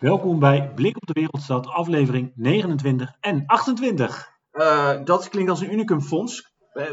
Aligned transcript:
Welkom 0.00 0.38
bij 0.38 0.72
Blik 0.74 0.96
op 0.96 1.06
de 1.06 1.12
Wereldstad, 1.12 1.66
aflevering 1.66 2.32
29 2.34 3.16
en 3.20 3.42
28. 3.46 4.30
Uh, 4.52 5.04
dat 5.04 5.28
klinkt 5.28 5.50
als 5.50 5.60
een 5.60 5.72
unicumfonds. 5.72 6.52
Uh, 6.74 6.84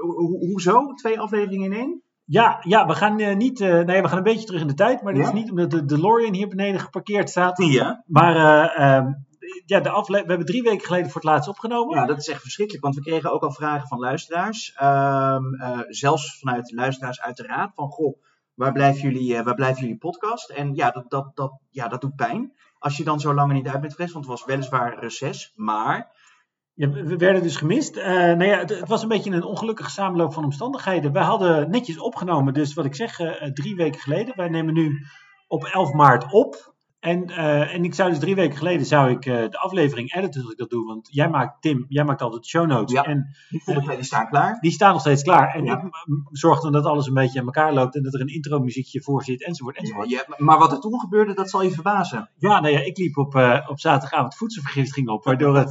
ho 0.00 0.38
hoezo? 0.38 0.94
Twee 0.94 1.20
afleveringen 1.20 1.72
in 1.72 1.78
één? 1.78 2.02
Ja, 2.24 2.60
ja 2.60 2.86
we, 2.86 2.94
gaan, 2.94 3.20
uh, 3.20 3.36
niet, 3.36 3.58
nee, 3.58 4.02
we 4.02 4.08
gaan 4.08 4.16
een 4.16 4.22
beetje 4.22 4.46
terug 4.46 4.60
in 4.60 4.66
de 4.66 4.74
tijd, 4.74 5.02
maar 5.02 5.14
dit 5.14 5.24
is 5.24 5.32
niet 5.32 5.50
omdat 5.50 5.70
de 5.70 5.84
DeLorean 5.84 6.34
hier 6.34 6.48
beneden 6.48 6.80
geparkeerd 6.80 7.30
staat. 7.30 7.62
Ja. 7.64 8.02
Maar 8.06 8.66
ehm, 8.74 9.12
ja, 9.64 9.80
de 9.80 9.90
afle 9.90 10.20
we 10.20 10.28
hebben 10.28 10.46
drie 10.46 10.62
weken 10.62 10.86
geleden 10.86 11.10
voor 11.10 11.20
het 11.20 11.30
laatst 11.30 11.48
opgenomen. 11.48 11.98
Ja, 11.98 12.06
dat 12.06 12.18
is 12.18 12.28
echt 12.28 12.40
verschrikkelijk, 12.40 12.84
want 12.84 12.96
we 12.96 13.02
kregen 13.02 13.32
ook 13.32 13.42
al 13.42 13.52
vragen 13.52 13.88
van 13.88 13.98
luisteraars. 13.98 14.72
Ehm, 14.76 15.44
zelfs 15.88 16.38
vanuit 16.38 16.72
luisteraars 16.72 17.20
uiteraard, 17.20 17.74
van 17.74 17.88
goh, 17.88 18.16
waar 18.56 18.72
blijven 18.72 19.02
jullie, 19.02 19.42
waar 19.42 19.54
blijven 19.54 19.82
jullie 19.82 19.98
podcast? 19.98 20.50
En 20.50 20.74
ja 20.74 20.90
dat, 20.90 21.10
dat, 21.10 21.36
dat, 21.36 21.58
ja, 21.70 21.88
dat 21.88 22.00
doet 22.00 22.16
pijn. 22.16 22.52
Als 22.78 22.96
je 22.96 23.04
dan 23.04 23.20
zo 23.20 23.34
lang 23.34 23.52
niet 23.52 23.68
uit 23.68 23.80
bent 23.80 23.94
geweest, 23.94 24.12
want 24.12 24.26
het 24.26 24.34
was 24.34 24.44
weliswaar 24.44 24.98
reces, 24.98 25.52
maar... 25.54 26.14
We 26.74 27.16
werden 27.16 27.42
dus 27.42 27.56
gemist. 27.56 27.96
Uh, 27.96 28.04
nou 28.04 28.44
ja, 28.44 28.58
het, 28.58 28.70
het, 28.70 28.88
was 28.88 29.02
een 29.02 29.08
beetje 29.08 29.30
een 29.30 29.42
ongelukkige 29.42 29.90
samenloop 29.90 30.32
van 30.32 30.44
omstandigheden. 30.44 31.12
Wij 31.12 31.22
hadden 31.22 31.70
netjes 31.70 31.98
opgenomen, 31.98 32.54
dus 32.54 32.74
wat 32.74 32.84
ik 32.84 32.94
zeg, 32.94 33.20
uh, 33.20 33.32
drie 33.52 33.76
weken 33.76 34.00
geleden. 34.00 34.36
Wij 34.36 34.48
nemen 34.48 34.74
nu 34.74 35.06
op 35.48 35.64
11 35.64 35.92
maart 35.92 36.32
op. 36.32 36.74
En, 37.06 37.30
uh, 37.30 37.74
en 37.74 37.84
ik 37.84 37.94
zou 37.94 38.10
dus 38.10 38.18
drie 38.18 38.34
weken 38.34 38.56
geleden 38.56 38.86
zou 38.86 39.10
ik 39.10 39.26
uh, 39.26 39.34
de 39.34 39.58
aflevering 39.58 40.14
editen 40.14 40.42
als 40.42 40.52
ik 40.52 40.58
dat 40.58 40.70
doe. 40.70 40.86
Want 40.86 41.08
jij 41.10 41.28
maakt, 41.28 41.62
Tim, 41.62 41.86
jij 41.88 42.04
maakt 42.04 42.22
altijd 42.22 42.42
de 42.42 42.48
show 42.48 42.66
notes. 42.66 42.92
Ja, 42.92 43.02
en, 43.02 43.36
die, 43.48 43.62
uh, 43.66 43.88
die 43.88 44.02
staan 44.02 44.28
klaar. 44.28 44.58
Die 44.60 44.70
staan 44.70 44.92
nog 44.92 45.00
steeds 45.00 45.22
klaar. 45.22 45.54
En 45.54 45.64
ja. 45.64 45.82
ik 45.82 45.90
zorg 46.30 46.60
dan 46.60 46.72
dat 46.72 46.84
alles 46.84 47.06
een 47.06 47.14
beetje 47.14 47.40
aan 47.40 47.46
elkaar 47.46 47.72
loopt. 47.72 47.96
En 47.96 48.02
dat 48.02 48.14
er 48.14 48.20
een 48.20 48.34
intro 48.34 48.58
muziekje 48.58 49.02
voor 49.02 49.24
zit, 49.24 49.44
enzovoort, 49.44 49.76
enzovoort. 49.76 50.10
Ja, 50.10 50.24
maar 50.36 50.58
wat 50.58 50.72
er 50.72 50.80
toen 50.80 51.00
gebeurde, 51.00 51.34
dat 51.34 51.50
zal 51.50 51.62
je 51.62 51.70
verbazen. 51.70 52.30
Ja, 52.38 52.60
nou 52.60 52.72
ja, 52.72 52.80
ik 52.80 52.98
liep 52.98 53.16
op, 53.16 53.34
op 53.68 53.80
zaterdagavond 53.80 54.36
voedselvergiftiging 54.36 55.08
op. 55.08 55.24
Waardoor 55.24 55.56
het 55.56 55.70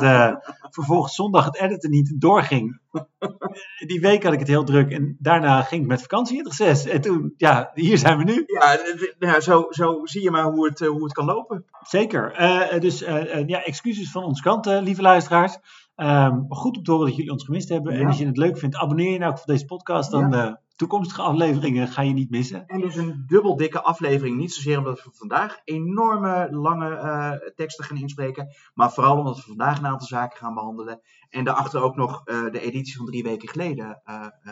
vervolgens 0.69 1.15
zondag 1.15 1.45
het 1.45 1.59
editen 1.59 1.89
niet 1.89 2.21
doorging. 2.21 2.79
Die 3.87 3.99
week 3.99 4.23
had 4.23 4.33
ik 4.33 4.39
het 4.39 4.47
heel 4.47 4.63
druk. 4.63 4.91
En 4.91 5.17
daarna 5.19 5.61
ging 5.61 5.81
ik 5.81 5.87
met 5.87 6.01
vakantie 6.01 6.37
in 6.37 6.43
het 6.43 6.57
reces. 6.57 6.85
En 6.85 7.01
toen, 7.01 7.33
ja, 7.37 7.71
hier 7.73 7.97
zijn 7.97 8.17
we 8.17 8.23
nu. 8.23 8.43
Ja, 8.45 8.77
nou, 9.19 9.41
zo, 9.41 9.65
zo 9.69 9.99
zie 10.03 10.21
je 10.21 10.31
maar 10.31 10.43
hoe 10.43 10.67
het, 10.67 10.79
hoe 10.79 11.03
het 11.03 11.13
kan 11.13 11.25
lopen. 11.25 11.65
Zeker. 11.81 12.41
Uh, 12.41 12.79
dus 12.79 13.01
uh, 13.01 13.47
ja, 13.47 13.63
excuses 13.63 14.11
van 14.11 14.23
onze 14.23 14.41
kant, 14.41 14.65
lieve 14.65 15.01
luisteraars. 15.01 15.57
Um, 15.95 16.45
goed 16.49 16.77
om 16.77 16.83
te 16.83 16.91
horen 16.91 17.07
dat 17.07 17.15
jullie 17.15 17.31
ons 17.31 17.43
gemist 17.43 17.69
hebben. 17.69 17.93
Ja. 17.93 17.99
En 17.99 18.07
als 18.07 18.17
je 18.17 18.25
het 18.25 18.37
leuk 18.37 18.57
vindt, 18.57 18.75
abonneer 18.75 19.11
je 19.11 19.19
nou 19.19 19.31
ook 19.31 19.37
voor 19.37 19.53
deze 19.53 19.65
podcast. 19.65 20.11
Dan 20.11 20.31
ja. 20.31 20.61
toekomstige 20.75 21.21
afleveringen 21.21 21.87
ga 21.87 22.01
je 22.01 22.13
niet 22.13 22.29
missen. 22.29 22.67
En 22.67 22.81
dus 22.81 22.95
een 22.95 23.23
dubbel 23.27 23.55
dikke 23.55 23.81
aflevering. 23.81 24.37
Niet 24.37 24.53
zozeer 24.53 24.77
omdat 24.77 25.03
we 25.03 25.09
vandaag 25.13 25.61
enorme 25.63 26.47
lange 26.51 27.53
teksten 27.55 27.85
gaan 27.85 27.97
inspreken. 27.97 28.47
Maar 28.73 28.91
vooral 28.91 29.17
omdat 29.17 29.35
we 29.35 29.41
vandaag 29.41 29.77
een 29.77 29.87
aantal 29.87 30.07
zaken 30.07 30.37
gaan 30.37 30.53
behandelen. 30.53 31.01
En 31.29 31.43
daarachter 31.43 31.81
ook 31.81 31.95
nog 31.95 32.23
de 32.23 32.59
editie 32.59 32.95
van 32.95 33.05
drie 33.05 33.23
weken 33.23 33.49
geleden 33.49 34.01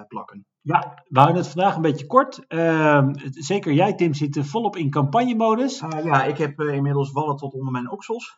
plakken. 0.07 0.45
Ja, 0.61 1.03
we 1.07 1.19
houden 1.19 1.41
het 1.41 1.51
vandaag 1.51 1.75
een 1.75 1.81
beetje 1.81 2.05
kort. 2.05 2.45
Uh, 2.47 3.07
zeker 3.29 3.73
jij, 3.73 3.93
Tim, 3.93 4.13
zit 4.13 4.39
volop 4.41 4.75
in 4.75 4.89
campagnemodus. 4.89 5.81
Uh, 5.81 6.03
ja, 6.03 6.23
ik 6.23 6.37
heb 6.37 6.59
uh, 6.59 6.73
inmiddels 6.73 7.11
wallen 7.11 7.35
tot 7.35 7.53
onder 7.53 7.71
mijn 7.71 7.91
oksels. 7.91 8.37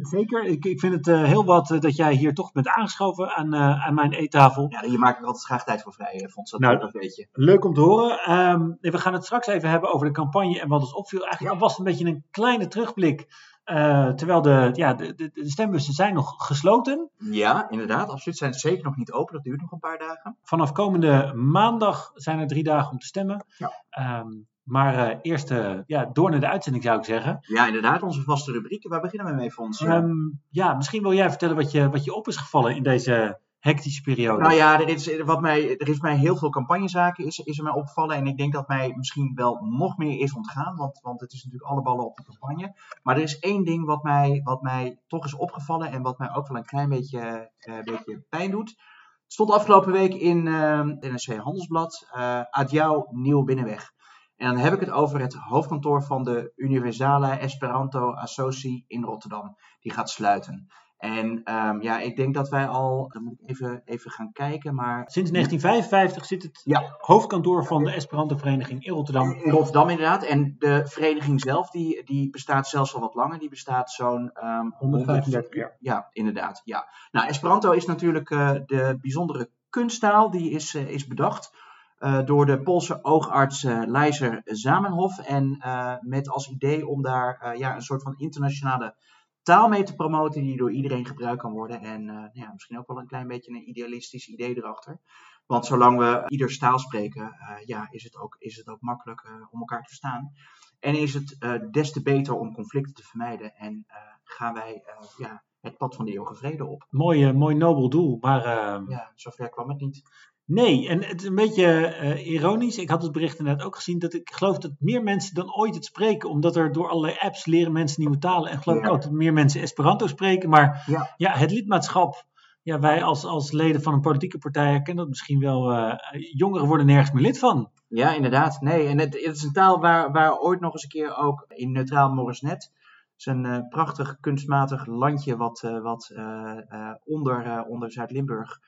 Zeker, 0.00 0.44
ik, 0.44 0.64
ik 0.64 0.80
vind 0.80 0.94
het 0.94 1.06
heel 1.26 1.44
wat 1.44 1.66
dat 1.68 1.96
jij 1.96 2.14
hier 2.14 2.34
toch 2.34 2.52
bent 2.52 2.68
aangeschoven 2.68 3.30
aan, 3.30 3.54
aan 3.56 3.94
mijn 3.94 4.12
eettafel. 4.12 4.66
Ja, 4.68 4.82
je 4.82 4.98
maakt 4.98 5.18
er 5.18 5.24
altijd 5.24 5.44
graag 5.44 5.64
tijd 5.64 5.82
voor 5.82 5.92
vrij, 5.92 6.28
Fons. 6.30 6.50
Dat, 6.50 6.60
nou, 6.60 6.78
dat 6.78 6.92
weet 6.92 7.16
je. 7.16 7.28
Leuk 7.32 7.64
om 7.64 7.74
te 7.74 7.80
horen. 7.80 8.32
Um, 8.32 8.78
we 8.80 8.98
gaan 8.98 9.12
het 9.12 9.24
straks 9.24 9.46
even 9.46 9.70
hebben 9.70 9.92
over 9.92 10.06
de 10.06 10.12
campagne 10.12 10.60
en 10.60 10.68
wat 10.68 10.80
ons 10.80 10.94
opviel. 10.94 11.20
Eigenlijk 11.20 11.54
ja. 11.54 11.60
was 11.60 11.70
het 11.70 11.78
een 11.78 11.92
beetje 11.92 12.06
een 12.06 12.24
kleine 12.30 12.68
terugblik 12.68 13.26
uh, 13.70 14.08
terwijl 14.08 14.42
de, 14.42 14.70
ja, 14.72 14.94
de, 14.94 15.14
de, 15.14 15.30
de, 15.32 15.50
stembussen 15.50 15.94
zijn 15.94 16.14
nog 16.14 16.46
gesloten. 16.46 17.10
Ja, 17.18 17.70
inderdaad. 17.70 18.08
Absoluut. 18.08 18.38
Zijn 18.38 18.54
zeker 18.54 18.84
nog 18.84 18.96
niet 18.96 19.12
open. 19.12 19.34
Dat 19.34 19.42
duurt 19.42 19.60
nog 19.60 19.72
een 19.72 19.78
paar 19.78 19.98
dagen. 19.98 20.36
Vanaf 20.42 20.72
komende 20.72 21.32
maandag 21.34 22.10
zijn 22.14 22.38
er 22.38 22.46
drie 22.46 22.62
dagen 22.62 22.92
om 22.92 22.98
te 22.98 23.06
stemmen. 23.06 23.44
Ja. 23.56 24.20
Um, 24.20 24.46
maar 24.68 24.94
uh, 24.94 25.18
eerst 25.22 25.50
uh, 25.50 25.78
ja, 25.86 26.10
door 26.12 26.30
naar 26.30 26.40
de 26.40 26.48
uitzending 26.48 26.84
zou 26.84 26.98
ik 26.98 27.04
zeggen. 27.04 27.38
Ja, 27.40 27.66
inderdaad. 27.66 28.02
Onze 28.02 28.22
vaste 28.22 28.52
rubrieken. 28.52 28.90
Waar 28.90 29.00
beginnen 29.00 29.26
we 29.26 29.34
mee, 29.34 29.50
Fons? 29.50 29.80
Um, 29.80 30.40
ja, 30.50 30.74
misschien 30.74 31.02
wil 31.02 31.14
jij 31.14 31.28
vertellen 31.28 31.56
wat 31.56 31.70
je, 31.70 31.90
wat 31.90 32.04
je 32.04 32.14
op 32.14 32.28
is 32.28 32.36
gevallen 32.36 32.76
in 32.76 32.82
deze 32.82 33.40
hectische 33.58 34.02
periode. 34.02 34.42
Nou 34.42 34.54
ja, 34.54 34.80
er 34.80 34.88
is, 34.88 35.22
wat 35.22 35.40
mij, 35.40 35.76
er 35.76 35.88
is 35.88 36.00
mij 36.00 36.16
heel 36.16 36.36
veel 36.36 36.50
campagnezaken 36.50 37.26
is, 37.26 37.38
is 37.38 37.58
er 37.58 37.64
mij 37.64 37.72
opgevallen. 37.72 38.16
En 38.16 38.26
ik 38.26 38.36
denk 38.36 38.52
dat 38.52 38.68
mij 38.68 38.92
misschien 38.96 39.32
wel 39.34 39.58
nog 39.62 39.96
meer 39.96 40.20
is 40.20 40.34
ontgaan. 40.34 40.76
Want, 40.76 41.00
want 41.02 41.20
het 41.20 41.32
is 41.32 41.44
natuurlijk 41.44 41.70
alle 41.70 41.82
ballen 41.82 42.04
op 42.04 42.16
de 42.16 42.24
campagne. 42.24 42.74
Maar 43.02 43.16
er 43.16 43.22
is 43.22 43.38
één 43.38 43.64
ding 43.64 43.84
wat 43.84 44.02
mij, 44.02 44.40
wat 44.44 44.62
mij 44.62 44.98
toch 45.06 45.24
is 45.24 45.34
opgevallen. 45.34 45.90
En 45.90 46.02
wat 46.02 46.18
mij 46.18 46.34
ook 46.34 46.48
wel 46.48 46.56
een 46.56 46.64
klein 46.64 46.88
beetje, 46.88 47.50
uh, 47.60 47.82
beetje 47.82 48.24
pijn 48.28 48.50
doet. 48.50 48.68
Het 48.68 49.36
stond 49.36 49.50
afgelopen 49.50 49.92
week 49.92 50.14
in 50.14 50.46
uh, 50.46 50.80
NRC 50.80 51.36
Handelsblad. 51.36 52.08
Uh, 52.16 52.40
Adjou 52.50 53.06
Nieuw 53.10 53.44
Binnenweg. 53.44 53.92
En 54.38 54.46
dan 54.46 54.56
heb 54.56 54.72
ik 54.72 54.80
het 54.80 54.90
over 54.90 55.20
het 55.20 55.34
hoofdkantoor 55.34 56.02
van 56.02 56.22
de 56.24 56.52
Universale 56.56 57.28
Esperanto 57.28 58.12
Associe 58.12 58.84
in 58.86 59.04
Rotterdam. 59.04 59.56
Die 59.80 59.92
gaat 59.92 60.10
sluiten. 60.10 60.68
En 60.98 61.52
um, 61.54 61.82
ja, 61.82 62.00
ik 62.00 62.16
denk 62.16 62.34
dat 62.34 62.48
wij 62.48 62.66
al, 62.66 63.08
dan 63.12 63.22
moet 63.22 63.40
ik 63.40 63.50
even, 63.50 63.82
even 63.84 64.10
gaan 64.10 64.32
kijken, 64.32 64.74
maar... 64.74 65.04
Sinds 65.06 65.30
1955 65.30 66.24
zit 66.24 66.42
het 66.42 66.60
ja. 66.64 66.96
hoofdkantoor 66.98 67.66
van 67.66 67.84
de 67.84 67.90
Esperanto-vereniging 67.90 68.84
in 68.84 68.92
Rotterdam. 68.92 69.32
In 69.32 69.50
Rotterdam 69.50 69.88
inderdaad. 69.88 70.24
En 70.24 70.54
de 70.58 70.82
vereniging 70.86 71.40
zelf, 71.40 71.70
die, 71.70 72.04
die 72.04 72.30
bestaat 72.30 72.68
zelfs 72.68 72.94
al 72.94 73.00
wat 73.00 73.14
langer. 73.14 73.38
Die 73.38 73.48
bestaat 73.48 73.90
zo'n... 73.90 74.30
Um, 74.44 74.74
135 74.78 75.54
jaar. 75.54 75.76
Ja, 75.80 76.08
inderdaad. 76.12 76.62
Ja. 76.64 76.88
Nou, 77.10 77.28
Esperanto 77.28 77.70
is 77.70 77.86
natuurlijk 77.86 78.30
uh, 78.30 78.50
de 78.66 78.98
bijzondere 79.00 79.50
kunsttaal. 79.68 80.30
Die 80.30 80.50
is, 80.50 80.74
uh, 80.74 80.90
is 80.90 81.06
bedacht 81.06 81.52
uh, 82.00 82.24
door 82.24 82.46
de 82.46 82.62
Poolse 82.62 83.04
oogarts 83.04 83.62
uh, 83.62 83.82
Leiser 83.86 84.40
Zamenhof. 84.44 85.18
En 85.18 85.56
uh, 85.58 85.94
met 86.00 86.28
als 86.28 86.48
idee 86.48 86.86
om 86.86 87.02
daar 87.02 87.58
ja, 87.58 87.74
een 87.74 87.82
soort 87.82 88.02
van 88.02 88.14
internationale 88.16 88.96
taal 89.42 89.68
mee 89.68 89.82
te 89.82 89.94
promoten 89.94 90.42
die 90.42 90.56
door 90.56 90.72
iedereen 90.72 91.06
gebruikt 91.06 91.40
kan 91.40 91.52
worden. 91.52 91.80
En 91.80 92.08
uh, 92.08 92.24
ja, 92.32 92.52
misschien 92.52 92.78
ook 92.78 92.86
wel 92.86 92.98
een 92.98 93.06
klein 93.06 93.28
beetje 93.28 93.50
een 93.50 93.68
idealistisch 93.68 94.28
idee 94.28 94.56
erachter. 94.56 95.00
Want 95.46 95.66
zolang 95.66 95.98
we 95.98 96.24
ieders 96.26 96.58
taal 96.58 96.78
spreken, 96.78 97.34
ja, 97.64 97.86
is, 97.90 98.04
het 98.04 98.16
ook, 98.16 98.36
is 98.38 98.56
het 98.56 98.68
ook 98.68 98.80
makkelijk 98.80 99.48
om 99.50 99.58
elkaar 99.58 99.82
te 99.82 99.88
verstaan. 99.88 100.32
En 100.80 100.94
is 100.94 101.14
het 101.14 101.36
des 101.70 101.92
te 101.92 102.02
beter 102.02 102.34
om 102.34 102.54
conflicten 102.54 102.94
te 102.94 103.02
vermijden. 103.02 103.54
En 103.54 103.86
gaan 104.24 104.54
wij 104.54 104.82
ja, 105.16 105.42
het 105.60 105.76
pad 105.76 105.94
van 105.94 106.04
de 106.04 106.12
eeuwige 106.12 106.34
vrede 106.34 106.66
op. 106.66 106.86
Mooi, 106.90 107.32
mooi 107.32 107.54
nobel 107.54 107.88
doel, 107.88 108.18
maar... 108.20 108.42
Ja, 108.88 109.12
zover 109.14 109.48
kwam 109.48 109.68
het 109.68 109.80
niet. 109.80 110.02
Nee, 110.50 110.88
en 110.88 111.04
het 111.04 111.20
is 111.20 111.26
een 111.28 111.34
beetje 111.34 111.96
uh, 112.02 112.26
ironisch. 112.26 112.78
Ik 112.78 112.88
had 112.90 113.02
het 113.02 113.12
bericht 113.12 113.38
inderdaad 113.38 113.66
ook 113.66 113.76
gezien 113.76 113.98
dat 113.98 114.14
ik 114.14 114.30
geloof 114.34 114.58
dat 114.58 114.72
meer 114.78 115.02
mensen 115.02 115.34
dan 115.34 115.54
ooit 115.56 115.74
het 115.74 115.84
spreken, 115.84 116.30
omdat 116.30 116.56
er 116.56 116.72
door 116.72 116.88
allerlei 116.88 117.16
apps 117.18 117.46
leren 117.46 117.72
mensen 117.72 118.00
nieuwe 118.00 118.18
talen. 118.18 118.50
En 118.50 118.62
geloof 118.62 118.78
ik 118.78 118.90
ook 118.90 119.02
dat 119.02 119.10
meer 119.10 119.32
mensen 119.32 119.60
Esperanto 119.60 120.06
spreken. 120.06 120.48
Maar 120.48 120.82
Ja. 120.86 121.14
ja, 121.16 121.32
het 121.36 121.50
lidmaatschap, 121.50 122.24
ja, 122.62 122.78
wij 122.78 123.02
als, 123.02 123.24
als 123.24 123.52
leden 123.52 123.82
van 123.82 123.92
een 123.94 124.00
politieke 124.00 124.38
partij 124.38 124.70
herkennen 124.70 124.96
dat 124.96 125.08
misschien 125.08 125.40
wel. 125.40 125.72
eh, 125.72 125.94
jongeren 126.36 126.66
worden 126.66 126.86
nergens 126.86 127.10
meer 127.12 127.22
lid 127.22 127.38
van. 127.38 127.70
Ja, 127.88 128.14
inderdaad. 128.14 128.60
Nee, 128.60 128.86
en 128.86 128.98
het, 128.98 129.14
het 129.24 129.36
is 129.36 129.42
een 129.42 129.52
taal 129.52 129.80
waar, 129.80 130.12
waar 130.12 130.38
ooit 130.38 130.60
nog 130.60 130.72
eens 130.72 130.82
een 130.82 130.88
keer 130.88 131.16
ook 131.16 131.44
in 131.48 131.72
Neutraal 131.72 132.12
Morisnet. 132.12 132.72
Het 133.12 133.16
is 133.16 133.26
een 133.26 133.44
eh, 133.46 133.68
prachtig 133.68 134.16
kunstmatig 134.20 134.86
landje 134.86 135.36
wat, 135.36 135.62
eh, 135.62 135.80
wat 135.82 136.10
eh, 136.14 136.58
eh, 136.68 136.94
onder, 137.04 137.44
eh, 137.46 137.60
onder 137.70 137.92
Zuid-Limburg 137.92 138.50
eh, 138.60 138.66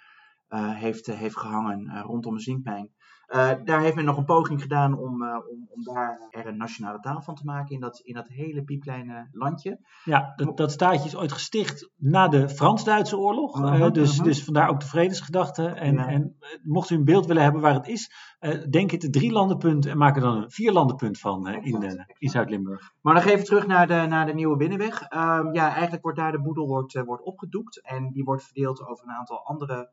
heeft, 0.59 1.09
eh, 1.09 1.16
heeft 1.19 1.37
gehangen, 1.37 1.87
eh, 1.88 2.00
rondom 2.05 2.35
de 2.35 2.41
zinkmijn. 2.41 2.91
Eh, 3.26 3.50
daar 3.64 3.81
heeft 3.81 3.94
men 3.94 4.05
nog 4.05 4.17
een 4.17 4.25
poging 4.25 4.62
gedaan 4.62 4.99
om, 4.99 5.23
eh, 5.23 5.37
om, 5.50 5.69
om 5.69 5.82
daar 5.82 6.29
er 6.31 6.47
een 6.47 6.56
nationale 6.56 7.00
taal 7.00 7.23
van 7.23 7.35
te 7.35 7.44
maken 7.44 7.75
in 7.75 7.81
dat, 7.81 7.99
in 7.99 8.14
dat 8.14 8.29
hele 8.29 8.62
piepkleine 8.62 9.29
landje. 9.32 9.79
Ja, 10.05 10.32
dat, 10.37 10.56
dat 10.56 10.73
staatje 10.73 11.06
is 11.08 11.17
ooit 11.17 11.32
gesticht 11.32 11.91
na 11.97 12.29
de 12.29 12.49
Frans-Duitse 12.49 13.19
oorlog. 13.19 13.64
Eh, 13.64 13.91
dus, 13.91 14.19
dus 14.19 14.44
vandaar 14.44 14.69
ook 14.69 14.81
de 14.81 14.87
vredesgedachte. 14.87 15.67
En, 15.67 15.94
Ja. 15.94 16.06
en 16.06 16.37
eh, 16.41 16.49
mocht 16.62 16.91
u 16.91 16.94
een 16.94 17.05
beeld 17.05 17.26
willen 17.26 17.43
hebben 17.43 17.61
waar 17.61 17.75
het 17.75 17.88
is, 17.88 18.12
eh, 18.38 18.70
denk 18.70 18.91
het 18.91 19.05
een 19.05 19.11
drie 19.11 19.32
landenpunt 19.32 19.87
en 19.87 19.99
maak 19.99 20.14
er 20.17 20.23
dan 20.23 20.37
een 20.37 20.50
vier 20.50 20.73
landenpunt 20.73 21.19
van 21.19 21.47
eh, 21.49 21.67
in, 21.67 21.82
eh, 21.82 22.05
in 22.19 22.29
Zuid-Limburg. 22.29 22.93
Maar 23.00 23.14
nog 23.14 23.25
even 23.25 23.44
terug 23.44 23.67
naar 23.67 23.87
de, 23.87 24.06
naar 24.08 24.26
de 24.26 24.35
nieuwe 24.35 24.56
binnenweg. 24.56 25.02
Ehm, 25.02 25.55
ja, 25.55 25.73
eigenlijk 25.73 26.02
wordt 26.02 26.19
daar 26.19 26.32
de 26.32 26.41
boedel 26.43 26.67
wordt, 26.67 26.94
eh, 26.94 27.02
wordt 27.02 27.25
opgedoekt. 27.25 27.81
En 27.82 28.11
die 28.12 28.25
wordt 28.25 28.44
verdeeld 28.44 28.87
over 28.87 29.05
een 29.05 29.14
aantal 29.14 29.44
andere 29.44 29.75
eh, 29.75 29.88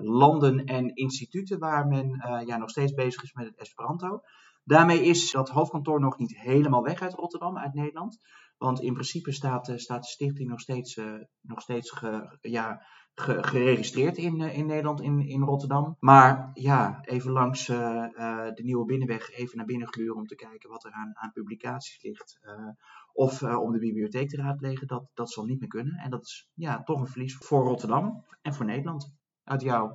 landen 0.00 0.64
en 0.64 0.94
instituten 0.94 1.58
waar 1.58 1.86
men 1.86 2.10
eh, 2.20 2.46
ja, 2.46 2.56
nog 2.56 2.70
steeds 2.70 2.92
bezig 2.94 3.22
is 3.22 3.32
met 3.32 3.46
het 3.46 3.58
Esperanto. 3.58 4.20
Daarmee 4.64 5.02
is 5.04 5.30
dat 5.30 5.48
hoofdkantoor 5.48 6.00
nog 6.00 6.18
niet 6.18 6.38
helemaal 6.38 6.82
weg 6.82 7.00
uit 7.02 7.14
Rotterdam, 7.14 7.58
uit 7.58 7.74
Nederland. 7.74 8.18
Want 8.58 8.80
in 8.80 8.92
principe 8.92 9.32
staat, 9.32 9.68
eh, 9.68 9.76
staat 9.76 10.02
de 10.02 10.08
stichting 10.08 10.48
nog 10.48 10.60
steeds, 10.60 10.96
eh, 10.96 11.14
nog 11.40 11.60
steeds 11.60 12.00
ja, 12.40 12.82
ge- 13.14 13.42
geregistreerd 13.42 14.16
in, 14.16 14.40
eh, 14.40 14.58
in 14.58 14.66
Nederland, 14.66 15.00
in, 15.00 15.20
in 15.28 15.42
Rotterdam. 15.42 15.96
Maar 16.00 16.50
ja, 16.54 17.00
even 17.04 17.30
langs 17.30 17.68
eh, 17.68 18.04
eh, 18.04 18.54
de 18.54 18.62
Nieuwe 18.62 18.84
Binnenweg 18.84 19.30
even 19.30 19.56
naar 19.56 19.66
binnen 19.66 19.88
gluren 19.88 20.16
om 20.16 20.26
te 20.26 20.34
kijken 20.34 20.70
wat 20.70 20.84
er 20.84 20.92
aan, 20.92 21.10
aan 21.14 21.32
publicaties 21.32 22.02
ligt. 22.02 22.38
Eh, 22.40 22.68
of 23.12 23.42
eh, 23.42 23.60
om 23.60 23.72
de 23.72 23.78
bibliotheek 23.78 24.28
te 24.28 24.36
raadplegen, 24.36 24.86
dat, 24.86 25.10
dat 25.14 25.30
zal 25.30 25.44
niet 25.44 25.60
meer 25.60 25.68
kunnen. 25.68 25.94
En 25.94 26.10
dat 26.10 26.22
is 26.24 26.50
ja, 26.54 26.82
toch 26.82 27.00
een 27.00 27.06
verlies 27.06 27.36
voor 27.36 27.64
Rotterdam 27.64 28.24
en 28.42 28.54
voor 28.54 28.66
Nederland. 28.66 29.16
Uit 29.48 29.62
jou. 29.62 29.92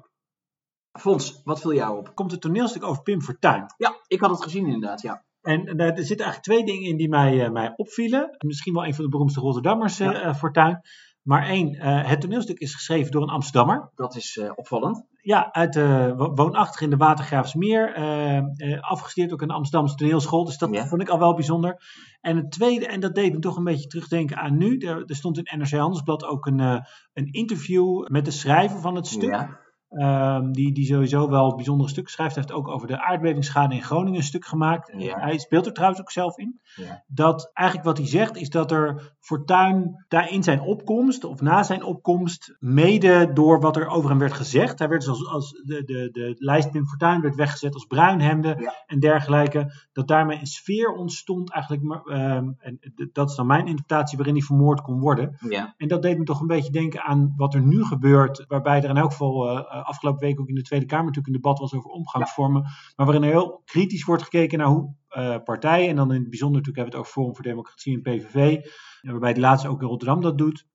Fons, 0.99 1.41
wat 1.43 1.61
viel 1.61 1.73
jou 1.73 1.97
op? 1.97 2.15
Komt 2.15 2.31
het 2.31 2.41
toneelstuk 2.41 2.83
over 2.83 3.03
Pim 3.03 3.21
Fortuyn. 3.21 3.65
Ja, 3.77 3.95
ik 4.07 4.19
had 4.19 4.29
het 4.29 4.43
gezien 4.43 4.65
inderdaad, 4.65 5.01
ja. 5.01 5.25
En 5.41 5.65
eh, 5.65 5.97
er 5.97 6.05
zitten 6.05 6.25
eigenlijk 6.25 6.43
twee 6.43 6.65
dingen 6.65 6.89
in 6.89 6.97
die 6.97 7.09
mij, 7.09 7.45
eh, 7.45 7.51
mij 7.51 7.73
opvielen. 7.75 8.35
Misschien 8.45 8.73
wel 8.73 8.85
een 8.85 8.95
van 8.95 9.03
de 9.03 9.09
beroemdste 9.09 9.39
Rotterdammers, 9.39 9.99
eh, 9.99 10.11
Ja. 10.11 10.35
Fortuyn. 10.35 10.79
Maar 11.23 11.47
één, 11.47 11.75
eh, 11.75 12.09
het 12.09 12.21
toneelstuk 12.21 12.59
is 12.59 12.73
geschreven 12.73 13.11
door 13.11 13.21
een 13.21 13.29
Amsterdammer. 13.29 13.91
Dat 13.95 14.15
is 14.15 14.37
eh, 14.37 14.51
opvallend. 14.55 15.05
Ja, 15.21 15.51
uit, 15.51 15.75
eh, 15.75 16.11
wo- 16.17 16.33
woonachtig 16.33 16.81
in 16.81 16.89
de 16.89 16.97
Watergraafsmeer. 16.97 17.95
afgestudeerd 18.81 19.33
ook 19.33 19.41
aan 19.41 19.47
de 19.47 19.53
Amsterdamse 19.53 19.95
toneelschool. 19.95 20.45
Dus 20.45 20.57
dat 20.57 20.73
Ja. 20.75 20.85
vond 20.87 21.01
ik 21.01 21.09
al 21.09 21.19
wel 21.19 21.33
bijzonder. 21.33 21.81
En 22.21 22.37
het 22.37 22.51
tweede, 22.51 22.87
en 22.87 22.99
dat 22.99 23.15
deed 23.15 23.33
me 23.33 23.39
toch 23.39 23.57
een 23.57 23.63
beetje 23.63 23.87
terugdenken 23.87 24.37
aan 24.37 24.57
nu. 24.57 24.77
Er, 24.77 25.03
er 25.05 25.15
stond 25.15 25.37
in 25.37 25.59
NRC 25.59 25.71
Handelsblad 25.71 26.25
ook 26.25 26.45
een, 26.45 26.59
een 27.13 27.31
interview 27.31 28.07
met 28.07 28.25
de 28.25 28.31
schrijver 28.31 28.79
van 28.79 28.95
het 28.95 29.07
stuk. 29.07 29.29
Ja. 29.29 29.61
Ehm, 29.93 30.51
die, 30.51 30.71
die 30.73 30.85
sowieso 30.85 31.29
wel 31.29 31.55
bijzondere 31.55 31.89
stukken 31.89 32.13
schrijft. 32.13 32.35
Hij 32.35 32.43
heeft 32.43 32.57
ook 32.57 32.67
over 32.67 32.87
de 32.87 33.01
aardbevingsschade 33.01 33.75
in 33.75 33.83
Groningen 33.83 34.17
een 34.19 34.23
stuk 34.25 34.45
gemaakt. 34.45 34.93
Ja. 34.97 35.19
Hij 35.19 35.37
speelt 35.37 35.65
er 35.65 35.73
trouwens 35.73 36.01
ook 36.01 36.11
zelf 36.11 36.37
in. 36.37 36.59
Ja. 36.75 37.03
Dat 37.07 37.51
eigenlijk 37.53 37.87
wat 37.87 37.97
hij 37.97 38.07
zegt 38.07 38.37
is 38.37 38.49
dat 38.49 38.71
er 38.71 39.13
Fortuyn 39.19 40.05
daar 40.07 40.31
in 40.31 40.43
zijn 40.43 40.61
opkomst, 40.61 41.23
of 41.23 41.41
na 41.41 41.63
zijn 41.63 41.83
opkomst, 41.83 42.55
mede 42.59 43.33
door 43.33 43.59
wat 43.59 43.75
er 43.77 43.87
over 43.87 44.09
hem 44.09 44.19
werd 44.19 44.33
gezegd. 44.33 44.79
Hij 44.79 44.87
werd 44.89 45.01
dus 45.01 45.09
als, 45.09 45.27
als 45.27 45.51
de, 45.51 45.83
de, 45.83 46.09
de 46.11 46.35
lijst 46.37 46.71
Pim 46.71 46.87
Fortuyn 46.87 47.21
werd 47.21 47.35
weggezet 47.35 47.73
als 47.73 47.85
bruinhemde 47.85 48.55
Ja. 48.59 48.73
en 48.85 48.99
dergelijke. 48.99 49.71
Dat 49.91 50.07
daarmee 50.07 50.39
een 50.39 50.45
sfeer 50.45 50.91
ontstond 50.93 51.51
eigenlijk. 51.51 51.83
ehm, 52.07 52.51
en 52.57 52.79
dat 53.11 53.29
is 53.29 53.35
dan 53.35 53.47
mijn 53.47 53.67
interpretatie 53.67 54.17
waarin 54.17 54.35
hij 54.35 54.43
vermoord 54.45 54.81
kon 54.81 54.99
worden. 54.99 55.37
Ja. 55.49 55.73
En 55.77 55.87
dat 55.87 56.01
deed 56.01 56.17
me 56.17 56.23
toch 56.23 56.41
een 56.41 56.47
beetje 56.47 56.71
denken 56.71 57.01
aan 57.01 57.33
wat 57.37 57.53
er 57.53 57.61
nu 57.61 57.83
gebeurt. 57.83 58.45
Waarbij 58.47 58.83
er 58.83 58.89
in 58.89 58.97
elk 58.97 59.11
geval 59.11 59.49
eh, 59.49 59.57
eh, 59.57 59.82
afgelopen 59.83 60.27
week 60.27 60.39
ook 60.39 60.47
in 60.47 60.55
de 60.55 60.61
Tweede 60.61 60.85
Kamer 60.85 61.05
natuurlijk 61.05 61.35
een 61.35 61.41
debat 61.41 61.59
was 61.59 61.73
over 61.73 61.89
omgangsvormen. 61.89 62.61
Maar 62.95 63.05
waarin 63.05 63.23
er 63.23 63.29
heel 63.29 63.61
kritisch 63.65 64.03
wordt 64.03 64.23
gekeken 64.23 64.57
naar 64.57 64.67
hoe 64.67 64.93
eh, 65.07 65.37
partijen, 65.43 65.89
en 65.89 65.95
dan 65.95 66.13
in 66.13 66.21
het 66.21 66.29
bijzonder 66.29 66.57
natuurlijk 66.57 66.87
hebben 66.87 66.93
we 66.93 66.97
het 66.97 67.07
over 67.07 67.11
Forum 67.11 67.35
voor 67.35 67.43
Democratie 67.43 67.93
en 67.93 68.01
PVV. 68.01 68.65
En 69.01 69.11
waarbij 69.11 69.33
die 69.33 69.41
laatste 69.41 69.67
ook 69.67 69.81
in 69.81 69.87
Rotterdam 69.87 70.21
dat 70.21 70.37
doet. 70.37 70.65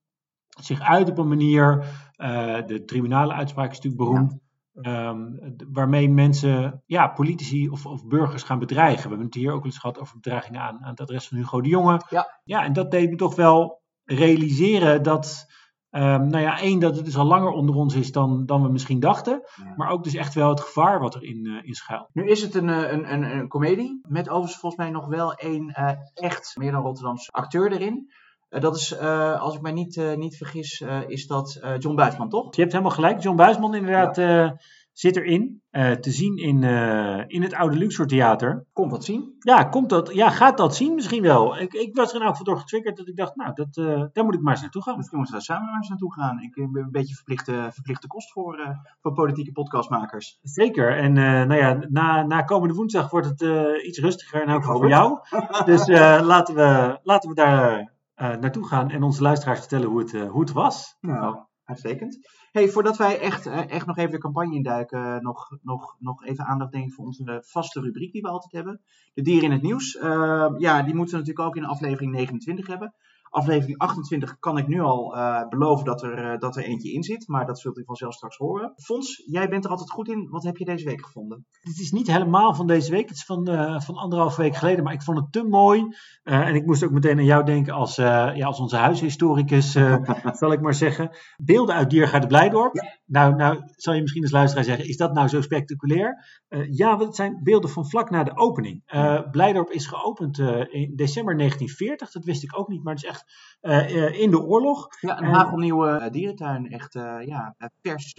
Zich 0.60 0.80
uit 0.80 1.10
op 1.10 1.18
een 1.18 1.28
manier, 1.28 1.84
eh, 2.12 2.66
de 2.66 2.84
tribunale 2.84 3.32
uitspraak 3.32 3.70
is 3.70 3.80
natuurlijk 3.80 4.10
beroemd. 4.10 4.38
ehm, 4.78 5.26
waarmee 5.72 6.10
mensen, 6.10 6.82
ja, 6.86 7.08
politici 7.08 7.68
of, 7.68 7.86
of 7.86 8.06
burgers 8.06 8.42
gaan 8.42 8.58
bedreigen. 8.58 9.02
We 9.02 9.08
hebben 9.08 9.26
het 9.26 9.34
hier 9.34 9.52
ook 9.52 9.64
eens 9.64 9.78
gehad 9.78 9.98
over 9.98 10.14
bedreigingen 10.14 10.60
aan, 10.60 10.78
aan 10.82 10.90
het 10.90 11.00
adres 11.00 11.28
van 11.28 11.38
Hugo 11.38 11.60
de 11.60 11.68
Jonge. 11.68 12.00
Ja. 12.08 12.40
ja, 12.44 12.64
en 12.64 12.72
dat 12.72 12.90
deed 12.90 13.10
me 13.10 13.16
toch 13.16 13.34
wel 13.34 13.82
realiseren 14.04 15.02
dat, 15.02 15.46
ehm, 15.90 16.26
nou 16.26 16.42
ja, 16.42 16.60
één, 16.60 16.78
dat 16.78 16.96
het 16.96 17.04
dus 17.04 17.16
al 17.16 17.24
langer 17.24 17.50
onder 17.50 17.74
ons 17.74 17.94
is 17.94 18.12
dan, 18.12 18.46
dan 18.46 18.62
we 18.62 18.68
misschien 18.68 19.00
dachten. 19.00 19.42
Ja. 19.64 19.72
Maar 19.76 19.90
ook 19.90 20.04
dus 20.04 20.14
echt 20.14 20.34
wel 20.34 20.48
het 20.48 20.60
gevaar 20.60 21.00
wat 21.00 21.14
erin 21.14 21.46
in, 21.46 21.64
in 21.64 21.74
schuilt. 21.74 22.08
Nu 22.12 22.28
is 22.28 22.42
het 22.42 22.54
een, 22.54 22.68
eh, 22.68 22.92
een, 22.92 23.12
een, 23.12 23.22
een 23.22 23.48
komedie. 23.48 24.00
Met 24.08 24.28
overigens 24.28 24.60
volgens 24.60 24.82
mij 24.82 24.90
nog 24.90 25.06
wel 25.06 25.34
één 25.34 25.68
eh, 25.68 25.90
echt 26.14 26.56
meer 26.56 26.72
dan 26.72 26.82
Rotterdamse 26.82 27.30
acteur 27.30 27.72
erin. 27.72 28.10
Eh, 28.48 28.60
dat 28.60 28.76
is, 28.76 28.96
eh, 28.96 29.40
als 29.40 29.54
ik 29.54 29.60
mij 29.60 29.72
niet, 29.72 29.96
eh, 29.96 30.16
niet 30.16 30.36
vergis, 30.36 30.80
eh, 30.80 31.08
is 31.08 31.26
dat 31.26 31.58
eh, 31.60 31.78
John 31.78 31.96
Buisman, 31.96 32.28
toch? 32.28 32.54
Je 32.54 32.60
hebt 32.60 32.72
helemaal 32.72 32.94
gelijk. 32.94 33.22
John 33.22 33.36
Buisman 33.36 33.74
inderdaad 33.74 34.18
eh, 34.18 34.50
zit 34.98 35.16
erin. 35.16 35.62
eh, 35.70 35.92
te 35.92 36.10
zien 36.10 36.36
in, 36.36 36.64
eh, 36.64 37.24
in 37.26 37.42
het 37.42 37.54
oude 37.54 37.76
Luxor 37.76 38.06
Theater. 38.06 38.66
Komt 38.72 38.90
wat 38.90 39.04
zien. 39.04 39.34
Ja, 39.38 39.64
komt 39.64 39.88
dat, 39.88 40.14
ja, 40.14 40.30
gaat 40.30 40.56
dat 40.56 40.76
zien 40.76 40.94
misschien 40.94 41.22
wel. 41.22 41.58
Ik, 41.58 41.72
ik 41.72 41.96
was 41.96 42.10
er 42.10 42.16
in 42.16 42.22
elk 42.22 42.30
geval 42.36 42.52
door 42.52 42.58
getriggerd 42.62 42.96
dat 42.96 43.08
ik 43.08 43.16
dacht, 43.16 43.36
nou, 43.36 43.54
dat, 43.54 43.76
eh, 43.76 44.02
daar 44.12 44.24
moet 44.24 44.34
ik 44.34 44.40
maar 44.40 44.52
eens 44.52 44.62
naartoe 44.62 44.82
gaan. 44.82 44.96
Misschien 44.96 45.18
moeten 45.18 45.36
we 45.36 45.44
daar 45.46 45.56
samen 45.56 45.70
maar 45.70 45.80
eens 45.80 45.88
naartoe 45.88 46.14
gaan. 46.14 46.40
Ik 46.40 46.54
ben 46.54 46.82
een 46.82 46.90
beetje 46.90 47.14
verplichte, 47.14 47.68
verplichte 47.72 48.06
kost 48.06 48.32
voor, 48.32 48.78
voor 49.00 49.12
politieke 49.12 49.52
podcastmakers. 49.52 50.38
Zeker. 50.42 50.96
En 50.96 51.12
nou 51.12 51.54
ja, 51.54 51.78
na, 51.88 52.22
na 52.22 52.42
komende 52.42 52.74
woensdag 52.74 53.10
wordt 53.10 53.26
het 53.26 53.42
iets 53.84 53.98
rustiger 53.98 54.42
en 54.42 54.54
ook 54.54 54.64
voor 54.64 54.88
jou. 54.88 55.18
Dus 55.64 55.88
eh, 55.88 56.20
laten, 56.22 56.54
we, 56.54 56.98
laten 57.02 57.28
we 57.28 57.34
daar 57.34 57.92
naartoe 58.14 58.66
gaan 58.66 58.90
en 58.90 59.02
onze 59.02 59.22
luisteraars 59.22 59.58
vertellen 59.58 59.88
hoe 59.88 59.98
het, 59.98 60.10
hoe 60.28 60.40
het 60.40 60.52
was. 60.52 60.96
Nou, 61.00 61.36
uitstekend. 61.64 62.18
Hey, 62.52 62.68
voordat 62.68 62.96
wij 62.96 63.20
echt, 63.20 63.46
eh, 63.46 63.70
echt 63.70 63.86
nog 63.86 63.96
even 63.96 64.10
de 64.10 64.18
campagne 64.18 64.54
induiken, 64.54 65.14
eh, 65.14 65.20
nog, 65.20 65.58
nog, 65.62 65.96
nog 65.98 66.24
even 66.24 66.44
aandacht 66.44 66.72
denk 66.72 66.86
ik 66.86 66.92
voor 66.92 67.04
onze 67.04 67.42
vaste 67.44 67.80
rubriek 67.80 68.12
die 68.12 68.22
we 68.22 68.28
altijd 68.28 68.52
hebben. 68.52 68.80
De 69.14 69.22
dieren 69.22 69.44
in 69.44 69.52
het 69.52 69.62
nieuws. 69.62 69.96
Eh, 69.96 70.54
ja, 70.58 70.82
die 70.82 70.94
moeten 70.94 71.14
we 71.14 71.20
natuurlijk 71.20 71.48
ook 71.48 71.56
in 71.56 71.64
aflevering 71.64 72.12
29 72.12 72.66
hebben. 72.66 72.94
Aflevering 73.30 73.78
28 73.78 74.38
kan 74.38 74.58
ik 74.58 74.66
nu 74.66 74.80
al 74.80 75.16
eh, 75.16 75.48
beloven 75.48 75.84
dat 75.84 76.02
er, 76.02 76.32
eh, 76.32 76.38
dat 76.38 76.56
er 76.56 76.64
eentje 76.64 76.92
in 76.92 77.02
zit, 77.02 77.28
maar 77.28 77.46
dat 77.46 77.58
zult 77.58 77.78
u 77.78 77.84
vanzelf 77.84 78.14
straks 78.14 78.36
horen. 78.36 78.72
Fons, 78.76 79.22
jij 79.26 79.48
bent 79.48 79.64
er 79.64 79.70
altijd 79.70 79.90
goed 79.90 80.08
in. 80.08 80.28
Wat 80.30 80.42
heb 80.42 80.56
je 80.56 80.64
deze 80.64 80.84
week 80.84 81.04
gevonden? 81.04 81.46
Het 81.60 81.78
is 81.78 81.92
niet 81.92 82.06
helemaal 82.06 82.54
van 82.54 82.66
deze 82.66 82.90
week, 82.90 83.08
het 83.08 83.16
is 83.16 83.24
van, 83.24 83.48
eh, 83.48 83.80
van 83.80 83.94
anderhalve 83.94 84.42
week 84.42 84.56
geleden, 84.56 84.84
maar 84.84 84.92
ik 84.92 85.02
vond 85.02 85.18
het 85.18 85.32
te 85.32 85.42
mooi. 85.42 85.96
En 86.22 86.54
ik 86.54 86.66
moest 86.66 86.84
ook 86.84 86.90
meteen 86.90 87.18
aan 87.18 87.24
jou 87.24 87.44
denken 87.44 87.74
als, 87.74 87.96
ja, 87.96 88.46
als 88.46 88.60
onze 88.60 88.76
huishistoricus, 88.76 89.72
zal 90.40 90.52
ik 90.52 90.60
maar 90.60 90.74
zeggen. 90.74 91.10
Beelden 91.36 91.74
uit 91.74 91.90
Diergaarde 91.90 92.26
Blijdorp. 92.26 92.98
Nou, 93.04 93.34
nou, 93.34 93.62
zal 93.76 93.94
je 93.94 94.00
misschien 94.00 94.22
als 94.22 94.32
luisteraar 94.32 94.64
zeggen, 94.64 94.88
is 94.88 94.96
dat 94.96 95.12
nou 95.12 95.28
zo 95.28 95.40
spectaculair? 95.40 96.24
Ja, 96.70 96.88
want 96.88 97.02
het 97.02 97.16
zijn 97.16 97.40
beelden 97.42 97.70
van 97.70 97.88
vlak 97.88 98.10
na 98.10 98.24
de 98.24 98.36
opening. 98.36 98.82
Blijdorp 99.30 99.70
is 99.70 99.86
geopend 99.86 100.38
in 100.38 100.92
december 100.96 101.36
1940, 101.36 102.10
dat 102.10 102.24
wist 102.24 102.42
ik 102.42 102.58
ook 102.58 102.68
niet, 102.68 102.82
maar 102.82 102.94
het 102.94 103.02
is 103.02 103.08
echt 103.08 103.17
eh, 103.60 104.04
eh, 104.06 104.20
in 104.20 104.30
de 104.30 104.40
oorlog. 104.40 104.88
Ja, 105.00 105.18
een 105.18 105.24
En- 105.24 105.34
hagelnieuwe 105.34 105.90
eh, 105.90 106.10
dierentuin. 106.12 106.70
Echt 106.70 106.92
ja, 107.24 107.54
vers, 107.82 108.14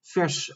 vers 0.00 0.52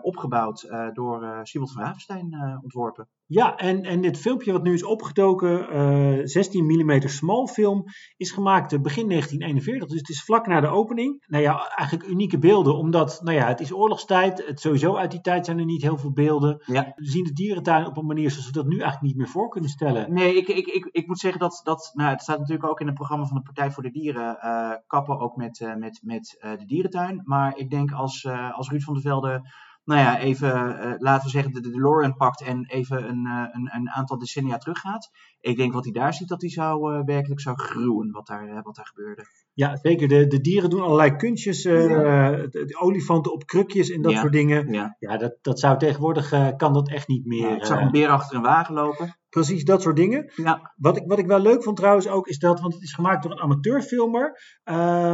opgebouwd 0.00 0.68
door 0.92 1.40
Siebold 1.42 1.72
van 1.72 1.82
Ravenstein 1.82 2.32
eh, 2.32 2.58
ontworpen. 2.62 3.08
Ja, 3.28 3.56
en, 3.56 3.82
en 3.82 4.00
dit 4.00 4.18
filmpje 4.18 4.52
wat 4.52 4.62
nu 4.62 4.72
is 4.72 4.84
opgetoken, 4.84 5.68
eh 5.70 6.20
16 6.22 6.66
mm 6.66 7.00
small 7.00 7.46
film, 7.46 7.84
is 8.16 8.30
gemaakt 8.30 8.72
eh, 8.72 8.80
begin 8.80 9.08
1941. 9.08 9.88
Dus 9.88 9.98
het 9.98 10.08
is 10.08 10.24
vlak 10.24 10.46
na 10.46 10.60
de 10.60 10.66
opening. 10.66 11.24
Nou 11.26 11.42
ja, 11.42 11.68
eigenlijk 11.68 12.08
unieke 12.08 12.38
beelden, 12.38 12.76
omdat 12.76 13.20
nou 13.22 13.36
ja, 13.36 13.46
het 13.46 13.60
is 13.60 13.72
oorlogstijd. 13.72 14.46
Het, 14.46 14.60
sowieso 14.60 14.94
uit 14.94 15.10
die 15.10 15.20
tijd 15.20 15.44
zijn 15.44 15.58
er 15.58 15.64
niet 15.64 15.82
heel 15.82 15.96
veel 15.96 16.12
beelden. 16.12 16.62
Ja. 16.66 16.92
We 16.96 17.10
zien 17.10 17.24
de 17.24 17.32
dierentuin 17.32 17.86
op 17.86 17.96
een 17.96 18.06
manier 18.06 18.30
zoals 18.30 18.46
we 18.46 18.52
dat 18.52 18.66
nu 18.66 18.78
eigenlijk 18.78 19.02
niet 19.02 19.16
meer 19.16 19.28
voor 19.28 19.48
kunnen 19.48 19.70
stellen. 19.70 20.12
Nee, 20.12 20.36
ik, 20.36 20.48
ik, 20.48 20.66
ik, 20.66 20.88
ik 20.90 21.06
moet 21.06 21.18
zeggen 21.18 21.40
dat, 21.40 21.60
dat 21.64 21.90
nou, 21.94 22.10
het 22.10 22.22
staat 22.22 22.38
natuurlijk 22.38 22.68
ook 22.68 22.80
in 22.80 22.86
het 22.86 22.94
programma 22.94 23.24
van 23.24 23.36
de 23.36 23.42
Partij 23.42 23.70
voor 23.70 23.82
de 23.82 23.90
Dieren, 23.90 24.38
eh, 24.40 24.70
kappen 24.86 25.18
ook 25.18 25.36
met, 25.36 25.74
met, 25.78 26.00
met 26.02 26.36
de 26.40 26.66
dierentuin. 26.66 27.22
Maar 27.24 27.56
ik 27.56 27.70
denk 27.70 27.92
als, 27.92 28.26
als 28.52 28.70
Ruud 28.70 28.82
van 28.82 28.94
der 28.94 29.02
Velde, 29.02 29.42
nou 29.86 30.00
ja, 30.00 30.18
even, 30.18 30.78
eh, 30.80 30.94
laten 30.98 31.24
we 31.24 31.30
zeggen, 31.30 31.52
de, 31.52 31.60
de 31.60 31.70
DeLorean 31.70 32.16
pakt 32.16 32.42
en 32.42 32.66
even 32.66 33.08
een, 33.08 33.26
eh, 33.26 33.48
een, 33.52 33.74
een 33.74 33.90
aantal 33.90 34.18
decennia 34.18 34.58
teruggaat. 34.58 35.10
Ik 35.40 35.56
denk 35.56 35.72
wat 35.72 35.84
hij 35.84 35.92
daar 35.92 36.14
ziet, 36.14 36.28
dat 36.28 36.40
hij 36.40 36.50
zou, 36.50 36.94
eh, 36.94 37.04
werkelijk 37.04 37.40
zou 37.40 37.56
gruwen 37.56 38.10
wat 38.10 38.26
daar, 38.26 38.62
wat 38.62 38.74
daar 38.74 38.86
gebeurde. 38.86 39.26
Ja, 39.56 39.76
zeker. 39.76 40.08
De, 40.08 40.26
de 40.26 40.40
dieren 40.40 40.70
doen 40.70 40.80
allerlei 40.82 41.16
kunstjes. 41.16 41.62
Ja. 41.62 42.30
de, 42.30 42.48
de 42.50 42.78
olifanten 42.80 43.32
op 43.32 43.46
krukjes 43.46 43.90
en 43.90 44.02
dat 44.02 44.12
Ja. 44.12 44.20
soort 44.20 44.32
dingen. 44.32 44.72
Ja. 44.72 44.96
Ja, 44.98 45.16
dat, 45.16 45.36
dat 45.42 45.60
zou 45.60 45.78
tegenwoordig, 45.78 46.32
eh, 46.32 46.48
kan 46.56 46.72
dat 46.72 46.88
echt 46.90 47.08
niet 47.08 47.26
meer. 47.26 47.56
ik 47.56 47.64
zag 47.64 47.78
eh, 47.78 47.84
een 47.84 47.90
beer 47.90 48.08
achter 48.08 48.36
een 48.36 48.42
wagen 48.42 48.74
lopen. 48.74 49.16
precies 49.30 49.64
dat 49.64 49.82
soort 49.82 49.96
dingen. 49.96 50.32
Ja, 50.36 50.72
Wat 50.76 50.96
ik, 50.96 51.02
wat 51.06 51.18
ik 51.18 51.26
wel 51.26 51.38
leuk 51.40 51.62
vond 51.62 51.76
trouwens 51.76 52.08
ook, 52.08 52.28
is 52.28 52.38
dat, 52.38 52.60
want 52.60 52.74
het 52.74 52.82
is 52.82 52.92
gemaakt 52.94 53.22
door 53.22 53.32
een 53.32 53.40
amateurfilmer, 53.40 54.40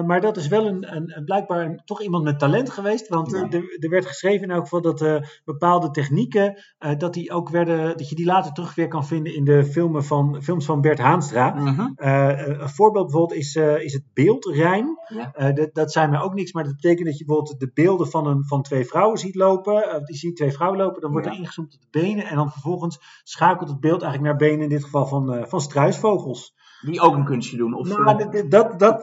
maar 0.06 0.20
dat 0.20 0.36
is 0.36 0.48
wel 0.48 0.66
een, 0.66 0.96
een, 0.96 1.16
een- 1.16 1.24
blijkbaar 1.24 1.64
een, 1.64 1.80
toch 1.84 2.02
iemand 2.02 2.24
met 2.24 2.38
talent 2.38 2.70
geweest, 2.70 3.08
want 3.08 3.32
er, 3.32 3.76
er 3.80 3.88
werd 3.90 4.06
geschreven 4.06 4.42
in 4.42 4.50
elk 4.50 4.62
geval 4.62 4.80
dat 4.80 5.20
bepaalde 5.44 5.90
technieken, 5.90 6.62
dat, 6.98 7.14
die 7.14 7.30
ook 7.32 7.48
werden, 7.48 7.96
dat 7.96 8.08
je 8.08 8.14
die 8.14 8.26
later 8.26 8.52
terug 8.52 8.74
weer 8.74 8.88
kan 8.88 9.06
vinden 9.06 9.34
in 9.34 9.44
de 9.44 9.64
filmen 9.64 10.04
van, 10.04 10.42
films 10.42 10.64
van 10.64 10.80
Bert 10.80 10.98
Haanstra. 10.98 11.54
Mhm. 11.54 11.90
Eh, 11.96 12.46
een 12.46 12.68
voorbeeld 12.68 13.06
bijvoorbeeld 13.06 13.38
is, 13.40 13.56
is 13.56 13.92
het 13.92 14.04
Ja. 15.08 15.32
Eh, 15.34 15.54
dat, 15.54 15.74
dat 15.74 15.92
zijn 15.92 16.10
mij 16.10 16.20
ook 16.20 16.34
niks, 16.34 16.52
maar 16.52 16.64
dat 16.64 16.74
betekent 16.74 17.06
dat 17.06 17.18
je 17.18 17.24
bijvoorbeeld 17.24 17.60
de 17.60 17.70
beelden 17.74 18.06
van, 18.10 18.26
een, 18.26 18.44
van 18.44 18.62
twee 18.62 18.84
vrouwen 18.86 19.18
ziet 19.18 19.34
lopen. 19.34 19.74
Uh, 19.88 20.04
die 20.04 20.16
ziet 20.16 20.36
twee 20.36 20.52
vrouwen 20.52 20.78
lopen, 20.80 21.00
dan 21.00 21.10
wordt 21.10 21.26
Ja. 21.26 21.32
er 21.32 21.38
ingezoomd 21.38 21.74
op 21.74 21.80
de 21.80 21.98
benen. 22.00 22.24
En 22.26 22.36
dan 22.36 22.50
vervolgens 22.50 22.98
schakelt 23.24 23.68
het 23.68 23.80
beeld 23.80 24.02
eigenlijk 24.02 24.32
naar 24.38 24.48
benen, 24.48 24.62
in 24.62 24.68
dit 24.68 24.84
geval 24.84 25.06
van, 25.06 25.32
eh, 25.34 25.44
van 25.46 25.60
struisvogels. 25.60 26.54
die 26.82 27.00
ook 27.00 27.14
een 27.14 27.24
kunstje 27.24 27.56
doen. 27.56 27.74
Of, 27.74 27.88
Nou, 27.88 28.04
eh, 28.22 28.42
dat, 28.48 28.78
dat, 28.78 29.02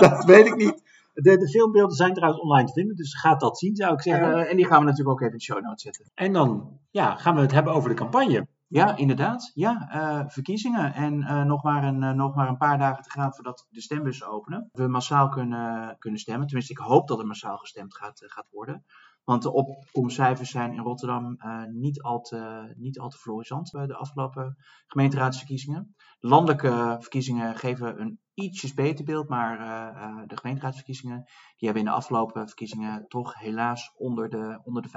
dat, 0.00 0.24
weet 0.24 0.46
ik 0.46 0.56
niet. 0.56 0.82
De, 1.14 1.36
de 1.36 1.48
filmbeelden 1.48 1.96
zijn 1.96 2.14
trouwens 2.14 2.42
online 2.42 2.66
te 2.66 2.72
vinden, 2.72 2.96
dus 2.96 3.14
gaat 3.20 3.40
dat 3.40 3.58
zien, 3.58 3.76
zou 3.76 3.92
ik 3.92 4.02
zeggen. 4.02 4.34
eh, 4.34 4.50
en 4.50 4.56
die 4.56 4.66
gaan 4.66 4.78
we 4.78 4.84
natuurlijk 4.84 5.10
ook 5.10 5.20
even 5.20 5.32
in 5.32 5.38
de 5.38 5.44
show 5.44 5.62
notes 5.62 5.82
zetten. 5.82 6.10
En 6.14 6.32
dan 6.32 6.78
ja, 6.90 7.14
gaan 7.16 7.34
we 7.34 7.40
het 7.40 7.52
hebben 7.52 7.72
over 7.72 7.88
de 7.88 7.94
campagne. 7.94 8.46
Ja, 8.72 8.96
inderdaad. 8.96 9.50
Ja, 9.54 9.88
uh, 9.94 10.28
verkiezingen. 10.28 10.94
En 10.94 11.20
uh, 11.20 11.42
nog, 11.42 11.62
maar 11.62 11.84
een, 11.84 12.02
uh, 12.02 12.10
nog 12.10 12.34
maar 12.34 12.48
een 12.48 12.56
paar 12.56 12.78
dagen 12.78 13.02
te 13.02 13.10
gaan 13.10 13.34
voordat 13.34 13.66
de 13.70 13.80
stembussen 13.80 14.28
openen. 14.28 14.68
We 14.72 14.88
massaal 14.88 15.28
kunnen, 15.28 15.96
kunnen 15.98 16.20
stemmen. 16.20 16.46
Tenminste, 16.46 16.72
ik 16.72 16.78
hoop 16.78 17.08
dat 17.08 17.18
er 17.18 17.26
massaal 17.26 17.56
gestemd 17.56 17.96
gaat, 17.96 18.22
gaat 18.26 18.48
worden. 18.50 18.84
Want 19.24 19.42
de 19.42 19.52
opkomstcijfers 19.52 20.50
zijn 20.50 20.72
in 20.72 20.82
Rotterdam 20.82 21.38
niet, 21.72 22.02
al 22.02 22.20
te, 22.20 22.72
niet 22.76 22.98
al 22.98 23.08
te 23.08 23.18
florissant 23.18 23.70
bij 23.70 23.86
de 23.86 23.96
afgelopen 23.96 24.56
gemeenteraadsverkiezingen. 24.86 25.94
De 26.18 26.28
landelijke 26.28 26.96
verkiezingen 27.00 27.56
geven 27.56 28.00
een 28.00 28.20
ietsjes 28.34 28.74
beter 28.74 29.04
beeld, 29.04 29.28
maar 29.28 29.60
uh, 29.60 30.02
uh, 30.02 30.22
de 30.26 30.36
gemeenteraadsverkiezingen 30.36 31.24
die 31.56 31.68
hebben 31.68 31.82
in 31.82 31.84
de 31.84 31.96
afgelopen 31.96 32.46
verkiezingen 32.46 33.04
toch 33.08 33.38
helaas 33.38 33.92
onder 33.96 34.28
de, 34.28 34.60
onder 34.64 34.82
de 34.82 34.88
50% 34.88 34.92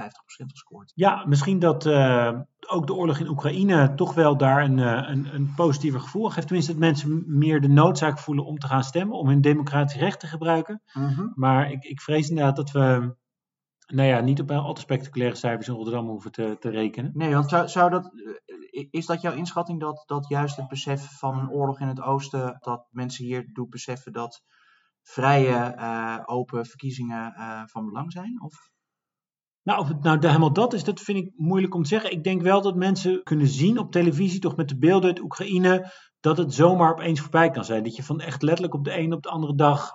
gescoord. 0.46 0.92
Ja, 0.96 1.26
misschien 1.26 1.60
dat 1.60 1.88
ook 2.68 2.88
de 2.88 2.94
oorlog 2.94 3.20
in 3.20 3.28
Oekraïne 3.28 3.94
toch 3.96 4.14
wel 4.14 4.38
daar 4.38 4.64
een, 4.64 4.78
een, 4.78 5.36
een 5.36 5.54
positiever 5.56 6.00
gevoel 6.00 6.30
geeft. 6.30 6.48
Tenminste, 6.48 6.72
dat 6.72 6.82
mensen 6.82 7.24
meer 7.28 7.62
de 7.62 7.68
noodzaak 7.68 8.20
voelen 8.20 8.46
om 8.46 8.60
te 8.60 8.68
gaan 8.68 8.84
stemmen, 8.84 9.18
om 9.18 9.28
hun 9.28 9.42
democratisch 9.42 10.00
recht 10.00 10.20
te 10.20 10.28
gebruiken. 10.28 10.82
Mm 10.94 11.08
-hmm. 11.08 11.32
Maar 11.36 11.72
ik, 11.72 11.84
ik 11.84 12.02
vrees 12.02 12.30
inderdaad 12.30 12.56
dat 12.56 12.72
we 12.72 13.16
nou 13.88 14.08
ja, 14.08 14.20
niet 14.20 14.42
op 14.42 14.52
al 14.52 14.74
te 14.74 14.82
spectaculaire 14.82 15.38
cijfers 15.38 15.68
in 15.68 15.74
Rotterdam 15.74 16.08
hoeven 16.08 16.32
te, 16.32 16.58
te 16.60 16.70
rekenen. 16.70 17.12
Nee, 17.14 17.34
want 17.34 17.50
zou, 17.50 17.68
zou 17.68 17.90
dat, 17.90 18.12
is 18.90 19.06
dat 19.06 19.22
jouw 19.22 19.34
inschatting 19.34 19.80
dat, 19.80 20.04
dat 20.06 20.28
juist 20.28 20.56
het 20.56 20.68
besef 20.68 21.18
van 21.20 21.40
een 21.40 21.50
oorlog 21.50 21.80
in 21.80 21.88
het 21.88 22.02
oosten, 22.02 22.58
dat 22.60 22.88
mensen 22.92 23.26
hier 23.26 23.50
doet 23.54 23.70
beseffen 23.70 24.14
dat 24.14 24.44
vrije, 25.02 25.76
uh, 25.78 26.20
open 26.26 26.66
verkiezingen 26.66 27.34
uh, 27.38 27.62
van 27.66 27.86
belang 27.86 28.12
zijn? 28.12 28.42
Of? 28.42 28.70
Nou, 29.64 29.80
of 29.80 29.88
het 29.88 30.04
nou 30.04 30.28
helemaal 30.28 30.54
dat 30.54 30.74
is, 30.74 30.84
dat 30.84 31.00
vind 31.00 31.18
ik 31.18 31.32
moeilijk 31.36 31.76
om 31.76 31.82
te 31.82 31.88
zeggen. 31.88 32.12
Ik 32.12 32.24
denk 32.24 32.42
wel 32.42 32.62
dat 32.62 32.76
mensen 32.76 33.24
kunnen 33.24 33.48
zien 33.48 33.78
op 33.78 33.92
televisie, 33.92 34.40
toch 34.40 34.56
met 34.56 34.70
de 34.70 34.78
beelden 34.78 35.10
uit 35.10 35.20
Oekraïne, 35.22 35.92
dat 36.20 36.38
het 36.38 36.54
zomaar 36.54 36.92
opeens 36.92 37.20
voorbij 37.20 37.50
kan 37.50 37.66
zijn. 37.66 37.84
Dat 37.84 37.96
je 37.96 38.04
van 38.04 38.20
echt 38.20 38.42
letterlijk 38.42 38.74
op 38.74 38.84
de 38.84 38.98
een 38.98 39.14
op 39.14 39.24
de 39.24 39.30
andere 39.30 39.56
dag 39.56 39.92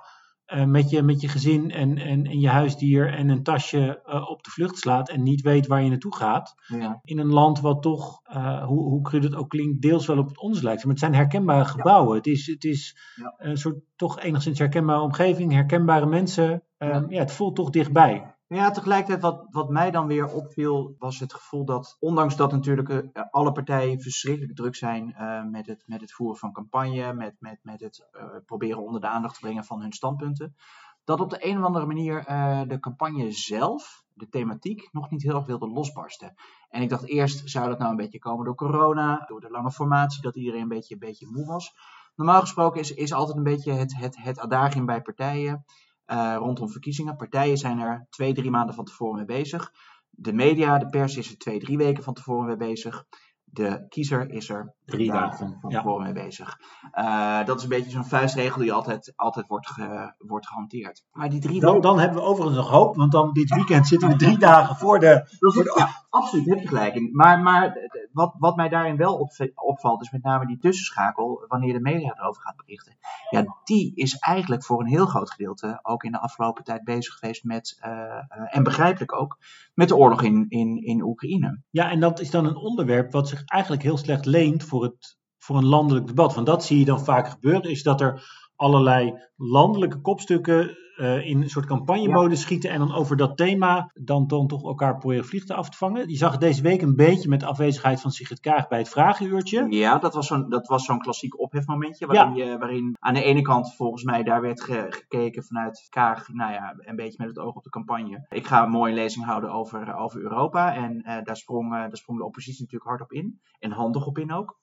uh, 0.54 0.64
met, 0.64 0.90
je, 0.90 1.02
met 1.02 1.20
je 1.20 1.28
gezin 1.28 1.70
en, 1.70 1.98
en, 1.98 2.26
en 2.26 2.40
je 2.40 2.48
huisdier 2.48 3.14
en 3.14 3.28
een 3.28 3.42
tasje 3.42 4.02
uh, 4.06 4.30
op 4.30 4.42
de 4.42 4.50
vlucht 4.50 4.78
slaat 4.78 5.08
en 5.08 5.22
niet 5.22 5.40
weet 5.40 5.66
waar 5.66 5.82
je 5.82 5.88
naartoe 5.88 6.16
gaat. 6.16 6.54
Ja. 6.66 7.00
In 7.04 7.18
een 7.18 7.32
land 7.32 7.60
wat 7.60 7.82
toch, 7.82 8.20
uh, 8.32 8.64
hoe, 8.64 8.82
hoe 8.82 9.02
cru 9.02 9.20
het 9.20 9.34
ook 9.34 9.48
klinkt, 9.48 9.82
deels 9.82 10.06
wel 10.06 10.18
op 10.18 10.28
het 10.28 10.40
ons 10.40 10.62
lijkt. 10.62 10.82
Maar 10.82 10.90
het 10.90 11.00
zijn 11.00 11.14
herkenbare 11.14 11.64
gebouwen. 11.64 12.10
Ja. 12.10 12.16
Het 12.16 12.26
is, 12.26 12.46
het 12.46 12.64
is 12.64 12.96
ja. 13.14 13.34
een 13.36 13.56
soort 13.56 13.80
toch 13.96 14.20
enigszins 14.20 14.58
herkenbare 14.58 15.00
omgeving, 15.00 15.52
herkenbare 15.52 16.06
mensen. 16.06 16.62
ja, 16.78 17.06
het 17.08 17.32
voelt 17.32 17.56
toch 17.56 17.70
dichtbij. 17.70 18.34
Ja, 18.54 18.70
tegelijkertijd 18.70 19.22
wat, 19.22 19.46
wat 19.50 19.68
mij 19.68 19.90
dan 19.90 20.06
weer 20.06 20.32
opviel, 20.32 20.94
was 20.98 21.18
het 21.18 21.34
gevoel 21.34 21.64
dat, 21.64 21.96
ondanks 22.00 22.36
dat 22.36 22.52
natuurlijk 22.52 22.88
uh, 22.88 23.02
alle 23.30 23.52
partijen 23.52 24.00
verschrikkelijk 24.00 24.56
druk 24.56 24.74
zijn 24.74 25.14
uh, 25.18 25.44
met, 25.44 25.66
het, 25.66 25.82
met 25.86 26.00
het 26.00 26.12
voeren 26.12 26.38
van 26.38 26.52
campagne, 26.52 27.12
met, 27.12 27.36
met, 27.38 27.58
met 27.62 27.80
het 27.80 28.08
uh, 28.12 28.22
proberen 28.46 28.82
onder 28.82 29.00
de 29.00 29.06
aandacht 29.06 29.34
te 29.34 29.40
brengen 29.40 29.64
van 29.64 29.80
hun 29.80 29.92
standpunten, 29.92 30.56
dat 31.04 31.20
op 31.20 31.30
de 31.30 31.46
een 31.46 31.58
of 31.58 31.64
andere 31.64 31.86
manier 31.86 32.24
de 32.68 32.78
campagne 32.80 33.32
zelf, 33.32 34.04
de 34.14 34.28
thematiek, 34.28 34.88
nog 34.92 35.10
niet 35.10 35.22
heel 35.22 35.34
erg 35.34 35.46
wilde 35.46 35.68
losbarsten. 35.68 36.34
En 36.68 36.82
ik 36.82 36.88
dacht 36.88 37.06
eerst, 37.06 37.50
zou 37.50 37.68
dat 37.68 37.78
nou 37.78 37.90
een 37.90 37.96
beetje 37.96 38.18
komen 38.18 38.44
door 38.44 38.54
corona, 38.54 39.24
door 39.26 39.40
de 39.40 39.50
lange 39.50 39.70
formatie, 39.70 40.22
dat 40.22 40.36
iedereen 40.36 40.62
een 40.62 40.68
beetje, 40.68 40.94
een 40.94 41.00
beetje 41.00 41.28
moe 41.30 41.46
was. 41.46 41.74
Normaal 42.14 42.40
gesproken 42.40 42.80
is, 42.80 42.94
is 42.94 43.12
altijd 43.12 43.36
een 43.36 43.42
beetje 43.42 43.72
het, 43.72 43.96
het, 43.96 44.16
het 44.22 44.38
adagium 44.38 44.86
bij 44.86 45.02
partijen. 45.02 45.64
Uh, 46.12 46.36
rondom 46.38 46.70
verkiezingen. 46.70 47.16
Partijen 47.16 47.56
zijn 47.56 47.78
er 47.78 48.06
twee, 48.10 48.34
drie 48.34 48.50
maanden 48.50 48.74
van 48.74 48.84
tevoren 48.84 49.16
mee 49.16 49.24
bezig. 49.24 49.72
De 50.10 50.32
media, 50.32 50.78
de 50.78 50.86
pers 50.86 51.16
is 51.16 51.30
er 51.30 51.38
twee, 51.38 51.58
drie 51.58 51.76
weken 51.76 52.02
van 52.02 52.14
tevoren 52.14 52.46
mee 52.46 52.56
bezig. 52.56 53.04
De 53.44 53.86
kiezer 53.88 54.30
is 54.30 54.48
er 54.48 54.74
drie 54.84 55.10
dagen 55.12 55.38
van, 55.38 55.70
tevoren 55.70 56.06
ja. 56.06 56.12
mee 56.12 56.24
bezig. 56.24 56.58
Uh, 56.98 57.44
dat 57.44 57.56
is 57.56 57.62
een 57.62 57.68
beetje 57.68 57.90
zo'n 57.90 58.04
vuistregel 58.04 58.60
die 58.60 58.72
altijd, 58.72 59.12
altijd 59.16 59.46
wordt, 59.46 59.66
ge, 59.66 60.14
wordt 60.18 60.46
gehanteerd. 60.46 61.04
Maar 61.12 61.28
die 61.28 61.40
drie 61.40 61.60
dan, 61.60 61.80
dan 61.80 61.98
hebben 61.98 62.18
we 62.18 62.26
overigens 62.26 62.56
nog 62.56 62.70
hoop, 62.70 62.96
want 62.96 63.12
dan 63.12 63.32
dit 63.32 63.54
weekend 63.54 63.86
zitten 63.86 64.08
we 64.08 64.16
drie 64.16 64.38
dagen 64.38 64.76
voor 64.76 64.98
de. 64.98 65.36
Voor 65.38 65.64
de... 65.64 65.99
Absoluut, 66.10 66.46
heb 66.46 66.60
je 66.60 66.68
gelijk. 66.68 67.12
Maar, 67.12 67.40
maar 67.40 67.90
wat, 68.12 68.34
wat 68.38 68.56
mij 68.56 68.68
daarin 68.68 68.96
wel 68.96 69.18
op, 69.18 69.30
opvalt, 69.54 70.02
is 70.02 70.10
met 70.10 70.22
name 70.22 70.46
die 70.46 70.58
tussenschakel, 70.58 71.44
wanneer 71.48 71.72
de 71.72 71.80
media 71.80 72.14
erover 72.16 72.42
gaat 72.42 72.56
berichten. 72.56 72.96
Ja, 73.30 73.56
die 73.64 73.92
is 73.94 74.16
eigenlijk 74.18 74.64
voor 74.64 74.80
een 74.80 74.86
heel 74.86 75.06
groot 75.06 75.30
gedeelte 75.30 75.78
ook 75.82 76.04
in 76.04 76.12
de 76.12 76.20
afgelopen 76.20 76.64
tijd 76.64 76.84
bezig 76.84 77.14
geweest 77.14 77.44
met, 77.44 77.80
uh, 77.84 77.90
uh, 77.90 78.22
en 78.56 78.62
begrijpelijk 78.62 79.12
ook, 79.12 79.38
met 79.74 79.88
de 79.88 79.96
oorlog 79.96 80.22
in, 80.22 80.46
in, 80.48 80.84
in 80.84 81.02
Oekraïne. 81.02 81.62
Ja, 81.70 81.90
en 81.90 82.00
dat 82.00 82.20
is 82.20 82.30
dan 82.30 82.44
een 82.44 82.56
onderwerp 82.56 83.12
wat 83.12 83.28
zich 83.28 83.44
eigenlijk 83.44 83.82
heel 83.82 83.96
slecht 83.96 84.26
leent 84.26 84.64
voor, 84.64 84.82
het, 84.82 85.18
voor 85.38 85.56
een 85.56 85.66
landelijk 85.66 86.06
debat. 86.06 86.34
Want 86.34 86.46
dat 86.46 86.64
zie 86.64 86.78
je 86.78 86.84
dan 86.84 87.04
vaak 87.04 87.28
gebeuren, 87.28 87.70
is 87.70 87.82
dat 87.82 88.00
er 88.00 88.39
allerlei 88.60 89.18
landelijke 89.36 90.00
kopstukken 90.00 90.76
uh, 90.96 91.26
in 91.26 91.42
een 91.42 91.50
soort 91.50 91.66
campagnemode 91.66 92.30
ja. 92.30 92.36
schieten 92.36 92.70
en 92.70 92.78
dan 92.78 92.94
over 92.94 93.16
dat 93.16 93.36
thema 93.36 93.90
dan, 93.94 94.26
dan 94.26 94.46
toch 94.46 94.62
elkaar 94.62 94.98
proberen 94.98 95.24
vliegtuig 95.24 95.58
af 95.58 95.70
te 95.70 95.76
vangen. 95.76 96.08
Je 96.08 96.16
zag 96.16 96.30
het 96.30 96.40
deze 96.40 96.62
week 96.62 96.82
een 96.82 96.96
beetje 96.96 97.28
met 97.28 97.40
de 97.40 97.46
afwezigheid 97.46 98.00
van 98.00 98.10
Sigrid 98.10 98.40
Kaag 98.40 98.68
bij 98.68 98.78
het 98.78 98.88
vragenuurtje. 98.88 99.66
Ja, 99.68 99.98
dat 99.98 100.14
was 100.14 100.26
zo'n, 100.26 100.48
dat 100.48 100.66
was 100.66 100.84
zo'n 100.84 100.98
klassiek 100.98 101.40
ophefmomentje 101.40 102.06
waarin, 102.06 102.34
ja. 102.34 102.44
je, 102.44 102.58
waarin 102.58 102.96
aan 102.98 103.14
de 103.14 103.22
ene 103.22 103.42
kant 103.42 103.74
volgens 103.74 104.02
mij 104.02 104.22
daar 104.22 104.40
werd 104.40 104.60
ge, 104.60 104.86
gekeken 104.88 105.44
vanuit 105.44 105.86
Kaag, 105.88 106.28
nou 106.28 106.52
ja, 106.52 106.74
een 106.78 106.96
beetje 106.96 107.18
met 107.18 107.28
het 107.28 107.38
oog 107.38 107.54
op 107.54 107.62
de 107.62 107.70
campagne. 107.70 108.26
Ik 108.28 108.46
ga 108.46 108.62
een 108.62 108.70
mooie 108.70 108.94
lezing 108.94 109.24
houden 109.24 109.50
over, 109.50 109.94
over 109.94 110.20
Europa 110.20 110.74
en 110.74 111.02
uh, 111.06 111.22
daar, 111.22 111.36
sprong, 111.36 111.72
uh, 111.72 111.78
daar 111.78 111.96
sprong 111.96 112.18
de 112.18 112.24
oppositie 112.24 112.60
natuurlijk 112.60 112.90
hard 112.90 113.02
op 113.02 113.12
in 113.12 113.40
en 113.58 113.70
handig 113.70 114.06
op 114.06 114.18
in 114.18 114.32
ook. 114.32 114.58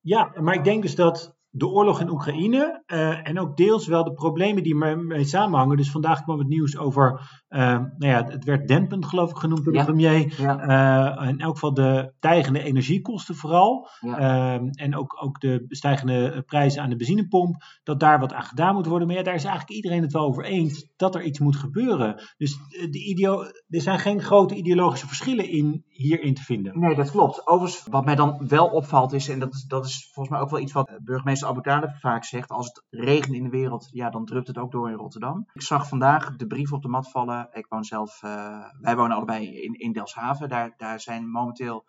Ja, 0.00 0.32
maar 0.40 0.54
ik 0.54 0.64
denk 0.64 0.82
dus 0.82 0.94
dat 0.94 1.34
de 1.56 1.68
oorlog 1.68 2.00
in 2.00 2.10
Oekraïne 2.10 2.82
uh, 2.86 3.28
en 3.28 3.40
ook 3.40 3.56
deels 3.56 3.86
wel 3.86 4.04
de 4.04 4.12
problemen 4.12 4.62
die 4.62 4.84
ermee 4.84 5.24
samenhangen. 5.24 5.76
Dus 5.76 5.90
vandaag 5.90 6.22
kwam 6.22 6.38
het 6.38 6.48
nieuws 6.48 6.76
over, 6.76 7.20
uh, 7.48 7.60
nou 7.68 7.94
ja, 7.98 8.24
het 8.24 8.44
werd 8.44 8.68
dempend 8.68 9.06
geloof 9.06 9.30
ik 9.30 9.36
genoemd 9.36 9.64
door 9.64 9.72
de 9.72 9.78
ja. 9.78 9.84
premier. 9.84 10.40
Ja. 10.40 11.18
Uh, 11.20 11.28
in 11.28 11.40
elk 11.40 11.54
geval 11.54 11.74
de 11.74 12.12
stijgende 12.16 12.62
energiekosten 12.62 13.34
vooral. 13.34 13.88
Ja. 14.00 14.60
en 14.72 14.96
ook, 14.96 15.22
ook 15.22 15.40
de 15.40 15.64
stijgende 15.68 16.42
prijzen 16.46 16.82
aan 16.82 16.90
de 16.90 16.96
benzinepomp. 16.96 17.56
Dat 17.82 18.00
daar 18.00 18.20
wat 18.20 18.32
aan 18.32 18.42
gedaan 18.42 18.74
moet 18.74 18.86
worden. 18.86 19.06
Maar 19.06 19.16
ja, 19.16 19.22
daar 19.22 19.34
is 19.34 19.44
eigenlijk 19.44 19.76
iedereen 19.76 20.02
het 20.02 20.12
wel 20.12 20.26
over 20.26 20.44
eens 20.44 20.92
dat 20.96 21.14
er 21.14 21.22
iets 21.22 21.38
moet 21.38 21.56
gebeuren. 21.56 22.22
Dus 22.36 22.58
de 22.90 23.04
ideo 23.04 23.42
er 23.68 23.80
zijn 23.80 23.98
geen 23.98 24.22
grote 24.22 24.54
ideologische 24.54 25.06
verschillen 25.06 25.48
in, 25.48 25.84
hierin 25.88 26.34
te 26.34 26.42
vinden. 26.42 26.78
Nee, 26.80 26.94
dat 26.94 27.10
klopt. 27.10 27.46
Overigens, 27.46 27.86
wat 27.90 28.04
mij 28.04 28.14
dan 28.14 28.44
wel 28.48 28.66
opvalt 28.66 29.12
is, 29.12 29.28
en 29.28 29.38
dat 29.38 29.54
is, 29.54 29.64
dat 29.64 29.84
is 29.84 30.10
volgens 30.12 30.34
mij 30.34 30.44
ook 30.44 30.50
wel 30.50 30.60
iets 30.60 30.72
wat 30.72 30.98
burgemeester 31.04 31.43
Abu 31.44 31.60
Talib 31.60 31.90
vaak 31.96 32.24
zegt, 32.24 32.50
als 32.50 32.66
het 32.66 32.84
regent 32.90 33.34
in 33.34 33.42
de 33.42 33.48
wereld, 33.50 33.88
ja, 33.92 34.10
dan 34.10 34.24
drupt 34.24 34.46
het 34.46 34.58
ook 34.58 34.72
door 34.72 34.90
in 34.90 34.96
Rotterdam. 34.96 35.46
Ik 35.52 35.62
zag 35.62 35.88
vandaag 35.88 36.36
de 36.36 36.46
brief 36.46 36.72
op 36.72 36.82
de 36.82 36.88
mat 36.88 37.10
vallen. 37.10 37.48
Ik 37.52 37.66
woon 37.68 37.84
zelf, 37.84 38.22
uh, 38.22 38.64
wij 38.80 38.96
wonen 38.96 39.16
allebei 39.16 39.62
in, 39.62 39.72
in 39.72 39.92
Delfshaven. 39.92 40.48
Daar, 40.48 40.74
daar 40.76 41.00
zijn 41.00 41.30
momenteel, 41.30 41.84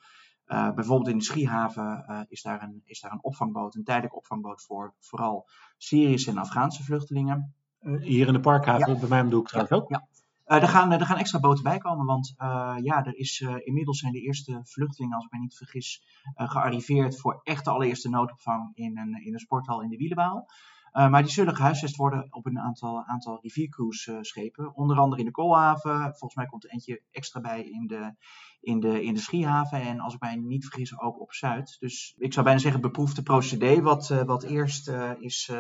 uh, 0.47 0.71
bijvoorbeeld 0.71 1.09
in 1.09 1.17
de 1.17 1.24
Schiehaven, 1.24 2.05
uh, 2.09 2.19
is, 2.27 2.41
daar 2.41 2.63
een, 2.63 2.81
is 2.85 3.00
daar 3.00 3.12
een 3.12 3.24
opvangboot, 3.24 3.75
een 3.75 3.83
tijdelijke 3.83 4.17
opvangboot 4.17 4.62
voor 4.62 4.93
vooral 5.00 5.50
Syrische 5.77 6.29
en 6.29 6.38
Afghaanse 6.38 6.83
vluchtelingen. 6.83 7.55
hier 8.00 8.27
in 8.27 8.33
de 8.33 8.39
Parkhaven, 8.39 8.93
ja. 8.93 9.00
bij 9.00 9.09
mij 9.09 9.21
om 9.21 9.29
de 9.29 9.35
hoek 9.35 9.47
trouwens 9.47 9.75
ook. 9.75 9.89
Ja. 9.89 10.07
Uh, 10.47 10.61
er, 10.61 10.67
gaan, 10.67 10.91
er 10.91 11.05
gaan 11.05 11.17
extra 11.17 11.39
boten 11.39 11.63
bij 11.63 11.77
komen, 11.77 12.05
want 12.05 12.33
uh, 12.37 12.75
ja, 12.81 13.05
er 13.05 13.17
is, 13.17 13.41
inmiddels 13.63 13.99
zijn 13.99 14.11
de 14.11 14.21
eerste 14.21 14.59
vluchtelingen, 14.63 15.15
als 15.15 15.25
ik 15.25 15.31
mij 15.31 15.39
niet 15.39 15.57
vergis, 15.57 16.03
gearriveerd 16.35 17.19
voor 17.19 17.39
echt 17.43 17.65
de 17.65 17.71
allereerste 17.71 18.09
noodopvang 18.09 18.71
in 18.75 18.97
een, 18.97 19.25
in 19.25 19.33
een 19.33 19.39
sporthal 19.39 19.81
in 19.81 19.89
de 19.89 19.97
Wielenbaal. 19.97 20.49
maar 20.91 21.23
die 21.23 21.31
zullen 21.31 21.55
gehuisvest 21.55 21.95
worden 21.95 22.27
op 22.29 22.45
een 22.45 22.59
aantal, 22.59 23.03
aantal 23.05 23.39
riviercruise-schepen, 23.41 24.75
onder 24.75 24.99
andere 24.99 25.21
in 25.21 25.27
de 25.27 25.33
Koolhaven. 25.33 25.99
Volgens 26.01 26.35
mij 26.35 26.45
komt 26.45 26.63
er 26.63 26.69
eentje 26.69 27.01
extra 27.11 27.41
bij 27.41 27.63
in 27.63 27.87
de, 27.87 28.15
in 28.59 28.79
de, 28.79 29.03
in 29.03 29.13
de 29.13 29.19
Schiehaven 29.19 29.81
en 29.81 29.99
als 29.99 30.13
ik 30.13 30.19
mij 30.21 30.35
niet 30.35 30.65
vergis 30.65 30.99
ook 30.99 31.21
op 31.21 31.33
Zuid. 31.33 31.77
Dus 31.79 32.15
ik 32.17 32.33
zou 32.33 32.45
bijna 32.45 32.61
zeggen 32.61 32.81
beproefde 32.81 33.23
procedé, 33.23 33.81
wat, 33.81 34.07
wat 34.07 34.43
eerst 34.43 34.91
is 35.19 35.51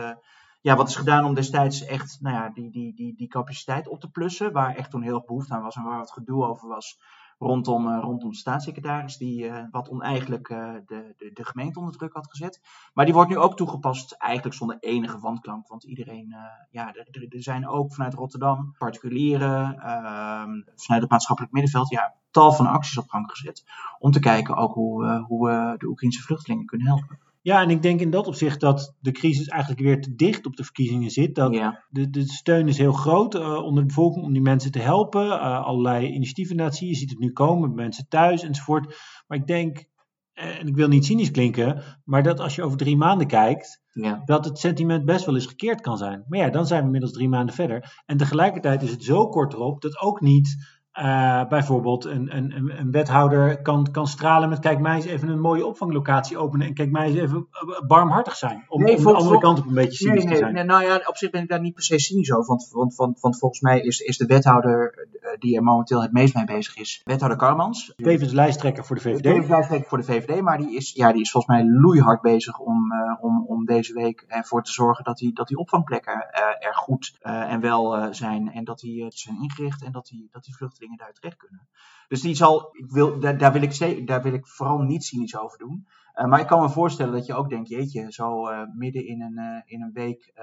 ja, 0.65 0.75
wat 0.75 0.87
is 0.87 0.95
gedaan 0.95 1.25
om 1.25 1.33
destijds 1.33 1.85
echt 1.85 2.17
nou 2.21 2.35
ja, 2.35 2.49
die, 2.49 2.71
die, 2.71 2.93
die, 2.95 3.15
die 3.15 3.27
capaciteit 3.27 3.87
op 3.87 3.99
te 3.99 4.09
plussen, 4.09 4.51
waar 4.51 4.75
echt 4.75 4.91
toen 4.91 5.01
heel 5.01 5.23
behoefte 5.25 5.53
aan 5.53 5.61
was 5.61 5.75
en 5.75 5.83
waar 5.83 5.97
wat 5.97 6.11
gedoe 6.11 6.45
over 6.45 6.67
was 6.67 6.99
rondom, 7.37 7.87
uh, 7.87 7.99
rondom 8.01 8.29
de 8.29 8.35
staatssecretaris, 8.35 9.17
die 9.17 9.43
uh, 9.43 9.63
wat 9.71 9.89
oneigenlijk 9.89 10.49
uh, 10.49 10.73
de, 10.85 11.13
de, 11.17 11.31
de 11.33 11.45
gemeente 11.45 11.79
onder 11.79 11.97
druk 11.97 12.13
had 12.13 12.29
gezet. 12.29 12.61
Maar 12.93 13.05
die 13.05 13.13
wordt 13.13 13.29
nu 13.29 13.37
ook 13.37 13.55
toegepast, 13.55 14.11
eigenlijk 14.11 14.55
zonder 14.55 14.77
enige 14.79 15.19
wandklank, 15.19 15.67
want 15.67 15.83
iedereen, 15.83 16.35
ja, 16.71 16.93
er, 16.93 17.27
er, 17.29 17.43
zijn 17.43 17.67
ook 17.67 17.93
vanuit 17.93 18.13
Rotterdam 18.13 18.75
particulieren, 18.77 19.79
ehm, 19.79 20.61
vanuit 20.75 21.01
het 21.01 21.09
maatschappelijk 21.09 21.53
middenveld, 21.53 21.89
ja, 21.89 22.13
tal 22.31 22.53
van 22.53 22.67
acties 22.67 22.97
op 22.97 23.09
gang 23.09 23.29
gezet, 23.31 23.63
om 23.99 24.11
te 24.11 24.19
kijken 24.19 24.55
ook 24.55 24.73
hoe, 24.73 25.25
hoe 25.27 25.47
we 25.47 25.75
de 25.77 25.87
Oekraïnse 25.87 26.21
vluchtelingen 26.21 26.65
kunnen 26.65 26.87
helpen. 26.87 27.24
Ja, 27.45 27.61
en 27.61 27.69
ik 27.69 27.81
denk 27.81 27.99
in 27.99 28.09
dat 28.09 28.27
opzicht 28.27 28.59
dat 28.59 28.95
de 28.99 29.11
crisis 29.11 29.47
eigenlijk 29.47 29.81
weer 29.81 30.01
te 30.01 30.15
dicht 30.15 30.45
op 30.45 30.55
de 30.55 30.63
verkiezingen 30.63 31.09
zit. 31.09 31.35
Dat 31.35 31.53
ja. 31.53 31.83
de, 31.89 32.09
de 32.09 32.27
steun 32.27 32.67
is 32.67 32.77
heel 32.77 32.93
groot 32.93 33.35
uh, 33.35 33.63
onder 33.63 33.81
de 33.81 33.87
bevolking 33.87 34.25
om 34.25 34.33
die 34.33 34.41
mensen 34.41 34.71
te 34.71 34.79
helpen. 34.79 35.25
Uh, 35.25 35.65
allerlei 35.65 36.07
initiatieven 36.07 36.57
dat 36.57 36.75
zie 36.75 36.87
je. 36.87 36.93
Je 36.93 36.99
ziet 36.99 37.09
het 37.09 37.19
nu 37.19 37.31
komen, 37.31 37.75
mensen 37.75 38.05
thuis 38.09 38.43
enzovoort. 38.43 38.95
Maar 39.27 39.37
ik 39.37 39.47
denk 39.47 39.85
en 40.33 40.67
ik 40.67 40.75
wil 40.75 40.87
niet 40.87 41.05
cynisch 41.05 41.31
klinken, 41.31 41.83
maar 42.03 42.23
dat 42.23 42.39
als 42.39 42.55
je 42.55 42.63
over 42.63 42.77
drie 42.77 42.97
maanden 42.97 43.27
kijkt, 43.27 43.81
Ja. 43.91 44.21
dat 44.25 44.45
het 44.45 44.59
sentiment 44.59 45.05
best 45.05 45.25
wel 45.25 45.35
eens 45.35 45.45
gekeerd 45.45 45.81
kan 45.81 45.97
zijn. 45.97 46.23
Maar 46.27 46.39
ja, 46.39 46.49
dan 46.49 46.65
zijn 46.67 46.79
we 46.79 46.85
inmiddels 46.85 47.13
drie 47.13 47.29
maanden 47.29 47.55
verder. 47.55 48.01
En 48.05 48.17
tegelijkertijd 48.17 48.81
is 48.83 48.91
het 48.91 49.03
zo 49.03 49.27
kort 49.27 49.53
erop 49.53 49.81
dat 49.81 49.99
ook 49.99 50.21
niet 50.21 50.74
eh, 50.95 51.47
bijvoorbeeld 51.47 52.05
een, 52.05 52.35
een, 52.35 52.79
een, 52.79 52.91
wethouder 52.91 53.61
kan, 53.61 53.91
kan 53.91 54.07
stralen 54.07 54.49
met 54.49 54.59
kijk 54.59 54.79
mij 54.79 54.95
eens 54.95 55.05
even 55.05 55.29
een 55.29 55.39
mooie 55.39 55.65
opvanglocatie 55.65 56.37
openen 56.37 56.67
en 56.67 56.73
kijk 56.73 56.91
mij 56.91 57.07
eens 57.07 57.17
even 57.17 57.47
eh, 57.51 57.87
barmhartig 57.87 58.35
zijn. 58.35 58.65
Om, 58.67 58.83
Nee, 58.83 58.97
om 58.97 59.03
de 59.03 59.13
andere 59.13 59.39
kant 59.39 59.59
op 59.59 59.67
een 59.67 59.73
beetje 59.73 59.97
cynisch 59.97 60.23
Nee, 60.23 60.33
te 60.33 60.39
zijn. 60.39 60.53
nee, 60.53 60.63
nou 60.63 60.83
ja, 60.83 61.01
op 61.05 61.17
zich 61.17 61.29
ben 61.29 61.41
ik 61.41 61.49
daar 61.49 61.61
niet 61.61 61.73
per 61.73 61.83
se 61.83 61.99
cynisch 61.99 62.31
over. 62.31 62.45
Want, 62.45 62.69
want, 62.71 62.95
want, 62.95 63.19
want 63.19 63.37
volgens 63.37 63.61
mij 63.61 63.79
is, 63.81 63.99
is 63.99 64.17
de 64.17 64.25
wethouder 64.25 65.07
eh, 65.21 65.29
die 65.39 65.55
er 65.55 65.63
momenteel 65.63 66.01
het 66.01 66.11
meest 66.11 66.35
mee 66.35 66.45
bezig 66.45 66.77
is, 66.77 67.01
wethouder 67.03 67.37
Karmans. 67.37 67.93
Tevens 67.95 68.31
lijsttrekker 68.31 68.85
voor 68.85 68.95
de 68.95 69.01
VVD. 69.01 69.23
Tevens 69.23 69.47
lijsttrekker 69.47 69.89
voor 69.89 69.97
de 69.97 70.03
VVD, 70.03 70.41
maar 70.41 70.57
die 70.57 70.75
is, 70.75 70.91
ja, 70.93 71.11
die 71.11 71.21
is 71.21 71.31
volgens 71.31 71.55
mij 71.57 71.69
loeihard 71.69 72.21
bezig 72.21 72.59
om, 72.59 72.91
eh, 72.91 73.23
om, 73.23 73.45
om 73.47 73.65
deze 73.65 73.93
week 73.93 74.25
ervoor 74.27 74.63
te 74.63 74.71
zorgen 74.71 75.03
dat 75.03 75.17
die, 75.17 75.33
dat 75.33 75.47
die 75.47 75.57
opvangplekken 75.57 76.13
eh, 76.31 76.67
er 76.67 76.75
goed 76.75 77.15
eh, 77.21 77.51
en 77.51 77.59
wel 77.59 77.97
eh, 77.97 78.07
zijn. 78.11 78.51
En 78.51 78.63
dat 78.63 78.79
die, 78.79 79.03
eh, 79.03 79.07
zijn 79.09 79.41
ingericht 79.41 79.83
en 79.83 79.91
dat 79.91 80.07
die, 80.07 80.27
dat 80.31 80.43
die 80.43 80.55
vluchtelingen 80.55 80.83
daar 80.95 81.13
terecht 81.13 81.37
kunnen. 81.37 81.67
Dus 82.07 82.21
die 82.21 82.35
zal, 82.35 82.69
ik 82.71 82.91
wil, 82.91 83.19
daar, 83.19 83.37
daar, 83.37 83.53
wil 83.53 83.61
ik, 83.61 84.07
daar 84.07 84.21
wil 84.21 84.33
ik 84.33 84.47
vooral 84.47 84.77
niet 84.77 85.03
cynisch 85.03 85.37
over 85.37 85.57
doen. 85.57 85.87
Eh, 86.13 86.25
maar 86.25 86.39
ik 86.39 86.47
kan 86.47 86.61
me 86.61 86.69
voorstellen 86.69 87.13
dat 87.13 87.25
je 87.25 87.33
ook 87.33 87.49
denkt, 87.49 87.69
jeetje, 87.69 88.05
zo 88.09 88.47
eh, 88.47 88.61
midden 88.75 89.07
in 89.07 89.21
een, 89.21 89.37
eh, 89.37 89.61
in 89.65 89.81
een 89.81 89.91
week, 89.93 90.33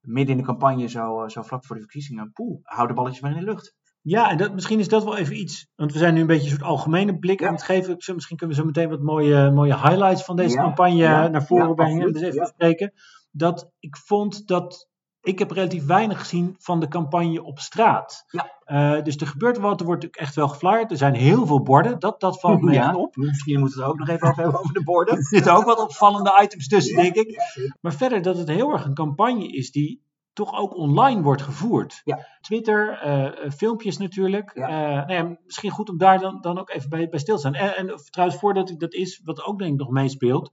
midden 0.00 0.36
in 0.36 0.40
de 0.40 0.46
campagne, 0.46 0.88
zo, 0.88 1.28
zo 1.28 1.42
vlak 1.42 1.64
voor 1.64 1.76
de 1.76 1.82
verkiezingen, 1.82 2.32
poeh, 2.32 2.58
hou 2.62 2.88
de 2.88 2.94
balletjes 2.94 3.20
maar 3.22 3.30
in 3.30 3.38
de 3.38 3.44
lucht. 3.44 3.76
Ja, 4.02 4.30
en 4.30 4.36
dat, 4.36 4.54
misschien 4.54 4.78
is 4.78 4.88
dat 4.88 5.04
wel 5.04 5.16
even 5.16 5.38
iets. 5.40 5.68
Want 5.76 5.92
we 5.92 5.98
zijn 5.98 6.14
nu 6.14 6.20
een 6.20 6.26
beetje 6.26 6.44
een 6.44 6.56
soort 6.56 6.62
algemene 6.62 7.18
blik 7.18 7.40
Ja. 7.40 7.46
aan 7.46 7.52
het 7.54 7.62
geven. 7.62 7.94
Misschien 8.14 8.36
kunnen 8.36 8.56
we 8.56 8.62
zo 8.62 8.66
meteen 8.66 8.88
wat 8.88 9.00
mooie, 9.00 9.50
mooie 9.50 9.74
highlights 9.74 10.24
van 10.24 10.36
deze 10.36 10.56
Ja, 10.56 10.62
campagne 10.62 10.96
ja, 10.96 11.28
naar 11.28 11.46
voren 11.46 11.74
brengen. 11.74 12.12
Dus 12.12 12.22
even 12.22 12.38
bespreken. 12.40 12.92
Dat 13.30 13.70
ik 13.78 13.96
vond 13.96 14.46
dat. 14.46 14.87
Ik 15.22 15.38
heb 15.38 15.50
relatief 15.50 15.86
weinig 15.86 16.18
gezien 16.18 16.56
van 16.58 16.80
de 16.80 16.88
campagne 16.88 17.42
op 17.42 17.58
straat. 17.58 18.24
Ja. 18.28 18.52
Eh, 18.64 19.04
dus 19.04 19.16
er 19.16 19.26
gebeurt 19.26 19.58
wat, 19.58 19.80
er 19.80 19.86
wordt 19.86 20.16
echt 20.16 20.34
wel 20.34 20.48
geflyerd. 20.48 20.90
Er 20.90 20.96
zijn 20.96 21.14
heel 21.14 21.46
veel 21.46 21.62
borden, 21.62 21.98
dat, 21.98 22.20
dat 22.20 22.40
valt 22.40 22.62
me 22.62 22.76
echt 22.76 22.94
op. 22.94 23.16
Misschien 23.16 23.60
moeten 23.60 23.78
we 23.78 23.84
het 23.84 23.92
ook 23.92 23.98
nog 23.98 24.08
even 24.08 24.28
over 24.28 24.42
hebben 24.42 24.60
over 24.60 24.74
de 24.74 24.84
borden. 24.84 25.16
Er 25.16 25.22
zitten 25.22 25.54
ook 25.54 25.64
wat 25.64 25.80
opvallende 25.80 26.40
items 26.42 26.68
tussen, 26.68 26.96
denk 26.96 27.14
ik. 27.14 27.42
Maar 27.80 27.92
verder 27.92 28.22
dat 28.22 28.36
het 28.36 28.48
heel 28.48 28.72
erg 28.72 28.84
een 28.84 28.94
campagne 28.94 29.48
is 29.48 29.70
die 29.70 30.06
toch 30.32 30.58
ook 30.58 30.76
online 30.76 31.22
wordt 31.22 31.42
gevoerd. 31.42 32.00
Ja. 32.04 32.26
Twitter, 32.40 32.98
eh, 32.98 33.26
eh, 33.26 33.50
filmpjes 33.50 33.96
natuurlijk. 33.96 34.50
Ja. 34.54 34.68
Nou 35.06 35.12
ja, 35.12 35.36
misschien 35.44 35.70
goed 35.70 35.88
om 35.88 35.98
daar 35.98 36.18
dan, 36.18 36.40
dan 36.40 36.58
ook 36.58 36.70
even 36.70 36.88
bij, 36.88 37.08
bij 37.08 37.18
stil 37.18 37.34
te 37.34 37.40
staan. 37.40 37.54
En, 37.54 37.76
en 37.76 38.00
trouwens, 38.10 38.40
voordat 38.40 38.70
ik 38.70 38.80
dat 38.80 38.94
is, 38.94 39.20
wat 39.24 39.44
ook 39.44 39.58
denk 39.58 39.72
ik 39.72 39.78
nog 39.78 39.90
meespeelt. 39.90 40.50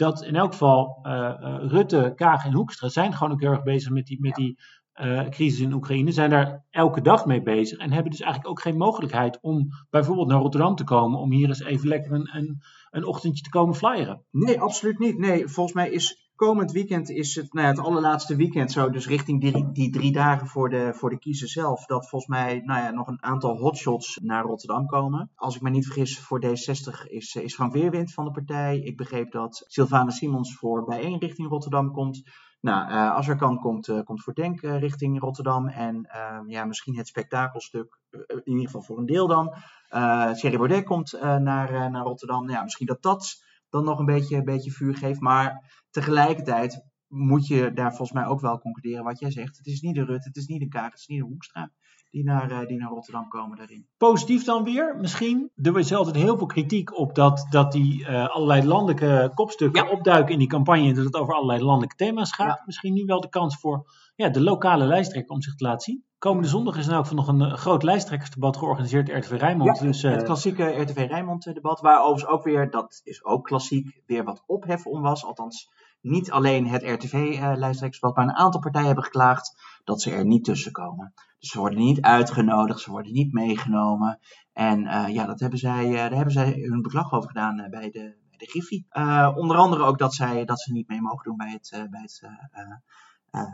Dat 0.00 0.22
in 0.22 0.36
elk 0.36 0.52
geval 0.52 0.98
eh, 1.02 1.28
eh, 1.28 1.68
Rutte, 1.68 2.12
Kaag 2.16 2.44
en 2.44 2.52
Hoekstra 2.52 2.88
zijn 2.88 3.14
gewoon 3.14 3.32
ook 3.32 3.40
heel 3.40 3.50
erg 3.50 3.62
bezig 3.62 3.90
met 3.90 4.06
die, 4.06 4.20
met 4.20 4.34
die 4.34 4.58
eh, 4.92 5.28
crisis 5.28 5.60
in 5.60 5.72
Oekraïne. 5.72 6.12
Zijn 6.12 6.30
daar 6.30 6.64
elke 6.70 7.00
dag 7.00 7.26
mee 7.26 7.42
bezig. 7.42 7.78
En 7.78 7.92
hebben 7.92 8.10
dus 8.10 8.20
eigenlijk 8.20 8.50
ook 8.50 8.60
geen 8.60 8.76
mogelijkheid 8.76 9.38
om 9.40 9.68
bijvoorbeeld 9.90 10.28
naar 10.28 10.40
Rotterdam 10.40 10.74
te 10.74 10.84
komen. 10.84 11.18
Om 11.18 11.32
hier 11.32 11.48
eens 11.48 11.62
even 11.62 11.88
lekker 11.88 12.12
een, 12.12 12.30
een, 12.32 12.62
een 12.90 13.04
ochtendje 13.04 13.42
te 13.42 13.50
komen 13.50 13.74
flyeren. 13.74 14.24
Nee, 14.30 14.60
absoluut 14.60 14.98
niet. 14.98 15.18
Nee, 15.18 15.48
volgens 15.48 15.74
mij 15.74 15.90
is 15.90 16.19
komend 16.46 16.72
weekend 16.72 17.10
is 17.10 17.34
het, 17.34 17.52
nou 17.52 17.66
ja, 17.66 17.72
het 17.72 17.84
allerlaatste 17.86 18.36
weekend 18.36 18.72
zo, 18.72 18.90
dus 18.90 19.06
richting 19.06 19.40
die, 19.40 19.72
die 19.72 19.90
drie 19.90 20.12
dagen 20.12 20.46
voor 20.46 20.70
de, 20.70 20.94
voor 20.94 21.10
de 21.10 21.18
kiezer 21.18 21.48
zelf, 21.48 21.86
dat 21.86 22.08
volgens 22.08 22.30
mij 22.30 22.60
nou 22.64 22.82
ja, 22.82 22.90
nog 22.90 23.06
een 23.06 23.22
aantal 23.22 23.56
hotshots 23.56 24.18
naar 24.22 24.44
Rotterdam 24.44 24.86
komen. 24.86 25.30
Als 25.34 25.56
ik 25.56 25.62
me 25.62 25.70
niet 25.70 25.86
vergis, 25.86 26.18
voor 26.18 26.42
D60 26.44 27.10
is, 27.10 27.34
is 27.34 27.54
Frank 27.54 27.72
Weerwind 27.72 28.12
van 28.12 28.24
de 28.24 28.30
partij. 28.30 28.78
Ik 28.78 28.96
begreep 28.96 29.32
dat 29.32 29.64
Sylvana 29.66 30.10
Simons 30.10 30.56
voor 30.56 30.84
bijeen 30.84 31.18
richting 31.18 31.48
Rotterdam 31.48 31.92
komt. 31.92 32.22
Nou, 32.60 32.90
eh, 32.90 33.14
als 33.14 33.28
er 33.28 33.36
kan, 33.36 33.58
komt, 33.58 33.88
eh, 33.88 34.02
komt 34.04 34.22
voor 34.22 34.34
Denk 34.34 34.62
eh, 34.62 34.78
richting 34.78 35.20
Rotterdam. 35.20 35.68
En 35.68 36.04
ehm, 36.04 36.50
ja, 36.50 36.64
misschien 36.64 36.96
het 36.96 37.08
spektakelstuk, 37.08 37.98
eh, 38.10 38.20
in 38.28 38.52
ieder 38.52 38.64
geval 38.64 38.82
voor 38.82 38.98
een 38.98 39.06
deel 39.06 39.26
dan. 39.26 39.54
Eh 39.88 40.30
Thierry 40.30 40.56
Baudet 40.56 40.84
komt 40.84 41.12
eh, 41.12 41.36
naar, 41.36 41.70
eh, 41.74 41.86
naar 41.86 42.02
Rotterdam. 42.02 42.44
Nou 42.44 42.52
Ja, 42.52 42.62
misschien 42.62 42.86
dat 42.86 43.02
dat 43.02 43.48
dan 43.70 43.84
nog 43.84 43.98
een 43.98 44.04
beetje, 44.04 44.36
een 44.36 44.44
beetje 44.44 44.70
vuur 44.70 44.96
geeft. 44.96 45.20
Maar 45.20 45.79
tegelijkertijd 45.90 46.84
moet 47.06 47.46
je 47.46 47.72
daar 47.72 47.88
volgens 47.88 48.12
mij 48.12 48.26
ook 48.26 48.40
wel 48.40 48.58
concluderen 48.58 49.04
wat 49.04 49.18
jij 49.18 49.30
zegt. 49.30 49.56
Het 49.56 49.66
is 49.66 49.80
niet 49.80 49.94
de 49.94 50.04
Rutte, 50.04 50.28
het 50.28 50.36
is 50.36 50.46
niet 50.46 50.60
de 50.60 50.68
Kaag, 50.68 50.90
het 50.90 50.98
is 51.00 51.06
niet 51.06 51.20
de 51.20 51.26
Hoekstra 51.26 51.70
die 52.10 52.24
naar, 52.24 52.50
eh, 52.50 52.66
die 52.66 52.78
naar 52.78 52.88
Rotterdam 52.90 53.28
komen 53.28 53.56
daarin. 53.56 53.86
Positief 53.96 54.44
dan 54.44 54.64
weer, 54.64 54.96
misschien. 55.00 55.50
Er 55.54 55.78
is 55.78 55.94
altijd 55.94 56.16
heel 56.16 56.38
veel 56.38 56.46
kritiek 56.46 56.98
op 56.98 57.14
dat, 57.14 57.46
dat 57.50 57.72
die 57.72 58.06
eh, 58.06 58.28
allerlei 58.28 58.66
landelijke 58.66 59.30
kopstukken 59.34 59.84
Ja. 59.84 59.90
opduiken 59.90 60.32
in 60.32 60.38
die 60.38 60.48
campagne. 60.48 60.88
En 60.88 60.94
dat 60.94 61.04
het 61.04 61.14
over 61.14 61.34
allerlei 61.34 61.62
landelijke 61.62 61.96
thema's 61.96 62.32
gaat. 62.34 62.58
Ja. 62.58 62.62
Misschien 62.66 62.92
nu 62.92 63.04
wel 63.04 63.20
de 63.20 63.28
kans 63.28 63.56
voor 63.56 63.92
ja, 64.14 64.28
de 64.28 64.40
lokale 64.40 64.84
lijsttrekker 64.84 65.34
om 65.34 65.42
zich 65.42 65.54
te 65.54 65.64
laten 65.64 65.80
zien. 65.80 66.04
Komende 66.20 66.48
zondag 66.48 66.76
is 66.76 66.84
er 66.84 66.92
nou 66.92 67.04
ook 67.04 67.12
nog 67.12 67.28
een 67.28 67.40
eh, 67.40 67.52
groot 67.52 67.82
lijsttrekkersdebat 67.82 68.56
georganiseerd 68.56 69.08
RTV 69.08 69.30
Rijnmond. 69.30 69.78
Ja, 69.78 69.84
dus, 69.84 70.02
eh, 70.02 70.12
het 70.12 70.22
klassieke 70.22 70.80
RTV 70.80 71.06
Rijnmond 71.08 71.46
eh, 71.46 71.54
debat, 71.54 71.80
waar 71.80 72.00
overigens 72.00 72.32
ook 72.32 72.44
weer, 72.44 72.70
dat 72.70 73.00
is 73.04 73.24
ook 73.24 73.44
klassiek, 73.44 74.02
weer 74.06 74.24
wat 74.24 74.42
ophef 74.46 74.86
om 74.86 75.02
was. 75.02 75.24
Althans, 75.24 75.70
niet 76.00 76.30
alleen 76.30 76.66
het 76.66 76.82
RTV-lijsttrekkersdebat, 76.82 78.16
maar 78.16 78.24
een 78.24 78.34
aantal 78.34 78.60
partijen 78.60 78.86
hebben 78.86 79.04
geklaagd 79.04 79.62
dat 79.84 80.02
ze 80.02 80.10
er 80.10 80.26
niet 80.26 80.44
tussen 80.44 80.72
komen. 80.72 81.12
Dus 81.38 81.50
ze 81.50 81.58
worden 81.58 81.78
niet 81.78 82.00
uitgenodigd, 82.00 82.80
ze 82.80 82.90
worden 82.90 83.12
niet 83.12 83.32
meegenomen. 83.32 84.18
En 84.52 84.80
ja, 85.12 85.26
dat 85.26 85.40
hebben 85.40 85.58
zij, 85.58 85.90
daar 85.90 86.10
hebben 86.10 86.32
zij 86.32 86.52
hun 86.52 86.82
beklag 86.82 87.12
over 87.12 87.28
gedaan 87.28 87.56
bij 87.56 87.90
de, 87.90 88.16
bij 88.28 88.38
de 88.38 88.46
Griffie. 88.46 88.86
Onder 89.34 89.56
andere 89.56 89.84
ook 89.84 89.98
dat, 89.98 90.14
zij, 90.14 90.44
dat 90.44 90.60
ze 90.60 90.72
niet 90.72 90.88
mee 90.88 91.00
mogen 91.00 91.24
doen 91.24 91.36
bij 91.36 91.50
het, 91.50 91.88
bij 91.90 92.00
het, 92.00 92.22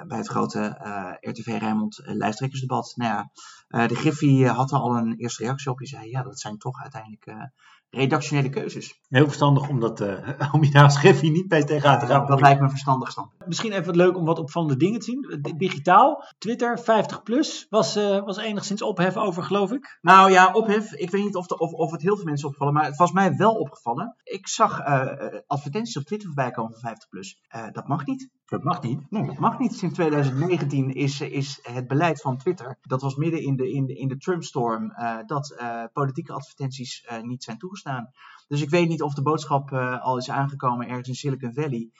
bij 0.06 0.18
het 0.18 0.28
grote 0.28 0.60
eh, 0.60 1.12
RTV 1.20 1.56
Rijnmond 1.58 1.98
eh, 1.98 2.14
lijsttrekkersdebat. 2.14 2.92
Nou 2.96 3.12
ja, 3.12 3.30
eh, 3.68 3.88
de 3.88 3.94
Griffie 3.94 4.44
eh, 4.44 4.56
had 4.56 4.70
er 4.72 4.78
al 4.78 4.96
een 4.96 5.16
eerste 5.16 5.42
reactie 5.42 5.70
op. 5.70 5.78
Die 5.78 5.88
zei, 5.88 6.10
ja, 6.10 6.22
dat 6.22 6.40
zijn 6.40 6.58
toch 6.58 6.82
uiteindelijk 6.82 7.26
eh, 7.26 7.42
redactionele 7.90 8.48
keuzes. 8.48 9.00
heel 9.08 9.24
verstandig 9.24 9.68
om, 9.68 9.80
dat, 9.80 10.00
eh, 10.00 10.52
om 10.54 10.64
je 10.64 10.70
daar 10.70 10.82
als 10.82 10.98
Griffie 10.98 11.30
niet 11.30 11.50
mee 11.50 11.64
tegenaan 11.64 11.98
te 11.98 12.06
gaan. 12.06 12.26
dat 12.26 12.40
lijkt 12.40 12.58
me 12.58 12.64
een 12.64 12.70
verstandig 12.70 13.10
standpunt. 13.10 13.46
Misschien 13.46 13.72
even 13.72 13.86
wat 13.86 13.96
leuk 13.96 14.16
om 14.16 14.24
wat 14.24 14.38
opvallende 14.38 14.76
dingen 14.76 15.00
te 15.00 15.04
zien. 15.04 15.54
Digitaal, 15.56 16.24
Twitter 16.38 16.78
50 16.78 17.22
plus 17.22 17.66
was, 17.70 17.96
eh, 17.96 18.24
was 18.24 18.36
enigszins 18.36 18.82
ophef 18.82 19.16
over, 19.16 19.42
geloof 19.42 19.72
ik. 19.72 19.98
Nou 20.00 20.30
ja, 20.30 20.52
ophef. 20.52 20.92
Ik 20.92 21.10
weet 21.10 21.24
niet 21.24 21.36
of, 21.36 21.46
de, 21.46 21.58
of, 21.58 21.72
of 21.72 21.90
het 21.90 22.02
heel 22.02 22.16
veel 22.16 22.24
mensen 22.24 22.48
opvallen, 22.48 22.74
maar 22.74 22.84
het 22.84 22.96
was 22.96 23.12
mij 23.12 23.36
wel 23.36 23.52
opgevallen. 23.54 24.16
Ik 24.22 24.48
zag 24.48 24.80
eh, 24.80 25.02
eh, 25.02 25.40
advertenties 25.46 25.96
op 25.96 26.04
Twitter 26.04 26.26
voorbij 26.26 26.50
komen 26.50 26.72
van 26.72 26.80
50 26.80 27.08
plus. 27.08 27.40
Eh, 27.48 27.66
dat 27.72 27.88
mag 27.88 28.06
niet. 28.06 28.28
Dat 28.46 28.62
mag 28.62 28.82
niet. 28.82 29.10
Nee, 29.10 29.26
dat 29.26 29.38
mag 29.38 29.58
niet. 29.58 29.74
Sinds 29.74 29.94
2019 29.94 30.94
is, 30.94 31.20
is 31.20 31.58
het 31.62 31.86
beleid 31.86 32.20
van 32.20 32.36
Twitter, 32.36 32.78
dat 32.82 33.02
was 33.02 33.14
midden 33.14 33.42
in 33.42 33.56
de, 33.56 33.72
in 33.96 34.08
de, 34.08 34.16
Trump-storm, 34.16 34.90
eh, 34.90 35.18
dat 35.26 35.50
eh, 35.50 35.84
politieke 35.92 36.32
advertenties 36.32 37.04
eh, 37.04 37.22
niet 37.22 37.44
zijn 37.44 37.58
toegestaan. 37.58 38.10
Dus 38.48 38.62
ik 38.62 38.70
weet 38.70 38.88
niet 38.88 39.02
of 39.02 39.14
de 39.14 39.22
boodschap 39.22 39.72
al 40.02 40.16
is 40.16 40.30
aangekomen 40.30 40.88
ergens 40.88 41.08
in 41.08 41.14
Silicon 41.14 41.54
Valley. 41.54 41.90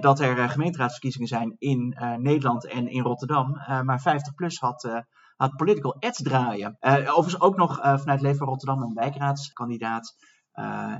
dat 0.00 0.20
er 0.20 0.48
gemeenteraadsverkiezingen 0.48 1.28
zijn 1.28 1.56
in 1.58 1.96
Nederland 2.18 2.66
en 2.66 2.88
in 2.88 3.02
Rotterdam. 3.02 3.50
Maar 3.84 4.00
50PLUS 4.00 4.58
had, 4.58 5.04
had 5.36 5.56
political 5.56 5.96
ads 6.00 6.22
draaien. 6.22 6.76
Overigens 6.80 7.40
ook 7.40 7.56
nog 7.56 7.80
eh, 7.80 7.98
vanuit 7.98 8.20
Leefbaar 8.20 8.48
Rotterdam 8.48 8.82
een 8.82 8.94
wijkraadskandidaat 8.94 10.16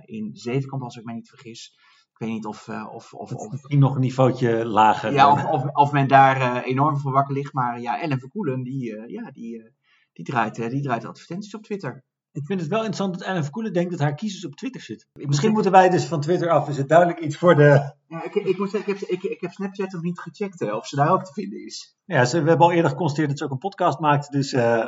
in 0.04 0.30
Zevenkamp, 0.32 0.82
als 0.82 0.96
ik 0.96 1.04
mij 1.04 1.14
niet 1.14 1.28
vergis. 1.28 1.78
Ik 2.22 2.28
weet 2.28 2.36
niet 2.36 2.46
of, 2.46 2.68
eh, 2.68 2.88
of, 2.92 3.14
of, 3.14 3.32
of, 3.32 3.50
Misschien 3.50 3.78
nog 3.78 3.94
een 3.94 4.00
niveautje 4.00 4.64
lager. 4.64 5.12
ja, 5.12 5.32
of, 5.32 5.44
of, 5.44 5.64
of 5.72 5.92
men 5.92 6.08
daar 6.08 6.40
eh, 6.40 6.70
enorm 6.70 6.98
voor 6.98 7.12
wakker 7.12 7.34
ligt. 7.34 7.52
Maar 7.52 7.80
ja, 7.80 8.00
Ellen 8.00 8.18
Verkoelen, 8.18 8.62
die, 8.62 8.96
eh, 8.96 9.08
ja, 9.08 9.30
die, 9.30 9.72
die, 10.12 10.24
draait, 10.24 10.54
die 10.54 10.82
draait 10.82 11.04
advertenties 11.04 11.54
op 11.54 11.62
Twitter. 11.62 12.04
Ik 12.32 12.46
vind 12.46 12.60
het 12.60 12.68
wel 12.68 12.78
interessant 12.78 13.18
dat 13.18 13.28
Ellen 13.28 13.42
Verkoelen 13.42 13.72
denkt 13.72 13.90
dat 13.90 14.00
haar 14.00 14.14
kiezers 14.14 14.46
op 14.46 14.54
Twitter 14.54 14.80
zitten. 14.80 15.08
Misschien 15.12 15.46
moet- 15.46 15.54
moeten 15.54 15.72
wij 15.80 15.88
dus 15.88 16.04
van 16.04 16.20
Twitter 16.20 16.50
af. 16.50 16.68
Is 16.68 16.76
het 16.76 16.88
duidelijk 16.88 17.20
iets 17.20 17.36
voor 17.36 17.54
de... 17.54 17.94
Ja, 18.06 18.24
ik, 18.24 18.34
ik 18.34 18.58
moet 18.58 18.70
zeggen, 18.70 18.92
ik 18.92 19.00
heb, 19.00 19.08
ik, 19.08 19.22
ik 19.22 19.40
heb 19.40 19.50
Snapchat 19.52 19.92
nog 19.92 20.02
niet 20.02 20.18
gecheckt 20.20 20.60
eh, 20.60 20.74
of 20.74 20.86
ze 20.86 20.96
daar 20.96 21.10
ook 21.12 21.24
te 21.24 21.32
vinden 21.32 21.64
is. 21.64 21.96
Ja, 22.04 22.24
ze, 22.24 22.42
we 22.42 22.48
hebben 22.48 22.66
al 22.66 22.72
eerder 22.72 22.90
geconstateerd 22.90 23.28
dat 23.28 23.38
ze 23.38 23.44
ook 23.44 23.50
een 23.50 23.58
podcast 23.58 23.98
maakt. 23.98 24.32
Dus 24.32 24.52
eh, 24.52 24.84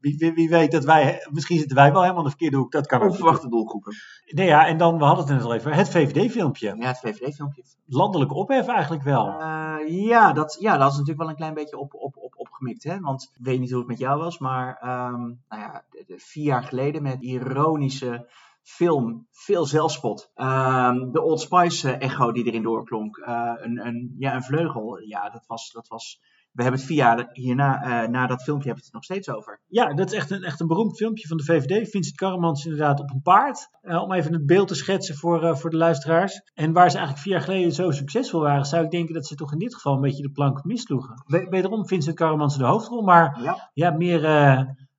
wie, 0.00 0.16
wie, 0.18 0.32
wie 0.32 0.48
weet 0.48 0.70
dat 0.72 0.84
wij... 0.84 1.26
Misschien 1.30 1.58
zitten 1.58 1.76
wij 1.76 1.92
wel 1.92 2.00
helemaal 2.02 2.22
in 2.22 2.28
de 2.30 2.36
verkeerde 2.36 2.56
hoek. 2.56 2.72
Dat 2.72 2.86
kan 2.86 3.00
ook. 3.02 3.10
Onverwachte 3.10 3.48
doelgroepen. 3.48 3.94
Nee, 4.26 4.46
ja, 4.46 4.66
en 4.66 4.76
dan, 4.76 4.98
we 4.98 5.04
hadden 5.04 5.24
het 5.26 5.34
net 5.34 5.42
al 5.44 5.54
even, 5.54 5.72
het 5.72 5.90
VVD-filmpje. 5.90 6.76
Ja, 6.78 6.86
het 6.86 6.98
VVD-filmpje. 6.98 7.62
Landelijke 7.86 8.34
ophef 8.34 8.66
eigenlijk 8.66 9.02
wel. 9.02 9.26
Eh, 9.40 9.76
ja, 9.86 10.32
dat, 10.32 10.56
ja, 10.60 10.76
dat 10.76 10.86
is 10.86 10.92
natuurlijk 10.92 11.18
wel 11.18 11.28
een 11.28 11.36
klein 11.36 11.54
beetje 11.54 11.78
op, 11.78 11.94
op, 11.94 12.16
op, 12.16 12.34
opgemikt. 12.60 12.84
Hè? 12.84 13.00
Want 13.00 13.22
ik 13.22 13.44
weet 13.44 13.60
niet 13.60 13.70
hoe 13.70 13.78
het 13.78 13.88
met 13.88 13.98
jou 13.98 14.18
was, 14.18 14.38
maar 14.38 14.76
ehm, 14.80 15.20
nou 15.20 15.36
ja, 15.48 15.84
vier 16.06 16.44
jaar 16.44 16.62
geleden 16.62 17.02
met 17.02 17.22
ironische 17.22 18.28
film, 18.62 19.26
veel 19.30 19.66
zelfspot. 19.66 20.30
Ehm, 20.34 21.10
de 21.10 21.22
Old 21.22 21.40
Spice 21.40 21.92
eh, 21.92 22.06
echo 22.08 22.32
die 22.32 22.44
erin 22.44 22.62
doorklonk. 22.62 23.16
Eh, 23.16 23.52
een, 23.56 23.86
een, 23.86 24.14
ja, 24.18 24.34
een 24.34 24.42
vleugel. 24.42 24.98
Ja, 24.98 25.30
dat 25.30 25.46
was, 25.46 25.70
dat 25.72 25.88
was 25.88 26.20
we 26.52 26.62
hebben 26.62 26.80
het 26.80 26.88
vier 26.90 26.98
jaar 26.98 27.28
hierna, 27.32 27.82
eh, 27.82 28.08
na 28.08 28.26
dat 28.26 28.42
filmpje, 28.42 28.66
hebben 28.68 28.84
we 28.84 28.84
het 28.84 28.92
nog 28.92 29.04
steeds 29.04 29.28
over. 29.30 29.60
Ja, 29.66 29.94
dat 29.94 30.10
is 30.12 30.16
echt 30.18 30.30
een, 30.30 30.42
echt 30.42 30.60
een 30.60 30.66
beroemd 30.66 30.96
filmpje 30.96 31.28
van 31.28 31.36
de 31.36 31.44
VVD. 31.44 31.90
Vincent 31.90 32.16
Karremans 32.16 32.64
inderdaad 32.64 33.00
op 33.00 33.10
een 33.10 33.22
paard. 33.22 33.68
Eh, 33.80 34.02
om 34.02 34.12
even 34.12 34.32
het 34.32 34.46
beeld 34.46 34.68
te 34.68 34.74
schetsen 34.74 35.16
voor, 35.16 35.42
eh, 35.44 35.54
voor 35.54 35.70
de 35.70 35.76
luisteraars. 35.76 36.40
En 36.54 36.72
waar 36.72 36.90
ze 36.90 36.96
eigenlijk 36.96 37.26
vier 37.26 37.32
jaar 37.36 37.42
geleden 37.44 37.72
zo 37.72 37.90
succesvol 37.90 38.40
waren, 38.40 38.64
zou 38.64 38.84
ik 38.84 38.90
denken 38.90 39.14
dat 39.14 39.26
ze 39.26 39.34
toch 39.34 39.52
in 39.52 39.58
dit 39.58 39.74
geval 39.74 39.94
een 39.94 40.00
beetje 40.00 40.22
de 40.22 40.30
plank 40.30 40.64
missloegen. 40.64 41.22
We- 41.26 41.46
Wederom 41.50 41.86
Vincent 41.86 42.16
Karremans 42.16 42.56
de 42.58 42.64
hoofdrol, 42.64 43.02
maar 43.02 43.40
Ja. 43.42 43.70
ja, 43.74 43.90
meer 43.90 44.24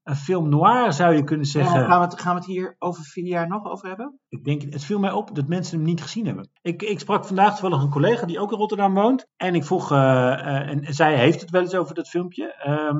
een 0.03 0.15
film 0.15 0.49
noir 0.49 0.93
zou 0.93 1.15
je 1.15 1.23
kunnen 1.23 1.45
zeggen. 1.45 1.81
Eh, 1.81 1.87
gaan, 1.87 1.99
we 1.99 2.05
het, 2.05 2.19
gaan 2.19 2.33
we 2.33 2.39
het 2.39 2.49
hier 2.49 2.75
over 2.79 3.03
vier 3.03 3.27
jaar 3.27 3.47
nog 3.47 3.65
over 3.65 3.87
hebben? 3.87 4.19
Ik 4.29 4.43
denk, 4.43 4.61
het 4.61 4.83
viel 4.83 4.99
mij 4.99 5.11
op 5.11 5.35
dat 5.35 5.47
mensen 5.47 5.77
hem 5.77 5.85
niet 5.85 6.01
gezien 6.01 6.25
hebben. 6.25 6.49
Ik, 6.61 6.81
ik 6.81 6.99
sprak 6.99 7.25
vandaag 7.25 7.49
toevallig 7.49 7.83
een 7.83 7.89
collega 7.89 8.25
die 8.25 8.39
ook 8.39 8.51
in 8.51 8.57
Rotterdam 8.57 8.93
woont. 8.93 9.27
En 9.35 9.55
ik 9.55 9.63
vroeg, 9.63 9.91
eh, 9.91 10.31
eh, 10.31 10.69
en 10.69 10.93
zij 10.93 11.17
heeft 11.17 11.41
het 11.41 11.49
wel 11.49 11.61
eens 11.61 11.75
over 11.75 11.95
dat 11.95 12.09
filmpje. 12.09 12.53
Ehm, 12.53 12.97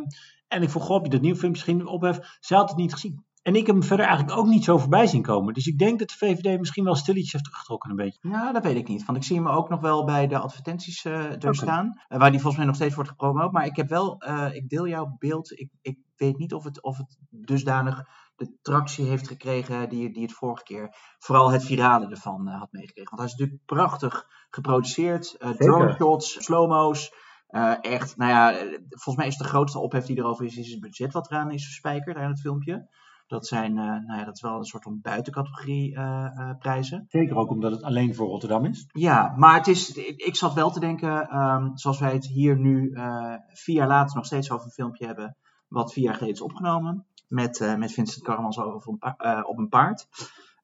en 0.47 0.61
ik 0.61 0.69
vroeg, 0.69 0.83
goh, 0.83 0.95
heb 0.95 1.05
je 1.05 1.11
dat 1.11 1.21
nieuwe 1.21 1.37
filmpje 1.37 1.65
misschien 1.65 1.87
ophef? 1.87 2.37
Zij 2.39 2.57
had 2.57 2.69
het 2.69 2.77
niet 2.77 2.93
gezien. 2.93 3.25
En 3.41 3.55
ik 3.55 3.65
heb 3.65 3.75
hem 3.75 3.83
verder 3.83 4.05
eigenlijk 4.05 4.37
ook 4.37 4.47
niet 4.47 4.63
zo 4.63 4.77
voorbij 4.77 5.07
zien 5.07 5.21
komen. 5.21 5.53
Dus 5.53 5.67
ik 5.67 5.77
denk 5.77 5.99
dat 5.99 6.07
de 6.09 6.17
VVD 6.17 6.59
misschien 6.59 6.83
wel 6.83 6.95
stilletjes 6.95 7.31
heeft 7.31 7.43
teruggetrokken 7.43 7.89
een 7.89 7.95
beetje. 7.95 8.19
Nou, 8.21 8.53
dat 8.53 8.63
weet 8.63 8.75
ik 8.75 8.87
niet. 8.87 9.05
Want 9.05 9.17
ik 9.17 9.23
zie 9.23 9.35
hem 9.35 9.47
ook 9.47 9.69
nog 9.69 9.81
wel 9.81 10.05
bij 10.05 10.27
de 10.27 10.37
advertenties 10.37 11.05
Oké. 11.05 11.53
staan. 11.53 12.01
eh, 12.07 12.19
waar 12.19 12.29
die 12.31 12.39
volgens 12.39 12.57
mij 12.57 12.65
nog 12.65 12.75
steeds 12.75 12.95
wordt 12.95 13.09
gepromoot. 13.09 13.51
Maar 13.51 13.65
ik 13.65 13.75
heb 13.75 13.89
wel, 13.89 14.17
eh, 14.19 14.53
ik 14.55 14.69
deel 14.69 14.87
jouw 14.87 15.15
beeld. 15.19 15.51
Ik, 15.59 15.69
ik 15.81 15.97
weet 16.15 16.37
niet 16.37 16.53
of 16.53 16.63
het, 16.63 16.81
of 16.83 16.97
het 16.97 17.17
dusdanig 17.29 18.03
de 18.35 18.57
tractie 18.61 19.05
heeft 19.05 19.27
gekregen 19.27 19.89
die, 19.89 20.13
die 20.13 20.21
het 20.21 20.33
vorige 20.33 20.63
keer. 20.63 20.95
Vooral 21.19 21.51
het 21.51 21.63
virale 21.65 22.07
ervan 22.09 22.47
had 22.47 22.71
meegekregen. 22.71 23.15
Want 23.15 23.21
hij 23.21 23.31
is 23.31 23.37
natuurlijk 23.37 23.65
prachtig 23.65 24.25
geproduceerd. 24.49 25.35
eh 25.37 25.49
drone 25.49 25.93
shots, 25.93 26.43
slow-mo's. 26.43 27.13
eh, 27.47 27.73
echt, 27.81 28.17
nou 28.17 28.31
ja, 28.31 28.51
volgens 28.89 29.15
mij 29.15 29.27
is 29.27 29.37
de 29.37 29.43
grootste 29.43 29.79
ophef 29.79 30.05
die 30.05 30.17
erover 30.17 30.45
is, 30.45 30.55
is 30.57 30.71
het 30.71 30.79
budget 30.79 31.13
wat 31.13 31.31
eraan 31.31 31.51
is 31.51 31.63
verspijkerd 31.65 32.17
aan 32.17 32.29
het 32.29 32.39
filmpje. 32.41 32.87
Dat 33.31 33.47
zijn, 33.47 33.77
eh, 33.77 33.83
nou 33.83 34.19
ja, 34.19 34.23
dat 34.25 34.35
is 34.35 34.41
wel 34.41 34.57
een 34.57 34.63
soort 34.63 34.83
van 34.83 34.99
buitencategorie 35.01 35.95
eh, 35.95 36.25
eh, 36.25 36.57
prijzen. 36.59 37.05
Zeker 37.09 37.35
ook 37.35 37.49
omdat 37.49 37.71
het 37.71 37.83
alleen 37.83 38.15
voor 38.15 38.27
Rotterdam 38.27 38.65
is. 38.65 38.87
Ja, 38.91 39.33
maar 39.37 39.55
het 39.55 39.67
is, 39.67 39.91
ik, 40.15 40.35
zat 40.35 40.53
wel 40.53 40.71
te 40.71 40.79
denken, 40.79 41.29
ehm, 41.29 41.69
zoals 41.75 41.99
wij 41.99 42.13
het 42.13 42.27
hier 42.27 42.57
nu 42.57 42.97
vier 43.47 43.75
jaar 43.75 43.87
later 43.87 44.15
nog 44.15 44.25
steeds 44.25 44.51
over 44.51 44.65
een 44.65 44.71
filmpje 44.71 45.05
hebben, 45.05 45.37
wat 45.67 45.93
vier 45.93 46.03
jaar 46.03 46.13
geleden 46.13 46.35
is 46.35 46.41
opgenomen, 46.41 47.05
met, 47.27 47.75
met 47.77 47.93
Vincent 47.93 48.23
Karmans 48.23 48.59
over 48.59 48.97
een 48.99 49.45
op 49.45 49.57
een 49.57 49.69
paard. 49.69 50.07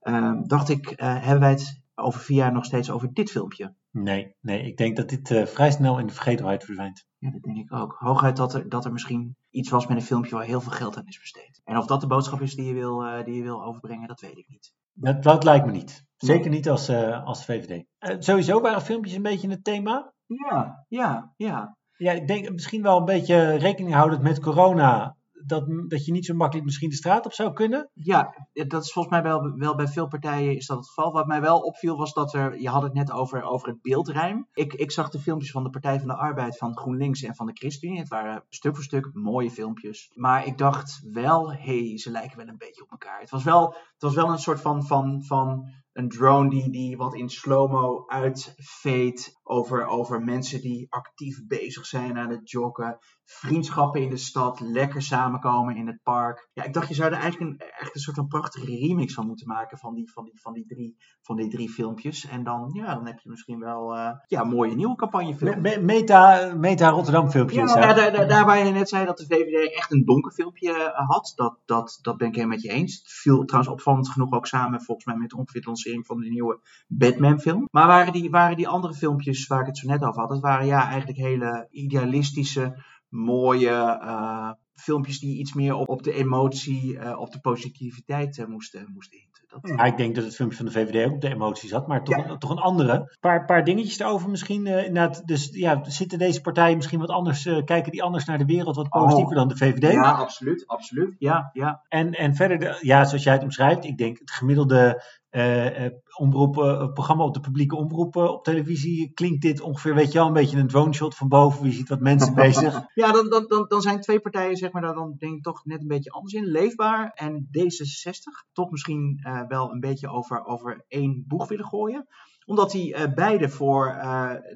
Ehm, 0.01 0.43
dacht 0.43 0.69
ik, 0.69 0.93
hebben 0.97 1.39
wij 1.39 1.49
het 1.49 1.81
over 1.99 2.19
vier 2.19 2.37
jaar 2.37 2.51
nog 2.51 2.65
steeds 2.65 2.89
over 2.89 3.13
dit 3.13 3.31
filmpje? 3.31 3.73
Nee, 3.91 4.35
nee, 4.41 4.61
ik 4.61 4.77
denk 4.77 4.95
dat 4.95 5.09
dit 5.09 5.31
eh, 5.31 5.45
vrij 5.45 5.71
snel 5.71 5.99
in 5.99 6.07
de 6.07 6.13
vergetelheid 6.13 6.63
verdwijnt. 6.63 7.05
Ja, 7.17 7.31
dat 7.31 7.41
denk 7.41 7.57
ik 7.57 7.73
ook. 7.73 7.95
Hooguit 7.99 8.35
dat 8.35 8.53
er, 8.53 8.69
dat 8.69 8.85
er 8.85 8.91
misschien 8.91 9.35
iets 9.49 9.69
was 9.69 9.87
met 9.87 9.97
een 9.97 10.03
filmpje 10.03 10.35
waar 10.35 10.45
heel 10.45 10.61
veel 10.61 10.71
geld 10.71 10.97
aan 10.97 11.07
is 11.07 11.19
besteed. 11.19 11.61
En 11.63 11.77
of 11.77 11.85
dat 11.85 12.01
de 12.01 12.07
boodschap 12.07 12.41
is 12.41 12.55
die 12.55 12.65
je 12.65 12.73
wil, 12.73 13.03
eh, 13.03 13.25
die 13.25 13.35
je 13.35 13.43
wil 13.43 13.63
overbrengen, 13.63 14.07
dat 14.07 14.21
weet 14.21 14.37
ik 14.37 14.47
niet. 14.47 14.73
Dat, 14.93 15.23
dat 15.23 15.43
lijkt 15.43 15.65
me 15.65 15.71
niet. 15.71 16.05
Zeker 16.15 16.49
niet 16.49 16.69
als, 16.69 16.87
eh, 16.87 17.25
als 17.25 17.45
VVD. 17.45 17.85
Sowieso 18.19 18.61
waren 18.61 18.81
filmpjes 18.81 19.13
een 19.13 19.21
beetje 19.21 19.49
het 19.49 19.63
thema. 19.63 20.13
Ja, 20.25 20.85
ja, 20.87 21.33
ja. 21.37 21.77
Ja, 21.97 22.11
ik 22.11 22.27
denk 22.27 22.49
misschien 22.49 22.81
wel 22.81 22.97
een 22.97 23.05
beetje 23.05 23.55
rekening 23.55 23.95
houdend 23.95 24.21
met 24.21 24.39
corona. 24.39 25.16
Dat, 25.45 25.65
dat 25.87 26.05
je 26.05 26.11
niet 26.11 26.25
zo 26.25 26.33
makkelijk 26.33 26.65
misschien 26.65 26.89
de 26.89 26.95
straat 26.95 27.25
op 27.25 27.33
zou 27.33 27.53
kunnen. 27.53 27.89
Ja, 27.93 28.47
dat 28.53 28.83
is 28.83 28.91
volgens 28.91 29.13
mij 29.13 29.23
wel, 29.23 29.57
wel 29.57 29.75
bij 29.75 29.87
veel 29.87 30.07
partijen 30.07 30.55
is 30.55 30.65
dat 30.65 30.77
het 30.77 30.87
geval. 30.87 31.11
Wat 31.11 31.27
mij 31.27 31.41
wel 31.41 31.59
opviel 31.59 31.97
was 31.97 32.13
dat 32.13 32.33
er, 32.33 32.61
je 32.61 32.69
had 32.69 32.81
het 32.81 32.93
net 32.93 33.11
over, 33.11 33.43
over 33.43 33.67
het 33.67 33.81
beeldrijm. 33.81 34.47
Ik, 34.53 34.73
ik 34.73 34.91
zag 34.91 35.09
de 35.09 35.19
filmpjes 35.19 35.51
van 35.51 35.63
de 35.63 35.69
Partij 35.69 35.99
van 35.99 36.07
de 36.07 36.15
Arbeid, 36.15 36.57
van 36.57 36.77
GroenLinks 36.77 37.23
en 37.23 37.35
van 37.35 37.45
de 37.45 37.53
ChristenUnie. 37.53 37.99
Het 37.99 38.09
waren 38.09 38.43
stuk 38.49 38.75
voor 38.75 38.83
stuk 38.83 39.09
mooie 39.13 39.51
filmpjes. 39.51 40.11
Maar 40.13 40.45
ik 40.45 40.57
dacht 40.57 41.01
wel, 41.11 41.51
hé, 41.51 41.87
hey, 41.87 41.97
ze 41.97 42.11
lijken 42.11 42.37
wel 42.37 42.47
een 42.47 42.57
beetje 42.57 42.83
op 42.83 42.91
elkaar. 42.91 43.19
Het 43.19 43.29
was 43.29 43.43
wel, 43.43 43.65
het 43.67 44.01
was 44.01 44.15
wel 44.15 44.29
een 44.29 44.39
soort 44.39 44.61
van, 44.61 44.85
van, 44.85 45.23
van 45.23 45.69
een 45.93 46.09
drone 46.09 46.49
die, 46.49 46.69
die 46.69 46.97
wat 46.97 47.15
in 47.15 47.29
slow-mo 47.29 48.03
uitveet 48.07 49.36
over, 49.47 49.85
over 49.85 50.21
mensen 50.21 50.61
die 50.61 50.87
actief 50.89 51.47
bezig 51.47 51.85
zijn 51.85 52.17
aan 52.17 52.29
het 52.29 52.49
joggen. 52.51 52.97
Vriendschappen 53.25 54.01
in 54.01 54.09
de 54.09 54.17
stad, 54.17 54.59
lekker 54.59 55.01
samenkomen 55.01 55.75
in 55.75 55.87
het 55.87 55.99
park. 56.03 56.49
Ja, 56.53 56.63
ik 56.63 56.73
dacht 56.73 56.87
je 56.87 56.93
zou 56.93 57.11
er 57.11 57.19
eigenlijk 57.19 57.51
een, 57.51 57.67
echt 57.79 57.95
een 57.95 58.01
soort 58.01 58.15
van 58.15 58.27
prachtige 58.27 58.65
remix 58.65 59.13
van 59.13 59.27
moeten 59.27 59.47
maken 59.47 59.77
van 59.77 59.93
die, 59.93 60.11
van 60.11 60.23
die, 60.23 60.39
van 60.41 60.53
die, 60.53 60.65
drie, 60.65 60.97
van 61.21 61.35
die 61.35 61.49
drie 61.49 61.69
filmpjes. 61.69 62.25
En 62.25 62.43
dan, 62.43 62.69
ja, 62.73 62.95
dan 62.95 63.05
heb 63.05 63.19
je 63.19 63.29
misschien 63.29 63.59
wel 63.59 63.95
eh, 63.95 64.11
ja, 64.27 64.43
mooie 64.43 64.75
nieuwe 64.75 64.95
campagnefilm. 64.95 65.61
Me- 65.61 65.77
me- 65.77 65.83
meta, 65.83 66.53
meta 66.55 66.89
Rotterdam 66.89 67.29
filmpjes. 67.29 67.73
Ja, 67.73 67.79
ja, 67.79 67.93
daar, 67.93 68.11
daar, 68.11 68.27
daar 68.27 68.45
waar 68.45 68.65
je 68.65 68.71
net 68.71 68.89
zei 68.89 69.05
dat 69.05 69.17
de 69.17 69.25
VVD 69.25 69.75
echt 69.75 69.91
een 69.91 70.05
donker 70.05 70.31
filmpje 70.31 70.73
eh, 70.73 71.07
had, 71.07 71.33
dat, 71.35 71.57
dat, 71.65 71.99
dat 72.01 72.17
ben 72.17 72.27
ik 72.27 72.35
helemaal 72.35 72.55
met 72.55 72.65
je 72.65 72.71
eens. 72.71 72.95
Het 72.97 73.11
viel 73.11 73.45
trouwens 73.45 73.73
opvallend 73.73 74.09
genoeg 74.09 74.31
ook 74.31 74.47
samen 74.47 74.81
volgens 74.81 75.05
mij 75.05 75.15
met 75.15 75.33
ongeveer 75.33 75.61
de 75.61 75.67
lancering 75.67 76.05
van 76.05 76.19
de 76.19 76.29
nieuwe 76.29 76.59
Batman 76.87 77.39
film. 77.39 77.67
Maar 77.71 77.87
waren 77.87 78.13
die, 78.13 78.29
waren 78.29 78.57
die 78.57 78.67
andere 78.67 78.93
filmpjes 78.93 79.36
waar 79.47 79.59
ik 79.61 79.65
het 79.65 79.77
zo 79.77 79.87
net 79.87 80.03
over 80.03 80.19
had, 80.19 80.29
dat 80.29 80.39
waren 80.41 80.65
ja 80.65 80.87
eigenlijk 80.89 81.17
hele 81.17 81.67
idealistische, 81.71 82.83
mooie 83.09 83.69
eh, 84.01 84.51
filmpjes 84.73 85.19
die 85.19 85.37
iets 85.39 85.53
meer 85.53 85.73
op, 85.75 85.89
op 85.89 86.03
de 86.03 86.13
emotie, 86.13 86.97
eh, 86.99 87.19
op 87.19 87.31
de 87.31 87.39
positiviteit 87.39 88.37
eh, 88.37 88.45
moesten, 88.45 88.87
moesten 88.93 89.19
hinten. 89.19 89.43
Dat, 89.47 89.77
Ja, 89.77 89.83
ik 89.83 89.97
denk 89.97 90.15
dat 90.15 90.23
het 90.23 90.35
filmpje 90.35 90.57
van 90.57 90.65
de 90.65 90.71
VVD 90.71 91.05
ook 91.05 91.13
op 91.13 91.21
de 91.21 91.33
emoties 91.33 91.71
had, 91.71 91.87
maar 91.87 92.03
toch, 92.03 92.37
toch 92.37 92.49
een 92.49 92.57
andere. 92.57 92.93
Een 92.93 93.17
paar, 93.19 93.45
paar 93.45 93.63
dingetjes 93.63 93.99
erover 93.99 94.29
misschien. 94.29 94.67
inderdaad, 94.67 95.27
dus 95.27 95.49
ja, 95.51 95.79
zitten 95.83 96.19
deze 96.19 96.41
partijen 96.41 96.75
misschien 96.75 96.99
wat 96.99 97.09
anders, 97.09 97.43
kijken 97.65 97.91
die 97.91 98.03
anders 98.03 98.25
naar 98.25 98.37
de 98.37 98.45
wereld, 98.45 98.75
wat 98.75 98.89
positiever 98.89 99.35
dan 99.35 99.47
de 99.47 99.57
VVD? 99.57 99.91
ja, 99.91 100.11
absoluut, 100.11 100.67
absoluut. 100.67 101.15
Ja, 101.19 101.49
ja. 101.53 101.81
En, 101.87 102.11
en 102.11 102.35
verder, 102.35 102.59
de- 102.59 102.77
ja, 102.81 103.05
zoals 103.05 103.23
jij 103.23 103.33
het 103.33 103.43
omschrijft, 103.43 103.83
ik 103.85 103.97
denk 103.97 104.19
het 104.19 104.31
gemiddelde 104.31 105.03
eh, 105.29 105.85
eh, 105.85 105.91
omroep, 106.17 106.57
eh, 106.57 106.93
programma 106.93 107.23
op 107.23 107.33
de 107.33 107.39
publieke 107.39 107.75
omroep 107.75 108.15
eh, 108.15 108.23
op 108.23 108.43
televisie 108.43 109.11
klinkt 109.13 109.41
dit 109.41 109.61
ongeveer, 109.61 109.95
weet 109.95 110.11
je 110.11 110.17
wel, 110.17 110.27
een 110.27 110.33
beetje 110.33 110.57
een 110.57 110.67
drone 110.67 110.93
shot 110.93 111.15
van 111.15 111.27
boven. 111.27 111.65
Je 111.65 111.71
ziet 111.71 111.89
wat 111.89 111.99
mensen 111.99 112.35
bezig. 112.45 112.85
Ja, 112.93 113.11
dan, 113.11 113.29
dan, 113.29 113.45
dan, 113.47 113.65
dan 113.67 113.81
zijn 113.81 114.01
twee 114.01 114.19
partijen, 114.19 114.57
zeg 114.57 114.71
maar, 114.71 114.81
daar 114.81 114.93
dan 114.93 115.15
denk 115.17 115.35
ik 115.35 115.43
toch 115.43 115.65
net 115.65 115.81
een 115.81 115.87
beetje 115.87 116.11
anders 116.11 116.33
in. 116.33 116.45
Leefbaar 116.45 117.11
en 117.13 117.47
D66 117.57 118.51
toch 118.53 118.71
misschien 118.71 119.19
wel 119.47 119.71
een 119.71 119.79
beetje 119.79 120.09
over, 120.09 120.45
over 120.45 120.85
één 120.87 121.23
boeg 121.27 121.47
willen 121.47 121.65
gooien. 121.65 122.07
Omdat 122.45 122.71
die 122.71 123.13
beide 123.13 123.49
voor 123.49 123.85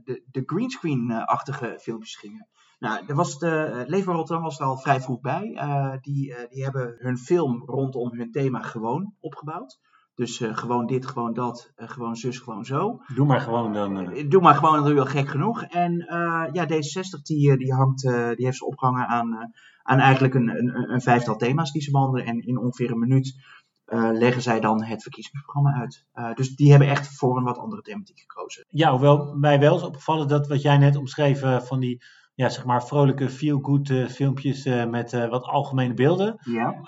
de, 0.04 0.24
de 0.32 0.44
greenscreen-achtige 0.46 1.78
filmpjes 1.82 2.16
gingen. 2.16 2.48
Nou, 2.80 3.06
er 3.08 3.16
was 3.16 3.40
de, 3.40 3.84
Leefbaar 3.88 4.16
Rotterdam 4.16 4.44
was 4.44 4.60
er 4.60 4.66
al 4.66 4.78
vrij 4.78 5.02
vroeg 5.02 5.20
bij. 5.20 5.42
Die, 6.02 6.36
die 6.50 6.64
hebben 6.64 6.96
hun 6.98 7.18
film 7.18 7.64
rondom 7.66 8.18
hun 8.18 8.32
thema 8.32 8.62
gewoon 8.62 9.14
opgebouwd. 9.20 9.80
Dus 10.22 10.42
eh, 10.42 10.58
gewoon 10.58 10.86
dit, 10.86 11.06
gewoon 11.06 11.34
dat, 11.34 11.72
eh, 11.76 11.90
gewoon 11.90 12.16
zus, 12.16 12.40
gewoon 12.40 12.66
zo. 12.66 13.02
Doe 13.16 13.26
maar 13.26 13.40
gewoon 13.42 13.74
dan. 13.74 13.98
eh. 14.00 14.30
Doe 14.30 14.42
maar 14.42 14.56
gewoon, 14.56 14.74
dat 14.74 14.82
doe 14.84 14.94
je 14.94 15.00
wel 15.00 15.06
gek 15.06 15.28
genoeg. 15.30 15.64
En 15.64 16.06
ja, 16.52 16.66
D66 16.68 17.22
die, 17.24 17.58
die, 17.58 17.74
hangt, 17.74 18.02
die 18.36 18.46
heeft 18.46 18.58
ze 18.58 18.66
opgehangen 18.66 19.08
aan, 19.08 19.52
aan 19.84 20.00
eigenlijk 20.00 20.34
een, 20.34 20.50
een, 20.50 20.92
een 20.94 21.02
vijftal 21.02 21.36
thema's 21.36 21.72
die 21.72 21.82
ze 21.82 21.92
behandelen. 21.92 22.26
En 22.26 22.40
in 22.40 22.58
ongeveer 22.58 22.92
een 22.92 23.00
minuut 23.00 23.34
leggen 24.12 24.42
zij 24.42 24.60
dan 24.60 24.84
het 24.84 25.02
verkiezingsprogramma 25.02 25.80
uit. 25.80 26.06
Dus 26.36 26.56
die 26.56 26.70
hebben 26.70 26.88
echt 26.88 27.18
voor 27.18 27.38
een 27.38 27.44
wat 27.44 27.58
andere 27.58 27.82
thematiek 27.82 28.20
gekozen. 28.20 28.66
Ja, 28.68 28.92
hoewel 28.92 29.36
mij 29.36 29.60
wel 29.60 29.76
is 29.76 29.84
opgevallen 29.84 30.28
dat 30.28 30.48
wat 30.48 30.62
jij 30.62 30.78
net 30.78 30.96
omschreef 30.96 31.42
eh, 31.42 31.60
van 31.60 31.80
die, 31.80 32.04
ja, 32.36 32.50
zeg 32.50 32.66
maar, 32.66 32.86
vrolijke 32.86 33.30
feel-good 33.30 33.92
filmpjes 34.10 34.64
met 34.90 35.12
wat 35.12 35.44
algemene 35.44 35.94
beelden. 35.94 36.36
Ja. 36.40 36.82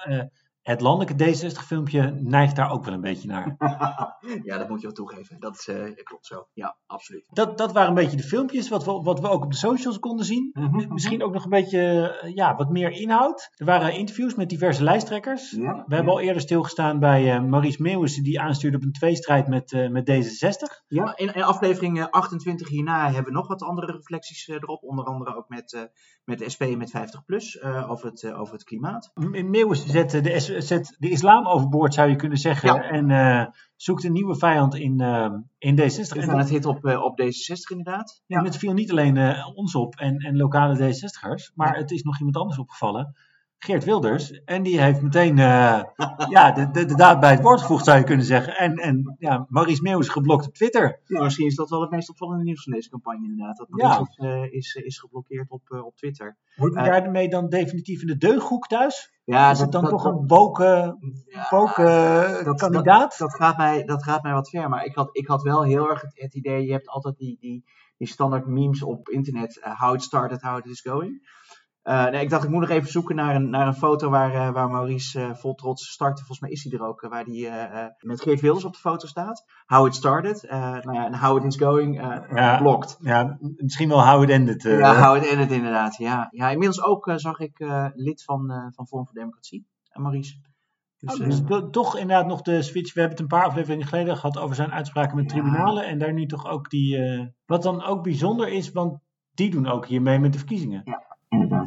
Het 0.63 0.82
landelijke 0.82 1.26
D60-filmpje 1.26 2.13
neigt 2.21 2.56
daar 2.56 2.71
ook 2.71 2.86
wel 2.86 2.93
een 2.93 3.02
beetje 3.02 3.28
naar. 3.28 3.56
ja, 4.43 4.58
dat 4.58 4.69
moet 4.69 4.80
je 4.80 4.86
wel 4.86 4.95
toegeven. 4.95 5.39
Dat 5.39 5.56
is, 5.56 5.67
eh, 5.67 6.04
klopt 6.04 6.26
zo. 6.26 6.47
Ja, 6.54 6.78
absoluut. 6.86 7.28
Dat, 7.32 7.58
dat 7.58 7.71
waren 7.71 7.89
een 7.89 7.95
beetje 7.95 8.17
de 8.17 8.23
filmpjes, 8.23 8.69
wat 8.69 8.86
we, 8.86 8.91
wat 8.91 9.19
we 9.19 9.30
ook 9.30 9.43
op 9.43 9.52
de 9.52 9.58
socials 9.58 9.99
konden 9.99 10.26
zien. 10.26 10.49
Mhm, 10.54 10.93
Misschien 10.93 11.23
ook 11.23 11.34
nog 11.34 11.43
een 11.43 11.49
beetje, 11.49 12.10
eh, 12.21 12.34
ja, 12.36 12.56
wat 12.56 12.69
meer 12.69 12.91
inhoud. 12.91 13.49
Er 13.56 13.65
waren 13.65 13.93
interviews 13.93 14.36
met 14.36 14.49
diverse 14.49 14.84
lijsttrekkers. 14.84 15.52
Ja, 15.52 15.84
We 15.88 15.95
hebben 15.95 16.13
al 16.13 16.19
eerder 16.19 16.41
stilgestaan 16.41 16.99
bij 16.99 17.34
eh, 17.36 17.41
Maurice 17.43 17.82
Meeuwissen, 17.82 18.23
die 18.23 18.39
aanstuurde 18.41 18.78
op 18.78 18.84
een 18.84 18.91
tweestrijd 18.91 19.47
met, 19.47 19.88
met 19.91 20.12
D66. 20.12 20.84
Ja, 20.88 21.17
in, 21.17 21.34
in 21.34 21.43
aflevering 21.43 21.99
eh, 21.99 22.06
28 22.10 22.69
hierna 22.69 23.06
hebben 23.06 23.23
we 23.32 23.38
nog 23.38 23.47
wat 23.47 23.62
andere 23.63 23.91
reflecties 23.91 24.47
erop. 24.47 24.84
Onder 24.84 25.06
andere 25.06 25.36
ook 25.36 25.49
met, 25.49 25.89
met 26.23 26.39
de 26.39 26.49
SP 26.54 26.62
en 26.62 26.78
met 26.78 26.93
50PLUS 26.97 27.62
eh, 27.62 27.91
over, 27.91 28.06
het, 28.10 28.34
over 28.34 28.54
het 28.54 28.63
klimaat. 28.63 29.12
M- 29.13 29.49
Meeuwissen 29.49 29.89
zet, 29.89 30.13
eh, 30.13 30.23
de, 30.23 30.39
S- 30.39 30.52
zet 30.61 30.95
de 30.99 31.09
islam 31.09 31.47
overboord, 31.47 31.93
zou 31.93 32.09
je 32.09 32.15
kunnen 32.15 32.37
zeggen. 32.37 32.73
Ja. 32.73 32.89
En 32.89 33.11
eh, 33.11 33.45
zoekt 33.75 34.03
een 34.03 34.11
nieuwe 34.11 34.35
vijand 34.35 34.75
in, 34.75 34.99
eh, 34.99 35.33
in 35.57 35.75
D60. 35.75 36.13
We 36.13 36.21
En, 36.21 36.37
het 36.37 36.49
hit 36.49 36.65
op, 36.65 36.85
eh, 36.85 37.03
op 37.03 37.21
D66 37.21 37.69
inderdaad. 37.69 38.21
Ja. 38.25 38.37
en 38.37 38.45
het 38.45 38.57
viel 38.57 38.73
niet 38.73 38.91
alleen 38.91 39.35
ons 39.55 39.75
op 39.75 39.95
en, 39.95 40.17
en 40.17 40.37
lokale 40.37 40.75
D60'ers, 40.75 41.53
maar 41.55 41.75
het 41.75 41.91
is 41.91 42.03
nog 42.03 42.17
iemand 42.17 42.37
anders 42.37 42.59
opgevallen. 42.59 43.15
Geert 43.57 43.83
Wilders. 43.83 44.31
En 44.31 44.63
die 44.63 44.81
heeft 44.81 45.01
meteen 45.01 45.37
ja, 46.35 46.51
de, 46.51 46.71
de, 46.71 46.85
de, 46.85 46.95
daad 46.95 47.19
bij 47.19 47.31
het 47.31 47.41
woord 47.41 47.61
gevoegd, 47.61 47.85
zou 47.85 47.97
je 47.97 48.03
kunnen 48.03 48.25
zeggen. 48.25 48.57
En, 48.57 48.75
en 48.75 49.15
ja, 49.19 49.45
Maurice 49.49 49.81
Meeuw 49.81 49.99
is 49.99 50.09
geblokt 50.09 50.47
op 50.47 50.53
Twitter. 50.53 50.99
Ja, 51.05 51.23
misschien 51.23 51.45
is 51.45 51.55
dat 51.55 51.69
wel 51.69 51.81
het 51.81 51.89
meest 51.89 52.09
opvallende 52.09 52.43
nieuws 52.43 52.63
van 52.63 52.73
deze 52.73 52.89
campagne 52.89 53.23
inderdaad. 53.23 53.57
Dat 53.57 53.69
Maurice 53.69 54.27
ja. 54.27 54.47
is, 54.49 54.73
is, 54.73 54.99
geblokkeerd 54.99 55.49
op, 55.49 55.61
op 55.85 55.95
Twitter. 55.95 56.37
Wordt 56.55 56.75
hij 56.75 56.89
daarmee 56.89 57.29
dan 57.29 57.49
definitief 57.49 58.01
in 58.01 58.07
de 58.07 58.17
deughoek 58.17 58.67
thuis? 58.67 59.12
Ja, 59.25 59.51
is 59.51 59.59
het 59.59 59.71
dan 59.71 59.88
toch 59.88 60.05
een 60.05 60.27
boken, 60.27 60.97
ja, 61.25 61.47
boken 61.49 62.55
kandidaat? 62.55 63.17
Dat, 63.17 63.29
dat, 63.29 63.36
gaat 63.36 63.57
mij, 63.57 63.83
dat 63.83 64.03
gaat 64.03 64.23
mij 64.23 64.33
wat 64.33 64.49
ver. 64.49 64.69
Maar 64.69 64.86
ik 64.86 64.95
had, 64.95 65.09
ik 65.12 65.27
had 65.27 65.41
wel 65.41 65.63
heel 65.63 65.89
erg 65.89 66.01
het, 66.01 66.12
het 66.15 66.36
idee, 66.36 66.65
je 66.65 66.71
hebt 66.71 66.88
altijd 66.88 67.17
die, 67.17 67.38
die, 67.39 67.63
die 67.97 68.07
standaard 68.07 68.45
memes 68.45 68.83
op 68.83 69.09
internet. 69.09 69.57
Uh, 69.57 69.79
how 69.79 69.93
it 69.93 70.01
started, 70.01 70.41
how 70.41 70.57
it 70.57 70.65
is 70.65 70.81
going. 70.81 71.27
Uh, 71.84 72.10
nee, 72.10 72.22
ik 72.22 72.30
dacht, 72.30 72.43
ik 72.43 72.50
moet 72.50 72.60
nog 72.60 72.69
even 72.69 72.91
zoeken 72.91 73.15
naar 73.15 73.36
een, 73.36 73.50
naar 73.50 73.67
een 73.67 73.76
foto 73.76 74.10
waar, 74.10 74.34
uh, 74.34 74.50
waar 74.50 74.69
Maurice 74.69 75.19
uh, 75.19 75.34
vol 75.34 75.56
trots 75.56 75.91
startte. 75.91 76.17
Volgens 76.17 76.39
mij 76.39 76.50
is 76.50 76.63
hij 76.63 76.74
er 76.74 76.86
ook, 76.86 77.02
waar 77.02 77.24
hij 77.26 77.93
met 78.00 78.22
Geert 78.22 78.41
Wilders 78.41 78.65
op 78.65 78.74
de 78.74 78.80
foto 78.80 79.08
staat. 79.08 79.46
How 79.65 79.88
it 79.88 79.96
started. 79.96 80.46
nou 80.50 80.93
ja, 80.93 81.06
en 81.06 81.15
how 81.15 81.38
it 81.38 81.43
is 81.43 81.58
going, 81.58 82.02
ja, 82.36 82.58
blocked. 82.58 82.98
Ja, 83.00 83.38
misschien 83.56 83.89
wel 83.89 84.06
how 84.06 84.24
it 84.24 84.30
ended. 84.30 84.62
ja, 84.62 85.02
how 85.02 85.15
it 85.15 85.28
ended 85.28 85.52
inderdaad. 85.52 85.98
Ja, 85.98 86.28
ja 86.32 86.50
inmiddels 86.50 86.84
ook 86.84 87.12
zag 87.15 87.39
ik 87.39 87.65
lid 87.93 88.24
van, 88.24 88.72
van 88.76 88.88
Vorm 88.88 89.06
voor 89.06 89.15
Democratie, 89.15 89.67
Maurice. 89.93 90.36
Dus, 90.98 91.19
oh, 91.19 91.26
dus 91.26 91.41
toch 91.72 91.98
inderdaad 91.98 92.28
nog 92.28 92.41
de 92.41 92.62
switch. 92.62 92.93
We 92.93 93.00
hebben 93.00 93.17
het 93.17 93.32
een 93.32 93.38
paar 93.38 93.48
afleveringen 93.48 93.88
geleden 93.88 94.15
gehad 94.15 94.38
over 94.38 94.56
zijn 94.56 94.72
uitspraken 94.72 95.15
met 95.15 95.30
tribunalen. 95.30 95.86
En 95.86 96.00
daar 96.00 96.13
nu 96.13 96.26
toch 96.26 96.48
ook 96.48 96.69
die. 96.69 97.00
wat 97.46 97.63
dan 97.63 97.84
ook 97.84 98.04
bijzonder 98.04 98.48
is, 98.48 98.72
want 98.72 99.00
die 99.34 99.50
doen 99.50 99.67
ook 99.67 99.86
hiermee 99.86 100.19
met 100.19 100.32
de 100.32 100.38
verkiezingen. 100.38 100.82
Ja 100.84 101.12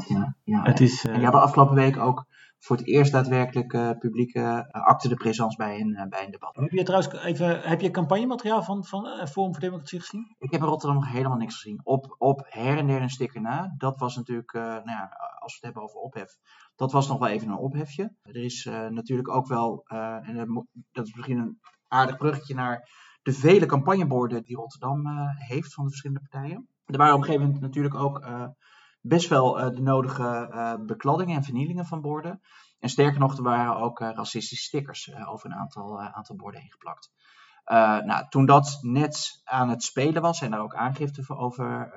inderdaad, 0.05 0.35
ja. 0.45 0.55
ja. 0.57 0.63
Het 0.63 0.81
is. 0.81 1.05
En 1.05 1.25
had 1.25 1.35
afgelopen 1.35 1.75
week 1.75 1.97
ook 1.97 2.27
voor 2.59 2.77
het 2.77 2.87
eerst 2.87 3.13
daadwerkelijk 3.13 3.73
uh, 3.73 3.91
publieke 3.99 4.41
uh, 4.41 4.83
acte 4.83 5.09
de 5.09 5.15
présence 5.15 5.57
bij 5.57 5.81
een, 5.81 6.07
bij 6.09 6.25
een 6.25 6.31
debat. 6.31 6.57
Heb 6.57 6.71
je 6.71 6.83
trouwens 6.83 7.13
even, 7.13 7.61
heb 7.61 7.81
je 7.81 7.91
campagnemateriaal 7.91 8.63
van, 8.63 8.85
van 8.85 9.05
Forum 9.29 9.53
voor 9.53 9.61
Democratie 9.61 10.01
gezien? 10.01 10.35
Ik 10.39 10.51
heb 10.51 10.61
in 10.61 10.67
Rotterdam 10.67 10.99
nog 10.99 11.13
helemaal 11.13 11.37
niks 11.37 11.55
gezien. 11.55 11.81
Op, 11.83 12.15
op 12.19 12.47
her 12.49 12.79
en 12.79 12.87
der 12.87 13.03
een 13.03 13.11
sticker 13.11 13.41
na. 13.41 13.75
Dat 13.77 13.99
was 13.99 14.17
natuurlijk, 14.17 14.53
nou 14.53 14.91
ja, 14.91 15.11
als 15.39 15.53
we 15.53 15.57
het 15.57 15.63
hebben 15.65 15.83
over 15.83 16.01
ophef, 16.01 16.37
dat 16.77 16.93
was 16.93 17.09
nog 17.09 17.19
wel 17.19 17.29
even 17.29 17.49
een 17.49 17.57
ophefje. 17.57 18.15
Er 18.23 18.37
is 18.37 18.65
natuurlijk 18.91 19.29
ook 19.29 19.47
wel, 19.47 19.83
en 20.23 20.67
dat 20.93 21.07
is 21.07 21.15
misschien 21.15 21.39
een 21.39 21.61
aardig 21.89 22.17
bruggetje 22.17 22.55
naar 22.55 22.89
de 23.23 23.33
vele 23.33 23.67
campagneborden 23.67 24.43
die 24.43 24.57
Rotterdam 24.57 25.03
heeft 25.37 25.75
van 25.75 25.85
de 25.85 25.91
verschillende 25.91 26.29
partijen. 26.29 26.69
Er 26.85 26.97
waren 26.97 27.15
op 27.15 27.21
een 27.21 27.27
gegeven 27.27 27.47
moment 27.47 27.63
natuurlijk 27.63 27.95
ook 27.95 28.27
best 29.09 29.29
wel 29.29 29.61
uh, 29.61 29.75
de 29.75 29.83
nodige 29.83 30.49
uh, 30.51 30.75
bekladdingen 30.87 31.37
en 31.37 31.45
vernielingen 31.45 31.87
van 31.87 32.01
borden. 32.01 32.41
En 32.79 32.89
sterker 32.89 33.21
nog, 33.21 33.37
er 33.37 33.43
waren 33.43 33.77
ook 33.77 34.01
uh, 34.01 34.11
racistische 34.15 34.65
stickers 34.65 35.15
over 35.27 35.51
een 35.51 35.57
aantal, 35.57 36.01
aantal 36.01 36.37
borden 36.37 36.61
heen 36.61 36.73
geplakt. 36.73 37.11
nou, 38.07 38.29
toen 38.29 38.47
dat 38.47 38.79
net 38.81 39.41
aan 39.45 39.69
het 39.69 39.83
spelen 39.83 40.23
was 40.23 40.41
en 40.41 40.51
daar 40.51 40.61
ook 40.61 40.75
aangifte 40.75 41.37
over 41.37 41.91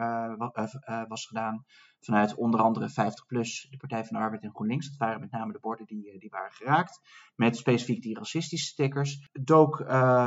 was 1.08 1.26
gedaan 1.26 1.65
vanuit 2.00 2.36
onder 2.36 2.62
andere 2.62 2.89
50PLUS, 2.89 3.69
de 3.69 3.78
Partij 3.78 4.06
van 4.06 4.17
de 4.17 4.24
Arbeid 4.24 4.43
en 4.43 4.54
GroenLinks, 4.54 4.89
dat 4.89 4.98
waren 4.98 5.19
met 5.19 5.32
name 5.32 5.52
de 5.52 5.60
borden 5.60 5.86
die, 5.86 6.19
die 6.19 6.30
waren 6.30 6.52
geraakt, 6.52 7.00
met 7.36 7.58
specifiek 7.58 8.02
die 8.02 8.17
racistische 8.17 8.67
stickers, 8.67 9.30
dook, 9.32 9.78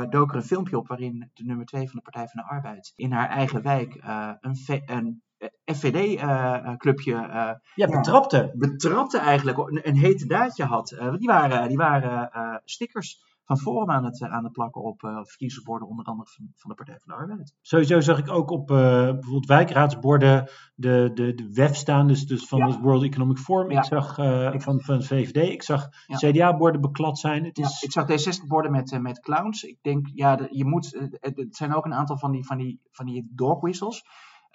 dook 0.09 0.29
er 0.29 0.35
een 0.35 0.43
filmpje 0.43 0.77
op 0.77 0.87
waarin 0.87 1.31
de 1.33 1.43
nummer 1.43 1.65
2 1.65 1.89
van 1.89 1.95
de 1.95 2.11
Partij 2.11 2.27
van 2.27 2.41
de 2.41 2.49
Arbeid 2.49 2.93
in 2.95 3.11
haar 3.11 3.29
eigen 3.29 3.61
wijk 3.61 3.95
een, 4.41 4.57
een 4.85 5.23
FVD-clubje. 5.65 7.13
Uh, 7.13 7.19
uh, 7.19 7.51
ja, 7.75 7.87
betrapte. 7.87 8.51
betrapte 8.55 9.17
eigenlijk, 9.17 9.57
een, 9.57 9.87
een 9.87 9.97
hete 9.97 10.25
daadje 10.25 10.63
had. 10.63 10.95
Die 11.17 11.27
waren, 11.27 11.67
die 11.67 11.77
waren 11.77 12.61
stickers 12.65 13.31
van 13.45 13.57
Forum 13.57 13.89
aan 13.89 14.05
het, 14.05 14.21
aan 14.21 14.43
het 14.43 14.53
plakken 14.53 14.81
op 14.81 15.03
uh, 15.03 15.19
verkiezingsborden, 15.23 15.87
onder 15.87 16.05
andere 16.05 16.29
van, 16.29 16.47
van 16.55 16.69
de 16.69 16.75
Partij 16.75 16.99
van 17.03 17.15
de 17.15 17.21
Arbeid. 17.21 17.53
Sowieso 17.61 17.99
zag 17.99 18.17
ik 18.17 18.29
ook 18.29 18.49
op 18.49 18.67
bijvoorbeeld 18.67 19.45
wijkraadsborden 19.45 20.49
de, 20.75 21.11
de, 21.13 21.33
de 21.33 21.51
WEF 21.53 21.75
staan, 21.75 22.07
dus, 22.07 22.25
dus 22.25 22.47
van 22.47 22.61
het 22.61 22.79
World 22.79 23.03
Economic 23.03 23.37
Forum. 23.37 23.71
Ja. 23.71 23.77
Ik 23.77 23.83
zag 23.83 24.15
van, 24.63 24.81
van 24.81 24.95
het 24.95 25.07
VVD, 25.07 25.49
ik 25.49 25.63
zag 25.63 25.87
ja. 26.07 26.17
CDA-borden 26.17 26.81
beklad 26.81 27.19
zijn. 27.19 27.45
Het 27.45 27.57
is... 27.57 27.81
ik 27.81 27.91
zag 27.91 28.05
D60-borden 28.11 28.71
met, 28.71 28.99
met 29.01 29.19
clowns. 29.19 29.63
Ik 29.63 29.77
denk, 29.81 30.07
ja, 30.13 30.35
de, 30.35 30.47
je 30.49 30.65
moet, 30.65 31.09
het 31.19 31.55
zijn 31.55 31.75
ook 31.75 31.85
een 31.85 31.93
aantal 31.93 32.17
van 32.17 32.31
die, 32.31 32.45
van 32.45 32.57
die, 32.57 32.79
van 32.91 33.05
die 33.05 33.31
dog 33.35 33.61
whistles. 33.61 34.03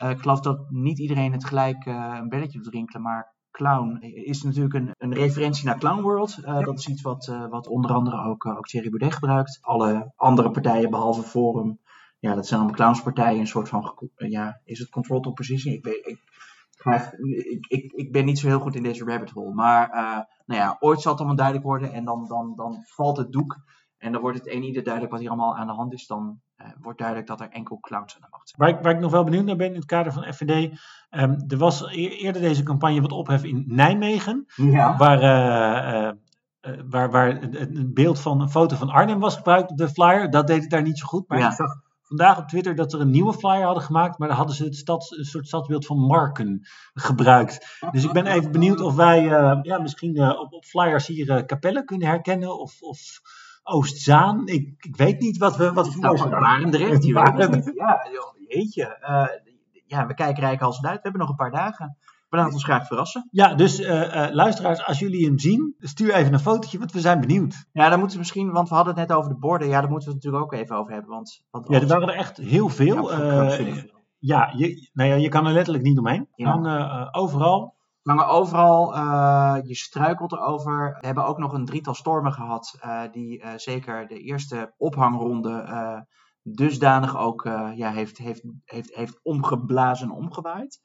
Uh, 0.02 0.10
ik 0.10 0.20
geloof 0.20 0.40
dat 0.40 0.70
niet 0.70 0.98
iedereen 0.98 1.32
het 1.32 1.44
gelijk 1.44 1.86
uh, 1.86 2.16
een 2.20 2.28
belletje 2.28 2.60
doet 2.60 2.72
rinkelen, 2.72 3.02
maar 3.02 3.34
Clown 3.50 3.96
is 4.00 4.42
natuurlijk 4.42 4.74
een, 4.74 4.94
een 4.98 5.14
referentie 5.14 5.64
naar 5.64 5.78
Clown 5.78 6.00
World. 6.00 6.38
Uh, 6.44 6.60
dat 6.60 6.78
is 6.78 6.88
iets 6.88 7.02
wat, 7.02 7.26
wat 7.50 7.66
onder 7.66 7.92
andere 7.92 8.24
ook, 8.24 8.46
ook 8.46 8.66
Thierry 8.66 8.88
Baudet 8.90 9.14
gebruikt. 9.14 9.58
Alle 9.60 10.12
andere 10.16 10.50
partijen 10.50 10.90
behalve 10.90 11.22
Forum, 11.22 11.78
ja, 12.18 12.34
dat 12.34 12.46
zijn 12.46 12.60
allemaal 12.60 12.78
clownspartijen. 12.78 13.40
Een 13.40 13.46
soort 13.46 13.68
van, 13.68 13.94
ja, 14.16 14.60
is 14.64 14.78
het 14.78 14.88
controlled 14.88 15.26
opposition? 15.26 15.74
Ik 15.74 15.84
weet, 15.84 16.06
ik, 16.06 16.20
ik, 17.26 17.66
ik, 17.68 17.92
ik, 17.92 18.12
ben 18.12 18.24
niet 18.24 18.38
zo 18.38 18.46
heel 18.46 18.60
goed 18.60 18.74
in 18.74 18.82
deze 18.82 19.04
rabbit 19.04 19.30
hole. 19.30 19.54
Maar 19.54 19.88
nou 20.46 20.60
ja, 20.60 20.76
ooit 20.80 21.00
zal 21.00 21.10
het 21.10 21.20
allemaal 21.20 21.38
duidelijk 21.38 21.66
worden 21.66 21.92
en 21.92 22.04
dan, 22.04 22.26
dan, 22.28 22.52
dan 22.56 22.82
valt 22.84 23.16
het 23.16 23.32
doek. 23.32 23.56
En 23.98 24.12
dan 24.12 24.20
wordt 24.20 24.38
het 24.38 24.48
een 24.48 24.62
ieder 24.62 24.82
duidelijk 24.82 25.12
wat 25.12 25.22
hier 25.22 25.30
allemaal 25.30 25.56
aan 25.56 25.66
de 25.66 25.72
hand 25.72 25.92
is. 25.92 26.06
Dan 26.06 26.40
uh, 26.62 26.66
wordt 26.80 26.98
duidelijk 26.98 27.28
dat 27.28 27.40
er 27.40 27.48
enkel 27.48 27.78
clowns 27.80 28.14
aan 28.14 28.20
de 28.20 28.26
macht 28.30 28.48
zijn. 28.48 28.60
Waar 28.60 28.78
ik, 28.78 28.84
waar 28.84 28.94
ik 28.94 29.00
nog 29.00 29.10
wel 29.10 29.24
benieuwd 29.24 29.44
naar 29.44 29.56
ben 29.56 29.68
in 29.68 29.74
het 29.74 29.84
kader 29.84 30.12
van 30.12 30.32
FVD. 30.32 30.50
Um, 30.50 30.78
ehm, 31.10 31.40
er 31.48 31.58
was 31.58 31.82
e-, 31.82 32.08
eerder 32.08 32.42
deze 32.42 32.62
campagne 32.62 33.00
wat 33.00 33.12
ophef 33.12 33.44
in 33.44 33.64
Nijmegen. 33.66 34.46
Ja. 34.54 34.96
Waar, 34.96 35.22
uh, 35.22 36.12
uh, 36.72 36.80
waar, 36.88 37.10
waar 37.10 37.42
een 37.42 37.90
beeld 37.94 38.20
van 38.20 38.40
een 38.40 38.50
foto 38.50 38.76
van 38.76 38.90
Arnhem 38.90 39.20
was 39.20 39.36
gebruikt 39.36 39.70
op 39.70 39.76
de 39.76 39.88
flyer. 39.88 40.30
Dat 40.30 40.46
deed 40.46 40.60
het 40.60 40.70
daar 40.70 40.82
niet 40.82 40.98
zo 40.98 41.06
goed. 41.06 41.28
Maar 41.28 41.38
ja. 41.38 41.48
ik 41.48 41.54
zag 41.54 41.80
vandaag 42.02 42.38
op 42.38 42.48
Twitter 42.48 42.74
dat 42.74 42.92
er 42.92 43.00
een 43.00 43.10
nieuwe 43.10 43.32
flyer 43.32 43.64
hadden 43.64 43.82
gemaakt. 43.82 44.18
Maar 44.18 44.28
daar 44.28 44.36
hadden 44.36 44.56
ze 44.56 44.64
het 44.64 44.76
stads, 44.76 45.18
een 45.18 45.24
soort 45.24 45.46
stadsbeeld 45.46 45.86
van 45.86 45.98
Marken 45.98 46.66
gebruikt. 46.94 47.78
Dus 47.90 48.04
ik 48.04 48.12
ben 48.12 48.26
even 48.26 48.52
benieuwd 48.52 48.80
of 48.80 48.94
wij 48.94 49.22
ja, 49.62 49.78
misschien 49.78 50.38
op, 50.38 50.52
op 50.52 50.64
flyers 50.64 51.06
hier 51.06 51.44
Capelle 51.46 51.84
kunnen 51.84 52.08
herkennen. 52.08 52.60
Of... 52.60 52.82
of 52.82 53.20
Oostzaan. 53.68 54.46
Ik, 54.46 54.84
ik 54.84 54.96
weet 54.96 55.20
niet 55.20 55.38
wat 55.38 55.56
we, 55.56 55.72
wat 55.72 55.94
we 55.94 56.00
nou, 56.00 56.28
waren 56.28 56.70
direct. 56.70 57.02
Die 57.02 57.14
waren 57.14 57.72
ja, 57.74 58.06
jeetje. 58.48 58.98
Uh, 59.00 59.26
ja, 59.86 60.06
we 60.06 60.14
kijken 60.14 60.42
rijk 60.42 60.60
als 60.60 60.82
uit. 60.82 60.94
We 60.94 61.00
hebben 61.02 61.20
nog 61.20 61.30
een 61.30 61.36
paar 61.36 61.50
dagen. 61.50 61.96
We 62.28 62.36
laten 62.36 62.52
ons 62.52 62.64
graag 62.64 62.86
verrassen. 62.86 63.28
Ja, 63.30 63.54
dus 63.54 63.80
uh, 63.80 63.88
uh, 63.88 64.26
luisteraars, 64.30 64.84
als 64.84 64.98
jullie 64.98 65.26
hem 65.26 65.38
zien, 65.38 65.74
stuur 65.78 66.14
even 66.14 66.32
een 66.32 66.40
fotootje, 66.40 66.78
want 66.78 66.92
we 66.92 67.00
zijn 67.00 67.20
benieuwd. 67.20 67.66
Ja, 67.72 67.88
dan 67.88 67.98
moeten 67.98 68.16
we 68.16 68.22
misschien, 68.22 68.50
want 68.50 68.68
we 68.68 68.74
hadden 68.74 68.94
het 68.98 69.08
net 69.08 69.18
over 69.18 69.30
de 69.30 69.38
borden. 69.38 69.68
Ja, 69.68 69.80
daar 69.80 69.90
moeten 69.90 70.08
we 70.08 70.14
het 70.14 70.24
natuurlijk 70.24 70.52
ook 70.52 70.60
even 70.60 70.76
over 70.76 70.92
hebben. 70.92 71.10
Want, 71.10 71.44
want 71.50 71.68
ja, 71.68 71.80
er 71.80 71.86
waren 71.86 72.08
er 72.08 72.14
echt 72.14 72.36
heel 72.36 72.68
veel. 72.68 73.12
Ja, 73.12 73.58
ja, 74.18 74.52
je, 74.56 74.88
nou 74.92 75.08
ja, 75.08 75.14
je 75.14 75.28
kan 75.28 75.46
er 75.46 75.52
letterlijk 75.52 75.84
niet 75.84 75.98
omheen. 75.98 76.28
Ja. 76.34 76.50
Hangen 76.50 77.14
overal 77.14 77.76
hangen 78.08 78.26
overal, 78.26 78.94
uh, 78.94 79.56
je 79.62 79.74
struikelt 79.74 80.32
erover. 80.32 80.96
We 81.00 81.06
hebben 81.06 81.26
ook 81.26 81.38
nog 81.38 81.52
een 81.52 81.64
drietal 81.64 81.94
stormen 81.94 82.32
gehad, 82.32 82.78
uh, 82.84 83.02
die 83.12 83.42
uh, 83.42 83.50
zeker 83.56 84.06
de 84.06 84.20
eerste 84.20 84.74
ophangronde 84.76 86.06
dusdanig 86.42 87.18
ook 87.18 87.42
ja, 87.74 87.92
heeft, 87.92 88.18
heeft, 88.18 88.42
heeft, 88.64 88.94
heeft 88.94 89.20
omgeblazen 89.22 90.08
en 90.08 90.14
omgewaaid. 90.14 90.80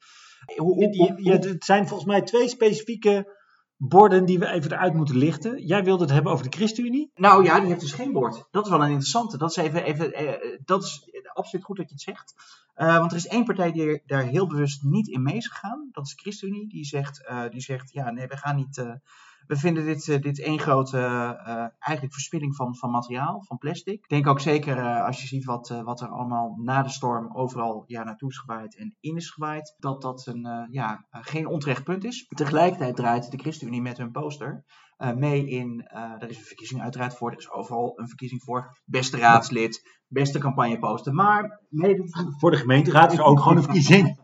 het 1.44 1.64
zijn 1.64 1.88
volgens 1.88 2.08
mij 2.08 2.22
twee 2.22 2.48
specifieke 2.48 3.42
borden 3.76 4.24
die 4.24 4.38
we 4.38 4.46
even 4.46 4.72
eruit 4.72 4.94
moeten 4.94 5.16
lichten. 5.16 5.66
Jij 5.66 5.84
wilde 5.84 6.02
het 6.02 6.12
hebben 6.12 6.32
over 6.32 6.50
de 6.50 6.56
ChristenUnie? 6.56 7.10
Nou 7.14 7.44
ja, 7.44 7.58
die 7.60 7.68
heeft 7.68 7.80
dus 7.80 7.92
geen 7.92 8.12
bord. 8.12 8.44
Dat 8.50 8.64
is 8.64 8.70
wel 8.70 8.82
een 8.82 8.88
interessante. 8.88 9.38
Dat 9.38 9.50
is, 9.50 9.56
even, 9.56 9.84
even, 9.84 10.60
dat 10.64 10.82
is 10.82 11.08
absoluut 11.32 11.64
goed 11.64 11.76
dat 11.76 11.88
je 11.88 11.94
het 11.94 12.02
zegt. 12.02 12.34
Uh, 12.76 12.98
want 12.98 13.10
er 13.10 13.16
is 13.16 13.26
één 13.26 13.44
partij 13.44 13.72
die 13.72 14.02
daar 14.06 14.22
heel 14.22 14.46
bewust 14.46 14.82
niet 14.82 15.08
in 15.08 15.22
mee 15.22 15.36
is 15.36 15.48
gegaan. 15.48 15.88
Dat 15.92 16.06
is 16.06 16.14
de 16.14 16.20
ChristenUnie. 16.20 16.68
Die 16.68 16.84
zegt, 16.84 17.24
uh, 17.30 17.48
die 17.48 17.60
zegt 17.60 17.92
ja, 17.92 18.10
nee, 18.10 18.26
we 18.26 18.36
gaan 18.36 18.56
niet. 18.56 18.76
Uh, 18.76 18.92
we 19.46 19.56
vinden 19.56 19.84
dit, 19.84 20.22
dit 20.22 20.40
één 20.40 20.58
grote 20.58 20.98
eigenlijk 21.78 22.14
verspilling 22.14 22.56
van, 22.56 22.76
van 22.76 22.90
materiaal, 22.90 23.42
van 23.42 23.58
plastic. 23.58 23.94
Ik 23.94 24.08
denk 24.08 24.26
ook 24.26 24.40
zeker 24.40 25.02
als 25.02 25.20
je 25.20 25.26
ziet 25.26 25.44
wat, 25.44 25.68
wat 25.84 26.00
er 26.00 26.08
allemaal 26.08 26.58
na 26.62 26.82
de 26.82 26.88
storm 26.88 27.36
overal 27.36 27.84
ja, 27.86 28.04
naartoe 28.04 28.28
is 28.28 28.38
gewaaid 28.38 28.76
en 28.76 28.96
in 29.00 29.16
is 29.16 29.30
gewaaid, 29.30 29.74
dat 29.78 30.02
dat 30.02 30.26
een, 30.26 30.68
ja, 30.70 31.06
geen 31.10 31.46
onterecht 31.46 31.84
punt 31.84 32.04
is. 32.04 32.26
Tegelijkertijd 32.28 32.96
draait 32.96 33.30
de 33.30 33.38
ChristenUnie 33.38 33.82
met 33.82 33.98
hun 33.98 34.10
poster 34.10 34.64
mee 35.14 35.48
in. 35.48 35.88
Uh, 35.94 36.22
er 36.22 36.28
is 36.30 36.36
een 36.38 36.44
verkiezing 36.44 36.82
uiteraard 36.82 37.16
voor. 37.16 37.30
Er 37.30 37.38
is 37.38 37.50
overal 37.50 37.92
een 37.96 38.08
verkiezing 38.08 38.42
voor. 38.42 38.78
Beste 38.84 39.16
raadslid, 39.16 39.98
beste 40.08 40.38
campagneposter. 40.38 41.14
Maar 41.14 41.60
nee, 41.68 41.96
voor 42.38 42.50
de 42.50 42.56
gemeenteraad 42.56 43.12
is 43.12 43.20
ook 43.20 43.40
gewoon 43.40 43.56
een 43.56 43.62
verkiezing. 43.62 44.16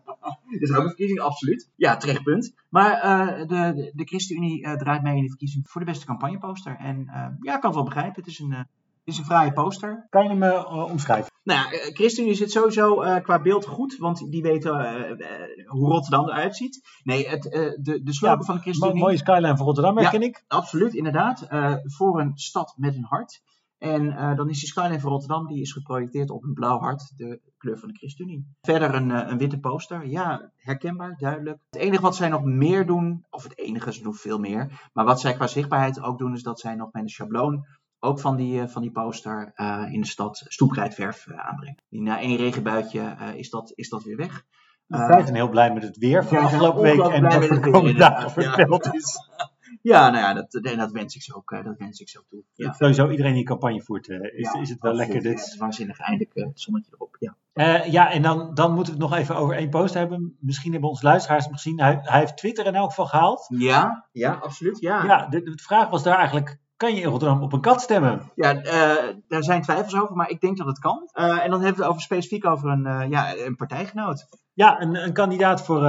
Er 0.51 0.63
is 0.63 0.71
ook 0.71 0.83
een 0.83 0.89
verkiezing, 0.89 1.21
absoluut. 1.21 1.71
Ja, 1.77 1.97
terecht 1.97 2.23
punt. 2.23 2.55
Maar 2.69 3.05
uh, 3.05 3.47
de, 3.47 3.93
de, 3.95 4.05
ChristenUnie 4.05 4.77
draait 4.77 5.03
mee 5.03 5.17
in 5.17 5.23
de 5.23 5.29
verkiezing 5.29 5.69
voor 5.69 5.81
de 5.81 5.87
beste 5.87 6.07
campagneposter. 6.07 6.77
En 6.77 7.05
ja, 7.41 7.55
ik 7.55 7.61
kan 7.61 7.71
het 7.71 7.75
wel 7.75 7.85
begrijpen. 7.85 8.23
Het 8.23 8.31
is 8.31 8.39
een, 8.39 8.51
het 8.51 8.69
is 9.11 9.19
een 9.19 9.25
fraaie 9.25 9.53
poster. 9.53 10.07
Kan 10.09 10.23
je 10.23 10.29
hem 10.29 10.43
uh, 10.43 10.89
omschrijven? 10.91 11.33
Nou 11.43 11.61
ja, 11.61 11.79
ChristenUnie 11.93 12.35
zit 12.35 12.51
sowieso 12.51 13.03
uh, 13.03 13.17
qua 13.17 13.41
beeld 13.41 13.67
goed, 13.67 13.97
want 13.97 14.31
die 14.31 14.43
weten 14.43 14.75
uh, 14.75 15.67
hoe 15.67 15.89
Rotterdam 15.89 16.29
eruit 16.29 16.57
ziet. 16.57 16.81
Nee, 17.03 17.29
het, 17.29 17.43
de, 17.43 18.01
de 18.03 18.13
slogan 18.13 18.39
ja, 18.39 18.45
van 18.45 18.55
de 18.55 18.61
ChristenUnie... 18.61 19.03
Mooie 19.03 19.17
skyline 19.17 19.57
van 19.57 19.67
Rotterdam, 19.67 19.99
herken 19.99 20.21
ja, 20.21 20.27
ik. 20.27 20.45
absoluut, 20.47 20.95
inderdaad. 20.95 21.47
voor 21.83 22.21
een 22.21 22.33
stad 22.35 22.75
met 22.77 22.95
een 22.95 23.05
hart. 23.05 23.43
En 23.79 24.37
dan 24.37 24.49
is 24.49 24.59
die 24.59 24.69
skyline 24.69 25.01
van 25.01 25.11
Rotterdam, 25.11 25.47
die 25.47 25.61
is 25.61 25.73
geprojecteerd 25.73 26.31
op 26.31 26.43
een 26.43 26.53
blauw 26.53 26.79
hart, 26.79 27.13
de 27.17 27.41
kleur 27.59 27.79
van 27.79 27.89
de 27.89 27.95
ChristenUnie. 27.95 28.47
Verder 28.61 28.95
een, 28.95 29.11
een 29.11 29.39
witte 29.39 29.59
poster, 29.59 30.07
ja, 30.07 30.53
herkenbaar, 30.57 31.17
duidelijk. 31.19 31.59
Het 31.71 31.81
enige 31.81 32.03
wat 32.03 32.17
zij 32.17 32.29
nog 32.29 32.45
meer 32.45 32.87
doen, 32.87 33.25
of 33.31 33.43
het 33.43 33.59
enige, 33.59 33.93
ze 33.93 34.03
doen 34.03 34.15
veel 34.15 34.39
meer, 34.39 34.89
maar 34.93 35.05
wat 35.05 35.21
zij 35.21 35.35
qua 35.35 35.47
zichtbaarheid 35.47 36.03
ook 36.03 36.19
doen, 36.19 36.35
is 36.35 36.43
dat 36.43 36.61
zij 36.61 36.75
nog 36.75 36.93
met 36.93 37.03
een 37.03 37.09
schabloon 37.09 37.67
ook 38.01 38.21
van 38.21 38.37
die, 38.37 38.69
van 38.69 38.83
die 38.83 38.91
poster 38.91 39.53
uh, 39.57 39.89
in 39.91 40.01
de 40.01 40.07
stad 40.07 40.45
stoeprijdverf 40.49 41.27
uh, 41.27 41.39
aanbrengen. 41.39 41.83
Na 41.89 42.21
één 42.21 42.37
regenbuitje 42.37 43.17
is, 43.37 43.51
dat, 43.51 43.73
is 43.75 43.89
dat 43.89 44.03
weer 44.03 44.17
weg. 44.17 44.45
Wij 44.87 45.23
zijn 45.23 45.35
heel 45.35 45.49
blij 45.49 45.73
met 45.73 45.83
het 45.83 45.97
weer 45.97 46.25
van 46.25 46.39
afgelopen 46.39 46.83
week 46.83 47.01
en 47.01 47.23
wat 47.23 47.43
de 47.43 47.61
komende 47.61 47.99
dagen 47.99 48.31
voorspeld 48.31 48.95
is. 48.95 49.17
Ja, 49.83 50.11
nou 50.11 50.25
ja, 50.25 50.35
dat, 50.35 50.77
dat, 50.77 50.91
wens 50.91 51.15
ik 51.15 51.23
zo 51.23 51.35
ook, 51.35 51.51
dat 51.65 51.79
wens 51.79 52.01
ik 52.01 52.09
zo 52.09 52.21
toe. 52.29 52.43
Ja. 52.55 52.73
Sowieso 52.73 53.11
iedereen 53.11 53.35
die 53.35 53.45
campagne 53.45 53.83
voert, 53.83 54.09
is, 54.09 54.53
is 54.61 54.69
het 54.69 54.81
wel 54.81 54.95
lekker. 54.95 55.23
Dit. 55.23 55.39
is 55.39 55.57
waanzinnig, 55.57 55.99
eindelijk 55.99 56.31
het 56.35 56.61
zonnetje 56.61 56.91
erop. 56.95 57.17
Ja, 57.19 57.85
ja 57.85 58.13
en 58.13 58.23
dan, 58.23 58.55
dan 58.55 58.75
moeten 58.75 58.95
we 58.95 59.01
het 59.01 59.11
nog 59.11 59.19
even 59.19 59.37
over 59.37 59.57
één 59.57 59.71
post 59.71 59.95
hebben. 59.95 60.37
Misschien 60.41 60.73
hebben 60.73 60.91
onze 60.91 61.05
luisteraars 61.05 61.45
hem 61.45 61.55
gezien. 61.55 61.81
Hij, 61.81 61.99
hij 62.03 62.19
heeft 62.19 62.37
Twitter 62.37 62.67
in 62.67 62.75
elk 62.75 62.89
geval 62.89 63.07
gehaald. 63.07 63.47
Ja, 63.49 64.09
ja, 64.13 64.33
absoluut. 64.33 64.81
Ja, 64.81 65.05
ja 65.05 65.27
de, 65.27 65.43
de 65.43 65.59
vraag 65.63 65.89
was 65.89 66.03
daar 66.03 66.19
eigenlijk 66.19 66.59
kan 66.81 66.95
je 66.95 67.01
in 67.01 67.09
Rotterdam 67.09 67.43
op 67.43 67.53
een 67.53 67.61
kat 67.61 67.81
stemmen? 67.81 68.31
Ja, 68.35 68.55
uh, 68.55 69.15
daar 69.29 69.43
zijn 69.43 69.63
twijfels 69.63 69.95
over, 69.95 70.17
maar 70.17 70.31
ik 70.31 70.41
denk 70.41 70.57
dat 70.57 70.67
het 70.67 70.79
kan. 70.79 71.11
Uh, 71.15 71.45
en 71.45 71.51
dan 71.51 71.61
hebben 71.61 71.61
we 71.61 71.83
het 71.83 71.91
over 71.91 72.01
specifiek 72.01 72.47
over 72.47 72.69
een, 72.69 72.87
uh, 72.87 73.11
ja, 73.11 73.37
een 73.37 73.57
partijgenoot. 73.57 74.27
Ja, 74.55 74.81
een, 74.81 75.05
een 75.05 75.13
kandidaat 75.13 75.65
voor, 75.65 75.81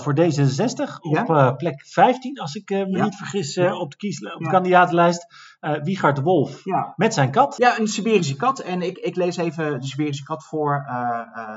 voor 0.00 0.14
D66 0.16 1.00
op 1.00 1.54
plek 1.56 1.86
15, 1.86 2.38
als 2.38 2.54
ik 2.54 2.70
me 2.70 2.96
ja. 2.96 3.04
niet 3.04 3.16
vergis, 3.16 3.54
ja. 3.54 3.76
op 3.76 3.90
de, 3.90 3.96
kies, 3.96 4.32
op 4.34 4.42
de 4.42 4.50
kandidatenlijst. 4.50 5.26
Wiegard 5.82 6.16
de 6.16 6.22
Wolf 6.22 6.62
met 6.96 7.14
zijn 7.14 7.30
kat. 7.30 7.56
Ja, 7.56 7.78
een 7.78 7.88
Siberische 7.88 8.36
kat. 8.36 8.58
En 8.58 8.82
ik, 8.82 8.98
ik 8.98 9.16
lees 9.16 9.36
even 9.36 9.80
de 9.80 9.86
Siberische 9.86 10.24
kat 10.24 10.44
voor 10.44 10.86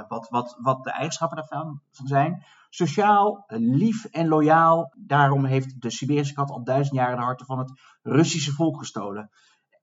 wat, 0.07 0.27
wat, 0.29 0.57
wat 0.59 0.83
de 0.83 0.91
eigenschappen 0.91 1.37
daarvan 1.37 1.81
zijn. 2.03 2.43
Sociaal, 2.73 3.43
lief 3.57 4.05
en 4.05 4.27
loyaal. 4.27 4.93
Daarom 4.97 5.45
heeft 5.45 5.81
de 5.81 5.89
Siberische 5.89 6.33
kat 6.33 6.49
al 6.49 6.63
duizend 6.63 6.95
jaren 6.95 7.17
de 7.17 7.23
harten 7.23 7.45
van 7.45 7.59
het 7.59 7.71
Russische 8.01 8.51
volk 8.51 8.77
gestolen. 8.77 9.29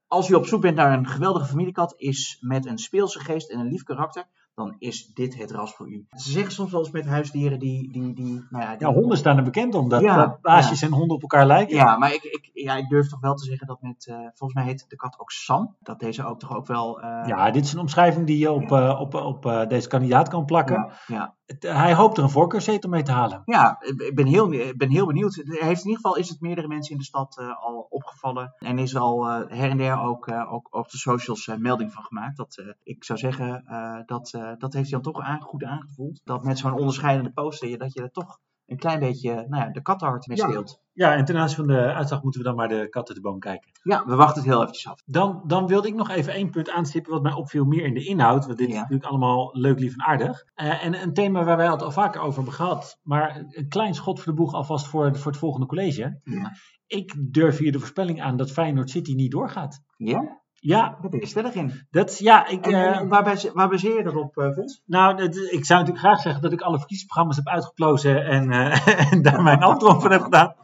Als 0.07 0.29
u 0.29 0.35
op 0.35 0.47
zoek 0.47 0.61
bent 0.61 0.77
naar 0.77 0.93
een 0.93 1.07
geweldige 1.07 1.47
familiekat, 1.47 1.95
is 1.97 2.39
met 2.41 2.67
een 2.67 2.79
speelse 2.79 3.19
geest 3.19 3.51
en 3.51 3.61
een 3.61 3.69
lief 3.69 3.83
karakter, 3.83 4.25
dan 4.55 4.75
is 4.79 5.07
dit 5.07 5.37
het 5.37 5.51
ras 5.51 5.75
voor 5.75 5.89
u. 5.91 6.07
Ze 6.11 6.31
zeggen 6.31 6.53
soms 6.53 6.71
wel 6.71 6.81
eens 6.81 6.91
met 6.91 7.07
huisdieren 7.07 7.59
die... 7.59 7.93
die, 7.93 8.15
die, 8.15 8.47
nou 8.51 8.65
ja, 8.65 8.77
die... 8.77 8.87
ja, 8.87 8.95
honden 8.95 9.19
staan 9.19 9.37
er 9.37 9.43
bekend 9.43 9.75
om, 9.75 9.89
dat, 9.89 10.01
ja, 10.01 10.39
baasjes 10.41 10.83
en 10.83 10.93
honden 10.93 11.17
op 11.17 11.23
elkaar 11.23 11.47
lijken. 11.47 11.77
Ja, 11.77 11.99
maar 11.99 12.13
ik, 12.13 12.23
ik, 12.23 12.51
ja, 12.53 12.75
ik 12.75 12.89
durf 12.89 13.09
toch 13.09 13.21
wel 13.21 13.35
te 13.35 13.45
zeggen 13.45 13.67
dat 13.67 13.83
met... 13.83 14.07
Uh, 14.07 14.17
volgens 14.17 14.55
mij 14.55 14.65
heet 14.65 14.85
de 14.89 14.97
kat 14.97 15.19
ook 15.19 15.31
Sam. 15.31 15.77
Dat 15.81 16.01
deze 16.01 16.25
ook 16.25 16.39
toch 16.39 16.57
ook 16.57 16.67
wel... 16.67 17.03
Uh... 17.03 17.25
Ja, 17.27 17.51
dit 17.51 17.65
is 17.65 17.73
een 17.73 17.81
omschrijving 17.81 18.27
die 18.27 18.39
je 18.39 18.53
op, 18.53 18.71
uh, 18.71 19.01
op, 19.01 19.15
op 19.15 19.67
deze 19.69 19.89
kandidaat 19.89 20.29
kan 20.29 20.45
plakken. 20.45 20.93
Ja, 21.07 21.37
hij 21.59 21.95
hoopt 21.95 22.17
er 22.17 22.23
een 22.23 22.31
voorkeurzetel 22.31 22.91
mee 22.91 23.03
te 23.03 23.13
halen. 23.13 23.43
Ja, 23.45 23.77
ik 23.81 24.15
ben 24.15 24.27
heel, 24.27 24.49
ben 24.77 24.91
heel 24.91 25.07
benieuwd. 25.07 25.35
Heeft, 25.35 25.61
in 25.61 25.89
ieder 25.89 26.03
geval 26.03 26.17
is 26.17 26.29
het 26.29 26.41
meerdere 26.41 26.69
mensen 26.69 26.93
in 26.93 26.99
de 26.99 27.05
stad 27.05 27.39
uh, 27.41 27.63
al 27.65 27.87
opgevallen. 27.91 28.55
En 28.59 28.79
is 28.79 28.95
er 28.95 29.01
al 29.01 29.27
uh, 29.27 29.49
her 29.49 29.71
en 29.71 29.77
der 29.77 30.01
ook, 30.01 30.27
uh, 30.27 30.53
ook 30.53 30.75
op 30.75 30.91
de 30.91 30.99
socials 30.99 31.47
melding 31.47 31.93
van 31.93 32.05
gemaakt. 32.05 32.37
Dat, 32.37 32.65
ik 32.83 33.05
zou 33.05 33.19
zeggen, 33.19 33.65
dat, 34.07 34.31
dat 34.59 34.73
heeft 34.73 34.91
hij 34.91 35.01
dan 35.01 35.13
toch 35.13 35.23
aan, 35.23 35.41
goed 35.41 35.65
aangevoeld. 35.65 36.21
Dat 36.25 36.45
met 36.45 36.59
zo'n 36.59 36.79
onderscheidende 36.79 37.33
poster, 37.33 37.79
dat 37.79 37.93
je 37.93 38.03
er 38.03 38.11
toch 38.11 38.39
een 38.67 38.77
klein 38.77 39.01
beetje 39.01 39.35
nou 39.49 39.65
ja, 39.65 39.71
de 39.71 39.83
kattenhart 39.83 40.27
mee 40.27 40.39
speelt. 40.39 40.71
Ja. 40.71 40.88
Ja, 40.99 41.15
en 41.17 41.25
ten 41.25 41.37
aanzien 41.37 41.57
van 41.57 41.67
de 41.67 41.93
uitslag 41.93 42.23
moeten 42.23 42.41
we 42.41 42.47
dan 42.47 42.57
maar 42.57 42.69
de 42.69 42.89
kat 42.89 43.09
uit 43.09 43.17
de 43.17 43.23
boom 43.23 43.39
kijken. 43.39 43.71
Ja, 43.83 44.05
we 44.07 44.15
wachten 44.15 44.43
het 44.43 44.51
heel 44.51 44.61
eventjes 44.61 44.89
af. 44.89 45.03
Dan, 45.07 45.43
dan 45.47 45.67
wilde 45.67 45.89
ik 45.89 45.95
nog 45.95 46.11
even 46.11 46.33
één 46.33 46.51
punt 46.51 46.71
aanstippen 46.71 47.13
wat 47.13 47.23
mij 47.23 47.33
opviel 47.33 47.65
meer 47.65 47.85
in 47.85 47.95
de 47.95 48.05
inhoud. 48.05 48.47
Want 48.47 48.59
dit 48.59 48.69
is 48.69 48.75
natuurlijk 48.75 49.05
allemaal 49.05 49.51
leuk, 49.53 49.79
lief 49.79 49.93
en 49.93 50.03
aardig. 50.03 50.45
Uh, 50.57 50.85
en 50.85 51.03
een 51.03 51.15
thema 51.15 51.45
waar 51.45 51.57
wij 51.57 51.71
het 51.71 51.83
al 51.83 51.91
vaker 51.91 52.21
over 52.21 52.35
hebben 52.35 52.53
gehad. 52.53 52.99
Maar 53.03 53.45
een 53.51 53.69
klein 53.69 53.95
schot 53.95 54.21
voor 54.21 54.33
de 54.33 54.39
boeg 54.39 54.55
alvast 54.55 54.87
voor, 54.87 55.17
voor 55.17 55.31
het 55.31 55.41
volgende 55.41 55.67
college. 55.67 56.21
Ja. 56.25 56.53
Ik 56.87 57.15
durf 57.19 57.59
hier 57.59 57.73
de 57.73 57.79
voorspelling 57.79 58.23
aan 58.23 58.37
dat 58.37 58.53
Feyenoord 58.53 58.91
City 58.91 59.15
niet 59.15 59.31
doorgaat. 59.31 59.81
Ja? 59.97 60.41
Ja. 60.61 60.99
Daar 61.01 61.11
ben 61.11 61.21
je 61.21 61.27
stellig 61.27 61.55
in. 61.55 61.87
Dat, 61.91 62.19
ja, 62.19 62.47
ik, 62.47 62.67
en, 62.67 62.73
uh, 62.73 63.09
waar, 63.09 63.51
waar 63.53 63.69
baseer 63.69 63.97
je 63.97 64.03
dat 64.03 64.17
op, 64.17 64.37
uh, 64.37 64.49
Nou, 64.87 65.23
ik 65.51 65.65
zou 65.65 65.81
natuurlijk 65.81 65.99
graag 65.99 66.21
zeggen 66.21 66.43
dat 66.43 66.53
ik 66.53 66.61
alle 66.61 66.79
verkiezingsprogramma's 66.79 67.37
heb 67.37 67.47
uitgeplozen 67.47 68.25
en, 68.25 68.53
uh, 68.53 68.89
en 69.13 69.23
daar 69.23 69.43
mijn 69.43 69.63
antwoord 69.63 70.03
van 70.03 70.11
heb 70.11 70.23
gedaan. 70.23 70.55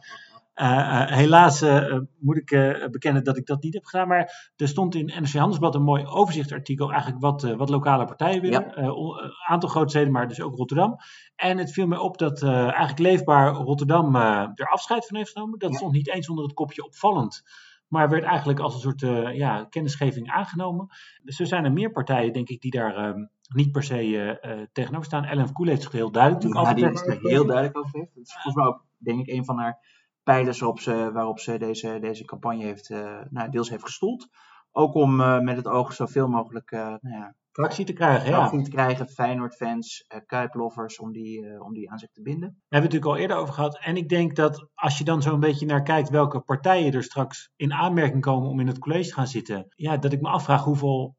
Helaas 0.55 1.63
moet 2.19 2.37
ik 2.37 2.79
bekennen 2.91 3.23
dat 3.23 3.37
ik 3.37 3.45
dat 3.45 3.63
niet 3.63 3.73
heb 3.73 3.85
gedaan. 3.85 4.07
Maar 4.07 4.51
er 4.55 4.67
stond 4.67 4.95
in 4.95 5.05
NRC 5.05 5.33
Handelsblad 5.33 5.75
een 5.75 5.83
mooi 5.83 6.05
overzichtsartikel. 6.05 6.91
Eigenlijk 6.91 7.21
wat, 7.21 7.41
wat 7.41 7.69
lokale 7.69 8.05
partijen 8.05 8.41
willen. 8.41 8.83
Een 8.83 9.31
aantal 9.47 9.69
grote 9.69 9.89
steden, 9.89 10.11
maar 10.11 10.27
dus 10.27 10.41
ook 10.41 10.55
Rotterdam. 10.55 10.95
En 11.35 11.57
het 11.57 11.71
viel 11.71 11.87
mij 11.87 11.97
op 11.97 12.17
dat 12.17 12.43
eigenlijk 12.43 12.99
leefbaar 12.99 13.53
Rotterdam 13.53 14.15
er 14.15 14.69
afscheid 14.71 15.07
van 15.07 15.17
heeft 15.17 15.31
genomen. 15.31 15.59
Dat 15.59 15.71
ja. 15.71 15.77
stond 15.77 15.91
niet 15.91 16.09
eens 16.09 16.29
onder 16.29 16.43
het 16.45 16.53
kopje 16.53 16.85
opvallend. 16.85 17.43
Maar 17.87 18.09
werd 18.09 18.23
eigenlijk 18.23 18.59
als 18.59 18.73
een 18.73 18.79
soort 18.79 19.01
uh, 19.01 19.35
ja, 19.35 19.63
kennisgeving 19.63 20.31
aangenomen. 20.31 20.87
Dus 21.23 21.39
er 21.39 21.47
zijn 21.47 21.65
er 21.65 21.71
meer 21.71 21.91
partijen, 21.91 22.33
denk 22.33 22.49
ik, 22.49 22.61
die 22.61 22.71
daar 22.71 23.09
uh, 23.09 23.25
niet 23.55 23.71
per 23.71 23.83
se 23.83 24.07
uh, 24.07 24.61
tegenover 24.71 25.05
staan. 25.05 25.37
LNF 25.37 25.51
Koel 25.51 25.67
heeft 25.67 25.81
zich 25.81 25.91
heel 25.91 26.11
duidelijk 26.11 26.53
ja, 26.53 26.73
die 26.73 26.91
is 26.91 27.01
er 27.01 27.19
heel 27.21 27.45
duidelijk 27.45 27.77
over 27.77 27.99
heeft. 27.99 28.15
Het 28.15 28.27
is 28.27 28.33
volgens 28.33 28.55
mij 28.55 28.65
ook, 28.65 28.85
denk 28.97 29.19
ik, 29.19 29.27
een 29.27 29.45
van 29.45 29.57
haar 29.57 29.94
pijlers 30.25 30.59
waarop 30.59 30.79
ze, 30.79 31.11
waarop 31.13 31.39
ze 31.39 31.57
deze, 31.57 31.97
deze 32.01 32.25
campagne 32.25 32.63
heeft, 32.63 32.89
nou, 33.29 33.49
deels 33.49 33.69
heeft 33.69 33.83
gestoeld. 33.83 34.27
Ook 34.71 34.93
om 34.93 35.15
met 35.43 35.55
het 35.55 35.67
oog 35.67 35.93
zoveel 35.93 36.27
mogelijk 36.27 36.71
nou 36.71 36.99
ja, 37.01 37.35
tractie 37.55 37.85
te 37.85 37.93
krijgen. 37.93 38.29
Ja. 38.29 38.49
te 38.49 38.69
krijgen, 38.69 39.07
Feyenoord-fans, 39.07 40.05
uh, 40.07 40.19
Kuiplovers, 40.25 40.99
om 40.99 41.11
die, 41.11 41.41
uh, 41.41 41.61
om 41.61 41.73
die 41.73 41.91
aan 41.91 41.99
zich 41.99 42.11
te 42.11 42.21
binden. 42.21 42.49
Daar 42.49 42.49
hebben 42.49 42.67
we 42.69 42.75
het 42.75 42.83
natuurlijk 42.83 43.11
al 43.11 43.21
eerder 43.21 43.37
over 43.37 43.53
gehad. 43.53 43.79
En 43.79 43.97
ik 43.97 44.09
denk 44.09 44.35
dat 44.35 44.67
als 44.73 44.97
je 44.97 45.03
dan 45.03 45.21
zo'n 45.21 45.39
beetje 45.39 45.65
naar 45.65 45.83
kijkt 45.83 46.09
welke 46.09 46.39
partijen 46.39 46.93
er 46.93 47.03
straks 47.03 47.51
in 47.55 47.73
aanmerking 47.73 48.21
komen 48.21 48.49
om 48.49 48.59
in 48.59 48.67
het 48.67 48.79
college 48.79 49.07
te 49.07 49.13
gaan 49.13 49.27
zitten. 49.27 49.65
Ja, 49.69 49.97
dat 49.97 50.13
ik 50.13 50.21
me 50.21 50.29
afvraag 50.29 50.63
hoeveel 50.63 51.15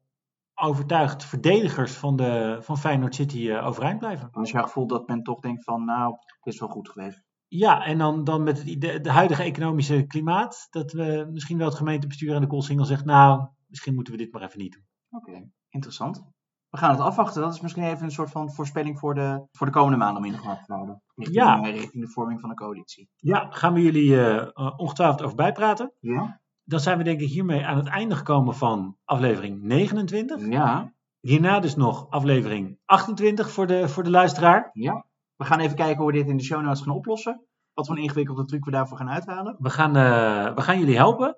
overtuigd 0.55 1.25
verdedigers 1.25 1.91
van, 1.91 2.15
de, 2.15 2.57
van 2.61 2.77
Feyenoord 2.77 3.15
City 3.15 3.37
uh, 3.37 3.67
overeind 3.67 3.99
blijven. 3.99 4.29
Als 4.31 4.51
je 4.51 4.59
gevoel 4.59 4.87
dat 4.87 5.07
men 5.07 5.23
toch 5.23 5.39
denkt 5.39 5.63
van 5.63 5.85
nou, 5.85 6.11
het 6.11 6.53
is 6.53 6.59
wel 6.59 6.69
goed 6.69 6.89
geweest. 6.89 7.23
Ja, 7.47 7.85
en 7.85 7.97
dan, 7.97 8.23
dan 8.23 8.43
met 8.43 8.57
het, 8.63 8.81
de, 8.81 9.01
de 9.01 9.11
huidige 9.11 9.43
economische 9.43 10.03
klimaat, 10.07 10.67
dat 10.69 10.91
we 10.91 11.29
misschien 11.31 11.57
wel 11.57 11.67
het 11.67 11.77
gemeentebestuur 11.77 12.35
aan 12.35 12.41
de 12.41 12.47
Koolsingel 12.47 12.85
zegt, 12.85 13.05
nou, 13.05 13.47
misschien 13.67 13.93
moeten 13.95 14.13
we 14.13 14.19
dit 14.19 14.31
maar 14.31 14.41
even 14.41 14.59
niet 14.59 14.73
doen. 14.73 14.85
Oké. 15.09 15.49
Interessant. 15.69 16.23
We 16.69 16.77
gaan 16.77 16.91
het 16.91 16.99
afwachten. 16.99 17.41
Dat 17.41 17.53
is 17.53 17.61
misschien 17.61 17.83
even 17.83 18.03
een 18.03 18.11
soort 18.11 18.29
van 18.31 18.51
voorspelling 18.51 18.99
voor 18.99 19.15
de, 19.15 19.47
voor 19.51 19.65
de 19.65 19.71
komende 19.71 19.97
maanden 19.97 20.17
om 20.17 20.25
in 20.25 20.31
de 20.31 20.37
gaten 20.37 20.65
te 20.65 20.73
houden. 20.73 21.01
Richting, 21.15 21.37
ja. 21.37 21.55
richting 21.55 22.03
de 22.03 22.11
vorming 22.11 22.39
van 22.39 22.49
de 22.49 22.55
coalitie. 22.55 23.09
Ja, 23.15 23.47
gaan 23.49 23.73
we 23.73 23.81
jullie 23.81 24.09
uh, 24.09 24.47
ongetwijfeld 24.77 25.21
over 25.21 25.35
bijpraten. 25.35 25.93
Ja. 25.99 26.41
Dan 26.63 26.79
zijn 26.79 26.97
we 26.97 27.03
denk 27.03 27.21
ik 27.21 27.29
hiermee 27.29 27.65
aan 27.65 27.77
het 27.77 27.87
einde 27.87 28.15
gekomen 28.15 28.55
van 28.55 28.97
aflevering 29.05 29.61
29. 29.61 30.47
Ja. 30.47 30.93
Hierna 31.19 31.59
dus 31.59 31.75
nog 31.75 32.09
aflevering 32.09 32.79
28 32.85 33.51
voor 33.51 33.67
de, 33.67 33.89
voor 33.89 34.03
de 34.03 34.09
luisteraar. 34.09 34.69
Ja. 34.73 35.05
We 35.37 35.45
gaan 35.45 35.59
even 35.59 35.75
kijken 35.75 35.97
hoe 35.97 36.11
we 36.11 36.17
dit 36.17 36.27
in 36.27 36.37
de 36.37 36.43
show 36.43 36.61
notes 36.61 36.81
gaan 36.81 36.95
oplossen. 36.95 37.45
Wat 37.73 37.87
voor 37.87 37.95
een 37.95 38.01
ingewikkelde 38.01 38.45
truc 38.45 38.65
we 38.65 38.71
daarvoor 38.71 38.97
gaan 38.97 39.09
uithalen. 39.09 39.55
We 39.59 39.69
gaan, 39.69 39.97
uh, 39.97 40.55
we 40.55 40.61
gaan 40.61 40.79
jullie 40.79 40.95
helpen. 40.95 41.35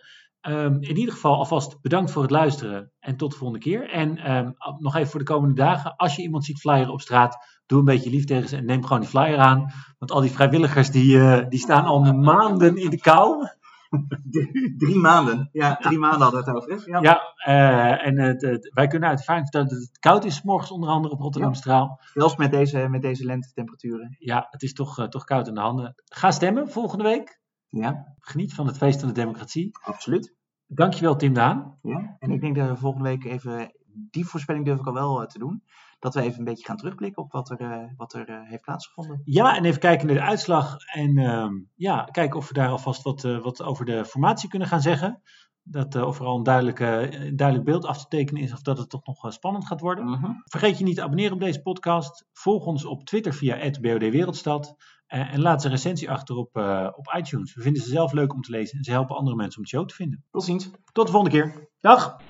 Um, 0.47 0.81
in 0.81 0.97
ieder 0.97 1.13
geval 1.13 1.35
alvast 1.35 1.81
bedankt 1.81 2.12
voor 2.12 2.21
het 2.21 2.31
luisteren 2.31 2.91
en 2.99 3.17
tot 3.17 3.31
de 3.31 3.38
volgende 3.38 3.63
keer. 3.63 3.89
En 3.89 4.31
um, 4.31 4.53
nog 4.77 4.95
even 4.95 5.09
voor 5.09 5.19
de 5.19 5.25
komende 5.25 5.55
dagen, 5.55 5.95
als 5.95 6.15
je 6.15 6.21
iemand 6.21 6.45
ziet 6.45 6.59
flyeren 6.59 6.93
op 6.93 7.01
straat, 7.01 7.38
doe 7.65 7.79
een 7.79 7.85
beetje 7.85 8.09
lief 8.09 8.25
tegen 8.25 8.49
ze 8.49 8.57
en 8.57 8.65
neem 8.65 8.83
gewoon 8.83 8.99
die 8.99 9.09
flyer 9.09 9.38
aan. 9.38 9.71
Want 9.97 10.12
al 10.12 10.21
die 10.21 10.31
vrijwilligers 10.31 10.91
die, 10.91 11.15
uh, 11.15 11.47
die 11.49 11.59
staan 11.59 11.85
al 11.85 12.13
maanden 12.13 12.77
in 12.77 12.89
de 12.89 12.99
kou. 12.99 13.47
drie, 14.78 14.95
maanden. 14.95 15.49
Ja, 15.52 15.75
drie 15.75 15.97
maanden 15.97 16.21
hadden 16.21 16.43
we 16.43 16.52
het 16.52 16.56
over. 16.56 16.89
Ja, 16.89 17.02
ja 17.02 17.36
uh, 17.47 18.08
en 18.08 18.19
het, 18.19 18.41
het, 18.41 18.71
wij 18.73 18.88
kunnen 18.88 19.10
uit 19.10 19.19
ervaring 19.19 19.43
vertellen 19.43 19.69
dat 19.69 19.88
het 19.88 19.99
koud 19.99 20.25
is 20.25 20.41
morgens 20.41 20.71
onder 20.71 20.89
andere 20.89 21.13
op 21.13 21.19
Rotterdam 21.19 21.54
Straal. 21.54 22.02
Zelfs 22.13 22.36
met 22.36 22.52
deze, 22.52 22.88
met 22.89 23.02
deze 23.02 23.25
lentetemperaturen. 23.25 24.15
Ja, 24.19 24.47
het 24.49 24.62
is 24.62 24.73
toch, 24.73 24.99
uh, 24.99 25.06
toch 25.06 25.23
koud 25.23 25.47
in 25.47 25.54
de 25.54 25.60
handen. 25.60 25.95
Ga 26.06 26.32
stemmen 26.32 26.69
volgende 26.69 27.04
week. 27.04 27.41
Ja. 27.69 28.15
Geniet 28.19 28.54
van 28.54 28.67
het 28.67 28.78
feest 28.78 28.99
van 28.99 29.08
de 29.08 29.13
democratie. 29.13 29.69
Absoluut. 29.82 30.36
Dankjewel 30.67 31.15
Tim 31.15 31.34
Daan. 31.34 31.78
Ja, 31.82 32.15
en 32.19 32.32
ik 32.32 32.41
denk 32.41 32.56
dat 32.56 32.69
we 32.69 32.75
volgende 32.75 33.10
week 33.10 33.23
even, 33.23 33.71
die 33.86 34.25
voorspelling 34.25 34.65
durf 34.65 34.80
ik 34.80 34.88
al 34.88 34.93
wel 34.93 35.21
uh, 35.21 35.28
te 35.28 35.39
doen, 35.39 35.63
dat 35.99 36.13
we 36.13 36.21
even 36.21 36.39
een 36.39 36.45
beetje 36.45 36.65
gaan 36.65 36.77
terugblikken 36.77 37.23
op 37.23 37.31
wat 37.31 37.49
er, 37.49 37.62
uh, 37.62 37.83
wat 37.97 38.13
er 38.13 38.29
uh, 38.29 38.49
heeft 38.49 38.62
plaatsgevonden. 38.62 39.21
Ja, 39.23 39.55
en 39.55 39.65
even 39.65 39.79
kijken 39.79 40.07
naar 40.07 40.15
de 40.15 40.21
uitslag 40.21 40.77
en 40.93 41.17
ehm, 41.17 41.54
ja, 41.75 42.04
kijken 42.04 42.39
of 42.39 42.47
we 42.47 42.54
daar 42.54 42.69
alvast 42.69 43.04
wat, 43.04 43.21
wat 43.21 43.63
over 43.63 43.85
de 43.85 44.06
formatie 44.06 44.50
kunnen 44.50 44.67
gaan 44.67 44.81
zeggen. 44.81 45.21
Dat 45.63 45.95
uh, 45.95 46.08
of 46.08 46.19
er 46.19 46.25
al 46.25 46.37
een, 46.37 46.43
duidelijke, 46.43 47.15
een 47.25 47.35
duidelijk 47.35 47.67
beeld 47.67 47.85
af 47.85 47.97
te 47.97 48.08
tekenen 48.08 48.41
is 48.41 48.54
of 48.54 48.62
dat 48.62 48.77
het 48.77 48.89
toch 48.89 49.06
nog 49.06 49.33
spannend 49.33 49.67
gaat 49.67 49.81
worden. 49.81 50.06
Mhm. 50.06 50.31
Vergeet 50.43 50.77
je 50.77 50.83
niet 50.83 50.95
te 50.95 51.04
abonneren 51.04 51.33
op 51.33 51.39
deze 51.39 51.62
podcast. 51.62 52.27
Volg 52.33 52.65
ons 52.65 52.85
op 52.85 53.06
Twitter 53.06 53.33
via 53.33 53.69
BOD 53.81 54.00
Wereldstad. 54.00 54.75
Uh, 55.08 55.33
en 55.33 55.41
laat 55.41 55.62
ze 55.62 55.67
een 55.67 55.73
recensie 55.73 56.10
achter 56.10 56.35
op, 56.35 56.56
op 56.95 57.13
iTunes. 57.17 57.56
We 57.56 57.62
vinden 57.62 57.81
ze 57.81 57.89
zelf 57.89 58.12
leuk 58.12 58.33
om 58.33 58.41
te 58.41 58.52
lezen 58.52 58.77
en 58.77 58.83
ze 58.83 58.91
helpen 58.91 59.15
andere 59.15 59.35
mensen 59.35 59.58
om 59.58 59.63
de 59.63 59.69
show 59.69 59.85
te 59.87 59.95
vinden. 59.95 60.23
Tot 60.31 60.43
ziens. 60.43 60.69
Tot 60.91 61.06
de 61.06 61.12
volgende 61.12 61.37
keer. 61.37 61.69
Dag. 61.79 62.21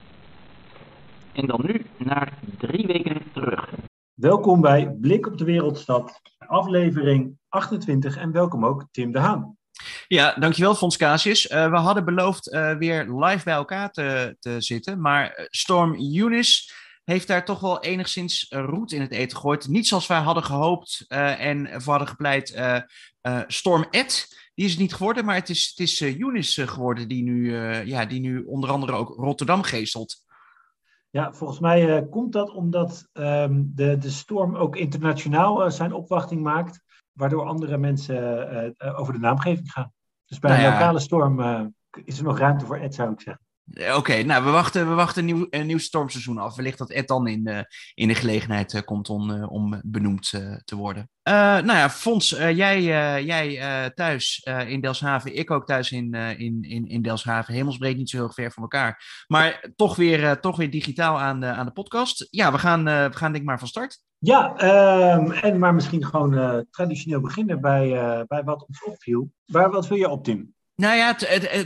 En 1.34 1.46
dan 1.46 1.62
nu 1.64 1.86
naar 1.98 2.40
drie 2.58 2.88
weken 2.88 3.22
terug. 3.34 3.70
Welkom 4.14 4.62
bij 4.62 4.92
Blik 5.02 5.28
op 5.28 5.38
de 5.38 5.44
Wereldstad, 5.44 6.22
aflevering 6.38 7.38
28 7.50 8.18
en 8.18 8.32
welkom 8.32 8.66
ook 8.66 8.88
Tim 8.92 9.12
de 9.12 9.20
Haan. 9.20 9.58
Ja, 10.08 10.34
dankjewel 10.34 10.76
Fons 10.76 10.98
Casius. 10.98 11.50
Uh, 11.50 11.70
we 11.70 11.78
hadden 11.78 12.06
beloofd 12.06 12.54
uh, 12.54 12.78
weer 12.78 13.14
live 13.14 13.44
bij 13.44 13.54
elkaar 13.54 13.92
te, 13.92 14.36
te 14.40 14.62
zitten, 14.62 15.02
maar 15.02 15.48
Storm 15.50 15.94
Eunice 15.94 16.74
heeft 17.04 17.28
daar 17.28 17.46
toch 17.46 17.60
wel 17.60 17.84
enigszins 17.84 18.46
roet 18.50 18.92
in 18.92 19.02
het 19.02 19.12
eten 19.12 19.38
gegooid. 19.38 19.68
Niet 19.68 19.88
zoals 19.88 20.08
wij 20.08 20.20
hadden 20.20 20.44
gehoopt 20.44 21.06
uh, 21.08 21.46
en 21.46 21.82
voor 21.82 21.92
hadden 21.92 22.08
gepleit. 22.08 22.62
Storm 23.48 23.86
Ed, 23.92 24.28
die 24.56 24.66
is 24.66 24.72
het 24.72 24.80
niet 24.80 24.94
geworden, 24.94 25.26
maar 25.26 25.36
het 25.36 25.50
is, 25.50 25.68
het 25.68 25.80
is 25.80 26.02
Eunice 26.02 26.68
geworden 26.68 27.08
die 27.08 27.24
nu, 27.24 27.56
ja, 27.86 28.06
die 28.06 28.20
nu 28.20 28.44
onder 28.44 28.70
andere 28.70 28.94
ook 28.94 29.16
Rotterdam 29.16 29.64
geestelt. 29.64 30.28
Ja, 31.10 31.34
volgens 31.34 31.60
mij 31.60 32.02
uh, 32.02 32.10
komt 32.10 32.34
dat 32.34 32.52
omdat 32.52 33.10
um, 33.14 33.72
de, 33.76 33.98
de 33.98 34.10
storm 34.10 34.56
ook 34.56 34.76
internationaal 34.76 35.66
uh, 35.66 35.72
zijn 35.72 35.94
opwachting 35.94 36.44
maakt, 36.44 36.84
waardoor 37.12 37.46
andere 37.46 37.78
mensen 37.78 38.76
uh, 38.78 39.00
over 39.00 39.14
de 39.14 39.20
naamgeving 39.20 39.72
gaan. 39.72 39.92
Dus 40.26 40.40
bij 40.40 40.52
nou 40.52 40.64
een 40.64 40.72
lokale 40.72 41.00
storm 41.00 41.42
is 42.04 42.18
er 42.18 42.24
nog 42.24 42.38
ruimte 42.38 42.66
voor 42.66 42.78
Ed, 42.78 42.96
zou 42.96 43.12
ik 43.12 43.22
zeggen. 43.22 43.48
Oké, 43.74 43.96
okay, 43.96 44.22
nou, 44.22 44.44
we 44.44 44.50
wachten, 44.50 44.90
we 44.90 44.94
wachten 44.94 45.30
een, 45.30 45.48
nieuw, 45.50 45.64
nieuw 45.64 45.78
stormseizoen 45.78 46.38
af. 46.38 46.56
Wellicht 46.56 46.78
dat 46.78 46.92
Ed 46.92 47.08
dan 47.08 47.28
in 47.28 47.44
de, 47.44 47.66
in 47.94 48.08
de 48.08 48.16
gelegenheid 48.16 48.74
uh, 48.74 48.82
komt 48.82 49.10
om, 49.10 49.30
uh, 49.30 49.52
om 49.52 49.82
benoemd 49.86 50.30
te 50.64 50.76
worden. 50.76 51.10
nou 51.24 51.66
ja, 51.66 51.90
Fons, 51.90 52.30
jij, 52.30 52.84
jij 53.24 53.92
thuis 53.96 54.48
in 54.68 54.82
Delfshaven, 54.82 55.36
ik 55.36 55.52
ook 55.52 55.66
thuis 55.66 55.92
in, 55.92 56.14
in, 56.14 56.62
in, 56.62 56.88
in 56.88 57.02
Delfshaven. 57.02 57.54
Hemelsbreed 57.54 57.98
niet 57.98 58.10
zo 58.10 58.18
heel 58.18 58.32
ver 58.32 58.52
van 58.52 58.64
elkaar. 58.64 59.24
Maar 59.28 59.70
toch 59.76 59.96
weer, 59.96 60.40
toch 60.40 60.58
weer 60.58 60.70
digitaal 60.70 61.20
aan 61.20 61.40
de, 61.40 61.48
aan 61.48 61.66
de 61.66 61.72
podcast. 61.72 62.28
Ja, 62.30 62.52
we 62.52 62.58
gaan, 62.58 62.84
we 62.84 63.10
gaan 63.12 63.32
denk 63.32 63.44
ik 63.44 63.50
maar 63.50 63.60
van 63.60 63.68
start. 63.68 64.02
Ja, 64.18 64.52
um, 65.16 65.32
en 65.32 65.60
maar 65.60 65.74
misschien 65.74 66.06
gewoon 66.06 66.66
traditioneel 66.72 67.22
beginnen 67.22 67.62
bij, 67.62 67.90
bij 68.28 68.44
wat 68.44 68.66
ons 68.68 68.84
opviel. 68.84 69.32
Waar, 69.46 69.72
wat 69.72 69.88
wil 69.88 69.98
je 69.98 70.10
op, 70.10 70.24
Tim? 70.24 70.54
Nou 70.80 70.96
ja, 70.96 71.16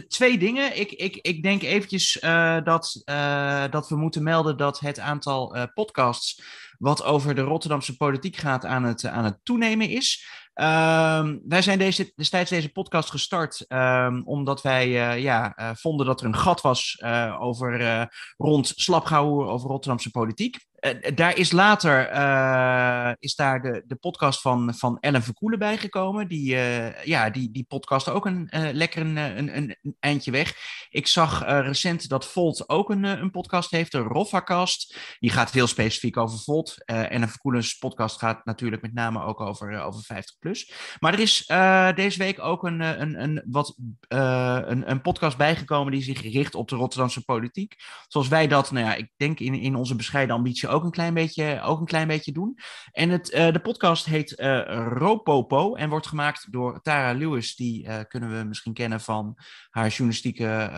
twee 0.08 0.38
dingen. 0.38 0.80
Ik, 0.80 0.92
ik, 0.92 1.16
ik 1.16 1.44
denk 1.44 1.62
eventjes 1.62 2.22
uh, 2.22 2.58
dat, 2.64 3.02
uh, 3.06 3.64
dat 3.70 3.90
we 3.90 3.96
moeten 3.96 4.24
melden 4.24 4.58
dat 4.58 4.80
het 4.80 5.00
aantal 5.00 5.56
uh, 5.56 5.64
podcasts 5.74 6.44
wat 6.78 7.04
over 7.04 7.36
de 7.36 7.42
Rotterdamse 7.42 7.98
politiek 7.98 8.36
gaat 8.36 8.66
aan 8.66 8.84
het, 8.84 9.06
aan 9.06 9.24
het 9.24 9.40
toenemen 9.44 9.90
is. 9.90 10.28
Um, 10.56 11.42
wij 11.48 11.62
zijn 11.62 11.78
deze, 11.78 12.12
destijds 12.16 12.50
deze 12.50 12.72
podcast 12.72 13.10
gestart 13.10 13.66
um, 13.68 14.24
omdat 14.26 14.62
wij 14.62 15.20
ja, 15.22 15.56
vonden 15.76 16.06
dat 16.06 16.22
er 16.22 16.28
een 16.28 16.36
gat 16.36 16.62
was 16.62 17.04
over, 17.40 18.08
rond 18.38 18.74
slapgauw 18.76 19.48
over 19.50 19.70
Rotterdamse 19.70 20.12
politiek. 20.12 20.58
Uh, 20.84 21.16
daar 21.16 21.38
is 21.38 21.52
later 21.52 22.12
uh, 22.14 23.12
is 23.20 23.36
daar 23.36 23.62
de, 23.62 23.84
de 23.88 23.96
podcast 23.96 24.42
van, 24.42 24.74
van 24.76 24.98
Ellen 25.00 25.24
Verkoelen 25.24 25.60
bijgekomen. 25.60 26.28
Die, 26.28 26.56
ja, 27.04 27.30
die, 27.30 27.52
die 27.52 27.66
podcast 27.68 28.10
ook 28.10 28.26
een, 28.26 28.50
lekker 28.52 29.02
een, 29.02 29.18
een, 29.18 29.58
een, 29.58 29.96
eindje 30.00 30.32
weg. 30.32 30.56
Ik 30.90 31.08
zag 31.08 31.46
recent 31.46 32.10
dat 32.10 32.26
Volt 32.26 32.70
ook 32.70 32.90
een, 32.90 33.04
een 33.04 33.32
podcast 33.32 33.72
heeft, 33.72 33.92
de 33.92 33.98
Roffacast. 33.98 34.98
Die 35.20 35.30
gaat 35.30 35.52
heel 35.52 35.68
specifiek 35.68 36.18
over 36.18 36.40
Volt. 36.40 36.86
Ellen 36.86 37.30
Verkoelens 37.30 37.78
podcast 37.78 38.20
gaat 38.20 38.46
natuurlijk 38.46 38.82
met 38.82 38.94
name 38.94 39.24
ook 39.24 39.40
over, 39.42 39.82
over 39.82 40.02
50 40.04 40.38
plus. 40.40 40.74
Maar 41.00 41.14
er 41.14 41.20
is 41.20 41.46
deze 41.96 42.18
week 42.18 42.40
ook 42.40 42.64
een, 42.64 42.80
een, 42.80 43.22
een, 43.24 43.44
wat, 43.46 43.78
een, 44.08 44.90
een 44.92 45.02
podcast 45.02 45.38
bijgekomen 45.38 45.92
die 45.92 46.04
zich 46.04 46.22
richt 46.22 46.56
op 46.56 46.70
de 46.70 46.76
Rotterdamse 46.76 47.24
politiek. 47.24 47.76
Zoals 48.08 48.28
wij 48.28 48.48
dat, 48.48 48.72
nou 48.72 48.86
ja, 48.86 48.96
ik 48.96 49.12
denk 49.18 49.40
in, 49.40 49.54
in 49.54 49.76
onze 49.76 49.96
bescheiden 49.96 50.36
ambitie 50.36 50.70
ook 50.74 50.84
een 50.84 50.92
klein 50.92 51.14
beetje, 51.14 51.62
ook 51.62 51.80
een 51.80 51.86
klein 51.86 52.08
beetje 52.08 52.32
doen. 52.32 52.58
En 52.92 53.10
het, 53.10 53.34
uh, 53.34 53.52
de 53.52 53.60
podcast 53.60 54.06
heet 54.06 54.40
uh, 54.40 54.88
Ropopo 54.88 55.76
en 55.76 55.90
wordt 55.90 56.08
gemaakt 56.08 56.52
door 56.52 56.82
Tara 56.82 57.14
Lewis. 57.18 57.56
Die 57.56 57.88
uh, 57.88 58.00
kunnen 58.08 58.38
we 58.38 58.44
misschien 58.44 58.74
kennen 58.74 59.02
van 59.02 59.38
haar 59.70 59.88
journalistieke 59.88 60.72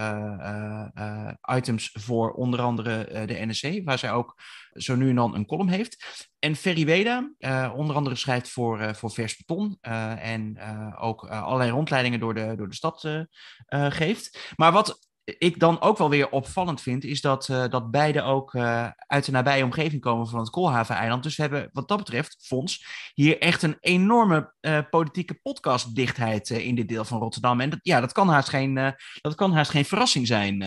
items 1.55 1.89
voor 1.93 2.31
onder 2.31 2.61
andere 2.61 3.25
de 3.25 3.45
NSC, 3.45 3.81
waar 3.83 3.99
zij 3.99 4.11
ook 4.11 4.41
zo 4.73 4.95
nu 4.95 5.09
en 5.09 5.15
dan 5.15 5.35
een 5.35 5.45
column 5.45 5.69
heeft. 5.69 6.27
En 6.39 6.55
Ferry 6.55 6.85
Weda, 6.85 7.31
onder 7.75 7.95
andere 7.95 8.15
schrijft 8.15 8.49
voor, 8.49 8.95
voor 8.95 9.11
Vers 9.11 9.37
Beton 9.37 9.77
en 10.19 10.59
ook 10.97 11.27
allerlei 11.27 11.71
rondleidingen 11.71 12.19
door 12.19 12.33
de, 12.33 12.53
door 12.55 12.69
de 12.69 12.75
stad 12.75 13.27
geeft. 13.67 14.53
Maar 14.55 14.71
wat 14.71 14.99
ik 15.25 15.59
dan 15.59 15.81
ook 15.81 15.97
wel 15.97 16.09
weer 16.09 16.29
opvallend 16.29 16.81
vind, 16.81 17.03
is 17.03 17.21
dat, 17.21 17.47
uh, 17.47 17.67
dat 17.69 17.91
beide 17.91 18.21
ook 18.21 18.53
uh, 18.53 18.87
uit 18.97 19.25
de 19.25 19.31
nabije 19.31 19.63
omgeving 19.63 20.01
komen 20.01 20.27
van 20.27 20.39
het 20.39 20.49
Koolhaven-eiland. 20.49 21.23
Dus 21.23 21.35
we 21.35 21.41
hebben 21.41 21.69
wat 21.71 21.87
dat 21.87 21.97
betreft, 21.97 22.37
Fons, 22.39 22.85
hier 23.13 23.39
echt 23.39 23.61
een 23.61 23.77
enorme 23.79 24.53
uh, 24.61 24.79
politieke 24.89 25.39
podcastdichtheid 25.41 26.49
in 26.49 26.75
dit 26.75 26.87
deel 26.87 27.05
van 27.05 27.19
Rotterdam. 27.19 27.61
En 27.61 27.69
dat, 27.69 27.79
ja, 27.81 27.99
dat 27.99 28.11
kan 28.11 28.27
haast 28.27 28.49
geen, 28.49 28.95
dat 29.21 29.35
kan 29.35 29.51
haast 29.51 29.71
geen 29.71 29.85
verrassing 29.85 30.27
zijn. 30.27 30.57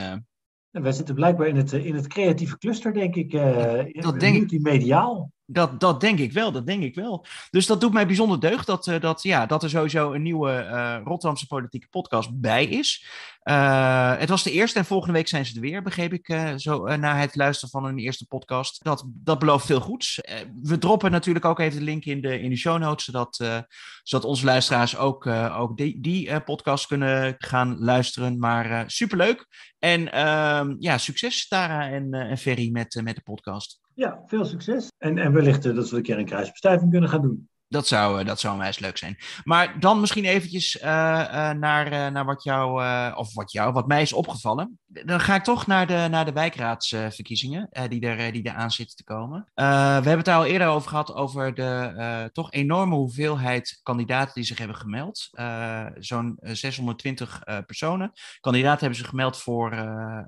wij 0.71 0.93
zitten 0.93 1.15
blijkbaar 1.15 1.47
in 1.47 1.57
het, 1.57 1.73
in 1.73 1.95
het 1.95 2.07
creatieve 2.07 2.59
cluster, 2.59 2.93
denk 2.93 3.15
ik. 3.15 3.33
dat 3.33 4.21
denk 4.21 4.35
ik. 4.35 4.51
Multimediaal. 4.51 5.31
Dat, 5.51 5.81
dat 5.81 6.01
denk 6.01 6.19
ik 6.19 6.33
wel, 6.33 6.53
dat 6.53 6.67
denk 6.67 6.83
ik 6.83 6.95
wel. 6.95 7.27
Dus 7.51 7.67
dat 7.67 7.81
doet 7.81 7.93
mij 7.93 8.07
bijzonder 8.07 8.41
deugd 8.41 8.67
dat, 8.67 8.87
uh, 8.87 9.01
dat, 9.01 9.23
ja, 9.23 9.47
dat 9.47 9.63
er 9.63 9.71
sowieso 9.71 10.13
een 10.13 10.23
nieuwe 10.23 10.51
uh, 10.51 10.97
Rotterdamse 11.05 11.47
politieke 11.47 11.89
podcast 11.91 12.41
bij 12.41 12.67
is. 12.67 13.07
Uh, 13.45 14.19
het 14.19 14.29
was 14.29 14.43
de 14.43 14.53
eerste 14.53 14.79
en 14.79 14.85
volgende 14.85 15.13
week 15.13 15.29
zijn 15.29 15.47
ze 15.47 15.55
er 15.55 15.61
weer, 15.61 15.83
begreep 15.83 16.13
ik, 16.13 16.53
zo 16.57 16.97
na 16.97 17.17
het 17.17 17.37
luisteren 17.37 17.71
van 17.71 17.85
een 17.85 17.99
eerste 17.99 18.27
podcast. 18.27 18.85
Dat, 18.85 19.05
dat 19.07 19.39
belooft 19.39 19.67
veel 19.67 19.81
goeds. 19.81 20.21
we 20.63 20.79
droppen 20.79 21.11
natuurlijk 21.11 21.45
ook 21.45 21.59
even 21.59 21.79
de 21.79 21.85
link 21.85 22.05
in 22.05 22.21
de, 22.21 22.41
in 22.41 22.51
de 22.51 22.57
show 22.57 22.79
notes, 22.79 23.05
zodat, 23.05 23.37
zodat 24.03 24.27
onze 24.27 24.45
luisteraars 24.45 24.97
ook, 24.97 25.27
ook 25.57 25.77
die, 25.77 26.01
die 26.01 26.41
podcast 26.41 26.87
kunnen 26.87 27.35
gaan 27.39 27.79
luisteren. 27.79 28.39
Maar 28.39 28.91
superleuk. 28.91 29.47
En 29.79 30.13
ehm, 30.13 30.75
ja, 30.79 30.99
succes 30.99 31.49
Tara 31.49 31.91
en, 31.91 32.15
en 32.15 32.39
Ferry 32.39 32.71
met, 32.71 33.01
met 33.03 33.15
de 33.15 33.23
podcast. 33.23 33.81
Ja, 33.99 34.23
veel 34.27 34.45
succes. 34.45 34.89
En, 34.99 35.19
en 35.19 35.33
wellicht 35.33 35.67
uh, 35.67 35.75
dat 35.75 35.91
we 35.91 35.97
een 35.97 36.03
keer 36.03 36.19
een 36.19 36.25
kruisbestuiving 36.25 36.91
kunnen 36.91 37.11
gaan 37.11 37.23
doen. 37.23 37.49
Dat 37.69 37.87
zou, 37.87 38.25
dat 38.25 38.41
zou 38.41 38.73
leuk 38.79 38.99
zijn. 38.99 39.19
Maar 39.45 39.81
dan 39.81 40.01
misschien 40.01 40.25
eventjes 40.25 40.77
uh, 40.77 40.83
uh, 40.83 41.51
naar, 41.51 42.13
naar 42.13 42.25
wat 42.25 42.43
jou, 42.43 42.83
of 43.15 43.35
wat 43.35 43.53
jou, 43.53 43.73
wat 43.73 43.87
mij 43.87 44.03
is 44.03 44.13
opgevallen. 44.13 44.79
Dan 44.87 45.21
ga 45.21 45.35
ik 45.35 45.45
toch 45.45 45.67
naar 45.67 45.87
de, 45.87 46.07
naar 46.11 46.25
de 46.25 46.33
wijkraadsverkiezingen 46.33 47.69
die, 47.89 48.01
er, 48.01 48.33
die 48.33 48.43
er 48.43 48.55
aan 48.55 48.71
zitten 48.71 48.97
te 48.97 49.05
komen. 49.05 49.51
we 49.55 49.63
hebben 49.63 50.17
het 50.17 50.25
daar 50.25 50.37
al 50.37 50.45
eerder 50.45 50.69
over 50.69 50.89
gehad, 50.89 51.15
over 51.15 51.55
de 51.55 52.31
toch 52.33 52.53
enorme 52.53 52.95
hoeveelheid 52.95 53.81
kandidaten 53.83 54.35
die 54.35 54.45
zich 54.45 54.59
hebben 54.59 54.77
gemeld. 54.77 55.29
Zo'n 55.99 56.39
620 56.41 57.43
personen. 57.67 58.13
Kandidaten 58.41 58.81
hebben 58.81 58.99
zich 58.99 59.09
gemeld 59.09 59.37
voor, 59.37 59.71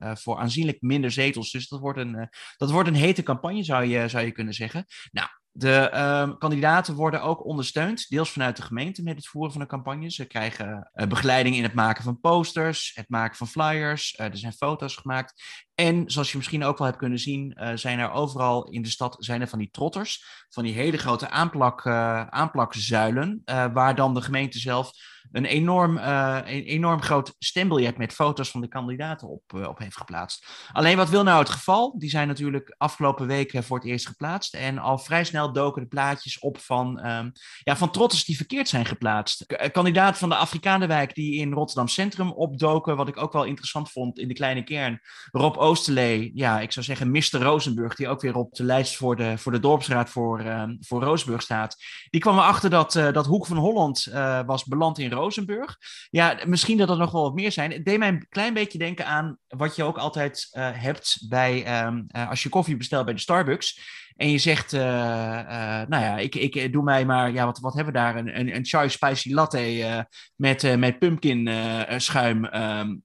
voor 0.01 0.39
aanzienlijk 0.39 0.81
minder 0.81 1.11
zetels. 1.11 1.51
Dus 1.51 1.69
dat 1.69 1.81
wordt 1.81 1.99
een, 1.99 2.29
dat 2.57 2.71
wordt 2.71 2.89
een 2.89 2.95
hete 2.95 3.23
campagne, 3.23 3.65
zou 3.65 3.85
je, 3.85 4.09
zou 4.09 4.25
je 4.25 4.33
kunnen 4.33 4.55
zeggen. 4.55 4.85
Nou, 5.11 5.29
de 5.61 5.91
uh, 5.95 6.39
kandidaten 6.39 6.95
worden 6.95 7.23
ook 7.23 7.45
ondersteund, 7.45 8.09
deels 8.09 8.33
vanuit 8.33 8.57
de 8.57 8.63
gemeente 8.63 9.03
met 9.03 9.17
het 9.17 9.27
voeren 9.27 9.53
van 9.53 9.61
de 9.61 9.67
campagne. 9.67 10.11
Ze 10.11 10.27
krijgen 10.27 10.91
uh, 10.95 11.07
begeleiding 11.07 11.57
in 11.57 11.63
het 11.63 11.75
maken 11.75 12.05
van 12.05 12.21
posters, 12.21 12.93
het 12.95 13.09
maken 13.09 13.37
van 13.37 13.47
flyers, 13.47 14.19
uh, 14.19 14.27
er 14.27 14.37
zijn 14.37 14.53
foto's 14.53 14.97
gemaakt. 14.97 15.43
En 15.75 16.11
zoals 16.11 16.31
je 16.31 16.37
misschien 16.37 16.65
ook 16.65 16.79
wel 16.79 16.87
hebt 16.87 16.99
kunnen 16.99 17.19
zien, 17.19 17.57
uh, 17.61 17.71
zijn 17.75 17.99
er 17.99 18.11
overal 18.11 18.69
in 18.69 18.83
de 18.83 18.89
stad 18.89 19.17
zijn 19.19 19.41
er 19.41 19.49
van 19.49 19.59
die 19.59 19.71
trotters, 19.71 20.25
van 20.49 20.65
die 20.65 20.75
hele 20.75 20.99
grote 20.99 21.29
aanplak, 21.31 21.87
aanplakzuilen, 22.31 23.43
waar 23.45 23.95
dan 23.95 24.15
de 24.15 24.23
gemeente 24.23 24.59
zelf 24.59 24.93
een 25.33 25.45
enorm, 25.45 25.97
een 25.97 26.45
enorm 26.45 27.03
groot 27.03 27.35
stembiljet 27.39 27.99
met 27.99 28.13
foto's 28.13 28.51
van 28.51 28.61
de 28.61 28.69
kandidaten 28.69 29.29
op, 29.29 29.43
op 29.53 29.79
heeft 29.79 29.97
geplaatst. 29.97 30.47
Alleen 30.73 30.97
wat 30.97 31.09
wil 31.09 31.23
nou 31.23 31.39
het 31.39 31.49
geval? 31.49 31.99
Die 31.99 32.11
zijn 32.11 32.29
natuurlijk 32.29 32.75
afgelopen 32.79 33.27
weken 33.27 33.65
voor 33.65 33.77
het 33.77 33.87
eerst 33.87 34.07
geplaatst 34.07 34.55
en 34.55 34.79
al 34.79 34.99
vrij 34.99 35.25
snel 35.25 35.53
doken 35.53 35.83
de 35.83 35.89
plaatjes 35.89 36.39
op 36.39 36.59
van, 36.59 37.07
um, 37.07 37.33
ja, 37.63 37.77
van 37.77 37.91
trotters 37.91 38.25
die 38.25 38.37
verkeerd 38.37 38.69
zijn 38.69 38.87
geplaatst. 38.87 39.47
K 39.47 39.73
kandidaat 39.73 40.19
van 40.19 40.29
de 40.29 40.35
Afrikanenwijk 40.35 41.15
die 41.15 41.41
in 41.41 41.53
Rotterdam 41.53 41.89
Centrum 41.89 42.31
opdoken, 42.31 42.97
wat 42.97 43.09
ik 43.09 43.23
ook 43.23 43.33
wel 43.33 43.45
interessant 43.45 43.91
vond 43.91 44.19
in 44.19 44.29
de 44.29 44.35
kleine 44.35 44.63
kern, 44.63 45.01
ook 45.31 45.61
Oosterlee, 45.61 46.31
ja, 46.35 46.61
ik 46.61 46.73
zou 46.73 46.85
zeggen 46.85 47.11
Mr. 47.11 47.43
Rosenburg, 47.43 47.95
die 47.95 48.09
ook 48.09 48.21
weer 48.21 48.37
op 48.37 48.55
de 48.55 48.65
lijst 48.65 48.97
voor 48.97 49.17
de, 49.17 49.39
voor 49.39 49.53
de 49.53 49.61
dorpsraad 49.61 50.11
voor, 50.11 50.41
uh, 50.41 50.63
voor 50.81 51.03
Rozenburg 51.03 51.43
staat. 51.43 51.77
Die 52.11 52.21
kwam 52.21 52.39
erachter 52.39 52.71
dat, 52.71 52.93
dat 52.93 53.27
Hoek 53.27 53.47
van 53.47 53.57
Holland 53.57 54.05
was 54.47 54.65
beland 54.65 54.99
in 54.99 55.13
Rozenburg. 55.21 55.77
Ja, 56.11 56.39
misschien 56.47 56.77
dat 56.77 56.91
er 56.91 56.97
nog 56.97 57.11
wel 57.11 57.23
wat 57.23 57.35
meer 57.35 57.53
zijn. 57.53 57.73
Het 57.73 57.85
deed 57.85 57.99
mij 57.99 58.09
een 58.09 58.27
klein 58.29 58.55
beetje 58.55 58.79
denken 58.79 59.07
aan 59.07 59.39
wat 59.49 59.77
je 59.77 59.83
ook 59.83 59.99
altijd 59.99 60.49
hebt 60.59 61.27
bij, 61.29 61.85
um, 61.85 62.07
als 62.29 62.43
je 62.43 62.49
koffie 62.49 62.77
bestelt 62.77 63.05
bij 63.05 63.15
de 63.15 63.21
Starbucks. 63.21 63.99
En 64.17 64.31
je 64.31 64.39
zegt, 64.39 64.73
nou 64.73 65.89
ja, 65.89 66.19
ik, 66.19 66.35
ik 66.35 66.73
doe 66.73 66.83
mij 66.83 67.05
maar, 67.05 67.33
ja, 67.33 67.45
wat, 67.45 67.59
wat 67.59 67.75
hebben 67.75 67.93
we 67.93 67.99
daar? 67.99 68.17
Een, 68.17 68.55
een, 68.57 68.65
chai 68.65 68.89
spicy 68.89 69.33
latte 69.33 70.07
met, 70.37 70.79
met 70.79 70.99
pumpkin 70.99 71.51
schuim. 71.97 72.45
Um, 72.45 73.03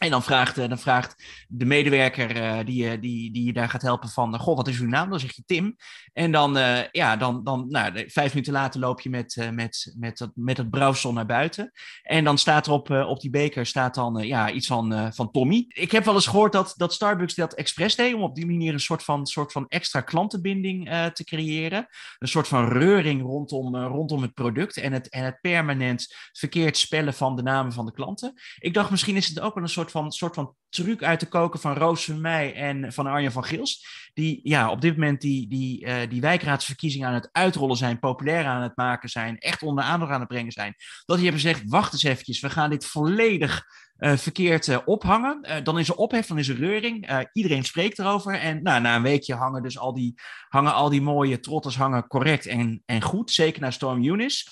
en 0.00 0.10
dan 0.10 0.22
vraagt, 0.22 0.56
dan 0.56 0.78
vraagt 0.78 1.44
de 1.48 1.64
medewerker 1.64 2.36
uh, 2.36 2.58
die, 2.64 2.98
die, 2.98 3.32
die 3.32 3.44
je 3.44 3.52
daar 3.52 3.68
gaat 3.68 3.82
helpen 3.82 4.08
van... 4.08 4.38
Goh, 4.38 4.56
wat 4.56 4.68
is 4.68 4.78
uw 4.78 4.88
naam? 4.88 5.10
Dan 5.10 5.20
zeg 5.20 5.36
je 5.36 5.42
Tim. 5.46 5.76
En 6.12 6.32
dan, 6.32 6.58
ja, 6.92 7.16
dan, 7.16 7.44
dan 7.44 7.66
nou, 7.68 8.04
vijf 8.10 8.32
minuten 8.34 8.52
later 8.52 8.80
loop 8.80 9.00
je 9.00 9.10
met, 9.10 9.48
met, 9.52 9.94
met, 9.98 10.18
dat, 10.18 10.30
met 10.34 10.56
het 10.56 10.70
brouwsel 10.70 11.12
naar 11.12 11.26
buiten. 11.26 11.72
En 12.02 12.24
dan 12.24 12.38
staat 12.38 12.66
er 12.66 12.72
op, 12.72 12.90
op 12.90 13.20
die 13.20 13.30
beker 13.30 13.66
staat 13.66 13.94
dan, 13.94 14.26
ja, 14.26 14.50
iets 14.50 14.66
van, 14.66 15.14
van 15.14 15.30
Tommy. 15.30 15.64
Ik 15.68 15.90
heb 15.90 16.04
wel 16.04 16.14
eens 16.14 16.26
gehoord 16.26 16.52
dat, 16.52 16.74
dat 16.76 16.92
Starbucks 16.92 17.34
dat 17.34 17.54
expres 17.54 17.96
deed... 17.96 18.14
om 18.14 18.22
op 18.22 18.34
die 18.34 18.46
manier 18.46 18.72
een 18.72 18.80
soort 18.80 19.02
van, 19.02 19.26
soort 19.26 19.52
van 19.52 19.68
extra 19.68 20.00
klantenbinding 20.00 20.88
te 21.12 21.24
creëren. 21.24 21.86
Een 22.18 22.28
soort 22.28 22.48
van 22.48 22.68
reuring 22.68 23.22
rondom, 23.22 23.76
rondom 23.76 24.22
het 24.22 24.34
product... 24.34 24.76
En 24.76 24.92
het, 24.92 25.08
en 25.08 25.24
het 25.24 25.40
permanent 25.40 26.14
verkeerd 26.32 26.76
spellen 26.76 27.14
van 27.14 27.36
de 27.36 27.42
namen 27.42 27.72
van 27.72 27.86
de 27.86 27.92
klanten. 27.92 28.32
Ik 28.58 28.74
dacht, 28.74 28.90
misschien 28.90 29.16
is 29.16 29.28
het 29.28 29.40
ook 29.40 29.54
wel 29.54 29.62
een 29.62 29.68
soort 29.68 29.89
van, 29.90 30.12
soort 30.12 30.34
van 30.34 30.54
truc 30.68 31.02
uit 31.02 31.18
te 31.18 31.28
koken 31.28 31.60
van 31.60 31.74
Roos 31.74 32.04
van 32.04 32.20
Meij 32.20 32.54
en 32.54 32.92
van 32.92 33.06
Arjen 33.06 33.32
van 33.32 33.44
Gils. 33.44 33.86
Die 34.14 34.40
ja, 34.42 34.70
op 34.70 34.80
dit 34.80 34.94
moment 34.94 35.20
die, 35.20 35.48
die, 35.48 35.84
uh, 35.84 35.96
die 36.08 36.20
wijkraadsverkiezingen 36.20 37.08
aan 37.08 37.14
het 37.14 37.28
uitrollen 37.32 37.76
zijn, 37.76 37.98
populair 37.98 38.44
aan 38.44 38.62
het 38.62 38.76
maken 38.76 39.08
zijn, 39.08 39.38
echt 39.38 39.62
onder 39.62 39.84
aandacht 39.84 40.12
aan 40.12 40.20
het 40.20 40.28
brengen 40.28 40.52
zijn. 40.52 40.74
Dat 41.04 41.16
die 41.16 41.26
hebben 41.26 41.42
gezegd, 41.42 41.62
wacht 41.70 41.92
eens 41.92 42.02
eventjes, 42.02 42.40
we 42.40 42.50
gaan 42.50 42.70
dit 42.70 42.86
volledig 42.86 43.64
uh, 43.98 44.16
verkeerd 44.16 44.66
uh, 44.66 44.78
ophangen. 44.84 45.64
Dan 45.64 45.78
is 45.78 45.88
er 45.88 45.94
ophef, 45.94 46.26
dan 46.26 46.38
is 46.38 46.48
er 46.48 46.56
reuring. 46.56 47.28
iedereen 47.32 47.64
spreekt 47.64 47.98
erover. 47.98 48.34
En 48.34 48.62
nou, 48.62 48.80
na 48.80 48.96
een 48.96 49.02
weekje 49.02 49.34
hangen 49.34 49.62
dus 49.62 49.78
al 49.78 49.94
die, 49.94 50.14
hangen 50.48 50.74
al 50.74 50.88
die 50.88 51.02
mooie 51.02 51.40
trotters 51.40 51.76
hangen 51.76 52.06
correct 52.06 52.46
en, 52.46 52.82
en 52.86 53.02
goed. 53.02 53.30
Zeker 53.30 53.60
naar 53.60 53.72
Storm 53.72 54.04
Eunice 54.04 54.50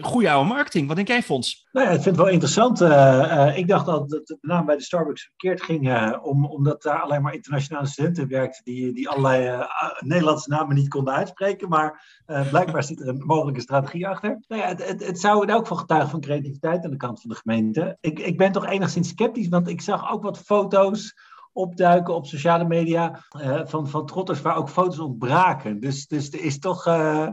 goede 0.00 0.30
oude 0.30 0.48
marketing. 0.48 0.86
Wat 0.86 0.96
denk 0.96 1.08
jij, 1.08 1.22
Fons? 1.22 1.68
Nou 1.72 1.86
ja, 1.86 1.92
ik 1.92 2.02
vind 2.02 2.16
wel 2.16 2.28
interessant. 2.28 2.80
Uh, 2.80 2.88
uh, 2.88 3.56
ik 3.58 3.68
dacht 3.68 3.86
dat 3.86 4.10
het 4.10 4.28
met 4.28 4.38
name 4.40 4.64
bij 4.64 4.76
de 4.76 4.82
Starbucks 4.82 5.22
verkeerd 5.22 5.62
ging, 5.62 6.16
om, 6.22 6.46
omdat 6.46 6.82
daar 6.82 7.00
alleen 7.00 7.22
maar 7.22 7.34
internationale 7.34 7.86
studenten 7.86 8.28
werkten 8.28 8.64
die, 8.64 8.92
die 8.92 9.08
allerlei 9.08 9.66
Nederlandse 9.98 10.50
namen 10.50 10.74
niet 10.74 10.88
konden 10.88 11.14
uitspreken. 11.14 11.68
Maar 11.68 12.04
blijkbaar 12.50 12.84
zit 12.84 13.00
er 13.00 13.08
een 13.08 13.22
mogelijke 13.26 13.60
strategie 13.60 14.08
achter. 14.08 14.44
Nou 14.48 14.62
ja, 14.62 14.68
het, 14.68 15.06
het, 15.06 15.20
zou 15.20 15.42
in 15.42 15.50
elk 15.50 15.62
geval 15.62 15.76
getuigen 15.76 16.10
van 16.10 16.20
creativiteit 16.20 16.84
aan 16.84 16.90
de 16.90 16.96
kant 16.96 17.20
van 17.20 17.30
de 17.30 17.36
gemeente. 17.36 17.96
Ik, 18.00 18.18
ik 18.18 18.36
ben 18.36 18.52
toch 18.52 18.66
enigszins 18.66 19.08
sceptisch, 19.08 19.48
want 19.48 19.68
ik 19.68 19.80
zag 19.80 20.12
ook 20.12 20.22
wat 20.22 20.38
foto's 20.38 21.14
opduiken 21.52 22.14
op 22.14 22.26
sociale 22.26 22.64
media 22.64 23.24
van, 23.64 23.88
van 23.88 24.06
trotters 24.06 24.40
waar 24.40 24.56
ook 24.56 24.68
foto's 24.68 24.98
ontbraken. 24.98 25.80
Dus, 25.80 26.06
dus 26.06 26.32
er 26.32 26.40
is 26.40 26.58
toch 26.58 26.86
eh, 26.86 27.28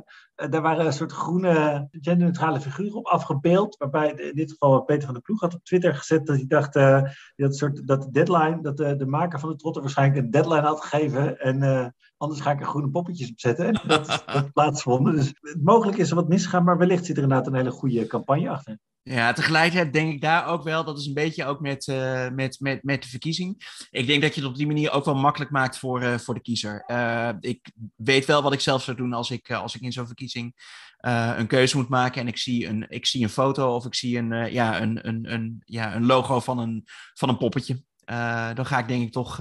daar 0.50 0.62
waren 0.62 0.86
een 0.86 0.94
soort 0.94 1.12
groene 1.12 1.88
genderneutrale 1.92 2.62
figuren 2.62 2.98
op 2.98 3.06
afgebeeld. 3.06 3.78
Waarbij 3.78 4.12
in 4.12 4.36
dit 4.36 4.52
geval 4.52 4.82
Peter 4.82 5.04
van 5.04 5.14
der 5.14 5.24
Ploeg 5.24 5.40
had 5.40 5.54
op 5.54 5.64
Twitter 5.64 5.96
gezet 5.96 6.26
dat 6.26 6.36
hij 6.36 6.46
dacht 6.48 6.76
uh, 6.76 7.04
dat, 7.36 7.56
soort, 7.56 7.88
dat 7.88 8.02
de 8.02 8.12
deadline, 8.12 8.62
dat 8.62 8.78
de, 8.78 8.96
de 8.96 9.06
maker 9.06 9.40
van 9.40 9.50
de 9.50 9.56
trotter 9.56 9.82
waarschijnlijk 9.82 10.20
een 10.20 10.32
deadline 10.32 10.62
had 10.62 10.82
gegeven. 10.82 11.40
En 11.40 11.62
uh, 11.62 11.88
anders 12.18 12.42
ga 12.42 12.52
ik 12.52 12.60
er 12.60 12.66
groene 12.66 12.90
poppetjes 12.90 13.32
op 13.32 13.40
zetten. 13.40 13.66
En 13.66 13.88
dat, 13.88 14.24
dat 14.34 14.54
plaatsvonden. 14.54 15.16
Dus 15.16 15.34
mogelijk 15.62 15.98
is 15.98 16.10
er 16.10 16.16
wat 16.16 16.28
misgegaan, 16.28 16.64
maar 16.64 16.78
wellicht 16.78 17.06
zit 17.06 17.18
er 17.18 17.24
inderdaad 17.24 17.48
een 17.48 17.56
hele 17.56 17.72
goede 17.72 18.08
campagne 18.08 18.50
achter. 18.50 18.80
Ja, 19.12 19.34
tegelijkertijd 19.34 19.94
denk 19.94 20.14
ik 20.14 20.22
daar 20.22 20.48
ook 20.48 20.64
wel, 20.64 20.84
dat 20.84 21.00
is 21.00 21.06
een 21.06 21.14
beetje 21.14 21.46
ook 21.46 21.60
met, 21.60 21.88
uh, 21.88 22.30
met, 22.30 22.60
met, 22.60 22.84
met 22.84 23.04
de 23.04 23.10
verkiezing. 23.10 23.86
Ik 23.90 24.08
denk 24.08 24.22
dat 24.22 24.36
je 24.36 24.42
het 24.42 24.50
op 24.50 24.56
die 24.56 24.68
manier 24.68 24.92
ook 24.92 25.06
wel 25.06 25.16
makkelijk 25.16 25.52
maakt 25.52 25.78
voor, 25.78 26.02
uh, 26.02 26.18
voor 26.18 26.34
de 26.34 26.42
kiezer. 26.42 26.84
Uh, 26.88 27.30
ik 27.40 27.72
weet 27.96 28.26
wel 28.26 28.42
wat 28.42 28.54
ik 28.54 28.60
zelf 28.60 28.84
zou 28.84 28.98
doen 28.98 29.14
als 29.14 29.32
ik, 29.32 29.52
als 29.52 29.76
ik 29.76 29.82
in 29.82 29.92
zo'n 29.92 30.06
verkiezing 30.06 30.56
een 31.00 31.48
keuze 31.48 31.78
moet 31.78 31.90
maken 31.90 32.22
en 32.22 32.28
ik 32.28 32.38
zie 32.38 32.68
een, 32.68 32.86
ik 32.90 33.06
zie 33.06 33.24
een 33.24 33.30
foto 33.30 33.76
of 33.76 33.86
ik 33.86 33.96
zie 33.96 34.18
een, 34.18 34.52
ja, 34.52 34.82
een, 34.82 35.08
een, 35.08 35.34
een, 35.34 35.62
ja, 35.66 35.96
een 35.96 36.06
logo 36.06 36.40
van 36.40 36.60
een, 36.60 36.84
van 37.14 37.30
een 37.30 37.38
poppetje. 37.38 37.84
dan 38.54 38.66
ga 38.66 38.80
ik 38.80 38.88
denk 38.88 39.04
ik 39.04 39.12
toch 39.12 39.36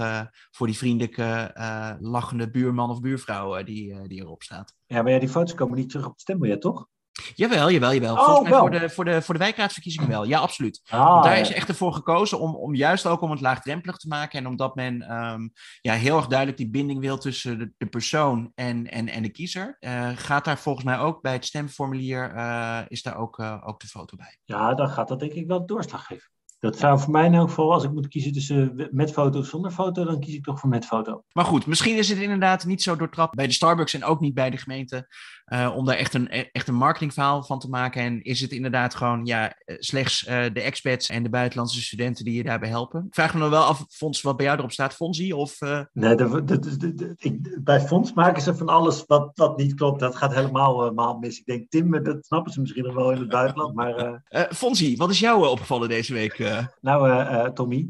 voor 0.51 0.67
die 0.67 0.77
vriendelijke, 0.77 1.51
lachende 1.99 2.49
buurman 2.49 2.89
of 2.89 3.01
buurvrouw 3.01 3.63
die, 3.63 4.07
die 4.07 4.19
erop 4.19 4.43
staat. 4.43 4.75
Ja, 4.85 5.01
maar 5.01 5.11
ja, 5.11 5.19
die 5.19 5.29
foto's 5.29 5.53
komen 5.53 5.77
niet 5.77 5.89
terug 5.89 6.05
op 6.05 6.11
het 6.11 6.21
stembiljet, 6.21 6.61
toch? 6.61 6.87
Jawel, 7.35 7.71
jawel, 7.71 7.93
jawel. 7.93 8.15
Oh, 8.15 8.25
Volgens 8.25 8.49
mij 8.49 8.59
voor 8.59 8.71
de, 8.71 8.89
voor, 8.89 9.05
de, 9.05 9.21
voor 9.21 9.33
de 9.33 9.39
wijkraadsverkiezingen 9.39 10.09
wel. 10.09 10.23
Ja, 10.23 10.39
absoluut. 10.39 10.81
Ah, 10.89 11.23
daar 11.23 11.39
is 11.39 11.51
echt 11.51 11.67
ervoor 11.67 11.93
gekozen 11.93 12.39
om, 12.39 12.55
om 12.55 12.75
juist 12.75 13.05
ook 13.05 13.21
om 13.21 13.31
het 13.31 13.41
laagdrempelig 13.41 13.97
te 13.97 14.07
maken. 14.07 14.39
En 14.39 14.47
omdat 14.47 14.75
men 14.75 15.15
um, 15.15 15.51
ja, 15.81 15.93
heel 15.93 16.17
erg 16.17 16.27
duidelijk 16.27 16.57
die 16.57 16.69
binding 16.69 16.99
wil 16.99 17.17
tussen 17.17 17.59
de, 17.59 17.71
de 17.77 17.85
persoon 17.85 18.51
en, 18.55 18.91
en, 18.91 19.07
en 19.07 19.21
de 19.21 19.29
kiezer. 19.29 19.77
Uh, 19.79 20.09
gaat 20.15 20.45
daar 20.45 20.57
volgens 20.57 20.85
mij 20.85 20.99
ook 20.99 21.21
bij 21.21 21.33
het 21.33 21.45
stemformulier, 21.45 22.35
uh, 22.35 22.79
is 22.87 23.01
daar 23.01 23.17
ook, 23.17 23.39
uh, 23.39 23.63
ook 23.65 23.79
de 23.79 23.87
foto 23.87 24.17
bij. 24.17 24.37
Ja, 24.43 24.73
dan 24.73 24.89
gaat 24.89 25.07
dat 25.07 25.19
denk 25.19 25.31
ik 25.31 25.47
wel 25.47 25.65
doorslag 25.65 26.05
geven. 26.05 26.29
Dat 26.59 26.77
zou 26.77 26.99
voor 26.99 27.11
mij 27.11 27.25
in 27.25 27.33
elk 27.33 27.47
geval, 27.47 27.73
als 27.73 27.83
ik 27.83 27.91
moet 27.91 28.07
kiezen 28.07 28.31
tussen 28.31 28.89
met 28.91 29.11
foto 29.11 29.39
of 29.39 29.45
zonder 29.45 29.71
foto, 29.71 30.05
dan 30.05 30.19
kies 30.19 30.33
ik 30.33 30.43
toch 30.43 30.59
voor 30.59 30.69
met 30.69 30.85
foto. 30.85 31.23
Maar 31.31 31.45
goed, 31.45 31.65
misschien 31.65 31.97
is 31.97 32.09
het 32.09 32.17
inderdaad 32.17 32.65
niet 32.65 32.81
zo 32.81 32.95
doortrapt 32.95 33.35
bij 33.35 33.47
de 33.47 33.53
Starbucks 33.53 33.93
en 33.93 34.03
ook 34.03 34.19
niet 34.19 34.33
bij 34.33 34.49
de 34.49 34.57
gemeente. 34.57 35.07
Uh, 35.49 35.73
om 35.75 35.85
daar 35.85 35.95
echt 35.95 36.13
een, 36.13 36.29
echt 36.29 36.67
een 36.67 36.75
marketingverhaal 36.75 37.43
van 37.43 37.59
te 37.59 37.69
maken. 37.69 38.01
En 38.01 38.21
is 38.21 38.41
het 38.41 38.51
inderdaad 38.51 38.95
gewoon 38.95 39.25
ja, 39.25 39.53
eh, 39.65 39.75
slechts 39.79 40.27
uh, 40.27 40.43
de 40.53 40.61
expats 40.61 41.09
en 41.09 41.23
de 41.23 41.29
buitenlandse 41.29 41.81
studenten 41.81 42.25
die 42.25 42.33
je 42.33 42.43
daarbij 42.43 42.69
helpen? 42.69 43.05
Ik 43.07 43.13
vraag 43.13 43.33
me 43.33 43.39
nog 43.39 43.49
wel 43.49 43.63
af, 43.63 43.85
Fons, 43.89 44.21
wat 44.21 44.37
bij 44.37 44.45
jou 44.45 44.57
erop 44.57 44.71
staat, 44.71 44.93
Fonsie? 44.93 45.35
Of, 45.35 45.61
uh... 45.61 45.79
Nee, 45.93 46.15
de, 46.15 46.43
de, 46.43 46.59
de, 46.95 47.15
ik, 47.17 47.63
bij 47.63 47.81
Fons 47.81 48.13
maken 48.13 48.41
ze 48.41 48.55
van 48.55 48.67
alles 48.67 49.03
wat, 49.07 49.31
wat 49.33 49.57
niet 49.57 49.73
klopt. 49.73 49.99
Dat 49.99 50.15
gaat 50.15 50.33
helemaal 50.33 51.17
mis. 51.19 51.39
Ik 51.39 51.45
denk, 51.45 51.69
Tim, 51.69 52.03
dat 52.03 52.25
snappen 52.25 52.53
ze 52.53 52.59
misschien 52.59 52.83
nog 52.83 52.95
wel 52.95 53.11
in 53.11 53.19
het 53.19 53.29
buitenland. 53.29 53.75
Maar, 53.75 54.21
Fonsie, 54.49 54.97
wat 54.97 55.09
is 55.09 55.19
jou 55.19 55.47
opgevallen 55.47 55.89
deze 55.89 56.13
week? 56.13 56.67
Nou, 56.81 57.53
Tommy, 57.53 57.77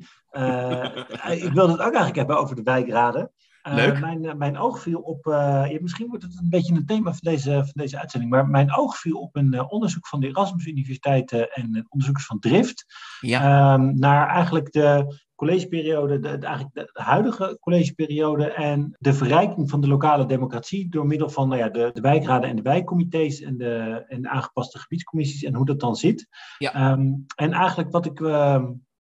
ik 1.45 1.53
wilde 1.53 1.71
het 1.71 1.81
ook 1.81 1.93
eigenlijk 1.93 2.15
hebben 2.15 2.39
over 2.39 2.55
de 2.55 2.63
wijkraden. 2.63 3.31
Uh, 3.67 3.99
mijn, 3.99 4.23
uh, 4.23 4.33
mijn 4.33 4.57
oog 4.57 4.79
viel 4.81 4.99
op, 4.99 5.25
uh, 5.25 5.33
ja, 5.69 5.77
misschien 5.81 6.07
wordt 6.07 6.23
het 6.23 6.39
een 6.41 6.49
beetje 6.49 6.75
een 6.75 6.85
thema 6.85 7.09
van 7.09 7.31
deze, 7.31 7.51
van 7.51 7.71
deze 7.73 7.99
uitzending, 7.99 8.31
maar 8.31 8.47
mijn 8.47 8.75
oog 8.75 8.97
viel 8.97 9.19
op 9.19 9.35
een 9.35 9.69
onderzoek 9.69 10.07
van 10.07 10.19
de 10.19 10.27
Erasmus 10.27 10.65
Universiteit 10.65 11.31
en 11.31 11.85
onderzoekers 11.89 12.25
van 12.25 12.39
Drift. 12.39 12.85
Ja. 13.19 13.73
Um, 13.73 13.99
naar 13.99 14.27
eigenlijk 14.27 14.71
de 14.71 15.17
collegeperiode, 15.35 16.19
de, 16.19 16.37
de, 16.37 16.45
eigenlijk 16.45 16.75
de 16.75 16.89
huidige 16.93 17.57
collegeperiode 17.59 18.51
en 18.51 18.95
de 18.99 19.13
verrijking 19.13 19.69
van 19.69 19.81
de 19.81 19.87
lokale 19.87 20.25
democratie 20.25 20.89
door 20.89 21.07
middel 21.07 21.29
van 21.29 21.47
nou 21.47 21.59
ja, 21.59 21.69
de, 21.69 21.89
de 21.93 22.01
wijkraden 22.01 22.49
en 22.49 22.55
de 22.55 22.61
wijkcomité's 22.61 23.41
en 23.41 23.57
de, 23.57 24.05
en 24.07 24.21
de 24.21 24.29
aangepaste 24.29 24.79
gebiedscommissies 24.79 25.43
en 25.43 25.55
hoe 25.55 25.65
dat 25.65 25.79
dan 25.79 25.95
zit. 25.95 26.27
Ja. 26.57 26.91
Um, 26.91 27.25
en 27.35 27.51
eigenlijk 27.51 27.91
wat 27.91 28.05
ik. 28.05 28.19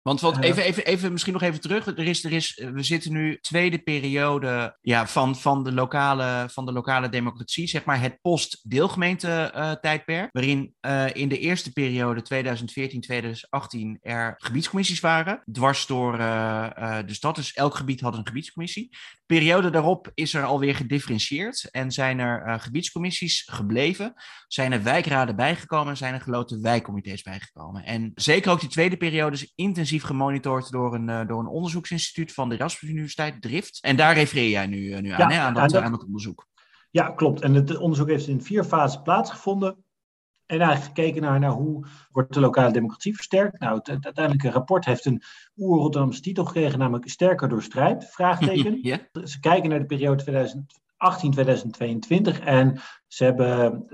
Want, 0.06 0.20
want 0.20 0.42
even, 0.42 0.62
even, 0.62 0.84
even, 0.84 1.12
misschien 1.12 1.32
nog 1.32 1.42
even 1.42 1.60
terug. 1.60 1.86
Er 1.86 1.98
is, 1.98 2.24
er 2.24 2.32
is, 2.32 2.62
we 2.72 2.82
zitten 2.82 3.12
nu 3.12 3.38
tweede 3.40 3.78
periode 3.78 4.78
ja, 4.80 5.06
van, 5.06 5.36
van, 5.36 5.64
de 5.64 5.72
lokale, 5.72 6.46
van 6.50 6.66
de 6.66 6.72
lokale 6.72 7.08
democratie, 7.08 7.66
zeg 7.66 7.84
maar 7.84 8.00
het 8.00 8.20
post-deelgemeente-tijdperk. 8.20 10.28
Waarin 10.32 10.74
uh, 10.80 11.14
in 11.14 11.28
de 11.28 11.38
eerste 11.38 11.72
periode 11.72 12.20
2014-2018 12.20 12.24
er 14.00 14.34
gebiedscommissies 14.38 15.00
waren, 15.00 15.42
dwars 15.52 15.86
door 15.86 16.18
uh, 16.18 16.98
de 17.06 17.14
stad. 17.14 17.34
Dus 17.34 17.52
elk 17.52 17.74
gebied 17.74 18.00
had 18.00 18.16
een 18.16 18.26
gebiedscommissie. 18.26 18.88
De 18.90 19.34
periode 19.34 19.70
daarop 19.70 20.10
is 20.14 20.34
er 20.34 20.44
alweer 20.44 20.74
gedifferentieerd 20.74 21.70
en 21.70 21.92
zijn 21.92 22.18
er 22.18 22.60
gebiedscommissies 22.60 23.48
gebleven. 23.52 24.14
Zijn 24.48 24.72
er 24.72 24.82
wijkraden 24.82 25.36
bijgekomen 25.36 25.88
en 25.88 25.96
zijn 25.96 26.14
er 26.14 26.20
geloten 26.20 26.62
wijkcomité's 26.62 27.22
bijgekomen. 27.22 27.84
En 27.84 28.12
zeker 28.14 28.50
ook 28.50 28.60
die 28.60 28.68
tweede 28.68 28.96
periode 28.96 29.36
is 29.36 29.52
intensief 29.54 29.94
gemonitord 30.04 30.70
door 30.70 30.94
een, 30.94 31.08
uh, 31.08 31.26
door 31.26 31.40
een 31.40 31.46
onderzoeksinstituut 31.46 32.32
van 32.32 32.48
de 32.48 32.54
Erasmus 32.54 32.90
Universiteit, 32.90 33.42
Drift. 33.42 33.78
En 33.80 33.96
daar 33.96 34.14
refereer 34.14 34.50
jij 34.50 34.66
nu, 34.66 34.76
uh, 34.76 35.00
nu 35.00 35.10
aan, 35.10 35.30
hè, 35.30 35.38
aan, 35.38 35.54
dat, 35.54 35.74
aan 35.74 35.90
dat 35.90 36.04
onderzoek. 36.04 36.46
Ja, 36.90 37.10
klopt. 37.10 37.40
En 37.40 37.54
het 37.54 37.76
onderzoek 37.76 38.08
heeft 38.08 38.26
in 38.26 38.42
vier 38.42 38.64
fasen 38.64 39.02
plaatsgevonden. 39.02 39.84
En 40.46 40.60
eigenlijk 40.60 40.96
gekeken 40.96 41.22
naar, 41.22 41.40
naar 41.40 41.50
hoe 41.50 41.86
wordt 42.10 42.34
de 42.34 42.40
lokale 42.40 42.72
democratie 42.72 43.14
versterkt. 43.14 43.60
Nou, 43.60 43.76
het, 43.76 43.86
het 43.86 44.04
uiteindelijke 44.04 44.50
rapport 44.50 44.84
heeft 44.84 45.04
een 45.04 45.22
oer-Rotterdamse 45.56 46.20
titel 46.20 46.44
gekregen, 46.44 46.78
namelijk 46.78 47.08
Sterker 47.08 47.48
door 47.48 47.62
strijd, 47.62 48.04
vraagteken. 48.14 48.78
ja. 48.82 48.98
Ze 49.24 49.40
kijken 49.40 49.70
naar 49.70 49.78
de 49.78 49.86
periode 49.86 50.22
2018, 51.14 51.30
2022. 51.30 52.40
En 52.40 52.80
ze 53.06 53.24
hebben 53.24 53.84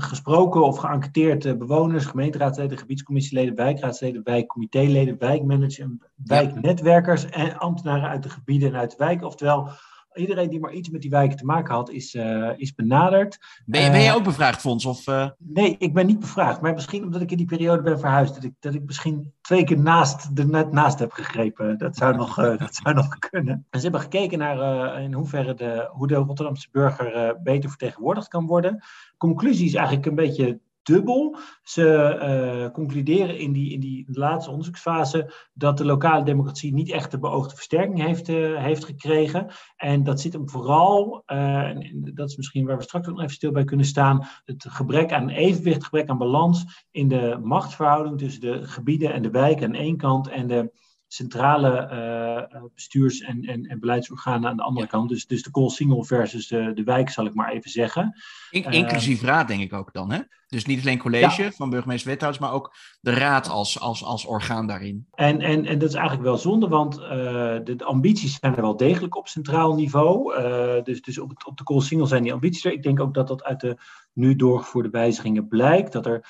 gesproken 0.00 0.62
of 0.62 0.78
geënquêteerd 0.78 1.58
bewoners, 1.58 2.04
gemeenteraadsleden, 2.04 2.78
gebiedscommissieleden, 2.78 3.54
wijkraadsleden, 3.54 4.22
wijkcommitéleden, 4.24 5.18
wijkmanagers, 5.18 5.86
wijknetwerkers 6.24 7.24
en 7.24 7.58
ambtenaren 7.58 8.08
uit 8.08 8.22
de 8.22 8.30
gebieden 8.30 8.68
en 8.68 8.78
uit 8.78 8.90
de 8.90 8.96
wijken. 8.96 9.26
Oftewel 9.26 9.68
iedereen 10.14 10.50
die 10.50 10.60
maar 10.60 10.72
iets 10.72 10.88
met 10.88 11.00
die 11.00 11.10
wijken 11.10 11.36
te 11.36 11.44
maken 11.44 11.74
had, 11.74 11.90
is, 11.90 12.14
uh, 12.14 12.50
is 12.56 12.74
benaderd. 12.74 13.38
Ben 13.64 13.82
je, 13.82 13.90
ben 13.90 14.00
je 14.00 14.08
eh, 14.08 14.14
ook 14.14 14.24
bevraagd, 14.24 14.60
Fons? 14.60 14.86
Of, 14.86 15.06
uh... 15.06 15.28
Nee, 15.38 15.76
ik 15.78 15.94
ben 15.94 16.06
niet 16.06 16.20
bevraagd. 16.20 16.60
Maar 16.60 16.74
misschien 16.74 17.02
omdat 17.02 17.20
ik 17.20 17.30
in 17.30 17.36
die 17.36 17.46
periode 17.46 17.82
ben 17.82 17.98
verhuisd. 17.98 18.34
Dat 18.34 18.44
ik, 18.44 18.52
dat 18.60 18.74
ik 18.74 18.84
misschien 18.84 19.32
twee 19.40 19.64
keer 19.64 19.78
naast, 19.80 20.30
er 20.38 20.48
net 20.48 20.72
naast 20.72 20.98
heb 20.98 21.12
gegrepen. 21.12 21.78
Dat 21.78 21.96
zou 21.96 22.16
nog, 22.16 22.34
dat 22.34 22.74
zou 22.74 22.94
nog 22.94 23.18
kunnen. 23.30 23.66
En 23.70 23.78
ze 23.78 23.82
hebben 23.82 24.00
gekeken 24.00 24.38
naar 24.38 25.02
in 25.02 25.12
hoeverre 25.12 25.54
de, 25.54 25.88
hoe 25.92 26.06
de 26.06 26.14
Rotterdamse 26.14 26.68
burger 26.72 27.42
beter 27.42 27.68
vertegenwoordigd 27.68 28.28
kan 28.28 28.46
worden. 28.46 28.82
Conclusie 29.16 29.66
is 29.66 29.74
eigenlijk 29.74 30.06
een 30.06 30.14
beetje 30.14 30.60
dubbel. 30.88 31.36
Ze 31.62 32.18
uh, 32.64 32.72
concluderen 32.72 33.38
in 33.38 33.52
die, 33.52 33.72
in 33.72 33.80
die 33.80 34.06
laatste 34.10 34.50
onderzoeksfase 34.50 35.32
dat 35.52 35.78
de 35.78 35.84
lokale 35.84 36.24
democratie 36.24 36.72
niet 36.72 36.90
echt 36.90 37.10
de 37.10 37.18
beoogde 37.18 37.54
versterking 37.54 38.02
heeft, 38.02 38.28
uh, 38.28 38.62
heeft 38.62 38.84
gekregen. 38.84 39.46
En 39.76 40.04
dat 40.04 40.20
zit 40.20 40.32
hem 40.32 40.48
vooral, 40.48 41.22
uh, 41.26 41.62
en 41.62 42.10
dat 42.14 42.28
is 42.28 42.36
misschien 42.36 42.66
waar 42.66 42.76
we 42.76 42.82
straks 42.82 43.06
nog 43.06 43.20
even 43.20 43.34
stil 43.34 43.52
bij 43.52 43.64
kunnen 43.64 43.86
staan, 43.86 44.26
het 44.44 44.64
gebrek 44.68 45.12
aan 45.12 45.28
evenwicht, 45.28 45.84
gebrek 45.84 46.08
aan 46.08 46.18
balans 46.18 46.86
in 46.90 47.08
de 47.08 47.38
machtsverhouding 47.42 48.18
tussen 48.18 48.40
de 48.40 48.66
gebieden 48.66 49.12
en 49.12 49.22
de 49.22 49.30
wijken 49.30 49.66
aan 49.66 49.74
één 49.74 49.96
kant 49.96 50.28
en 50.28 50.46
de 50.46 50.72
centrale 51.08 52.70
bestuurs- 52.74 53.20
en, 53.20 53.42
en, 53.42 53.64
en, 53.66 53.80
beleidsorganen 53.80 54.50
aan 54.50 54.56
de 54.56 54.62
andere 54.62 54.86
kant. 54.86 55.08
Dus, 55.08 55.26
dus 55.26 55.42
de 55.42 55.50
call 55.50 55.68
single 55.68 56.04
versus 56.04 56.48
de, 56.48 56.72
de 56.74 56.82
wijk, 56.82 57.10
zal 57.10 57.26
ik 57.26 57.34
maar 57.34 57.52
even 57.52 57.70
zeggen. 57.70 58.14
inclusief 58.50 59.22
raad, 59.22 59.48
denk 59.48 59.60
ik 59.60 59.72
ook 59.72 59.92
dan, 59.92 60.12
hè? 60.12 60.18
Dus 60.46 60.64
niet 60.64 60.80
alleen 60.80 60.98
college 60.98 61.52
van 61.52 61.70
burgemeester 61.70 62.10
wethouders, 62.10 62.44
maar 62.44 62.54
ook 62.54 62.74
de 63.00 63.10
raad 63.10 63.48
als, 63.48 63.80
als, 63.80 64.04
als 64.04 64.24
orgaan 64.24 64.66
daarin. 64.66 65.06
En, 65.14 65.40
en, 65.40 65.64
en 65.64 65.78
dat 65.78 65.88
is 65.88 65.94
eigenlijk 65.94 66.24
wel 66.26 66.36
zonde, 66.36 66.68
want 66.68 66.98
uh, 66.98 67.08
de, 67.08 67.74
de, 67.76 67.84
ambities 67.84 68.38
zijn 68.40 68.56
er 68.56 68.62
wel 68.62 68.76
degelijk 68.76 69.16
op 69.16 69.28
centraal 69.28 69.74
niveau. 69.74 70.42
Dus 70.82 71.02
dus 71.02 71.18
op, 71.18 71.32
op 71.44 71.56
de 71.56 71.64
call 71.64 71.80
single 71.80 72.06
zijn 72.06 72.22
die 72.22 72.32
ambities 72.32 72.64
er. 72.64 72.72
Ik 72.72 72.82
denk 72.82 73.00
ook 73.00 73.14
dat 73.14 73.28
dat 73.28 73.44
uit 73.44 73.60
de 73.60 73.76
nu 74.12 74.36
doorgevoerde 74.36 74.90
wijzigingen 74.90 75.48
blijkt. 75.48 75.92
Dat 75.92 76.06
er 76.06 76.26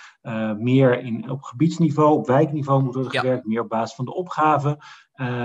meer 0.58 1.00
in, 1.00 1.30
op 1.30 1.42
gebiedsniveau, 1.42 2.16
op 2.16 2.26
wijkniveau 2.26 2.82
moet 2.82 2.94
worden 2.94 3.12
gewerkt, 3.12 3.46
meer 3.46 3.60
op 3.60 3.68
basis 3.68 3.96
van 3.96 4.04
de 4.04 4.14
opgave. 4.14 4.67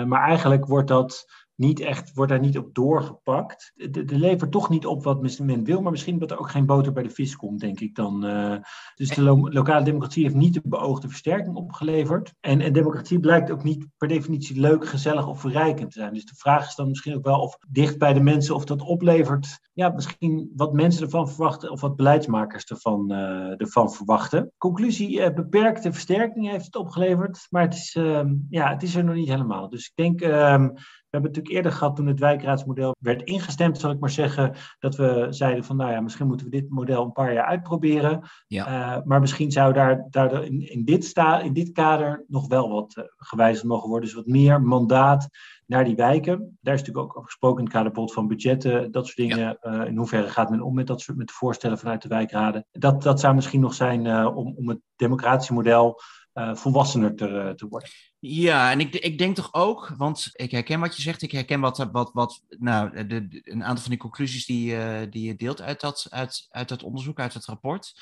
Maar 0.05 0.27
eigenlijk 0.27 0.65
wordt 0.65 0.87
dat 0.87 1.25
niet 1.55 1.79
echt, 1.79 2.13
wordt 2.13 2.31
daar 2.31 2.39
niet 2.39 2.57
op 2.57 2.73
doorgepakt. 2.73 3.71
De, 3.75 4.05
levert 4.05 4.51
toch 4.51 4.69
niet 4.69 4.85
op 4.85 5.03
wat 5.03 5.39
men 5.39 5.63
wil, 5.63 5.81
maar 5.81 5.91
misschien 5.91 6.19
dat 6.19 6.31
er 6.31 6.39
ook 6.39 6.49
geen 6.49 6.65
boter 6.65 6.93
bij 6.93 7.03
de 7.03 7.09
vis 7.09 7.35
komt, 7.35 7.59
denk 7.59 7.79
ik 7.79 7.95
dan. 7.95 8.25
Uh, 8.25 8.55
dus 8.95 9.09
de 9.09 9.21
lokale 9.21 9.85
democratie 9.85 10.23
heeft 10.23 10.35
niet 10.35 10.53
de 10.53 10.61
beoogde 10.63 11.09
versterking 11.09 11.55
opgeleverd. 11.55 12.33
En, 12.39 12.61
en 12.61 12.73
democratie 12.73 13.19
blijkt 13.19 13.51
ook 13.51 13.63
niet 13.63 13.87
per 13.97 14.07
definitie 14.07 14.59
leuk, 14.59 14.87
gezellig 14.87 15.27
of 15.27 15.39
verrijkend 15.39 15.91
te 15.91 15.99
zijn. 15.99 16.13
Dus 16.13 16.25
de 16.25 16.35
vraag 16.35 16.67
is 16.67 16.75
dan 16.75 16.87
misschien 16.87 17.15
ook 17.15 17.23
wel 17.23 17.39
of 17.39 17.57
dicht 17.67 17.97
bij 17.97 18.13
de 18.13 18.19
mensen 18.19 18.55
of 18.55 18.65
dat 18.65 18.81
oplevert, 18.81 19.59
ja, 19.73 19.89
misschien 19.89 20.51
wat 20.55 20.73
mensen 20.73 21.03
ervan 21.03 21.29
verwachten 21.29 21.71
of 21.71 21.81
wat 21.81 21.95
beleidsmakers 21.95 22.65
ervan, 22.65 23.11
uh, 23.11 23.61
ervan 23.61 23.91
verwachten. 23.91 24.51
Conclusie, 24.57 25.19
uh, 25.19 25.33
beperkte 25.33 25.93
versterking 25.93 26.49
heeft 26.49 26.65
het 26.65 26.75
opgeleverd, 26.75 27.47
maar 27.49 27.61
het 27.61 27.73
is, 27.73 27.95
ehm, 27.95 28.33
ja, 28.49 28.69
het 28.69 28.83
is 28.83 28.95
er 28.95 29.03
nog 29.03 29.15
niet 29.15 29.29
helemaal. 29.29 29.69
Dus 29.69 29.85
ik 29.85 29.91
denk 29.95 30.21
ehm, 30.21 30.69
we 31.13 31.19
hebben 31.19 31.31
natuurlijk 31.41 31.65
eerder 31.65 31.79
gehad 31.79 31.95
toen 31.95 32.07
het 32.07 32.19
wijkraadsmodel 32.19 32.95
werd 32.99 33.23
ingestemd, 33.23 33.79
zal 33.79 33.91
ik 33.91 33.99
maar 33.99 34.09
zeggen, 34.09 34.55
dat 34.79 34.95
we 34.95 35.27
zeiden 35.29 35.63
van 35.63 35.75
nou 35.75 35.91
ja, 35.91 36.01
misschien 36.01 36.27
moeten 36.27 36.45
we 36.45 36.51
dit 36.51 36.69
model 36.69 37.03
een 37.03 37.11
paar 37.11 37.33
jaar 37.33 37.45
uitproberen. 37.45 38.21
Ja. 38.47 38.97
Uh, 38.97 39.03
maar 39.03 39.19
misschien 39.19 39.51
zou 39.51 39.73
daar, 39.73 40.07
daar 40.09 40.43
in, 40.43 40.69
in, 40.71 40.85
dit 40.85 41.05
sta, 41.05 41.39
in 41.39 41.53
dit 41.53 41.71
kader 41.71 42.23
nog 42.27 42.47
wel 42.47 42.69
wat 42.69 42.95
uh, 42.97 43.03
gewijzigd 43.17 43.65
mogen 43.65 43.89
worden. 43.89 44.05
Dus 44.05 44.17
wat 44.17 44.27
meer 44.27 44.61
mandaat 44.61 45.27
naar 45.65 45.83
die 45.83 45.95
wijken. 45.95 46.57
Daar 46.61 46.73
is 46.73 46.79
natuurlijk 46.79 47.05
ook 47.05 47.17
over 47.17 47.29
gesproken 47.29 47.57
in 47.57 47.63
het 47.63 47.73
kader 47.73 48.09
van 48.13 48.27
budgetten, 48.27 48.91
dat 48.91 49.05
soort 49.05 49.17
dingen. 49.17 49.39
Ja. 49.39 49.57
Uh, 49.61 49.87
in 49.87 49.97
hoeverre 49.97 50.29
gaat 50.29 50.49
men 50.49 50.61
om 50.61 50.73
met 50.73 50.87
dat 50.87 51.01
soort 51.01 51.17
met 51.17 51.27
de 51.27 51.33
voorstellen 51.33 51.77
vanuit 51.77 52.01
de 52.01 52.07
wijkraden? 52.07 52.65
Dat, 52.71 53.03
dat 53.03 53.19
zou 53.19 53.35
misschien 53.35 53.61
nog 53.61 53.73
zijn 53.73 54.27
om, 54.27 54.53
om 54.57 54.69
het 54.69 54.79
democratische 54.95 55.53
model 55.53 56.01
uh, 56.33 56.55
volwassener 56.55 57.15
te, 57.15 57.53
te, 57.55 57.67
worden. 57.67 57.89
Ja, 58.19 58.71
en 58.71 58.79
ik, 58.79 58.95
ik 58.95 59.17
denk 59.17 59.35
toch 59.35 59.53
ook, 59.53 59.93
want 59.97 60.29
ik 60.31 60.51
herken 60.51 60.79
wat 60.79 60.95
je 60.95 61.01
zegt, 61.01 61.21
ik 61.21 61.31
herken 61.31 61.59
wat, 61.59 61.77
wat, 61.91 62.11
wat 62.13 62.41
nou, 62.49 63.07
de, 63.07 63.41
een 63.43 63.63
aantal 63.63 63.81
van 63.81 63.91
die 63.91 63.99
conclusies 63.99 64.45
die, 64.45 64.75
uh, 64.75 65.01
die 65.09 65.27
je 65.27 65.35
deelt 65.35 65.61
uit 65.61 65.81
dat, 65.81 66.07
uit, 66.09 66.47
uit 66.49 66.69
dat 66.69 66.83
onderzoek, 66.83 67.19
uit 67.19 67.33
het 67.33 67.45
rapport. 67.45 67.93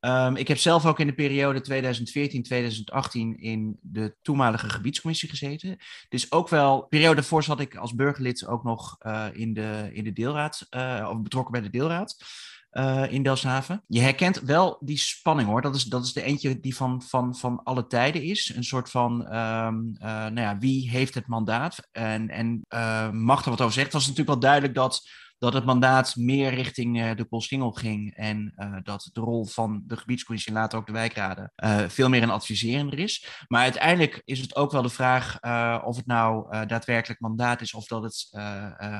Um, 0.00 0.36
ik 0.36 0.48
heb 0.48 0.58
zelf 0.58 0.86
ook 0.86 1.00
in 1.00 1.06
de 1.06 1.14
periode 1.14 1.60
2014-2018 1.60 3.40
in 3.40 3.78
de 3.80 4.16
toenmalige 4.22 4.68
gebiedscommissie 4.68 5.28
gezeten. 5.28 5.76
Dus 6.08 6.32
ook 6.32 6.48
wel, 6.48 6.82
periode 6.82 7.14
daarvoor 7.14 7.42
zat 7.42 7.60
ik 7.60 7.76
als 7.76 7.94
burgerlid 7.94 8.46
ook 8.46 8.64
nog 8.64 8.98
in, 9.32 9.54
de, 9.54 9.90
in 9.92 10.04
de 10.04 10.12
deelraad, 10.12 10.66
of 11.10 11.22
betrokken 11.22 11.52
bij 11.52 11.60
de 11.60 11.70
deelraad 11.70 12.16
uh, 12.78 13.12
in 13.12 13.22
Delfshaven. 13.22 13.82
Je 13.86 14.00
herkent 14.00 14.40
wel 14.40 14.76
die 14.80 14.98
spanning 14.98 15.48
hoor. 15.48 15.62
Dat 15.62 15.74
is, 15.74 15.84
dat 15.84 16.04
is 16.04 16.12
de 16.12 16.22
eentje 16.22 16.60
die 16.60 16.76
van, 16.76 17.02
van, 17.02 17.36
van 17.36 17.60
alle 17.64 17.86
tijden 17.86 18.22
is. 18.22 18.52
Een 18.56 18.64
soort 18.64 18.90
van, 18.90 19.20
um, 19.36 19.96
uh, 20.02 20.08
nou 20.08 20.40
ja, 20.40 20.58
wie 20.58 20.90
heeft 20.90 21.14
het 21.14 21.26
mandaat 21.26 21.88
en, 21.92 22.28
en 22.28 22.66
uh, 22.68 23.10
mag 23.10 23.44
er 23.44 23.50
wat 23.50 23.60
over 23.60 23.72
zeggen. 23.72 23.82
Het 23.82 23.92
was 23.92 24.02
natuurlijk 24.02 24.28
wel 24.28 24.50
duidelijk 24.50 24.74
dat 24.74 25.08
dat 25.38 25.52
het 25.52 25.64
mandaat 25.64 26.16
meer 26.16 26.54
richting 26.54 27.00
uh, 27.00 27.14
de 27.14 27.24
Polsingel 27.24 27.72
ging 27.72 28.14
en 28.14 28.54
uh, 28.56 28.76
dat 28.82 29.10
de 29.12 29.20
rol 29.20 29.44
van 29.44 29.82
de 29.86 29.96
gebiedscommissie 29.96 30.52
en 30.52 30.58
later 30.58 30.78
ook 30.78 30.86
de 30.86 30.92
wijkraden 30.92 31.52
uh, 31.56 31.88
veel 31.88 32.08
meer 32.08 32.22
een 32.22 32.30
adviserender 32.30 32.98
is. 32.98 33.44
Maar 33.48 33.62
uiteindelijk 33.62 34.22
is 34.24 34.40
het 34.40 34.56
ook 34.56 34.72
wel 34.72 34.82
de 34.82 34.88
vraag 34.88 35.34
of 35.84 35.96
het 35.96 36.06
nou 36.06 36.66
daadwerkelijk 36.66 37.20
mandaat 37.20 37.60
is 37.60 37.74
of 37.74 37.86
dat 37.86 38.02
het 38.02 38.28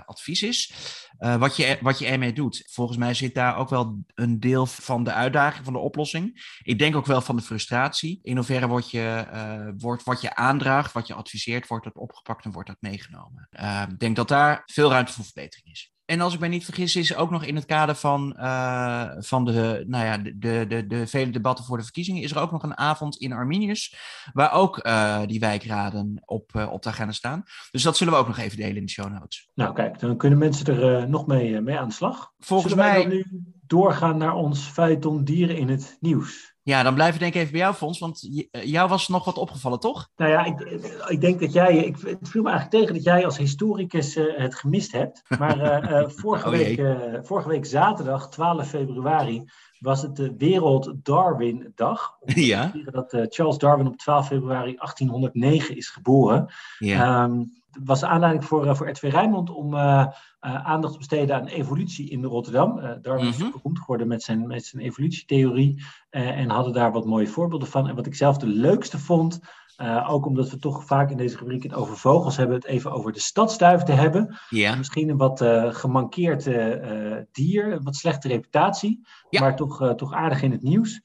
advies 0.07 0.43
is. 0.43 0.73
wat, 1.19 1.57
je, 1.57 1.79
wat 1.81 1.99
je 1.99 2.07
ermee 2.07 2.33
doet. 2.33 2.69
Volgens 2.73 2.99
mij 2.99 3.15
zit 3.15 3.35
daar 3.35 3.57
ook 3.57 3.69
wel 3.69 4.05
een 4.15 4.41
deel 4.41 4.67
van 4.67 5.05
de 5.05 5.13
uitdaging, 5.13 5.65
van 5.65 5.73
de 5.73 5.79
oplossing. 5.79 6.57
Ik 6.63 6.79
denk 6.79 6.97
ook 6.97 7.07
wel 7.07 7.21
van 7.21 7.37
de 7.37 7.43
frustratie. 7.43 8.21
In 8.23 8.37
hoeverre 8.37 8.67
wordt 8.67 8.91
je, 8.91 9.75
wordt, 9.79 10.05
wat 10.05 10.21
je 10.21 10.35
aandraagt, 10.35 10.93
wat 10.93 11.07
je 11.07 11.15
adviseert, 11.15 11.67
wordt 11.67 11.85
dat 11.85 11.97
opgepakt 11.97 12.45
en 12.45 12.53
wordt 12.53 12.69
dat 12.69 12.81
meegenomen. 12.81 13.49
Ik 13.91 13.99
denk 13.99 14.17
dat 14.17 14.29
daar 14.29 14.63
veel 14.67 14.91
ruimte 14.91 15.13
voor 15.13 15.25
verbetering 15.25 15.71
is. 15.71 15.95
En 16.07 16.21
als 16.21 16.35
ik 16.35 16.41
mij 16.41 16.49
niet 16.49 16.65
vergis, 16.65 16.97
is 16.97 17.17
ook 17.17 17.31
nog 17.31 17.45
in 17.45 17.55
het 17.55 17.65
kader 17.65 17.95
van, 17.95 18.37
uh, 18.39 19.11
van 19.19 19.45
de, 19.45 19.85
nou 19.87 20.05
ja, 20.05 20.19
de, 20.19 20.67
de, 20.67 20.87
de, 20.87 21.07
vele 21.07 21.31
debatten 21.31 21.65
voor 21.65 21.77
de 21.77 21.83
verkiezingen, 21.83 22.23
is 22.23 22.31
er 22.31 22.39
ook 22.39 22.51
nog 22.51 22.63
een 22.63 22.79
avond 22.79 23.17
in 23.17 23.33
Arminius, 23.33 23.97
waar 24.33 24.53
ook 24.53 24.87
uh, 24.87 25.21
die 25.27 25.41
wijkraden 25.41 26.23
op, 26.25 26.53
uh, 26.57 26.73
op 26.73 26.83
de 26.83 26.89
agenda 26.89 27.13
staan. 27.13 27.43
Dus 27.71 27.83
dat 27.83 27.97
zullen 27.97 28.13
we 28.13 28.19
ook 28.19 28.27
nog 28.27 28.39
even 28.39 28.57
delen 28.57 28.77
in 28.77 28.85
de 28.85 28.91
show 28.91 29.13
notes. 29.13 29.49
Nou 29.55 29.75
kijk, 29.75 29.99
dan 29.99 30.17
kunnen 30.17 30.39
mensen 30.39 30.83
er 30.83 31.09
nog 31.09 31.27
mee, 31.27 31.61
mee 31.61 31.79
aan 31.79 31.89
de 31.89 31.95
slag. 31.95 32.33
Volgens 32.39 32.73
zullen 32.73 32.89
mij... 32.89 33.07
nu 33.07 33.27
doorgaan 33.67 34.17
naar 34.17 34.35
ons 34.35 34.61
feiton 34.61 35.25
dieren 35.25 35.57
in 35.57 35.69
het 35.69 35.97
nieuws? 36.01 36.56
Ja, 36.67 36.83
dan 36.83 36.95
blijven 36.95 37.15
we 37.15 37.21
denk 37.21 37.35
ik 37.35 37.41
even 37.41 37.53
bij 37.53 37.61
jou, 37.61 37.75
Fons, 37.75 37.99
want 37.99 38.29
jou 38.51 38.89
was 38.89 39.09
nog 39.09 39.25
wat 39.25 39.39
opgevallen, 39.39 39.81
toch? 39.81 40.09
Nou 40.17 40.31
ja, 40.31 40.45
ik, 40.45 40.61
ik 41.09 41.21
denk 41.21 41.41
dat 41.41 41.53
jij, 41.53 41.77
ik, 41.77 41.97
het 42.01 42.29
viel 42.29 42.43
me 42.43 42.51
eigenlijk 42.51 42.81
tegen 42.81 42.95
dat 42.95 43.05
jij 43.05 43.25
als 43.25 43.37
historicus 43.37 44.17
uh, 44.17 44.37
het 44.37 44.55
gemist 44.55 44.93
hebt. 44.93 45.23
Maar 45.39 45.85
uh, 45.85 45.91
uh, 45.91 46.09
vorige, 46.21 46.47
oh, 46.47 46.51
week, 46.51 46.81
vorige 47.27 47.49
week 47.49 47.67
zaterdag, 47.67 48.29
12 48.29 48.69
februari, 48.69 49.45
was 49.79 50.03
het 50.03 50.17
de 50.17 50.35
Wereld 50.39 50.93
Darwin 51.03 51.73
Dag. 51.75 52.17
Ja. 52.25 52.73
dat 52.85 53.27
Charles 53.29 53.59
Darwin 53.59 53.87
op 53.87 53.97
12 53.97 54.27
februari 54.27 54.75
1809 54.77 55.77
is 55.77 55.89
geboren. 55.89 56.53
Ja. 56.79 57.25
Um, 57.25 57.53
was 57.85 58.01
de 58.01 58.07
aanleiding 58.07 58.45
voor, 58.45 58.77
voor 58.77 58.89
RTV 58.89 59.03
Rijnmond 59.03 59.51
om 59.51 59.75
uh, 59.75 60.07
aandacht 60.41 60.93
te 60.93 60.99
besteden 60.99 61.37
aan 61.37 61.47
evolutie 61.47 62.11
in 62.11 62.25
Rotterdam. 62.25 62.81
Darwin 63.03 63.27
is 63.27 63.37
mm 63.37 63.43
-hmm. 63.43 63.51
beroemd 63.51 63.79
geworden 63.79 64.09
met 64.09 64.23
zijn, 64.23 64.47
met 64.47 64.65
zijn 64.65 64.83
evolutietheorie 64.83 65.85
en 66.11 66.51
hadden 66.51 66.73
daar 66.73 66.93
wat 66.93 67.07
mooie 67.07 67.27
voorbeelden 67.27 67.69
van. 67.69 67.89
En 67.89 67.95
wat 67.95 68.07
ik 68.07 68.15
zelf 68.15 68.39
de 68.39 68.47
leukste 68.47 68.99
vond, 68.99 69.41
ook 70.07 70.27
omdat 70.27 70.51
we 70.51 70.59
toch 70.59 70.85
vaak 70.85 71.11
in 71.11 71.17
deze 71.17 71.37
rubriek 71.37 71.63
het 71.63 71.75
over 71.75 71.97
vogels 71.97 72.37
hebben, 72.37 72.57
het 72.57 72.65
even 72.65 72.93
over 72.93 73.13
de 73.13 73.21
stadsduif 73.21 73.83
te 73.83 73.93
hebben. 73.93 74.39
Ja. 74.49 74.75
Misschien 74.75 75.09
een 75.09 75.17
wat 75.17 75.45
gemankeerd 75.71 76.45
dier, 77.33 77.73
een 77.73 77.83
wat 77.83 77.97
slechte 77.97 78.29
reputatie, 78.29 79.07
ja. 79.31 79.41
maar 79.41 79.57
toch, 79.57 79.95
toch 79.97 80.13
aardig 80.13 80.43
in 80.43 80.51
het 80.51 80.63
nieuws. 80.63 81.01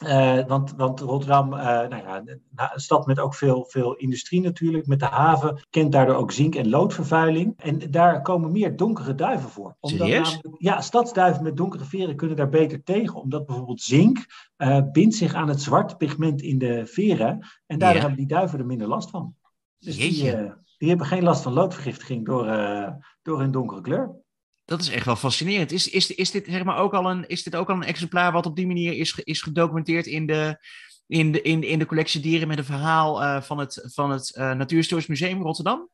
want, 0.47 0.73
want 0.77 0.99
Rotterdam, 0.99 1.49
nou 1.49 1.95
ja, 1.95 2.23
een 2.55 2.79
stad 2.79 3.05
met 3.05 3.19
ook 3.19 3.35
veel, 3.35 3.65
veel 3.69 3.95
industrie 3.95 4.41
natuurlijk, 4.41 4.87
met 4.87 4.99
de 4.99 5.05
haven, 5.05 5.65
kent 5.69 5.91
daardoor 5.91 6.15
ook 6.15 6.31
zink- 6.31 6.55
en 6.55 6.69
loodvervuiling. 6.69 7.53
En 7.57 7.91
daar 7.91 8.21
komen 8.21 8.51
meer 8.51 8.75
donkere 8.75 9.15
duiven 9.15 9.49
voor. 9.49 9.75
Omdat 9.79 10.07
namelijk, 10.07 10.47
ja, 10.57 10.81
stadsduiven 10.81 11.43
met 11.43 11.57
donkere 11.57 11.83
veren 11.83 12.15
kunnen 12.15 12.37
daar 12.37 12.49
beter 12.49 12.83
tegen. 12.83 13.21
Omdat 13.21 13.45
bijvoorbeeld 13.45 13.81
zink 13.81 14.49
uh, 14.57 14.77
bindt 14.91 15.15
zich 15.15 15.33
aan 15.33 15.49
het 15.49 15.61
zwarte 15.61 15.95
pigment 15.95 16.41
in 16.41 16.57
de 16.57 16.85
veren. 16.85 17.47
En 17.65 17.79
daardoor 17.79 18.01
ja. 18.01 18.07
hebben 18.07 18.17
die 18.17 18.35
duiven 18.35 18.59
er 18.61 18.67
minder 18.67 18.87
last 18.87 19.09
van. 19.09 19.35
Dus 19.79 19.97
die, 19.97 20.35
uh, 20.35 20.51
die, 20.77 20.89
hebben 20.89 21.07
geen 21.07 21.23
last 21.23 21.43
van 21.43 21.53
loodvergiftiging 21.53 22.25
door, 22.25 22.47
uh, 22.47 22.89
door 23.21 23.39
hun 23.39 23.51
donkere 23.51 23.81
kleur. 23.81 24.15
Dat 24.65 24.81
is 24.81 24.89
echt 24.89 25.05
wel 25.05 25.15
fascinerend. 25.15 25.71
Is, 25.71 25.89
is, 25.89 26.15
is, 26.15 26.31
dit, 26.31 26.45
zeg 26.45 26.63
maar, 26.63 26.77
ook 26.77 26.93
al 26.93 27.09
een, 27.09 27.27
is 27.27 27.43
dit 27.43 27.55
ook 27.55 27.69
al 27.69 27.75
een 27.75 27.83
exemplaar 27.83 28.31
wat 28.31 28.45
op 28.45 28.55
die 28.55 28.67
manier 28.67 28.93
is, 28.93 29.19
is 29.23 29.41
gedocumenteerd 29.41 30.05
in 30.05 30.25
de, 30.25 30.65
in 31.07 31.31
de, 31.31 31.41
in, 31.41 31.63
in 31.63 31.79
de 31.79 31.85
collectie 31.85 32.21
dieren 32.21 32.47
met 32.47 32.57
een 32.57 32.63
verhaal 32.63 33.23
uh, 33.23 33.41
van 33.41 33.57
het, 33.57 33.89
van 33.93 34.11
het 34.11 34.33
Natuurhistorisch 34.35 35.07
Museum 35.07 35.41
Rotterdam? 35.41 35.89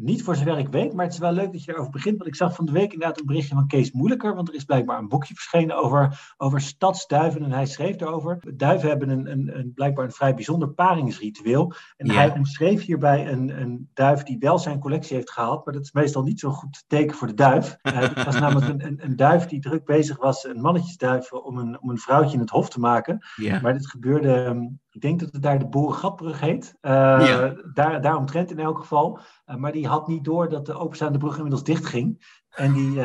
Niet 0.00 0.22
voor 0.22 0.36
zover 0.36 0.58
ik 0.58 0.68
weet, 0.68 0.92
maar 0.92 1.04
het 1.04 1.14
is 1.14 1.20
wel 1.20 1.32
leuk 1.32 1.52
dat 1.52 1.64
je 1.64 1.72
erover 1.72 1.90
begint. 1.90 2.16
Want 2.16 2.28
ik 2.28 2.36
zag 2.36 2.54
van 2.54 2.66
de 2.66 2.72
week 2.72 2.92
inderdaad 2.92 3.20
een 3.20 3.26
berichtje 3.26 3.54
van 3.54 3.66
Kees 3.66 3.92
Moeilijker. 3.92 4.34
Want 4.34 4.48
er 4.48 4.54
is 4.54 4.64
blijkbaar 4.64 4.98
een 4.98 5.08
boekje 5.08 5.34
verschenen 5.34 5.76
over, 5.76 6.32
over 6.36 6.60
stadsduiven. 6.60 7.42
En 7.42 7.52
hij 7.52 7.66
schreef 7.66 7.96
daarover. 7.96 8.38
Duiven 8.56 8.88
hebben 8.88 9.08
een, 9.08 9.30
een, 9.30 9.58
een 9.58 9.72
blijkbaar 9.74 10.04
een 10.04 10.12
vrij 10.12 10.34
bijzonder 10.34 10.70
paringsritueel. 10.70 11.72
En 11.96 12.06
ja. 12.06 12.12
hij 12.14 12.30
omschreef 12.30 12.84
hierbij 12.84 13.32
een, 13.32 13.60
een 13.60 13.90
duif 13.94 14.22
die 14.22 14.38
wel 14.38 14.58
zijn 14.58 14.78
collectie 14.78 15.16
heeft 15.16 15.30
gehaald. 15.30 15.64
Maar 15.64 15.74
dat 15.74 15.82
is 15.82 15.92
meestal 15.92 16.22
niet 16.22 16.40
zo'n 16.40 16.52
goed 16.52 16.84
teken 16.86 17.16
voor 17.16 17.28
de 17.28 17.34
duif. 17.34 17.76
Het 17.82 18.24
was 18.24 18.38
namelijk 18.38 18.68
een, 18.68 18.86
een, 18.86 19.04
een, 19.04 19.16
duif 19.16 19.46
die 19.46 19.60
druk 19.60 19.84
bezig 19.84 20.16
was, 20.16 20.44
een 20.44 20.60
mannetjesduif, 20.60 21.32
om 21.32 21.58
een, 21.58 21.80
om 21.80 21.90
een 21.90 21.98
vrouwtje 21.98 22.34
in 22.34 22.40
het 22.40 22.50
hof 22.50 22.68
te 22.70 22.80
maken. 22.80 23.26
Ja. 23.36 23.60
Maar 23.60 23.72
dit 23.72 23.86
gebeurde 23.86 24.70
ik 24.92 25.00
denk 25.00 25.20
dat 25.20 25.32
het 25.32 25.42
daar 25.42 25.58
de 25.58 25.68
Boerengatbrug 25.68 26.40
heet. 26.40 26.74
Uh, 26.82 26.90
ja. 26.90 27.54
daar, 27.74 28.00
daaromtrent 28.00 28.50
in 28.50 28.58
elk 28.58 28.78
geval. 28.78 29.20
Uh, 29.46 29.56
maar 29.56 29.72
die 29.72 29.86
had 29.86 30.08
niet 30.08 30.24
door 30.24 30.48
dat 30.48 30.66
de 30.66 30.74
openstaande 30.74 31.18
brug 31.18 31.34
inmiddels 31.34 31.64
dicht 31.64 31.86
ging. 31.86 32.36
En 32.48 32.72
die 32.72 32.90
uh, 32.90 33.02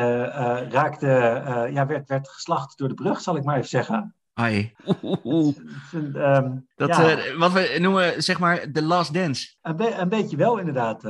raakte, 0.68 1.06
ja, 1.72 1.86
werd, 1.86 2.08
werd 2.08 2.28
geslacht 2.28 2.78
door 2.78 2.88
de 2.88 2.94
brug, 2.94 3.20
zal 3.20 3.36
ik 3.36 3.44
maar 3.44 3.56
even 3.56 3.68
zeggen. 3.68 4.14
Ai. 4.32 4.72
Um, 5.92 6.66
dat, 6.74 6.96
ja. 6.96 7.36
wat 7.38 7.52
we 7.52 7.76
noemen, 7.80 8.22
zeg 8.22 8.38
maar, 8.38 8.72
de 8.72 8.82
last 8.82 9.14
dance. 9.14 9.54
Een, 9.62 9.76
be 9.76 9.94
een 9.94 10.08
beetje 10.08 10.36
wel, 10.36 10.58
inderdaad. 10.58 11.00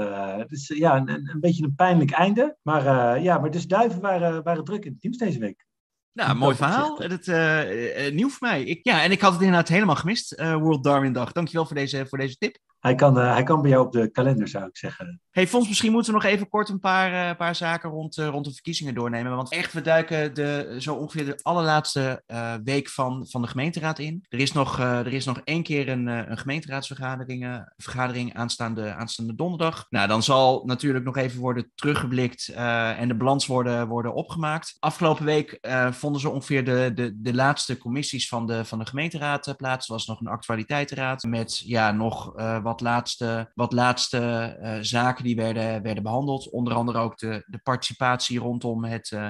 dus 0.49 0.69
ja, 0.69 0.97
een, 0.97 1.09
een, 1.09 1.41
beetje 1.41 1.65
een 1.65 1.75
pijnlijk 1.75 2.11
einde. 2.11 2.57
Maar 2.63 3.21
ja, 3.21 3.39
maar 3.39 3.51
dus 3.51 3.67
duiven 3.67 4.01
waren, 4.01 4.43
waren 4.43 4.65
druk 4.65 4.85
in 4.85 4.93
het 4.93 5.01
teams 5.01 5.17
deze 5.17 5.39
week. 5.39 5.67
Nou, 6.15 6.35
mooi 6.37 6.57
verhaal. 6.57 6.99
Het, 6.99 7.27
uh, 7.27 8.11
nieuw 8.13 8.29
voor 8.29 8.49
mij. 8.49 8.63
Ik, 8.63 8.81
ja, 8.83 9.03
en 9.03 9.11
ik 9.11 9.21
had 9.21 9.33
het 9.33 9.41
inderdaad 9.41 9.69
helemaal 9.69 9.97
gemist, 9.97 10.41
uh, 10.41 10.57
World 10.57 10.85
Darwin 10.85 11.13
Dag. 11.13 11.33
Dankjewel 11.33 11.67
voor 11.67 11.77
deze, 11.77 12.07
voor 12.09 12.19
deze 12.19 12.37
tip. 12.37 12.59
Hij 12.85 12.95
kan, 12.95 13.19
uh, 13.19 13.33
hij 13.33 13.43
kan 13.43 13.63
bij 13.63 13.71
jou 13.71 13.87
op 13.87 13.93
de 13.93 14.11
kalender, 14.11 14.49
zou 14.49 14.67
ik 14.67 14.77
zeggen. 14.77 15.21
Hey 15.31 15.47
Fons, 15.47 15.69
misschien 15.69 15.93
moeten 15.93 16.13
we 16.13 16.19
nog 16.19 16.31
even 16.31 16.49
kort 16.49 16.69
een 16.69 16.81
paar, 16.81 17.31
uh, 17.31 17.37
paar 17.37 17.55
zaken 17.55 17.91
rond, 17.91 18.17
uh, 18.17 18.27
rond 18.27 18.45
de 18.45 18.53
verkiezingen 18.53 18.95
doornemen. 18.95 19.37
Want 19.37 19.53
echt, 19.53 19.73
we 19.73 19.81
duiken 19.81 20.35
de, 20.35 20.77
zo 20.79 20.95
ongeveer 20.95 21.25
de 21.25 21.39
allerlaatste 21.43 22.23
week 22.65 22.89
van, 22.89 23.27
van 23.29 23.43
de 23.43 23.49
gemeenteraad 23.49 23.99
in. 23.99 24.25
Er 24.29 24.39
is 24.39 24.53
nog, 24.53 24.81
er 24.81 25.13
is 25.13 25.25
nog 25.25 25.41
één 25.45 25.63
keer 25.63 25.89
een, 25.89 26.07
een 26.07 26.39
gemeenteraadsvergadering 26.39 27.65
vergadering 27.77 28.35
aanstaande, 28.35 28.95
aanstaande 28.95 29.35
donderdag. 29.35 29.87
Nou, 29.91 30.09
dan 30.09 30.23
zal 30.23 30.63
natuurlijk 30.65 31.05
nog 31.05 31.17
even 31.17 31.41
worden 31.41 31.71
teruggeblikt 31.75 32.49
en 32.49 33.09
de 33.09 33.17
balans 33.17 33.47
worden, 33.47 33.89
worden 33.89 34.15
opgemaakt. 34.15 34.77
Afgelopen 34.79 35.25
week 35.25 35.59
vonden 35.91 36.21
ze 36.21 36.31
ongeveer 36.31 36.65
de, 36.65 36.91
de, 36.95 37.21
de 37.21 37.35
laatste 37.35 37.79
commissies 37.79 38.29
van 38.29 38.47
de, 38.47 38.65
van 38.65 38.79
de 38.79 38.87
gemeenteraad 38.87 39.55
plaats. 39.57 39.87
Er 39.87 39.93
was 39.93 40.07
nog 40.07 40.21
een 40.21 40.27
actualiteitenraad 40.27 41.23
met 41.23 41.59
ja, 41.59 41.93
nog 41.93 42.33
wat 42.63 42.74
wat 42.75 42.83
laatste, 42.83 43.51
wat 43.55 43.73
laatste 43.73 44.57
uh, 44.63 44.77
zaken 44.81 45.25
die 45.25 45.37
werden, 45.37 45.83
werden 45.83 46.03
behandeld. 46.03 46.51
Onder 46.51 46.75
andere 46.75 46.99
ook 46.99 47.19
de, 47.19 47.45
de 47.47 47.59
participatie 47.59 48.39
rondom 48.39 48.85
het 48.85 49.11
uh, 49.11 49.29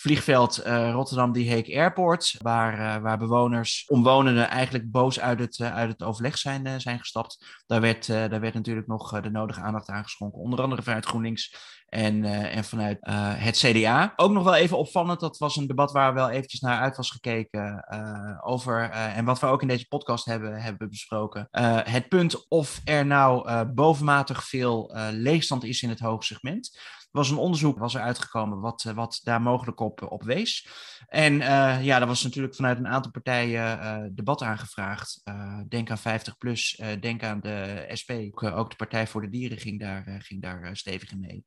vliegveld 0.00 0.66
uh, 0.66 0.90
Rotterdam 0.90 1.32
Die 1.32 1.50
Heek 1.50 1.68
Airport, 1.68 2.34
waar, 2.38 3.02
waar 3.02 3.18
bewoners, 3.18 3.84
omwonenden 3.88 4.48
eigenlijk 4.48 4.90
boos 4.90 5.20
uit 5.20 5.38
het, 5.38 5.60
uit 5.60 5.90
het 5.90 6.02
overleg 6.02 6.38
zijn, 6.38 6.80
zijn 6.80 6.98
gestapt. 6.98 7.62
Daar 7.66 7.80
werd, 7.80 8.06
daar 8.06 8.40
werd 8.40 8.54
natuurlijk 8.54 8.86
nog 8.86 9.20
de 9.20 9.30
nodige 9.30 9.60
aandacht 9.60 9.88
aan 9.88 10.02
geschonken, 10.02 10.40
onder 10.40 10.62
andere 10.62 10.82
vanuit 10.82 11.06
GroenLinks 11.06 11.56
en, 11.88 12.24
en 12.24 12.64
vanuit 12.64 12.98
het 13.36 13.56
CDA. 13.56 14.12
Ook 14.16 14.30
nog 14.30 14.44
wel 14.44 14.54
even 14.54 14.78
opvallend, 14.78 15.20
dat 15.20 15.38
was 15.38 15.56
een 15.56 15.66
debat 15.66 15.92
waar 15.92 16.14
wel 16.14 16.30
eventjes 16.30 16.60
naar 16.60 16.80
uit 16.80 16.96
was 16.96 17.10
gekeken 17.10 17.84
over, 18.44 18.90
en 18.90 19.24
wat 19.24 19.40
we 19.40 19.46
ook 19.46 19.62
in 19.62 19.68
deze 19.68 19.88
podcast 19.88 20.24
hebben, 20.24 20.62
hebben 20.62 20.88
besproken. 20.88 21.48
het 21.84 22.08
punt 22.08 22.48
of 22.48 22.80
er 22.84 23.06
nou 23.06 23.64
bovenmatig 23.64 24.44
veel 24.44 24.96
leegstand 25.10 25.64
is 25.64 25.82
in 25.82 25.88
het 25.88 26.00
hoge 26.00 26.24
segment. 26.24 26.78
Was 27.10 27.30
een 27.30 27.36
onderzoek 27.36 27.78
was 27.78 27.94
er 27.94 28.00
uitgekomen 28.00 28.60
wat, 28.60 28.82
wat 28.82 29.20
daar 29.22 29.42
mogelijk 29.42 29.80
op, 29.80 30.12
op 30.12 30.22
wees. 30.22 30.68
En 31.06 31.34
uh, 31.34 31.84
ja, 31.84 32.00
er 32.00 32.06
was 32.06 32.22
natuurlijk 32.22 32.54
vanuit 32.54 32.78
een 32.78 32.88
aantal 32.88 33.10
partijen 33.10 34.14
debat 34.14 34.42
aangevraagd. 34.42 35.22
Denk 35.68 35.90
aan 35.90 35.98
50 35.98 36.38
plus, 36.38 36.82
denk 37.00 37.22
aan 37.22 37.40
de 37.40 37.88
SP. 38.00 38.10
Ook, 38.40 38.70
de 38.70 38.76
Partij 38.76 39.06
voor 39.06 39.20
de 39.20 39.28
Dieren 39.28 39.58
ging 39.58 39.80
daar, 39.80 40.20
ging 40.22 40.42
daar 40.42 40.76
stevig 40.76 41.10
in 41.10 41.20
mee. 41.20 41.44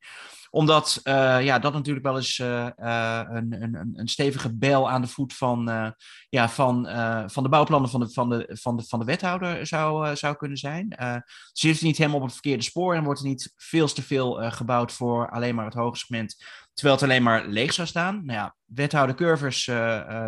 Omdat 0.54 1.00
ja, 1.40 1.58
dat 1.58 1.72
natuurlijk 1.72 2.06
wel 2.06 2.16
eens 2.16 2.38
een, 2.38 3.62
een, 3.62 3.92
een 3.94 4.08
stevige 4.08 4.56
bel 4.56 4.90
aan 4.90 5.00
de 5.00 5.06
voet 5.06 5.32
van, 5.32 5.94
ja, 6.28 6.48
van, 6.48 6.88
van 7.30 7.42
de 7.42 7.48
bouwplannen 7.48 7.90
van 7.90 8.00
de, 8.00 8.10
van 8.10 8.28
de, 8.28 8.56
van 8.60 8.76
de, 8.76 8.82
van 8.82 8.98
de 8.98 9.04
wethouder 9.04 9.66
zou, 9.66 10.16
zou 10.16 10.36
kunnen 10.36 10.58
zijn. 10.58 10.94
ze 11.52 11.68
zit 11.68 11.82
niet 11.82 11.96
helemaal 11.96 12.18
op 12.18 12.24
het 12.24 12.32
verkeerde 12.32 12.62
spoor 12.62 12.94
en 12.94 13.04
wordt 13.04 13.20
er 13.20 13.26
niet 13.26 13.52
veel 13.56 13.88
te 13.88 14.02
veel 14.02 14.50
gebouwd 14.50 14.92
voor 14.92 15.30
alleen 15.30 15.54
maar 15.54 15.64
het 15.64 15.74
hoge 15.74 15.98
segment 15.98 16.36
Terwijl 16.74 16.94
het 16.94 17.04
alleen 17.04 17.22
maar 17.22 17.46
leeg 17.46 17.72
zou 17.72 17.88
staan. 17.88 18.24
Nou 18.24 18.38
ja, 18.38 18.56
wethouder 18.64 19.16
Curvers 19.16 19.70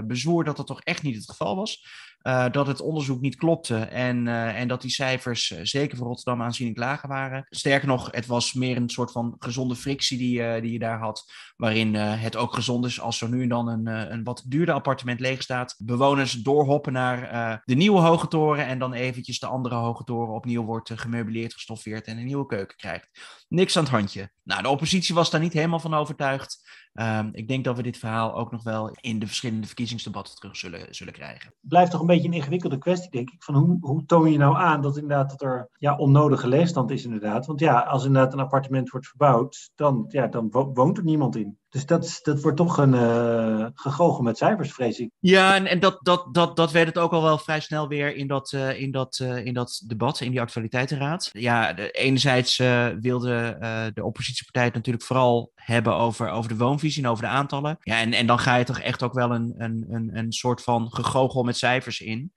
bezwoer 0.05 0.45
dat 0.45 0.57
dat 0.57 0.67
toch 0.67 0.81
echt 0.81 1.03
niet 1.03 1.17
het 1.17 1.31
geval 1.31 1.57
was. 1.57 1.87
Uh, 2.27 2.51
dat 2.51 2.67
het 2.67 2.81
onderzoek 2.81 3.21
niet 3.21 3.37
klopte 3.37 3.79
en, 3.79 4.27
uh, 4.27 4.61
en 4.61 4.69
dat 4.69 4.81
die 4.81 4.91
cijfers 4.91 5.51
uh, 5.51 5.59
zeker 5.63 5.97
voor 5.97 6.07
Rotterdam 6.07 6.43
aanzienlijk 6.43 6.79
lager 6.79 7.09
waren. 7.09 7.47
Sterker 7.49 7.89
nog, 7.89 8.09
het 8.11 8.27
was 8.27 8.53
meer 8.53 8.77
een 8.77 8.89
soort 8.89 9.13
van 9.13 9.37
gezonde 9.39 9.75
frictie 9.75 10.19
die, 10.19 10.61
die 10.61 10.73
je 10.73 10.79
daar 10.79 10.99
had, 10.99 11.33
waarin 11.57 11.95
het 11.95 12.37
ook 12.37 12.55
gezond 12.55 12.85
is 12.85 13.01
als 13.01 13.21
er 13.21 13.29
nu 13.29 13.43
en 13.43 13.49
dan 13.49 13.69
een, 13.69 13.87
een 14.13 14.25
wat 14.25 14.45
duurder 14.47 14.75
appartement 14.75 15.21
leeg 15.21 15.43
staat. 15.43 15.75
Bewoners 15.79 16.33
doorhoppen 16.33 16.93
naar 16.93 17.63
de 17.65 17.75
nieuwe 17.75 18.01
hoge 18.01 18.29
toren 18.29 18.67
en 18.67 18.79
dan 18.79 18.93
eventjes 18.93 19.39
de 19.39 19.47
andere 19.47 19.75
hoge 19.75 20.05
toren 20.05 20.35
opnieuw 20.35 20.65
wordt 20.65 20.91
gemeubileerd, 20.95 21.53
gestoffeerd 21.53 22.07
en 22.07 22.19
een 22.19 22.27
nieuwe 22.27 22.47
keuken 22.47 22.77
krijgt. 22.77 23.09
Niks 23.49 23.77
aan 23.77 23.83
het 23.83 23.93
handje. 23.93 24.31
Nou, 24.43 24.63
de 24.63 24.69
oppositie 24.69 25.15
was 25.15 25.31
daar 25.31 25.41
niet 25.41 25.53
helemaal 25.53 25.81
van 25.81 25.95
overtuigd. 25.95 26.69
Um, 27.01 27.31
ik 27.33 27.49
denk 27.49 27.65
dat 27.65 27.77
we 27.77 27.83
dit 27.83 27.99
verhaal 27.99 28.35
ook 28.35 28.51
nog 28.51 28.63
wel 28.63 28.97
in 29.01 29.19
de 29.19 29.27
verschillende 29.27 29.67
verkiezingsdebatten 29.67 30.35
terug 30.35 30.57
zullen, 30.57 30.95
zullen 30.95 31.13
krijgen. 31.13 31.55
Blijft 31.61 31.91
toch 31.91 32.01
een 32.01 32.07
beetje 32.07 32.29
een 32.29 32.35
ingewikkelde 32.35 32.79
kwestie, 32.79 33.11
denk 33.11 33.31
ik. 33.31 33.43
Van 33.43 33.55
hoe, 33.55 33.77
hoe 33.81 34.05
toon 34.05 34.33
je 34.33 34.39
nou 34.39 34.57
aan 34.57 34.83
dat 34.83 34.97
inderdaad 34.97 35.31
dat 35.31 35.43
er 35.43 35.69
ja, 35.79 35.97
onnodige 35.97 36.49
leegstand 36.49 36.91
is, 36.91 37.05
inderdaad. 37.05 37.47
Want 37.47 37.61
ja, 37.61 37.81
als 37.81 38.05
inderdaad 38.05 38.33
een 38.33 38.41
appartement 38.41 38.91
wordt 38.91 39.07
verbouwd, 39.07 39.71
dan, 39.75 40.05
ja, 40.09 40.27
dan 40.27 40.51
woont 40.51 40.99
er 40.99 41.05
niemand 41.05 41.37
in. 41.37 41.59
Dus 41.77 41.87
dat, 41.87 42.21
dat 42.23 42.43
wordt 42.43 42.57
toch 42.57 42.79
een 42.79 42.95
uh, 42.95 44.21
met 44.21 44.39
cijfers, 44.39 44.73
vrees 44.73 44.99
ik. 44.99 45.11
Ja, 45.19 45.55
en, 45.55 45.67
en 45.67 45.81
dat, 45.81 45.99
dat, 46.03 46.35
dat, 46.35 46.57
dat 46.57 46.73
werd 46.73 46.87
het 46.87 46.99
ook 46.99 47.13
al 47.13 47.23
wel 47.23 47.39
vrij 47.39 47.61
snel 47.61 47.89
weer 47.89 48.17
in 48.17 48.27
dat, 48.27 48.53
uh, 48.53 48.81
in 48.81 48.91
dat, 48.91 49.19
uh, 49.23 49.45
in 49.45 49.55
dat 49.55 49.83
debat, 49.87 50.21
in 50.21 50.31
die 50.31 50.41
actualiteitenraad. 50.41 51.29
Ja, 51.33 51.77
enerzijds 51.77 52.57
wilde 53.01 53.57
de 53.95 54.05
oppositiepartij 54.05 54.65
het 54.65 54.75
natuurlijk 54.75 55.05
vooral 55.05 55.53
hebben 55.55 55.95
over, 55.95 56.31
over 56.31 56.49
de 56.49 56.57
woonvisie 56.57 57.03
en 57.03 57.11
over 57.11 57.25
de 57.25 57.31
aantallen. 57.31 57.77
Ja, 57.81 58.01
en, 58.01 58.13
en 58.13 58.27
dan 58.27 58.39
ga 58.39 58.57
je 58.57 58.65
toch 58.65 58.81
echt 58.81 59.03
ook 59.03 59.15
wel 59.15 59.31
een, 59.31 59.55
een, 59.59 59.87
een, 59.91 60.11
een 60.13 60.33
soort 60.33 60.63
van 60.63 60.89
gegogel 60.93 61.43
met 61.43 61.57
cijfers 61.57 62.01
in. 62.01 62.33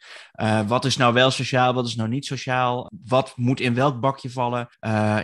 wat 0.67 0.85
is 0.85 0.97
nou 0.97 1.13
wel 1.13 1.31
sociaal, 1.31 1.73
wat 1.73 1.87
is 1.87 1.95
nou 1.95 2.09
niet 2.09 2.25
sociaal? 2.25 2.91
Wat 3.05 3.33
moet 3.35 3.59
in 3.59 3.73
welk 3.73 3.99
bakje 3.99 4.29
vallen? 4.29 4.69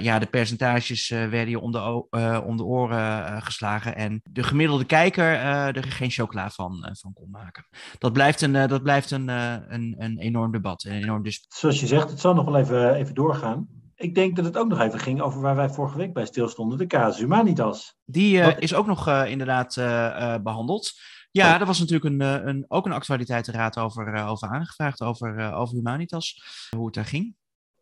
ja, 0.02 0.20
de 0.20 0.28
percentages 0.30 1.10
werden 1.10 1.50
je 1.50 1.60
om 1.60 1.72
de, 1.72 2.06
om 2.46 2.58
de 2.58 2.64
oren 2.64 3.42
geslagen. 3.42 3.96
En 4.06 4.22
de 4.24 4.44
gemiddelde 4.44 4.86
kijker 4.86 5.34
uh, 5.34 5.76
er 5.76 5.84
geen 5.84 6.10
chocola 6.10 6.50
van, 6.50 6.86
uh, 6.86 6.90
van 6.94 7.14
kon 7.14 7.30
maken. 7.30 7.68
Dat 7.98 8.14
blijft 8.14 8.42
een, 8.42 8.54
uh, 8.54 8.68
dat 8.68 8.84
blijft 8.84 9.12
een, 9.12 9.28
een, 9.28 9.96
een 9.98 10.18
enorm 10.18 10.52
debat. 10.52 10.84
Een 10.84 10.92
enorm 10.92 11.24
dis 11.24 11.46
Zoals 11.48 11.80
je 11.80 11.88
zegt, 11.88 12.10
het 12.10 12.20
zal 12.20 12.34
nog 12.34 12.46
wel 12.46 12.58
even, 12.58 12.96
even 12.96 13.16
doorgaan. 13.16 13.68
Ik 13.96 14.16
denk 14.16 14.36
dat 14.36 14.46
het 14.46 14.58
ook 14.58 14.68
nog 14.68 14.80
even 14.80 15.00
ging 15.00 15.22
over 15.22 15.42
waar 15.42 15.56
wij 15.56 15.70
vorige 15.70 15.98
week 15.98 16.14
bij 16.14 16.26
stilstonden, 16.26 16.78
de 16.78 16.88
casus 16.88 17.20
humanitas. 17.20 17.96
Die 18.06 18.44
Wat... 18.44 18.60
is 18.60 18.74
ook 18.74 18.86
nog 18.86 19.10
inderdaad 19.10 19.76
behandeld. 20.44 20.92
Ja, 21.32 21.60
er 21.60 21.66
was 21.66 21.80
natuurlijk 21.80 22.14
een, 22.14 22.48
een, 22.48 22.66
ook 22.68 22.86
een 22.86 22.92
actualiteitenraad 22.92 23.78
over, 23.78 24.26
over 24.26 24.48
aangevraagd, 24.48 25.02
over, 25.02 25.54
over 25.54 25.76
Humanitas, 25.76 26.44
hoe 26.70 26.86
het 26.86 26.94
daar 26.94 27.06
ging. 27.06 27.36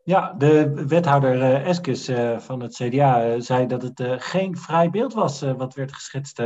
Ja, 0.05 0.33
de 0.37 0.85
wethouder 0.87 1.35
uh, 1.35 1.67
Eskes 1.67 2.09
uh, 2.09 2.39
van 2.39 2.61
het 2.61 2.73
CDA 2.75 3.27
uh, 3.27 3.41
zei 3.41 3.67
dat 3.67 3.81
het 3.81 4.03
geen 4.17 4.57
vrij 4.57 4.89
beeld 4.89 5.13
was 5.13 5.41
wat 5.41 5.73
werd 5.73 5.93
geschetst 5.93 6.41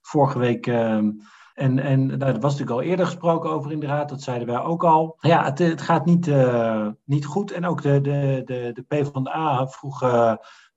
vorige 0.00 0.38
week. 0.38 0.66
Ehm, 0.66 1.10
en 1.54 1.78
en 1.78 2.06
nou, 2.06 2.18
daar 2.18 2.40
was 2.40 2.52
natuurlijk 2.52 2.70
al 2.70 2.82
eerder 2.82 3.06
gesproken 3.06 3.50
over 3.50 3.72
in 3.72 3.80
de 3.80 3.86
raad, 3.86 4.08
dat 4.08 4.22
zeiden 4.22 4.46
wij 4.46 4.58
ook 4.58 4.84
al. 4.84 5.16
Ja, 5.20 5.44
het, 5.44 5.58
het 5.58 5.80
gaat 5.80 6.04
niet, 6.04 6.30
niet 7.04 7.26
goed. 7.26 7.50
En 7.52 7.66
ook 7.66 7.82
de, 7.82 8.00
de, 8.00 8.42
de, 8.44 8.70
de 8.74 8.82
PvdA 8.82 9.68
vroeg 9.68 10.00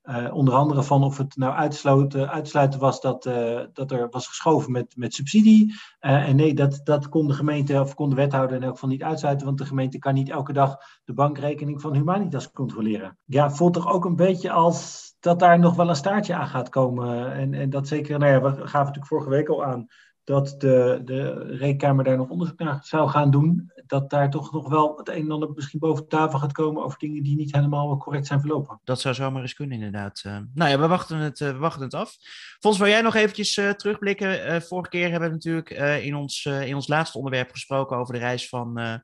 Uh, 0.04 0.34
onder 0.34 0.54
andere 0.54 0.82
van 0.82 1.04
of 1.04 1.18
het 1.18 1.36
nou 1.36 1.52
uitsluiten, 1.52 2.78
was 2.78 3.00
dat, 3.00 3.26
uh, 3.26 3.60
dat 3.72 3.90
er 3.90 4.08
was 4.10 4.26
geschoven 4.26 4.72
met, 4.72 4.96
met 4.96 5.14
subsidie. 5.14 5.74
Uh, 6.00 6.28
en 6.28 6.36
nee, 6.36 6.54
dat, 6.54 6.80
dat 6.84 7.08
kon 7.08 7.26
de 7.26 7.34
gemeente 7.34 7.80
of 7.80 7.94
kon 7.94 8.08
de 8.08 8.14
wethouder 8.14 8.56
in 8.56 8.62
elk 8.62 8.72
geval 8.72 8.88
niet 8.88 9.02
uitsluiten, 9.02 9.46
want 9.46 9.58
de 9.58 9.64
gemeente 9.64 9.98
kan 9.98 10.14
niet 10.14 10.30
elke 10.30 10.52
dag 10.52 10.76
de 11.04 11.12
bankrekening 11.12 11.80
van 11.80 11.94
Humanitas 11.94 12.50
controleren. 12.50 13.18
Ja, 13.24 13.50
voelt 13.50 13.74
toch 13.74 13.92
ook 13.92 14.04
een 14.04 14.16
beetje 14.16 14.50
als 14.50 15.10
dat 15.20 15.38
daar 15.38 15.58
nog 15.58 15.74
wel 15.74 15.88
een 15.88 15.96
staartje 15.96 16.34
aan 16.34 16.46
gaat 16.46 16.68
komen. 16.68 17.32
En, 17.32 17.54
en 17.54 17.70
dat 17.70 17.88
zeker, 17.88 18.18
nou 18.18 18.32
ja, 18.32 18.40
we 18.40 18.48
gaven 18.48 18.78
natuurlijk 18.78 19.06
vorige 19.06 19.28
week 19.28 19.48
al 19.48 19.64
aan 19.64 19.86
dat 20.24 20.54
de, 20.58 21.00
de 21.04 21.32
rekenkamer 21.56 22.04
daar 22.04 22.16
nog 22.16 22.28
onderzoek 22.28 22.58
naar 22.58 22.80
zou 22.82 23.08
gaan 23.08 23.30
doen, 23.30 23.72
dat 23.86 24.10
daar 24.10 24.30
toch 24.30 24.52
nog 24.52 24.68
wel 24.68 24.96
het 24.96 25.08
een 25.08 25.14
en 25.14 25.30
ander 25.30 25.50
misschien 25.54 25.78
boven 25.78 26.08
tafel 26.08 26.38
gaat 26.38 26.52
komen 26.52 26.84
over 26.84 26.98
dingen 26.98 27.22
die 27.22 27.36
niet 27.36 27.54
helemaal 27.54 27.96
correct 27.96 28.26
zijn 28.26 28.40
verlopen. 28.40 28.80
Dat 28.84 29.00
zou 29.00 29.14
zomaar 29.14 29.42
eens 29.42 29.54
kunnen, 29.54 29.76
inderdaad. 29.76 30.22
Uh, 30.26 30.38
nou 30.54 30.70
ja, 30.70 30.78
we 30.78 30.86
wachten 30.86 31.16
het, 31.16 31.40
uh, 31.40 31.74
af. 31.88 32.16
Fons, 32.58 32.78
wil 32.78 32.86
jij 32.86 33.00
nog 33.00 33.14
eventjes 33.14 33.56
uh, 33.56 33.70
terugblikken? 33.70 34.62
vorige 34.62 34.90
keer 34.90 35.10
hebben 35.10 35.28
we 35.28 35.34
natuurlijk 35.34 35.70
in, 36.04 36.16
ons, 36.16 36.44
in 36.44 36.74
ons 36.74 36.88
laatste 36.88 37.18
onderwerp 37.18 37.50
gesproken 37.50 37.96
over 37.96 38.14
de 38.14 38.20
reis 38.20 38.48
van 38.48 39.02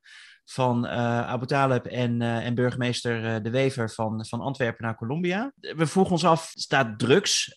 van 0.51 0.84
uh, 0.84 0.92
Abu 1.28 1.46
Talib 1.46 1.86
en, 1.86 2.20
uh, 2.20 2.46
en 2.46 2.55
burgemeester 2.55 3.24
uh, 3.24 3.42
De 3.42 3.51
Wever 3.51 3.90
van, 3.90 4.24
van 4.26 4.40
Antwerpen 4.40 4.84
naar 4.84 4.96
Colombia. 4.96 5.53
We 5.57 5.86
vroegen 5.86 6.12
ons 6.12 6.24
af, 6.24 6.51
staat 6.55 6.99
drugs 6.99 7.53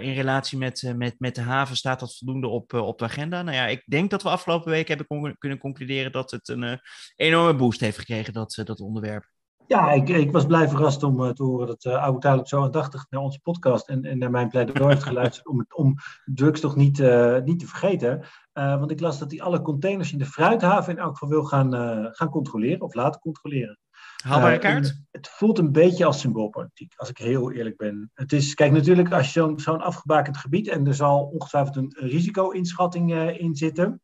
in 0.00 0.12
relatie 0.12 0.58
met, 0.58 0.92
met, 0.96 1.14
met 1.18 1.34
de 1.34 1.40
haven, 1.40 1.76
staat 1.76 2.00
dat 2.00 2.16
voldoende 2.16 2.48
op, 2.48 2.72
op 2.72 2.98
de 2.98 3.04
agenda? 3.04 3.42
Nou 3.42 3.56
ja, 3.56 3.66
ik 3.66 3.82
denk 3.86 4.10
dat 4.10 4.22
we 4.22 4.28
afgelopen 4.28 4.70
week 4.70 4.88
hebben 4.88 5.36
kunnen 5.38 5.58
concluderen 5.58 6.12
dat 6.12 6.30
het 6.30 6.48
een 6.48 6.80
enorme 7.16 7.54
boost 7.54 7.80
heeft 7.80 7.98
gekregen, 7.98 8.32
dat, 8.32 8.60
dat 8.64 8.80
onderwerp. 8.80 9.30
Ja, 9.66 9.90
ik, 9.90 10.08
ik 10.08 10.32
was 10.32 10.46
blij 10.46 10.68
verrast 10.68 11.02
om 11.02 11.34
te 11.34 11.42
horen 11.42 11.66
dat 11.66 11.84
uh, 11.84 11.94
Abu 11.94 12.20
Talib 12.20 12.46
zo 12.46 12.62
aandachtig 12.62 13.06
naar 13.10 13.20
onze 13.20 13.40
podcast 13.40 13.88
en, 13.88 14.04
en 14.04 14.18
naar 14.18 14.30
mijn 14.30 14.48
pleidooi 14.48 14.88
heeft 14.88 15.02
geluisterd 15.02 15.48
om, 15.48 15.66
om 15.68 15.94
drugs 16.24 16.60
toch 16.60 16.76
niet, 16.76 16.98
niet 17.44 17.58
te 17.58 17.66
vergeten. 17.66 18.24
Uh, 18.58 18.78
want 18.78 18.90
ik 18.90 19.00
las 19.00 19.18
dat 19.18 19.30
hij 19.30 19.40
alle 19.42 19.62
containers 19.62 20.12
in 20.12 20.18
de 20.18 20.26
fruithaven 20.26 20.92
in 20.92 20.98
elk 20.98 21.12
geval 21.12 21.28
wil 21.28 21.44
gaan, 21.44 21.74
uh, 21.74 22.06
gaan 22.10 22.30
controleren 22.30 22.80
of 22.80 22.94
laten 22.94 23.20
controleren. 23.20 23.78
Haalbare 24.22 24.54
uh, 24.54 24.60
kaart? 24.60 25.00
Het 25.10 25.28
voelt 25.28 25.58
een 25.58 25.72
beetje 25.72 26.04
als 26.04 26.20
symboolpolitiek, 26.20 26.92
als 26.96 27.08
ik 27.08 27.18
heel 27.18 27.52
eerlijk 27.52 27.76
ben. 27.76 28.10
Het 28.14 28.32
is, 28.32 28.54
kijk, 28.54 28.72
natuurlijk 28.72 29.12
als 29.12 29.26
je 29.26 29.40
zo'n 29.40 29.58
zo'n 29.58 29.80
afgebakend 29.80 30.36
gebied 30.36 30.68
en 30.68 30.86
er 30.86 30.94
zal 30.94 31.24
ongetwijfeld 31.24 31.76
een 31.76 31.94
risico-inschatting 31.96 33.14
in 33.38 33.54
zitten, 33.54 34.00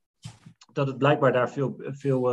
dat 0.73 0.87
het 0.87 0.99
blijkbaar 0.99 1.33
daar 1.33 1.51
veel, 1.51 1.75
veel 1.79 2.33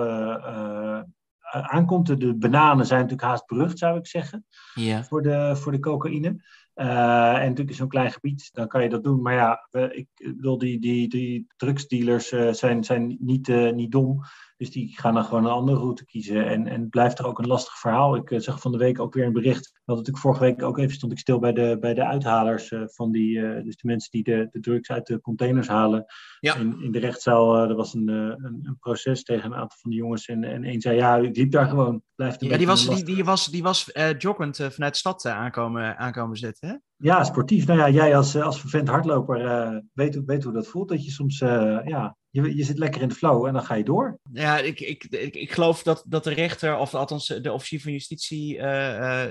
aankomt. 1.50 2.20
De 2.20 2.36
bananen 2.36 2.86
zijn 2.86 3.02
natuurlijk 3.02 3.28
haast 3.28 3.46
berucht, 3.46 3.78
zou 3.78 3.98
ik 3.98 4.08
zeggen, 4.08 4.46
ja. 4.74 5.04
voor, 5.04 5.22
de, 5.22 5.56
voor 5.56 5.72
de 5.72 5.80
cocaïne. 5.80 6.44
Uh, 6.82 7.34
en 7.34 7.42
natuurlijk 7.42 7.70
in 7.70 7.76
zo'n 7.76 7.88
klein 7.88 8.12
gebied, 8.12 8.50
dan 8.54 8.68
kan 8.68 8.84
je 8.84 8.90
dat 8.90 9.04
doen. 9.04 9.22
Maar 9.22 9.34
ja, 9.34 9.68
ik 9.92 10.08
bedoel, 10.16 10.58
die, 10.58 10.80
die, 10.80 11.08
die 11.10 11.48
drugsdealers 11.58 12.32
uh, 12.32 12.54
zijn, 12.54 12.84
zijn 12.84 13.18
niet, 13.20 13.48
uh, 13.48 13.72
niet 13.72 13.92
dom. 13.92 14.22
Dus 14.62 14.72
die 14.72 15.00
gaan 15.00 15.14
dan 15.14 15.24
gewoon 15.24 15.46
een 15.46 15.52
andere 15.52 15.78
route 15.78 16.06
kiezen. 16.06 16.46
En, 16.46 16.68
en 16.68 16.82
het 16.82 16.90
blijft 16.90 17.20
er 17.20 17.26
ook 17.26 17.40
een 17.40 17.48
lastig 17.48 17.80
verhaal. 17.80 18.16
Ik 18.16 18.34
zag 18.36 18.62
van 18.62 18.72
de 18.72 18.78
week 18.78 19.00
ook 19.00 19.14
weer 19.14 19.26
een 19.26 19.34
bericht. 19.34 19.82
Dat 19.86 19.96
natuurlijk 19.96 20.24
vorige 20.24 20.44
week 20.44 20.64
ook 20.64 20.78
even 20.78 20.96
stond 20.96 21.12
ik 21.12 21.20
stil 21.20 21.40
bij 21.40 21.54
de, 21.54 21.78
bij 21.80 21.94
de 21.94 22.06
uithalers 22.06 22.74
van 22.86 23.12
die, 23.12 23.64
dus 23.64 23.76
de 23.76 23.88
mensen 23.88 24.12
die 24.12 24.24
de, 24.24 24.48
de 24.52 24.60
drugs 24.60 24.90
uit 24.90 25.08
de 25.08 25.22
containers 25.22 25.68
halen. 25.68 26.06
Ja. 26.40 26.56
In, 26.56 26.82
in 26.82 26.92
de 26.92 27.00
rechtszaal, 27.00 27.56
er 27.56 27.76
was 27.76 27.94
een, 27.94 28.08
een, 28.08 28.60
een, 28.64 28.78
proces 28.80 29.24
tegen 29.24 29.46
een 29.46 29.58
aantal 29.58 29.78
van 29.82 29.92
die 29.92 30.00
jongens. 30.00 30.26
En, 30.26 30.44
en 30.44 30.64
één 30.64 30.82
zei, 30.82 30.96
ja, 30.96 31.18
ik 31.18 31.38
liep 31.38 31.52
daar 31.52 31.70
gewoon. 31.70 32.02
Blijft 32.16 32.42
ja, 32.42 32.58
die 32.58 32.68
was, 32.68 32.88
die, 32.88 33.04
die 33.04 33.24
was, 33.24 33.46
die 33.46 33.64
was 33.64 33.92
joggend 34.18 34.56
vanuit 34.56 34.94
de 34.94 35.00
stad 35.00 35.26
aankomen, 35.26 35.98
aankomen 35.98 36.38
zitten, 36.38 36.70
hè? 36.70 36.76
Ja, 36.96 37.24
sportief. 37.24 37.68
Nou 37.68 37.80
ja, 37.80 37.90
jij 37.90 38.18
als, 38.18 38.36
als 38.36 38.60
vervent 38.60 38.88
hardloper 38.88 39.84
weet, 39.94 40.22
weet 40.26 40.44
hoe 40.44 40.54
dat 40.54 40.68
voelt. 40.68 40.90
Dat 40.90 41.06
je 41.06 41.12
soms, 41.12 41.40
ja, 41.40 42.16
je, 42.32 42.56
je 42.56 42.64
zit 42.64 42.78
lekker 42.78 43.02
in 43.02 43.08
de 43.08 43.16
flow 43.16 43.46
en 43.46 43.54
dan 43.54 43.64
ga 43.64 43.76
je 43.76 43.84
door. 43.84 44.20
Ja, 44.34 44.58
ik, 44.58 44.80
ik, 44.80 45.04
ik, 45.04 45.36
ik 45.36 45.52
geloof 45.52 45.84
dat, 45.84 46.04
dat 46.08 46.24
de 46.24 46.34
rechter, 46.34 46.78
of 46.78 46.94
althans 46.94 47.28
de 47.28 47.52
officier 47.52 47.82
van 47.82 47.92
justitie, 47.92 48.56
uh, 48.56 49.24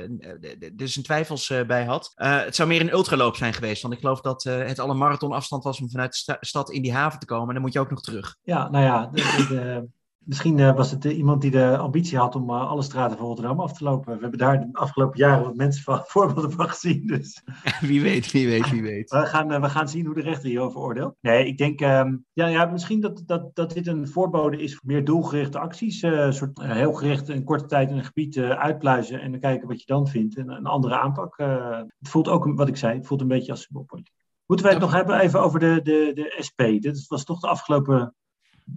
er 0.76 0.88
zijn 0.88 1.04
twijfels 1.04 1.52
bij 1.66 1.84
had. 1.84 2.12
het 2.14 2.56
zou 2.56 2.68
meer 2.68 2.80
een 2.80 2.92
ultraloop 2.92 3.36
zijn 3.36 3.52
geweest, 3.52 3.82
want 3.82 3.94
ik 3.94 4.00
geloof 4.00 4.20
dat 4.20 4.42
het 4.42 4.78
al 4.78 4.90
een 4.90 4.98
marathonafstand 4.98 5.64
was 5.64 5.80
om 5.80 5.90
vanuit 5.90 6.22
de 6.24 6.36
stad 6.40 6.70
in 6.70 6.82
die 6.82 6.92
haven 6.92 7.18
te 7.18 7.26
komen. 7.26 7.48
En 7.48 7.54
dan 7.54 7.62
moet 7.62 7.72
je 7.72 7.80
ook 7.80 7.90
nog 7.90 8.00
terug. 8.00 8.36
Ja, 8.42 8.70
nou 8.70 8.84
ja, 8.84 9.06
de, 9.06 9.46
de, 9.48 9.88
Misschien 10.30 10.58
uh, 10.58 10.76
was 10.76 10.90
het 10.90 11.04
uh, 11.04 11.16
iemand 11.16 11.40
die 11.40 11.50
de 11.50 11.76
ambitie 11.76 12.18
had 12.18 12.34
om 12.34 12.50
uh, 12.50 12.68
alle 12.68 12.82
straten 12.82 13.16
van 13.16 13.26
Rotterdam 13.26 13.60
af 13.60 13.72
te 13.72 13.84
lopen. 13.84 14.14
We 14.14 14.20
hebben 14.20 14.38
daar 14.38 14.60
de 14.60 14.68
afgelopen 14.72 15.18
jaren 15.18 15.44
wat 15.44 15.56
mensen 15.56 15.82
van, 15.82 16.02
voorbeelden 16.06 16.52
van 16.52 16.68
gezien. 16.68 17.06
Dus. 17.06 17.42
wie 17.80 18.02
weet, 18.02 18.30
wie 18.30 18.46
weet, 18.46 18.70
wie 18.70 18.82
weet. 18.82 19.10
we, 19.10 19.26
gaan, 19.26 19.60
we 19.60 19.68
gaan 19.68 19.88
zien 19.88 20.06
hoe 20.06 20.14
de 20.14 20.20
rechter 20.20 20.48
hierover 20.48 20.80
oordeelt. 20.80 21.16
Nee, 21.20 21.46
ik 21.46 21.58
denk 21.58 21.80
um, 21.80 22.24
ja, 22.32 22.46
ja, 22.46 22.64
misschien 22.64 23.00
dat, 23.00 23.22
dat, 23.26 23.54
dat 23.54 23.72
dit 23.72 23.86
een 23.86 24.08
voorbode 24.08 24.62
is 24.62 24.76
voor 24.76 24.86
meer 24.86 25.04
doelgerichte 25.04 25.58
acties. 25.58 25.98
soort, 25.98 26.62
heel 26.62 26.92
gericht 26.92 27.28
in 27.28 27.44
korte 27.44 27.66
tijd 27.66 27.90
in 27.90 27.96
een 27.96 28.04
gebied 28.04 28.38
uitpluizen 28.38 29.20
en 29.20 29.30
dan 29.30 29.40
kijken 29.40 29.68
wat 29.68 29.80
je 29.80 29.86
dan 29.86 30.08
vindt. 30.08 30.36
En 30.36 30.48
een 30.48 30.66
andere 30.66 30.98
aanpak. 30.98 31.36
het 31.36 32.08
voelt 32.08 32.28
ook, 32.28 32.56
wat 32.56 32.68
ik 32.68 32.76
zei, 32.76 32.96
het 32.96 33.06
voelt 33.06 33.20
een 33.20 33.28
beetje 33.28 33.52
als 33.52 33.62
symboolpolitiek. 33.62 34.14
Moeten 34.46 34.66
wij 34.66 34.74
het 34.74 34.84
nog 34.84 34.94
hebben 34.94 35.20
even 35.20 35.40
over 35.40 35.60
de, 35.60 35.80
de, 35.82 36.10
de 36.14 36.36
SP? 36.46 36.60
Dit 36.80 37.06
was 37.08 37.24
toch 37.24 37.40
de 37.40 37.48
afgelopen 37.48 38.14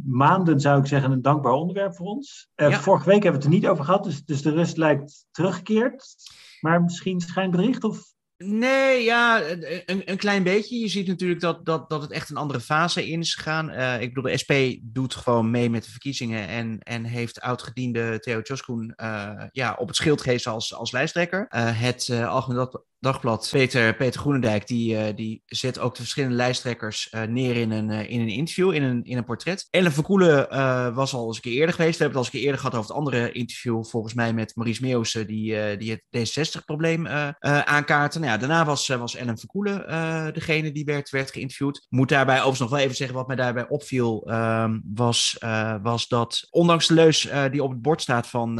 maanden, 0.05 0.59
zou 0.59 0.79
ik 0.79 0.87
zeggen, 0.87 1.11
een 1.11 1.21
dankbaar 1.21 1.53
onderwerp 1.53 1.95
voor 1.95 2.05
ons. 2.05 2.49
Uh, 2.55 2.69
ja. 2.69 2.79
Vorige 2.79 3.09
week 3.09 3.23
hebben 3.23 3.41
we 3.41 3.45
het 3.45 3.55
er 3.55 3.61
niet 3.61 3.67
over 3.67 3.85
gehad, 3.85 4.03
dus, 4.03 4.25
dus 4.25 4.41
de 4.41 4.51
rust 4.51 4.77
lijkt 4.77 5.25
teruggekeerd. 5.31 6.15
Maar 6.59 6.81
misschien 6.81 7.19
schijnbericht 7.19 7.83
of... 7.83 8.11
Nee, 8.37 9.03
ja, 9.03 9.41
een, 9.85 10.01
een 10.05 10.17
klein 10.17 10.43
beetje. 10.43 10.79
Je 10.79 10.87
ziet 10.87 11.07
natuurlijk 11.07 11.41
dat, 11.41 11.65
dat, 11.65 11.89
dat 11.89 12.01
het 12.01 12.11
echt 12.11 12.29
een 12.29 12.37
andere 12.37 12.59
fase 12.59 13.09
in 13.09 13.19
is 13.19 13.35
gegaan. 13.35 13.69
Uh, 13.69 14.01
ik 14.01 14.13
bedoel, 14.13 14.31
de 14.31 14.37
SP 14.43 14.53
doet 14.81 15.15
gewoon 15.15 15.51
mee 15.51 15.69
met 15.69 15.83
de 15.83 15.91
verkiezingen 15.91 16.47
en, 16.47 16.79
en 16.79 17.03
heeft 17.03 17.41
oudgediende 17.41 18.19
Theo 18.19 18.41
Tjoskoen 18.41 18.93
uh, 18.95 19.43
ja, 19.51 19.75
op 19.79 19.87
het 19.87 19.95
schild 19.95 20.21
gegeven 20.21 20.51
als, 20.51 20.75
als 20.75 20.91
lijsttrekker. 20.91 21.45
het 21.55 22.09
Algemeen 22.09 22.69
Dagblad, 23.03 23.47
Peter, 23.51 23.95
Peter 23.95 24.19
Groenendijk, 24.19 24.67
die, 24.67 24.93
uh, 24.93 25.15
die 25.15 25.43
zet 25.45 25.79
ook 25.79 25.95
de 25.95 26.01
verschillende 26.01 26.35
lijsttrekkers 26.35 27.07
uh, 27.11 27.21
neer 27.21 27.55
in 27.55 27.71
een, 27.71 27.89
uh, 27.89 28.09
in 28.09 28.21
een 28.21 28.29
interview, 28.29 28.73
in 28.73 28.83
een, 28.83 29.03
in 29.03 29.17
een 29.17 29.23
portret. 29.23 29.67
Ellen 29.69 29.91
Verkoelen 29.91 30.47
was 30.93 31.13
al 31.13 31.27
eens 31.27 31.35
een 31.35 31.41
keer 31.41 31.53
eerder 31.53 31.75
geweest. 31.75 31.97
We 31.97 32.03
hebben 32.03 32.07
het 32.07 32.15
al 32.15 32.23
eens 32.23 32.33
een 32.33 32.39
keer 32.39 32.41
eerder 32.41 32.59
gehad 32.59 32.75
over 32.75 32.89
het 32.89 32.97
andere 32.97 33.31
interview, 33.31 33.85
volgens 33.85 34.13
mij 34.13 34.33
met 34.33 34.55
Maurice 34.55 34.81
Meeuwse, 34.81 35.25
die, 35.25 35.77
die 35.77 35.91
het 35.91 36.29
D60-probleem 36.37 37.07
aankaarten. 37.39 38.21
Nou 38.21 38.33
ja, 38.33 38.39
daarna 38.39 38.65
was, 38.65 38.87
was 38.87 39.15
Ellen 39.15 39.37
Verkoelen 39.37 40.33
degene 40.33 40.71
die 40.71 40.85
werd, 40.85 41.09
werd 41.09 41.31
geïnterviewd. 41.31 41.85
Moet 41.89 42.09
daarbij 42.09 42.35
overigens 42.35 42.59
nog 42.59 42.69
wel 42.69 42.79
even 42.79 42.95
zeggen, 42.95 43.15
wat 43.15 43.27
mij 43.27 43.35
daarbij 43.35 43.67
opviel, 43.67 44.23
ehm, 44.29 44.79
was, 44.93 45.37
was 45.81 46.07
dat 46.07 46.47
ondanks 46.49 46.87
de 46.87 46.93
leus 46.93 47.29
die 47.51 47.63
op 47.63 47.71
het 47.71 47.81
bord 47.81 48.01
staat 48.01 48.27
van, 48.27 48.55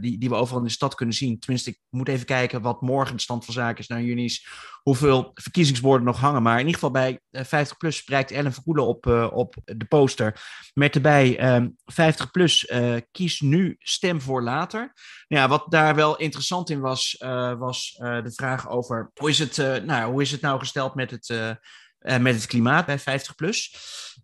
die, 0.00 0.18
die 0.18 0.28
we 0.28 0.34
overal 0.34 0.60
in 0.60 0.66
de 0.66 0.72
stad 0.72 0.94
kunnen 0.94 1.14
zien, 1.14 1.38
tenminste, 1.38 1.70
ik 1.70 1.78
moet 1.90 2.08
even 2.08 2.26
kijken 2.26 2.62
wat 2.62 2.80
morgen 2.80 3.16
de 3.16 3.22
stand 3.22 3.44
van 3.44 3.51
zaken 3.52 3.78
is 3.78 3.86
naar 3.86 4.02
juni's 4.02 4.46
hoeveel 4.82 5.30
verkiezingsborden 5.34 6.06
nog 6.06 6.18
hangen. 6.18 6.42
Maar 6.42 6.60
in 6.60 6.66
ieder 6.66 6.74
geval 6.74 6.90
bij 6.90 7.20
50 7.30 7.76
plus 7.76 7.96
spreekt 7.96 8.30
Ellen 8.30 8.52
Verkoelen 8.52 8.86
op, 8.86 9.06
uh, 9.06 9.28
op 9.32 9.54
de 9.64 9.84
poster. 9.84 10.40
Met 10.74 10.94
erbij 10.94 11.54
um, 11.54 11.76
50 11.84 12.30
plus 12.30 12.68
uh, 12.70 12.96
kies 13.10 13.40
nu, 13.40 13.76
stem 13.78 14.20
voor 14.20 14.42
later. 14.42 14.92
Nou 15.28 15.42
ja, 15.42 15.48
wat 15.48 15.66
daar 15.68 15.94
wel 15.94 16.16
interessant 16.16 16.70
in 16.70 16.80
was, 16.80 17.16
was 17.58 17.94
de 17.98 18.32
vraag 18.34 18.68
over 18.68 19.10
hoe 19.14 19.30
is 19.30 19.38
het, 19.38 19.84
nou, 19.84 20.12
hoe 20.12 20.22
is 20.22 20.30
het 20.30 20.40
nou 20.40 20.58
gesteld 20.58 20.94
met 20.94 21.10
het 21.10 21.58
uh, 22.02 22.18
met 22.18 22.34
het 22.34 22.46
klimaat 22.46 22.86
bij 22.86 22.98
50 22.98 23.34
plus. 23.34 23.76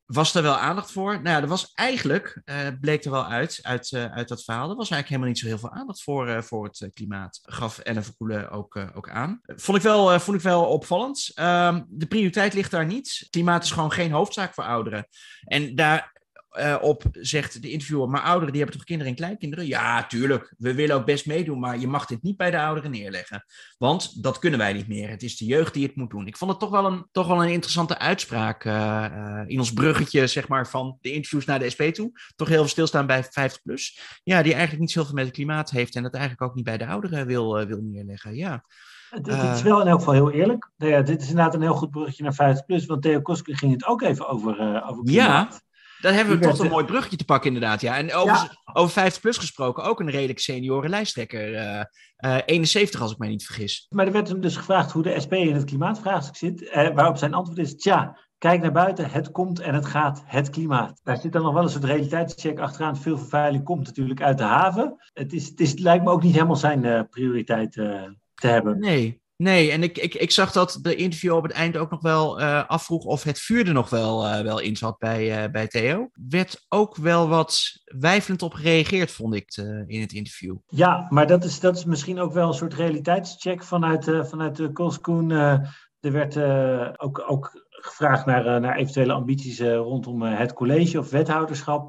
Was 0.07 0.35
er 0.35 0.43
wel 0.43 0.57
aandacht 0.57 0.93
voor? 0.93 1.13
Nou 1.13 1.29
ja, 1.37 1.41
er 1.43 1.49
was 1.49 1.73
eigenlijk, 1.75 2.43
uh, 2.45 2.57
bleek 2.81 3.05
er 3.05 3.11
wel 3.11 3.27
uit, 3.27 3.59
uit, 3.63 3.91
uh, 3.91 4.05
uit 4.05 4.29
dat 4.29 4.45
verhaal, 4.45 4.71
er 4.71 4.77
was 4.77 4.91
eigenlijk 4.91 5.09
helemaal 5.09 5.29
niet 5.29 5.39
zo 5.39 5.47
heel 5.47 5.59
veel 5.59 5.71
aandacht 5.71 6.03
voor, 6.03 6.45
voor 6.45 6.65
het 6.65 6.91
klimaat. 6.95 7.41
Gaf 7.43 7.79
Ellen 7.79 8.05
Verkoelen 8.05 8.51
ook, 8.51 8.77
ook 8.95 9.11
aan. 9.11 9.41
Vond 9.43 9.77
ik 9.77 9.83
wel, 9.83 10.21
vond 10.21 10.37
ik 10.37 10.43
wel 10.43 10.65
opvallend. 10.65 11.31
Ehm, 11.35 11.83
de 11.89 12.07
prioriteit 12.07 12.55
ligt 12.55 12.71
daar 12.71 12.87
niet. 12.87 13.27
Klimaat 13.31 13.65
is 13.65 13.71
gewoon 13.71 13.93
geen 13.93 14.13
hoofdzaak 14.13 14.55
voor 14.55 14.65
ouderen. 14.65 15.09
En 15.45 15.75
daar 15.75 16.18
uh, 16.53 16.77
op 16.81 17.03
zegt 17.13 17.63
de 17.63 17.71
interviewer, 17.71 18.09
maar 18.09 18.23
ouderen 18.23 18.53
die 18.53 18.63
hebben 18.63 18.79
toch 18.79 18.87
kinderen 18.87 19.13
en 19.13 19.19
kleinkinderen? 19.19 19.67
Ja, 19.67 20.07
tuurlijk, 20.07 20.55
we 20.59 20.75
willen 20.75 20.97
ook 20.97 21.05
best 21.05 21.27
meedoen, 21.27 21.59
maar 21.59 21.79
je 21.79 21.87
mag 21.87 22.07
dit 22.07 22.23
niet 22.23 22.37
bij 22.37 22.51
de 22.51 22.61
ouderen 22.61 22.91
neerleggen. 22.91 23.45
Want 23.79 24.23
dat 24.23 24.39
kunnen 24.39 24.59
wij 24.59 24.73
niet 24.73 24.89
meer. 24.89 25.09
Het 25.09 25.23
is 25.23 25.37
de 25.37 25.45
jeugd 25.45 25.75
die 25.75 25.87
het 25.87 25.97
moet 25.97 26.11
doen. 26.11 26.27
Ik 26.27 26.37
vond 26.37 26.51
het 26.51 26.61
toch 26.61 26.71
wel 26.71 26.87
een, 26.87 27.07
toch 27.13 27.27
wel 27.27 27.43
een 27.43 27.51
interessante 27.51 27.99
uitspraak 27.99 28.65
uh, 28.65 28.73
uh, 29.13 29.43
in 29.47 29.59
ons 29.59 29.73
bruggetje, 29.73 30.27
zeg 30.27 30.49
maar, 30.49 30.69
van 30.69 30.99
de 31.01 31.13
interviews 31.13 31.45
naar 31.45 31.59
de 31.59 31.71
SP 31.75 31.83
toe. 31.83 32.11
Toch 32.37 32.49
heel 32.49 32.59
veel 32.59 32.69
stilstaan 32.69 33.07
bij 33.07 33.25
50 33.25 33.63
plus. 33.63 34.01
Ja, 34.23 34.43
die 34.43 34.53
eigenlijk 34.53 34.81
niet 34.81 34.91
zoveel 34.91 35.15
met 35.15 35.25
het 35.25 35.35
klimaat 35.35 35.71
heeft 35.71 35.95
en 35.95 36.03
dat 36.03 36.15
eigenlijk 36.15 36.43
ook 36.43 36.55
niet 36.55 36.65
bij 36.65 36.79
de 36.79 36.87
ouderen 36.87 37.27
wil, 37.27 37.67
wil 37.67 37.81
neerleggen. 37.83 38.35
Ja. 38.35 38.65
Het, 39.09 39.27
is 39.27 39.63
wel 39.63 39.81
in 39.81 39.87
elk 39.87 39.99
geval 39.99 40.15
heel 40.15 40.31
eerlijk. 40.31 40.71
Nou 40.77 40.93
ja, 40.93 41.03
dit 41.03 41.23
is 41.23 41.29
inderdaad 41.29 41.55
een 41.55 41.63
heel 41.63 41.75
goed 41.75 41.91
bruggetje 41.91 42.23
naar 42.23 42.35
50 42.35 42.65
plus, 42.65 42.87
want 42.87 43.03
Theo 43.03 43.21
Koske 43.21 43.57
ging 43.57 43.73
het 43.73 43.87
ook 43.87 44.03
even 44.03 44.29
over, 44.29 44.83
over 44.85 45.05
klimaat. 45.05 45.53
Ja. 45.53 45.68
Dan 46.01 46.13
hebben 46.13 46.39
we 46.39 46.47
toch 46.47 46.59
een 46.59 46.69
mooi 46.69 46.85
bruggetje 46.85 47.17
te 47.17 47.25
pakken, 47.25 47.55
inderdaad. 47.55 47.81
Ja. 47.81 47.97
En 47.97 48.15
over, 48.15 48.61
over 48.73 48.93
50 48.93 49.21
plus 49.21 49.37
gesproken, 49.37 49.85
ook 49.85 50.01
een 50.01 50.11
redelijk 50.11 50.39
senioren 50.39 50.91
lijsttrekker. 50.91 51.55
eh, 51.55 51.81
eh, 52.17 52.43
71, 52.45 53.01
als 53.01 53.13
ik 53.13 53.19
mij 53.19 53.29
niet 53.29 53.45
vergis. 53.47 53.87
Maar 53.89 54.07
er 54.07 54.13
werd 54.13 54.29
hem 54.29 54.41
dus 54.41 54.57
gevraagd 54.57 54.93
hoe 54.93 55.03
de 55.03 55.21
SP 55.25 55.33
in 55.33 55.55
het 55.55 55.65
klimaatvraagstuk 55.65 56.37
zit. 56.37 56.69
Eh, 56.69 56.95
waarop 56.95 57.17
zijn 57.17 57.35
antwoord 57.35 57.59
is: 57.59 57.77
Tja, 57.77 58.19
kijk 58.39 58.61
naar 58.61 58.73
buiten, 58.73 59.11
het 59.11 59.31
komt 59.31 59.61
en 59.61 59.75
het 59.75 59.87
gaat, 59.87 60.23
het 60.27 60.51
klimaat. 60.51 61.01
Daar 61.03 61.17
zit 61.17 61.33
dan 61.33 61.43
nog 61.43 61.55
wel 61.55 61.63
eens 61.63 61.75
een 61.75 61.87
realiteitscheck 61.87 62.59
achteraan. 62.59 62.97
Veel 62.97 63.19
vervuiling 63.19 63.65
komt 63.65 63.87
natuurlijk 63.87 64.23
uit 64.23 64.39
de 64.39 64.45
haven. 64.45 64.97
Het, 65.13 65.33
is, 65.33 65.49
het, 65.49 65.61
is, 65.61 65.71
het 65.71 65.81
lijkt 65.81 66.05
me 66.05 66.11
ook 66.11 66.23
niet 66.23 66.35
helemaal 66.35 66.57
zijn 66.57 67.09
prioriteit 67.09 67.73
te 67.73 68.47
hebben. 68.47 68.79
Nee. 68.79 69.21
Nee, 69.43 69.71
en 69.71 69.83
ik, 69.83 69.99
ik, 69.99 70.15
ik 70.15 70.31
zag 70.31 70.53
dat 70.53 70.79
de 70.83 70.95
interview 70.95 71.35
op 71.35 71.43
het 71.43 71.53
eind 71.53 71.77
ook 71.77 71.91
nog 71.91 72.03
wel 72.03 72.41
uh, 72.41 72.65
afvroeg 72.67 73.05
of 73.05 73.23
het 73.23 73.41
vuur 73.41 73.67
er 73.67 73.73
nog 73.73 73.91
wel, 73.91 74.27
uh, 74.27 74.41
wel 74.41 74.59
in 74.59 74.77
zat 74.77 74.99
bij, 74.99 75.45
uh, 75.45 75.51
bij 75.51 75.67
Theo. 75.67 76.11
Werd 76.29 76.67
ook 76.69 76.97
wel 76.97 77.29
wat 77.29 77.61
wijfelend 77.85 78.43
op 78.43 78.55
gereageerd, 78.55 79.11
vond 79.11 79.35
ik 79.35 79.57
in 79.87 80.01
het 80.01 80.13
interview. 80.13 80.57
Ja, 80.67 81.07
maar 81.09 81.27
dat 81.27 81.45
is, 81.45 81.61
dat 81.61 81.77
is 81.77 81.85
misschien 81.85 82.19
ook 82.19 82.33
wel 82.33 82.49
een 82.49 82.55
soort 82.55 82.75
realiteitscheck 82.75 83.65
vanuit, 83.65 84.05
vanuit 84.05 84.57
de 84.57 84.73
Koskoen. 84.73 85.31
er 85.31 86.13
werd 86.13 86.37
ook, 87.01 87.25
ook 87.31 87.68
gevraagd 87.81 88.27
naar, 88.27 88.61
naar 88.61 88.77
eventuele 88.77 89.13
ambities 89.13 89.61
rondom 89.61 90.23
het 90.23 90.53
college 90.53 90.99
of 90.99 91.11
wethouderschap. 91.11 91.89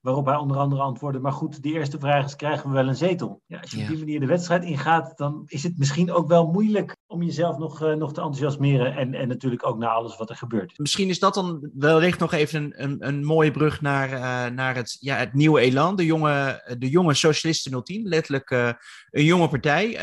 waarop 0.00 0.26
hij 0.26 0.36
onder 0.36 0.56
andere 0.56 0.82
antwoordde. 0.82 1.20
Maar 1.20 1.32
goed, 1.32 1.62
die 1.62 1.74
eerste 1.74 1.98
vraag 1.98 2.24
is: 2.24 2.36
krijgen 2.36 2.68
we 2.68 2.74
wel 2.74 2.88
een 2.88 2.96
zetel? 2.96 3.42
Ja, 3.46 3.58
als 3.60 3.70
je 3.70 3.76
ja. 3.76 3.82
op 3.82 3.88
die 3.88 3.98
manier 3.98 4.20
de 4.20 4.26
wedstrijd 4.26 4.64
ingaat, 4.64 5.16
dan 5.16 5.42
is 5.46 5.62
het 5.62 5.78
misschien 5.78 6.12
ook 6.12 6.28
wel 6.28 6.46
moeilijk 6.46 6.96
om 7.06 7.22
jezelf 7.22 7.58
nog, 7.58 7.80
nog 7.80 8.12
te 8.12 8.20
enthousiasmeren. 8.20 8.96
En, 8.96 9.14
en 9.14 9.28
natuurlijk 9.28 9.66
ook 9.66 9.78
naar 9.78 9.90
alles 9.90 10.16
wat 10.16 10.30
er 10.30 10.36
gebeurt. 10.36 10.78
Misschien 10.78 11.08
is 11.08 11.18
dat 11.18 11.34
dan 11.34 11.70
wellicht 11.74 12.18
nog 12.18 12.32
even 12.32 12.62
een, 12.62 12.82
een, 12.82 13.06
een 13.06 13.24
mooie 13.24 13.50
brug 13.50 13.80
naar, 13.80 14.12
uh, 14.12 14.54
naar 14.54 14.74
het, 14.74 14.96
ja, 15.00 15.16
het 15.16 15.32
nieuwe 15.32 15.60
elan. 15.60 15.96
De 15.96 16.04
jonge, 16.04 16.62
de 16.78 16.88
jonge 16.88 17.14
Socialisten 17.14 17.82
010, 17.84 18.08
letterlijk 18.08 18.50
uh, 18.50 18.70
een 19.10 19.24
jonge 19.24 19.48
partij 19.48 19.96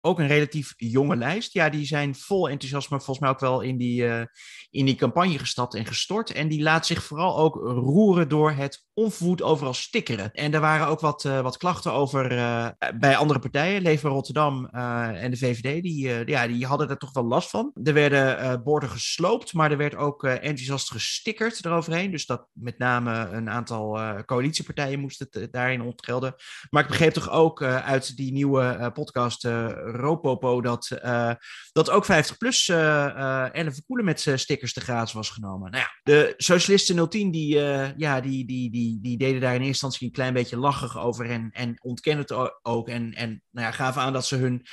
ook 0.00 0.18
een 0.18 0.26
relatief 0.26 0.74
jonge 0.76 1.16
lijst. 1.16 1.52
Ja, 1.52 1.68
die 1.68 1.86
zijn 1.86 2.14
vol 2.14 2.48
enthousiasme 2.48 2.96
volgens 2.96 3.18
mij 3.18 3.28
ook 3.28 3.40
wel 3.40 3.60
in 3.60 3.76
die, 3.76 4.02
uh, 4.02 4.22
in 4.70 4.84
die 4.84 4.94
campagne 4.94 5.38
gestapt 5.38 5.74
en 5.74 5.86
gestort. 5.86 6.32
En 6.32 6.48
die 6.48 6.62
laat 6.62 6.86
zich 6.86 7.02
vooral 7.02 7.38
ook 7.38 7.54
roeren 7.54 8.28
door 8.28 8.52
het 8.52 8.88
onverwoed 8.94 9.42
overal 9.42 9.74
stickeren. 9.74 10.32
En 10.32 10.54
er 10.54 10.60
waren 10.60 10.86
ook 10.86 11.00
wat, 11.00 11.24
uh, 11.24 11.40
wat 11.40 11.56
klachten 11.56 11.92
over 11.92 12.32
uh, 12.32 12.68
bij 12.98 13.16
andere 13.16 13.38
partijen. 13.38 13.82
Leefbaar 13.82 14.12
Rotterdam 14.12 14.66
en 14.66 15.30
de 15.30 15.36
VVD, 15.36 15.82
die, 15.82 16.28
ja, 16.30 16.46
die 16.46 16.66
hadden 16.66 16.88
er 16.88 16.98
toch 16.98 17.12
wel 17.12 17.24
last 17.24 17.50
van. 17.50 17.70
Er 17.82 17.94
werden 17.94 18.62
borden 18.62 18.88
gesloopt, 18.88 19.52
maar 19.52 19.70
er 19.70 19.76
werd 19.76 19.94
ook 19.96 20.24
enthousiast 20.24 20.90
gestickerd 20.90 21.64
eroverheen. 21.64 22.10
Dus 22.10 22.26
dat 22.26 22.46
met 22.52 22.78
name 22.78 23.28
een 23.32 23.50
aantal 23.50 23.98
coalitiepartijen 24.24 25.00
moesten 25.00 25.48
daarin 25.50 25.82
ontgelden. 25.82 26.34
Maar 26.70 26.82
ik 26.82 26.88
begreep 26.88 27.12
toch 27.12 27.30
ook 27.30 27.62
uit 27.62 28.16
die 28.16 28.32
nieuwe 28.32 28.90
podcast 28.94 29.44
Ropopo 29.90 30.60
dat, 30.60 30.90
uh, 31.04 31.32
dat 31.72 31.90
ook 31.90 32.04
50 32.04 32.36
plus 32.36 32.68
uh, 32.68 32.76
uh, 32.76 33.54
Ellen 33.54 33.74
Verkoelen 33.74 34.04
met 34.04 34.32
stickers 34.34 34.72
te 34.72 34.80
gratis 34.80 35.12
was 35.12 35.30
genomen. 35.30 35.70
Nou 35.70 35.82
ja, 35.82 35.90
de 36.02 36.34
Socialisten 36.36 37.08
010 37.08 37.30
die, 37.30 37.54
ja, 37.96 38.20
die, 38.20 38.46
die, 38.46 38.70
die, 38.70 38.98
die 39.02 39.18
deden 39.18 39.40
daar 39.40 39.54
in 39.54 39.60
eerste 39.60 39.66
instantie 39.66 40.06
een 40.06 40.12
klein 40.12 40.34
beetje 40.34 40.56
lachig 40.56 40.98
over 40.98 41.30
en, 41.30 41.50
en 41.52 41.80
ontkennen 41.82 42.24
het 42.28 42.62
ook. 42.62 42.88
En, 42.88 43.14
en 43.14 43.42
nou 43.50 43.66
ja, 43.66 43.72
gaven 43.72 44.02
aan 44.02 44.12
dat 44.12 44.26
ze 44.26 44.36
hun 44.36 44.66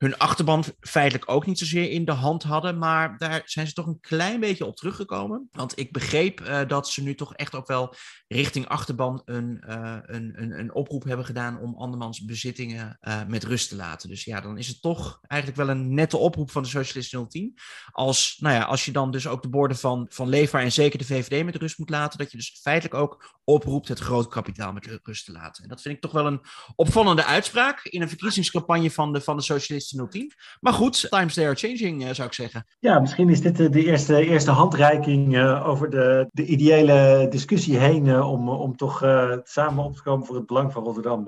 hun 0.00 0.18
achterban 0.18 0.64
feitelijk 0.80 1.30
ook 1.30 1.46
niet 1.46 1.58
zozeer 1.58 1.90
in 1.90 2.04
de 2.04 2.12
hand 2.12 2.42
hadden. 2.42 2.78
Maar 2.78 3.18
daar 3.18 3.42
zijn 3.44 3.66
ze 3.66 3.72
toch 3.72 3.86
een 3.86 4.00
klein 4.00 4.40
beetje 4.40 4.66
op 4.66 4.76
teruggekomen. 4.76 5.48
Want 5.52 5.78
ik 5.78 5.92
begreep 5.92 6.40
uh, 6.40 6.60
dat 6.66 6.88
ze 6.88 7.02
nu 7.02 7.14
toch 7.14 7.34
echt 7.34 7.54
ook 7.54 7.66
wel 7.66 7.94
richting 8.28 8.66
achterban 8.66 9.22
een, 9.24 9.64
uh, 9.68 9.96
een, 10.02 10.42
een, 10.42 10.58
een, 10.58 10.74
oproep 10.74 11.04
hebben 11.04 11.26
gedaan 11.26 11.60
om 11.60 11.74
andermans 11.74 12.24
bezittingen 12.24 12.98
uh, 13.00 13.20
met 13.26 13.44
rust 13.44 13.68
te 13.68 13.76
laten. 13.76 14.08
Dus 14.08 14.24
ja, 14.24 14.40
dan 14.40 14.58
is 14.58 14.68
het 14.68 14.82
toch 14.82 15.20
eigenlijk 15.26 15.60
wel 15.60 15.70
een 15.70 15.94
nette 15.94 16.16
oproep 16.16 16.50
van 16.50 16.62
de 16.62 16.68
Socialisten 16.68 17.28
010. 17.28 17.58
Als, 17.90 18.36
nou 18.38 18.54
ja, 18.54 18.62
als 18.62 18.84
je 18.84 18.92
dan 18.92 19.10
dus 19.10 19.26
ook 19.26 19.42
de 19.42 19.48
borden 19.48 19.76
van, 19.76 20.06
van 20.10 20.28
Leefbaar 20.28 20.62
en 20.62 20.72
zeker 20.72 20.98
de 20.98 21.04
VVD 21.04 21.44
met 21.44 21.56
rust 21.56 21.78
moet 21.78 21.90
laten, 21.90 22.18
dat 22.18 22.30
je 22.30 22.36
dus 22.36 22.58
feitelijk 22.62 22.94
ook 22.94 23.38
oproept 23.44 23.88
het 23.88 23.98
groot 23.98 24.28
kapitaal 24.28 24.72
met 24.72 25.00
rust 25.02 25.24
te 25.24 25.32
laten. 25.32 25.62
En 25.62 25.68
dat 25.68 25.82
vind 25.82 25.94
ik 25.94 26.00
toch 26.00 26.12
wel 26.12 26.26
een 26.26 26.40
opvallende 26.76 27.24
uitspraak 27.24 27.84
in 27.84 28.02
een 28.02 28.08
verkiezingscampagne 28.08 28.90
van 28.90 29.12
de, 29.12 29.20
van 29.20 29.36
de 29.36 29.42
Socialisten 29.90 30.20
010. 30.20 30.32
Maar 30.60 30.72
goed, 30.72 31.10
times 31.10 31.34
they 31.34 31.46
are 31.46 31.54
changing, 31.54 32.02
uh, 32.02 32.10
zou 32.10 32.28
ik 32.28 32.34
zeggen. 32.34 32.66
Ja, 32.78 32.98
misschien 32.98 33.28
is 33.28 33.40
dit 33.40 33.56
de 33.56 33.84
eerste, 33.84 34.26
eerste 34.26 34.50
handreiking 34.50 35.36
uh, 35.36 35.68
over 35.68 35.90
de, 35.90 36.28
de 36.32 36.44
ideële 36.44 37.26
discussie 37.30 37.78
heen 37.78 38.22
om, 38.22 38.48
om 38.48 38.76
toch 38.76 38.98
samen 39.42 39.84
op 39.84 39.96
te 39.96 40.02
komen 40.02 40.26
voor 40.26 40.36
het 40.36 40.46
belang 40.46 40.72
van 40.72 40.84
Rotterdam. 40.84 41.24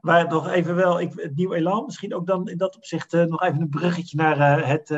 maar 0.00 0.28
nog 0.28 0.48
even 0.48 0.74
wel, 0.74 1.00
ik, 1.00 1.12
het 1.16 1.36
nieuwe 1.36 1.56
elan, 1.56 1.84
misschien 1.84 2.14
ook 2.14 2.26
dan 2.26 2.48
in 2.48 2.56
dat 2.56 2.76
opzicht 2.76 3.12
nog 3.12 3.42
even 3.42 3.60
een 3.60 3.68
bruggetje 3.68 4.16
naar 4.16 4.68
het 4.68 4.90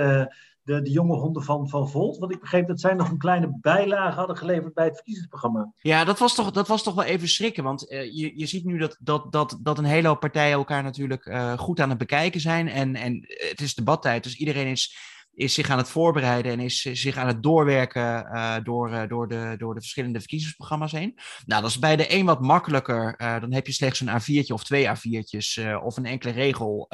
de, 0.67 0.83
de 0.83 0.91
jonge 0.91 1.17
honden 1.17 1.43
van, 1.43 1.69
van 1.69 1.89
Volt. 1.89 2.19
Want 2.19 2.33
ik 2.33 2.41
begreep 2.41 2.67
dat 2.67 2.81
zij 2.81 2.95
nog 2.95 3.11
een 3.11 3.19
kleine 3.19 3.59
bijlage 3.61 4.19
hadden 4.19 4.37
geleverd 4.37 4.75
bij 4.75 4.85
het 4.85 4.95
verkiezingsprogramma. 4.95 5.73
Ja, 5.79 6.05
dat 6.05 6.19
was 6.19 6.35
toch, 6.35 6.51
dat 6.51 6.69
was 6.69 6.83
toch 6.83 6.95
wel 6.95 7.05
even 7.05 7.29
schrikken. 7.29 7.65
Want 7.65 7.93
uh, 7.93 8.03
je, 8.03 8.39
je 8.39 8.47
ziet 8.47 8.65
nu 8.65 8.79
dat, 8.79 8.97
dat, 9.01 9.33
dat, 9.33 9.59
dat 9.63 9.79
een 9.79 9.85
hele 9.85 10.09
hoop 10.09 10.21
partijen 10.21 10.53
elkaar 10.53 10.83
natuurlijk 10.83 11.27
uh, 11.27 11.59
goed 11.59 11.81
aan 11.81 11.89
het 11.89 11.99
bekijken 11.99 12.41
zijn. 12.41 12.69
En, 12.69 12.95
en 12.95 13.25
het 13.27 13.61
is 13.61 13.75
debattijd, 13.75 14.23
dus 14.23 14.37
iedereen 14.37 14.67
is, 14.67 14.97
is 15.35 15.55
zich 15.55 15.71
aan 15.71 15.79
het 15.79 15.89
voorbereiden 15.89 16.53
en 16.53 16.61
is 16.61 16.81
zich 16.83 17.17
aan 17.17 17.27
het 17.27 17.43
doorwerken 17.43 18.27
door, 18.63 19.09
door, 19.09 19.29
de, 19.29 19.55
door 19.59 19.75
de 19.75 19.81
verschillende 19.81 20.19
verkiezingsprogramma's 20.19 20.93
heen. 20.93 21.19
Nou, 21.45 21.63
dat 21.63 21.71
is 21.71 21.79
bij 21.79 21.97
de 21.97 22.15
een 22.15 22.27
wat 22.27 22.41
makkelijker. 22.41 23.15
dan 23.41 23.53
heb 23.53 23.67
je 23.67 23.73
slechts 23.73 24.01
een 24.01 24.21
A4'tje 24.21 24.53
of 24.53 24.65
twee 24.65 24.89
A4'tjes 24.89 25.83
of 25.83 25.97
een 25.97 26.07
enkele 26.07 26.33
regel. 26.33 26.89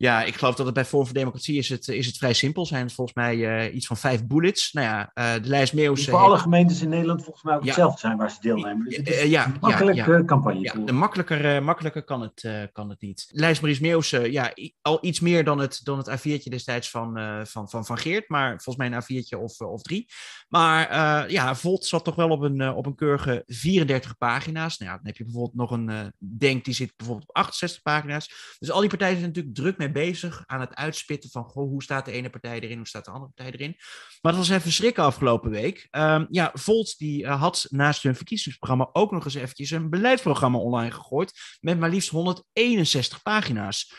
Ja, 0.00 0.22
ik 0.22 0.34
geloof 0.36 0.54
dat 0.54 0.66
het 0.66 0.74
bij 0.74 0.84
Vorm 0.84 1.04
voor 1.04 1.14
Democratie 1.14 1.58
is 1.58 1.68
het, 1.68 1.88
is 1.88 2.06
het 2.06 2.16
vrij 2.16 2.32
simpel. 2.32 2.66
Zijn 2.66 2.84
het 2.84 2.92
volgens 2.92 3.16
mij 3.16 3.36
uh, 3.36 3.74
iets 3.74 3.86
van 3.86 3.96
vijf 3.96 4.26
bullets. 4.26 4.72
Nou 4.72 4.86
ja, 4.86 5.10
uh, 5.14 5.42
de 5.42 5.48
lijst 5.48 5.72
Meeuws... 5.72 6.04
voor 6.04 6.18
alle 6.18 6.38
gemeentes 6.38 6.82
in 6.82 6.88
Nederland 6.88 7.22
volgens 7.22 7.44
mij 7.44 7.54
ook 7.54 7.60
ja, 7.60 7.66
hetzelfde 7.66 7.98
zijn 7.98 8.16
waar 8.16 8.30
ze 8.30 8.36
deelnemen. 8.40 8.84
Dus 8.84 8.96
het 8.96 9.08
is 9.08 9.22
uh, 9.22 9.30
ja, 9.30 9.46
een 9.46 9.56
makkelijke 9.60 10.12
ja, 10.12 10.24
campagne. 10.24 10.60
Ja, 10.60 10.72
de 10.72 10.92
makkelijker, 10.92 11.62
makkelijker 11.62 12.02
kan 12.02 12.20
het, 12.20 12.48
kan 12.72 12.88
het 12.88 13.00
niet. 13.00 13.28
Lijst 13.30 13.60
Maries 13.60 13.80
Meeuws, 13.80 14.10
ja, 14.10 14.52
al 14.82 14.98
iets 15.00 15.20
meer 15.20 15.44
dan 15.44 15.58
het, 15.58 15.80
dan 15.84 15.98
het 15.98 16.10
A4'tje 16.10 16.50
destijds 16.50 16.90
van, 16.90 17.18
van, 17.46 17.70
van, 17.70 17.84
van 17.86 17.98
Geert. 17.98 18.28
Maar 18.28 18.60
volgens 18.62 18.76
mij 18.76 18.86
een 18.86 19.02
A4'tje 19.02 19.38
of, 19.38 19.60
of 19.60 19.82
drie. 19.82 20.08
Maar 20.48 21.30
ja, 21.30 21.54
Volt 21.54 21.86
zat 21.86 22.04
toch 22.04 22.14
wel 22.14 22.28
op 22.28 22.40
een, 22.40 22.70
op 22.70 22.86
een 22.86 22.94
keurige 22.94 23.42
34 23.46 24.16
pagina's. 24.16 24.78
Nou 24.78 24.90
ja, 24.90 24.96
dan 24.96 25.06
heb 25.06 25.16
je 25.16 25.24
bijvoorbeeld 25.24 25.54
nog 25.54 25.70
een 25.70 26.12
Denk, 26.18 26.64
die 26.64 26.74
zit 26.74 26.92
bijvoorbeeld 26.96 27.28
op 27.28 27.36
68 27.36 27.82
pagina's. 27.82 28.56
Dus 28.58 28.70
al 28.70 28.80
die 28.80 28.88
partijen 28.88 29.16
zijn 29.16 29.28
natuurlijk 29.28 29.54
druk 29.54 29.78
mee 29.78 29.88
bezig 29.92 30.42
aan 30.46 30.60
het 30.60 30.74
uitspitten 30.74 31.30
van 31.30 31.44
goh, 31.44 31.68
hoe 31.68 31.82
staat 31.82 32.04
de 32.04 32.12
ene 32.12 32.30
partij 32.30 32.60
erin, 32.60 32.76
hoe 32.76 32.86
staat 32.86 33.04
de 33.04 33.10
andere 33.10 33.32
partij 33.34 33.52
erin. 33.52 33.76
Maar 34.20 34.32
dat 34.32 34.40
was 34.40 34.50
even 34.50 34.72
schrikken 34.72 35.04
afgelopen 35.04 35.50
week. 35.50 35.88
Um, 35.90 36.26
ja, 36.30 36.50
Volt 36.52 36.98
die 36.98 37.22
uh, 37.22 37.40
had 37.40 37.66
naast 37.68 38.02
hun 38.02 38.16
verkiezingsprogramma 38.16 38.88
ook 38.92 39.10
nog 39.10 39.24
eens 39.24 39.34
eventjes 39.34 39.70
een 39.70 39.90
beleidsprogramma 39.90 40.58
online 40.58 40.90
gegooid 40.90 41.32
met 41.60 41.78
maar 41.78 41.90
liefst 41.90 42.10
161 42.10 43.22
pagina's. 43.22 43.92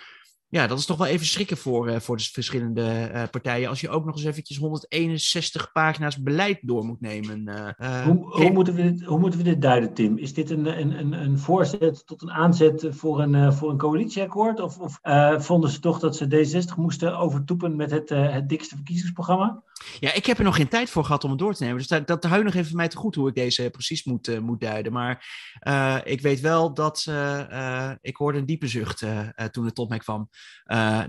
Ja, 0.52 0.68
dat 0.68 0.80
is 0.80 0.86
toch 0.86 0.98
wel 0.98 1.08
even 1.08 1.26
schrikken 1.26 1.58
voor, 1.58 1.90
uh, 1.90 2.00
voor 2.00 2.18
de 2.18 2.24
verschillende 2.24 3.12
uh, 3.14 3.24
partijen. 3.32 3.70
Als 3.70 3.82
je 3.82 3.90
ook 3.90 4.06
nog 4.06 4.16
eens 4.16 4.26
eventjes 4.26 4.58
161 4.58 5.72
pagina's 5.72 6.22
beleid 6.22 6.60
door 6.62 6.86
moet 6.86 7.02
nemen. 7.02 7.48
Uh, 7.48 8.02
hoe, 8.02 8.26
hoe, 8.30 8.52
moeten 8.52 8.74
we 8.74 8.82
dit, 8.82 9.04
hoe 9.04 9.20
moeten 9.20 9.40
we 9.40 9.46
dit 9.46 9.62
duiden, 9.62 9.94
Tim? 9.94 10.18
Is 10.18 10.34
dit 10.34 10.50
een, 10.50 10.80
een, 10.80 11.14
een 11.14 11.40
voorzet 11.40 12.06
tot 12.06 12.22
een 12.22 12.32
aanzet 12.32 12.88
voor 12.90 13.22
een, 13.22 13.54
voor 13.54 13.70
een 13.70 13.78
coalitieakkoord? 13.78 14.60
Of, 14.60 14.78
of 14.78 15.00
vonden 15.46 15.70
ze 15.70 15.80
toch 15.80 16.00
dat 16.00 16.16
ze 16.16 16.26
D60 16.26 16.76
moesten 16.76 17.18
overtoepen 17.18 17.76
met 17.76 17.92
het, 17.92 18.10
het 18.10 18.50
dikste 18.50 18.76
verkiezingsprogramma? 18.76 19.64
Ja, 20.00 20.14
ik 20.14 20.26
heb 20.26 20.38
er 20.38 20.44
nog 20.44 20.56
geen 20.56 20.68
tijd 20.68 20.90
voor 20.90 21.04
gehad 21.04 21.24
om 21.24 21.30
het 21.30 21.40
door 21.40 21.54
te 21.54 21.64
nemen. 21.64 21.78
Dus 21.78 21.88
dat, 21.88 22.08
dat 22.08 22.24
hou 22.24 22.44
nog 22.44 22.54
even 22.54 22.68
voor 22.68 22.78
mij 22.78 22.88
te 22.88 22.98
goed 22.98 23.16
hoe 23.16 23.28
ik 23.28 23.36
deze 23.36 23.70
precies 23.70 24.04
moet, 24.04 24.28
uh, 24.28 24.40
moet 24.40 24.60
duiden. 24.60 24.94
Maar 24.94 25.26
uh, 25.68 25.98
ik 26.04 26.22
weet 26.22 26.40
wel 26.40 26.74
dat 26.74 27.06
uh, 27.10 27.92
ik 28.02 28.16
hoorde 28.16 28.38
een 28.38 28.46
diepe 28.46 28.68
zucht 28.68 29.04
toen 29.52 29.66
het 29.66 29.76
tot 29.76 29.90
mij 29.90 29.98
kwam. 29.98 30.30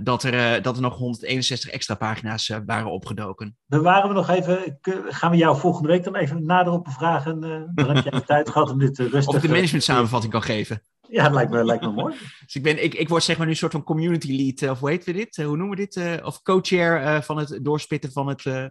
Dat, 0.02 0.22
er, 0.22 0.62
dat 0.62 0.76
er 0.76 0.82
nog 0.82 0.96
161 0.96 1.70
extra 1.70 1.94
pagina's 1.94 2.50
waren 2.66 2.90
opgedoken. 2.90 3.56
Bewaren 3.66 4.08
we 4.08 4.14
nog 4.14 4.28
even. 4.28 4.78
Gaan 5.08 5.30
we 5.30 5.36
jou 5.36 5.58
volgende 5.58 5.88
week 5.88 6.04
dan 6.04 6.16
even 6.16 6.46
nader 6.46 6.72
op 6.72 6.84
bevragen? 6.84 7.40
dan 7.74 7.94
heb 7.96 8.04
jij 8.04 8.12
de 8.12 8.24
tijd 8.34 8.50
gehad 8.50 8.70
om 8.70 8.78
dit 8.78 8.98
rustig... 8.98 9.34
Of 9.34 9.40
de 9.40 9.48
management 9.48 9.84
samenvatting 9.84 10.32
kan 10.32 10.42
geven. 10.42 10.82
Ja, 11.08 11.22
dat 11.22 11.32
lijkt 11.32 11.50
me, 11.50 11.64
lijkt 11.64 11.84
me 11.84 11.92
mooi. 11.92 12.14
Dus 12.44 12.54
ik, 12.54 12.62
ben, 12.62 12.84
ik, 12.84 12.94
ik 12.94 13.08
word 13.08 13.22
zeg 13.22 13.36
maar 13.36 13.46
nu 13.46 13.52
een 13.52 13.58
soort 13.58 13.72
van 13.72 13.82
community 13.82 14.36
lead, 14.36 14.70
of 14.70 14.80
hoe 14.80 14.90
heet 14.90 15.04
we 15.04 15.12
dit? 15.12 15.36
hoe 15.36 15.56
noemen 15.56 15.78
we 15.78 15.88
dit? 15.88 16.22
Of 16.24 16.42
co-chair 16.42 17.22
van 17.22 17.38
het 17.38 17.58
doorspitten 17.62 18.12
van 18.12 18.26
het... 18.26 18.70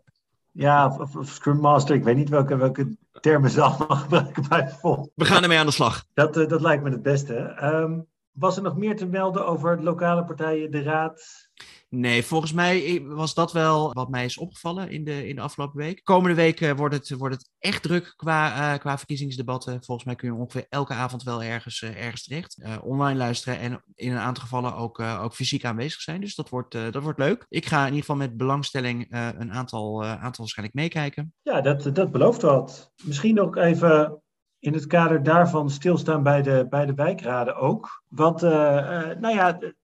Ja, 0.52 0.98
of, 1.00 1.16
of, 1.16 1.30
Scrum 1.30 1.60
Master. 1.60 1.96
Ik 1.96 2.04
weet 2.04 2.16
niet 2.16 2.30
welke, 2.30 2.58
welke 2.58 2.98
termen 3.20 3.50
ze 3.50 3.62
allemaal 3.62 3.98
gebruiken 4.04 4.48
bij 4.50 4.70
Vol. 4.70 5.12
We 5.16 5.26
gaan 5.26 5.44
ermee 5.44 5.58
aan 5.58 5.66
de 5.66 5.72
slag. 5.72 6.06
Dat, 6.14 6.34
dat 6.34 6.62
lijkt 6.62 6.84
me 6.84 6.90
het 6.90 7.02
beste. 7.02 7.64
Um, 7.64 8.08
was 8.32 8.58
er 8.58 8.64
nog 8.64 8.78
meer 8.78 8.96
te 8.96 9.06
melden 9.06 9.48
over 9.48 9.84
lokale 9.84 10.26
partijen, 10.26 10.72
de 10.72 10.84
raad? 10.84 11.50
Nee, 11.90 12.24
volgens 12.24 12.54
mij 12.54 13.02
was 13.06 13.34
dat 13.34 13.52
wel 13.52 13.94
wat 13.94 14.10
mij 14.10 14.26
is 14.26 14.38
opgevallen 14.38 14.90
in 14.90 15.04
de, 15.04 15.28
in 15.28 15.36
de 15.36 15.42
afgelopen 15.42 15.78
week. 15.78 16.04
Komende 16.04 16.36
week 16.36 16.62
uh, 16.62 16.72
wordt, 16.72 16.96
het, 16.96 17.18
wordt 17.18 17.36
het 17.36 17.50
echt 17.60 17.84
druk 17.84 18.14
qua, 18.16 18.74
uh, 18.74 18.80
qua 18.80 18.98
verkiezingsdebatten. 18.98 19.84
Volgens 19.84 20.08
mij 20.08 20.16
kun 20.16 20.34
je 20.34 20.40
ongeveer 20.40 20.66
elke 20.70 20.94
avond 20.94 21.24
wel 21.24 21.44
ergens, 21.44 21.82
uh, 21.82 22.04
ergens 22.04 22.24
terecht. 22.24 22.58
online 22.84 23.18
luisteren 23.18 23.60
en 23.60 23.84
in 23.96 24.12
een 24.12 24.18
aantal 24.18 24.44
gevallen 24.44 24.76
ook, 24.76 25.00
ook 25.00 25.34
fysiek 25.34 25.66
aanwezig 25.66 26.02
zijn. 26.02 26.22
Dus 26.22 26.36
dat 26.36 26.50
wordt, 26.50 26.72
dat 26.72 27.04
wordt 27.04 27.20
leuk. 27.20 27.46
Ik 27.50 27.66
ga 27.66 27.80
in 27.80 27.86
ieder 27.86 28.00
geval 28.00 28.16
met 28.16 28.38
belangstelling 28.38 29.08
een 29.10 29.52
aantal, 29.52 30.06
aantal 30.06 30.32
waarschijnlijk 30.38 30.78
meekijken. 30.78 31.34
Ja, 31.42 31.62
dat, 31.62 31.90
dat 31.94 32.12
belooft 32.12 32.42
wat. 32.42 32.92
Misschien 33.04 33.36
nog 33.36 33.58
even 33.58 34.21
in 34.62 34.74
het 34.74 34.88
kader 34.88 35.24
daarvan 35.24 35.70
stilstaan 35.70 36.24
bij 36.24 36.42
de, 36.42 36.68
bij 36.70 36.86
de 36.86 36.94
wijkraden 36.94 37.56
ook. 37.56 38.04
Want, 38.08 38.44
uh, 38.44 38.50
uh, 38.50 39.20
nou 39.20 39.36
ja, 39.36 39.52
de, 39.52 39.76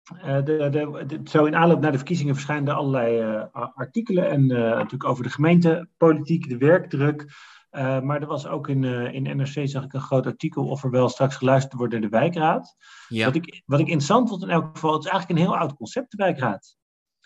de, 0.44 1.04
de, 1.08 1.20
zo 1.24 1.46
in 1.46 1.56
aanloop 1.56 1.80
naar 1.80 1.92
de 1.92 1.98
verkiezingen 1.98 2.34
verschijnen 2.34 2.76
allerlei 2.76 3.22
uh, 3.22 3.44
artikelen. 3.74 4.30
En 4.30 4.48
natuurlijk 4.48 5.04
over 5.04 5.24
de 5.24 5.30
gemeentepolitiek, 5.30 6.50
de 6.50 6.58
werkdruk. 6.58 7.26
maar 7.72 8.22
er 8.22 8.28
was 8.28 8.48
ook 8.48 8.68
in, 8.68 8.84
in 9.14 9.38
NRC, 9.38 9.68
zag 9.68 9.84
ik 9.84 9.94
een 9.94 10.02
groot 10.02 10.26
artikel 10.26 10.68
of 10.68 10.84
er 10.84 10.92
wel 10.92 11.10
straks 11.10 11.36
geluisterd 11.36 11.74
wordt 11.74 11.92
door 11.92 12.02
de 12.02 12.10
wijkraad. 12.10 12.76
Ja. 13.08 13.26
Wat, 13.26 13.36
ik, 13.36 13.64
wat 13.66 13.80
ik 13.80 13.88
interessant 13.88 14.30
vond 14.30 14.44
in 14.44 14.50
elk 14.50 14.70
geval, 14.74 14.94
het 14.94 15.06
is 15.06 15.10
eigenlijk 15.10 15.40
een 15.40 15.46
heel 15.46 15.58
oud 15.58 15.74
concept, 15.74 16.12
de 16.12 16.18
wijkraad. 16.18 16.78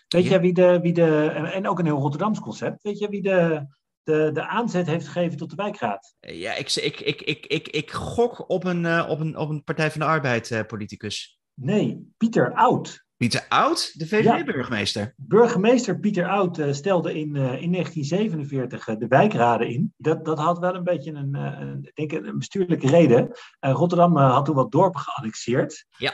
Weet 0.08 0.24
ja. 0.24 0.32
je 0.32 0.40
wie 0.40 0.52
de, 0.52 0.80
wie 0.80 0.92
de, 0.92 1.26
en 1.30 1.68
ook 1.68 1.78
een 1.78 1.84
heel 1.84 2.00
Rotterdams 2.00 2.40
concept, 2.40 2.82
weet 2.82 2.98
je 2.98 3.08
wie 3.08 3.22
de, 3.22 3.66
de, 4.02 4.30
de 4.32 4.46
aanzet 4.46 4.86
heeft 4.86 5.06
gegeven 5.06 5.36
tot 5.36 5.50
de 5.50 5.56
wijkraad. 5.56 6.14
Ja, 6.20 6.54
ik, 6.54 6.74
ik, 6.74 7.00
ik, 7.00 7.22
ik, 7.22 7.46
ik, 7.46 7.68
ik 7.68 7.90
gok 7.90 8.48
op 8.48 8.64
een, 8.64 8.84
uh, 8.84 9.06
op, 9.08 9.20
een, 9.20 9.36
op 9.36 9.48
een 9.48 9.64
Partij 9.64 9.90
van 9.90 10.00
de 10.00 10.06
Arbeid 10.06 10.50
uh, 10.50 10.60
politicus. 10.66 11.40
Nee, 11.54 12.12
Pieter 12.16 12.54
Oud. 12.54 13.04
Pieter 13.22 13.46
Oud, 13.48 13.98
de 13.98 14.06
VVD-burgemeester. 14.06 15.02
Ja. 15.02 15.12
Burgemeester 15.16 15.98
Pieter 15.98 16.28
Oud 16.28 16.58
uh, 16.58 16.72
stelde 16.72 17.18
in, 17.18 17.28
uh, 17.28 17.62
in 17.62 17.72
1947 17.72 18.88
uh, 18.88 18.96
de 18.98 19.06
wijkraden 19.06 19.68
in. 19.68 19.94
Dat, 19.96 20.24
dat 20.24 20.38
had 20.38 20.58
wel 20.58 20.74
een 20.74 20.84
beetje 20.84 21.12
een, 21.12 21.34
een, 21.34 21.90
denk 21.94 22.12
een 22.12 22.38
bestuurlijke 22.38 22.86
reden. 22.86 23.30
Rotterdam 23.60 24.16
had 24.16 24.44
toen 24.44 24.54
wat 24.54 24.72
dorpen 24.72 25.00
geannexeerd. 25.00 25.86
Ja. 25.98 26.12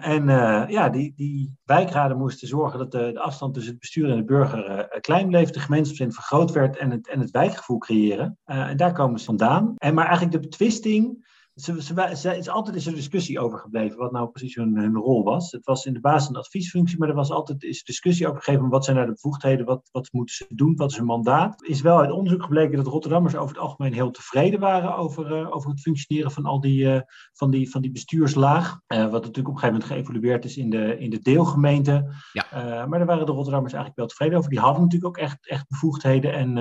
en 0.00 0.26
ja, 0.70 0.88
die, 0.88 1.12
die 1.16 1.56
wijkraden 1.64 2.16
moesten 2.16 2.48
zorgen 2.48 2.78
dat 2.78 2.92
de, 2.92 3.12
de 3.12 3.20
afstand 3.20 3.54
tussen 3.54 3.72
het 3.72 3.80
bestuur 3.80 4.10
en 4.10 4.16
de 4.16 4.24
burger 4.24 4.88
klein 5.00 5.28
bleef, 5.28 5.50
de 5.50 5.60
gemeenschapszin 5.60 6.12
vergroot 6.12 6.52
werd 6.52 6.76
en 6.76 6.90
het, 6.90 7.08
en 7.08 7.20
het 7.20 7.30
wijkgevoel 7.30 7.78
creëren. 7.78 8.38
en 8.44 8.76
daar 8.76 8.92
komen 8.92 9.18
ze 9.18 9.24
vandaan. 9.24 9.74
En 9.76 9.94
maar 9.94 10.06
eigenlijk 10.06 10.42
de 10.42 10.48
betwisting 10.48 11.24
ze, 11.56 11.82
ze, 11.82 12.16
ze, 12.16 12.36
is 12.36 12.48
altijd 12.48 12.76
is 12.76 12.86
er 12.86 12.94
discussie 12.94 13.40
over 13.40 13.58
gebleven 13.58 13.98
wat 13.98 14.12
nou 14.12 14.28
precies 14.28 14.54
hun, 14.54 14.76
hun, 14.76 14.96
rol 14.96 15.24
was. 15.24 15.52
Het 15.52 15.64
was 15.64 15.86
in 15.86 15.92
de 15.92 16.00
basis 16.00 16.28
een 16.28 16.36
adviesfunctie, 16.36 16.98
maar 16.98 17.08
er 17.08 17.14
was 17.14 17.30
altijd 17.30 17.62
is 17.62 17.84
discussie 17.84 18.28
over 18.28 18.42
gegeven. 18.42 18.68
Wat 18.68 18.84
zijn 18.84 18.96
nou 18.96 19.08
de 19.08 19.14
bevoegdheden? 19.14 19.66
Wat, 19.66 19.88
wat 19.92 20.12
moeten 20.12 20.34
ze 20.34 20.46
doen? 20.48 20.76
Wat 20.76 20.90
is 20.90 20.96
hun 20.96 21.06
mandaat? 21.06 21.62
Is 21.62 21.80
wel 21.80 21.98
uit 21.98 22.10
onderzoek 22.10 22.42
gebleken 22.42 22.76
dat 22.76 22.86
Rotterdammers 22.86 23.36
over 23.36 23.54
het 23.54 23.64
algemeen 23.64 23.92
heel 23.92 24.10
tevreden 24.10 24.60
waren 24.60 24.96
over, 24.96 25.40
uh, 25.40 25.54
over 25.54 25.70
het 25.70 25.80
functioneren 25.80 26.30
van 26.30 26.44
al 26.44 26.60
die, 26.60 26.84
uh, 26.84 27.00
van 27.32 27.50
die, 27.50 27.70
van 27.70 27.80
die 27.80 27.90
bestuurslaag. 27.90 28.80
Uh, 28.88 28.98
wat 28.98 29.10
natuurlijk 29.12 29.48
op 29.48 29.54
een 29.54 29.60
gegeven 29.60 29.80
moment 29.80 29.84
geëvolueerd 29.84 30.44
is 30.44 30.56
in 30.56 30.70
de, 30.70 30.98
in 30.98 31.10
de 31.10 31.20
deelgemeente. 31.20 32.14
Ja. 32.32 32.46
maar 32.86 32.98
daar 32.98 33.06
waren 33.06 33.26
de 33.26 33.32
Rotterdammers 33.32 33.72
eigenlijk 33.72 33.96
wel 33.96 34.06
tevreden 34.06 34.38
over. 34.38 34.50
Die 34.50 34.60
hadden 34.60 34.82
natuurlijk 34.82 35.16
ook 35.16 35.22
echt, 35.22 35.48
echt 35.48 35.68
bevoegdheden 35.68 36.32
en, 36.32 36.58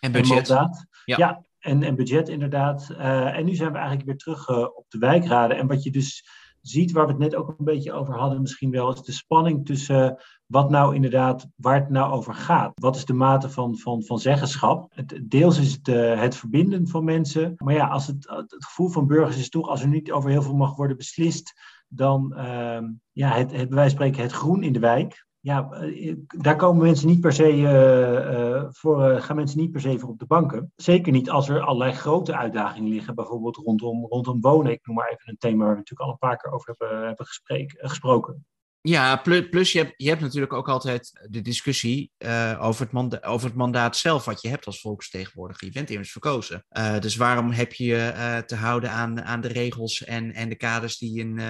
en, 0.00 0.12
budget. 0.12 0.48
en 0.48 0.54
mandaat. 0.56 0.86
ja, 1.04 1.16
ja 1.16 1.42
en, 1.64 1.82
en 1.82 1.94
budget 1.94 2.28
inderdaad. 2.28 2.88
Uh, 2.90 3.36
en 3.36 3.44
nu 3.44 3.54
zijn 3.54 3.72
we 3.72 3.78
eigenlijk 3.78 4.06
weer 4.06 4.16
terug 4.16 4.48
uh, 4.48 4.58
op 4.58 4.84
de 4.88 4.98
wijkraden. 4.98 5.56
En 5.56 5.66
wat 5.66 5.82
je 5.82 5.90
dus 5.90 6.28
ziet, 6.60 6.92
waar 6.92 7.06
we 7.06 7.12
het 7.12 7.20
net 7.20 7.34
ook 7.34 7.48
een 7.48 7.64
beetje 7.64 7.92
over 7.92 8.14
hadden, 8.14 8.40
misschien 8.40 8.70
wel, 8.70 8.92
is 8.92 9.02
de 9.02 9.12
spanning 9.12 9.66
tussen 9.66 10.22
wat 10.46 10.70
nou 10.70 10.94
inderdaad, 10.94 11.46
waar 11.56 11.74
het 11.74 11.90
nou 11.90 12.12
over 12.12 12.34
gaat. 12.34 12.72
Wat 12.74 12.96
is 12.96 13.04
de 13.04 13.12
mate 13.12 13.50
van, 13.50 13.78
van, 13.78 14.02
van 14.02 14.18
zeggenschap? 14.18 14.92
Het, 14.94 15.20
deels 15.22 15.58
is 15.58 15.72
het 15.72 15.86
het 16.18 16.36
verbinden 16.36 16.88
van 16.88 17.04
mensen. 17.04 17.52
Maar 17.56 17.74
ja, 17.74 17.86
als 17.86 18.06
het, 18.06 18.28
het 18.28 18.54
gevoel 18.58 18.88
van 18.88 19.06
burgers 19.06 19.38
is 19.38 19.48
toch, 19.48 19.68
als 19.68 19.82
er 19.82 19.88
niet 19.88 20.12
over 20.12 20.30
heel 20.30 20.42
veel 20.42 20.56
mag 20.56 20.76
worden 20.76 20.96
beslist, 20.96 21.52
dan 21.88 22.34
ehm, 22.34 22.84
ja, 23.12 23.36
het, 23.36 23.52
het, 23.52 23.68
bij 23.68 23.88
spreken 23.88 24.22
het 24.22 24.32
groen 24.32 24.62
in 24.62 24.72
de 24.72 24.78
wijk 24.78 25.23
ja, 25.44 25.70
eh, 25.70 26.16
daar 26.26 26.56
komen 26.56 26.82
mensen 26.82 27.08
niet 27.08 27.20
per 27.20 27.32
se 27.32 27.52
uh, 27.52 27.62
uh, 27.62 28.64
voor, 28.70 29.20
gaan 29.20 29.36
mensen 29.36 29.58
niet 29.58 29.70
per 29.70 29.80
se 29.80 29.98
voor 29.98 30.08
op 30.08 30.18
de 30.18 30.26
banken. 30.26 30.72
Zeker 30.76 31.12
niet 31.12 31.30
als 31.30 31.48
er 31.48 31.60
allerlei 31.60 31.92
grote 31.92 32.36
uitdagingen 32.36 32.90
liggen, 32.90 33.14
bijvoorbeeld 33.14 33.56
rondom, 33.56 34.06
rondom 34.06 34.40
wonen. 34.40 34.72
Ik 34.72 34.86
noem 34.86 34.96
maar 34.96 35.08
even 35.08 35.28
een 35.28 35.38
thema 35.38 35.64
waar 35.64 35.72
we 35.72 35.76
natuurlijk 35.78 36.08
al 36.08 36.10
een 36.10 36.28
paar 36.28 36.36
keer 36.36 36.52
over 36.52 36.74
hebben, 36.78 37.06
hebben 37.06 37.26
gesprek, 37.26 37.74
gesproken. 37.76 38.46
Ja, 38.86 39.16
plus, 39.16 39.48
plus 39.48 39.72
je, 39.72 39.78
hebt, 39.78 39.94
je 39.96 40.08
hebt 40.08 40.20
natuurlijk 40.20 40.52
ook 40.52 40.68
altijd 40.68 41.26
de 41.30 41.40
discussie 41.40 42.10
uh, 42.18 42.58
over, 42.60 42.82
het 42.82 42.92
manda 42.92 43.20
over 43.20 43.46
het 43.46 43.56
mandaat 43.56 43.96
zelf 43.96 44.24
wat 44.24 44.42
je 44.42 44.48
hebt 44.48 44.66
als 44.66 44.80
volksvertegenwoordiger. 44.80 45.66
Je 45.66 45.72
bent 45.72 45.90
immers 45.90 46.12
verkozen. 46.12 46.64
Uh, 46.78 46.98
dus 46.98 47.16
waarom 47.16 47.50
heb 47.50 47.72
je 47.72 47.84
je 47.84 48.12
uh, 48.14 48.38
te 48.38 48.54
houden 48.54 48.90
aan, 48.90 49.22
aan 49.22 49.40
de 49.40 49.48
regels 49.48 50.04
en, 50.04 50.32
en 50.32 50.48
de 50.48 50.56
kaders 50.56 50.98
die, 50.98 51.18
in, 51.18 51.40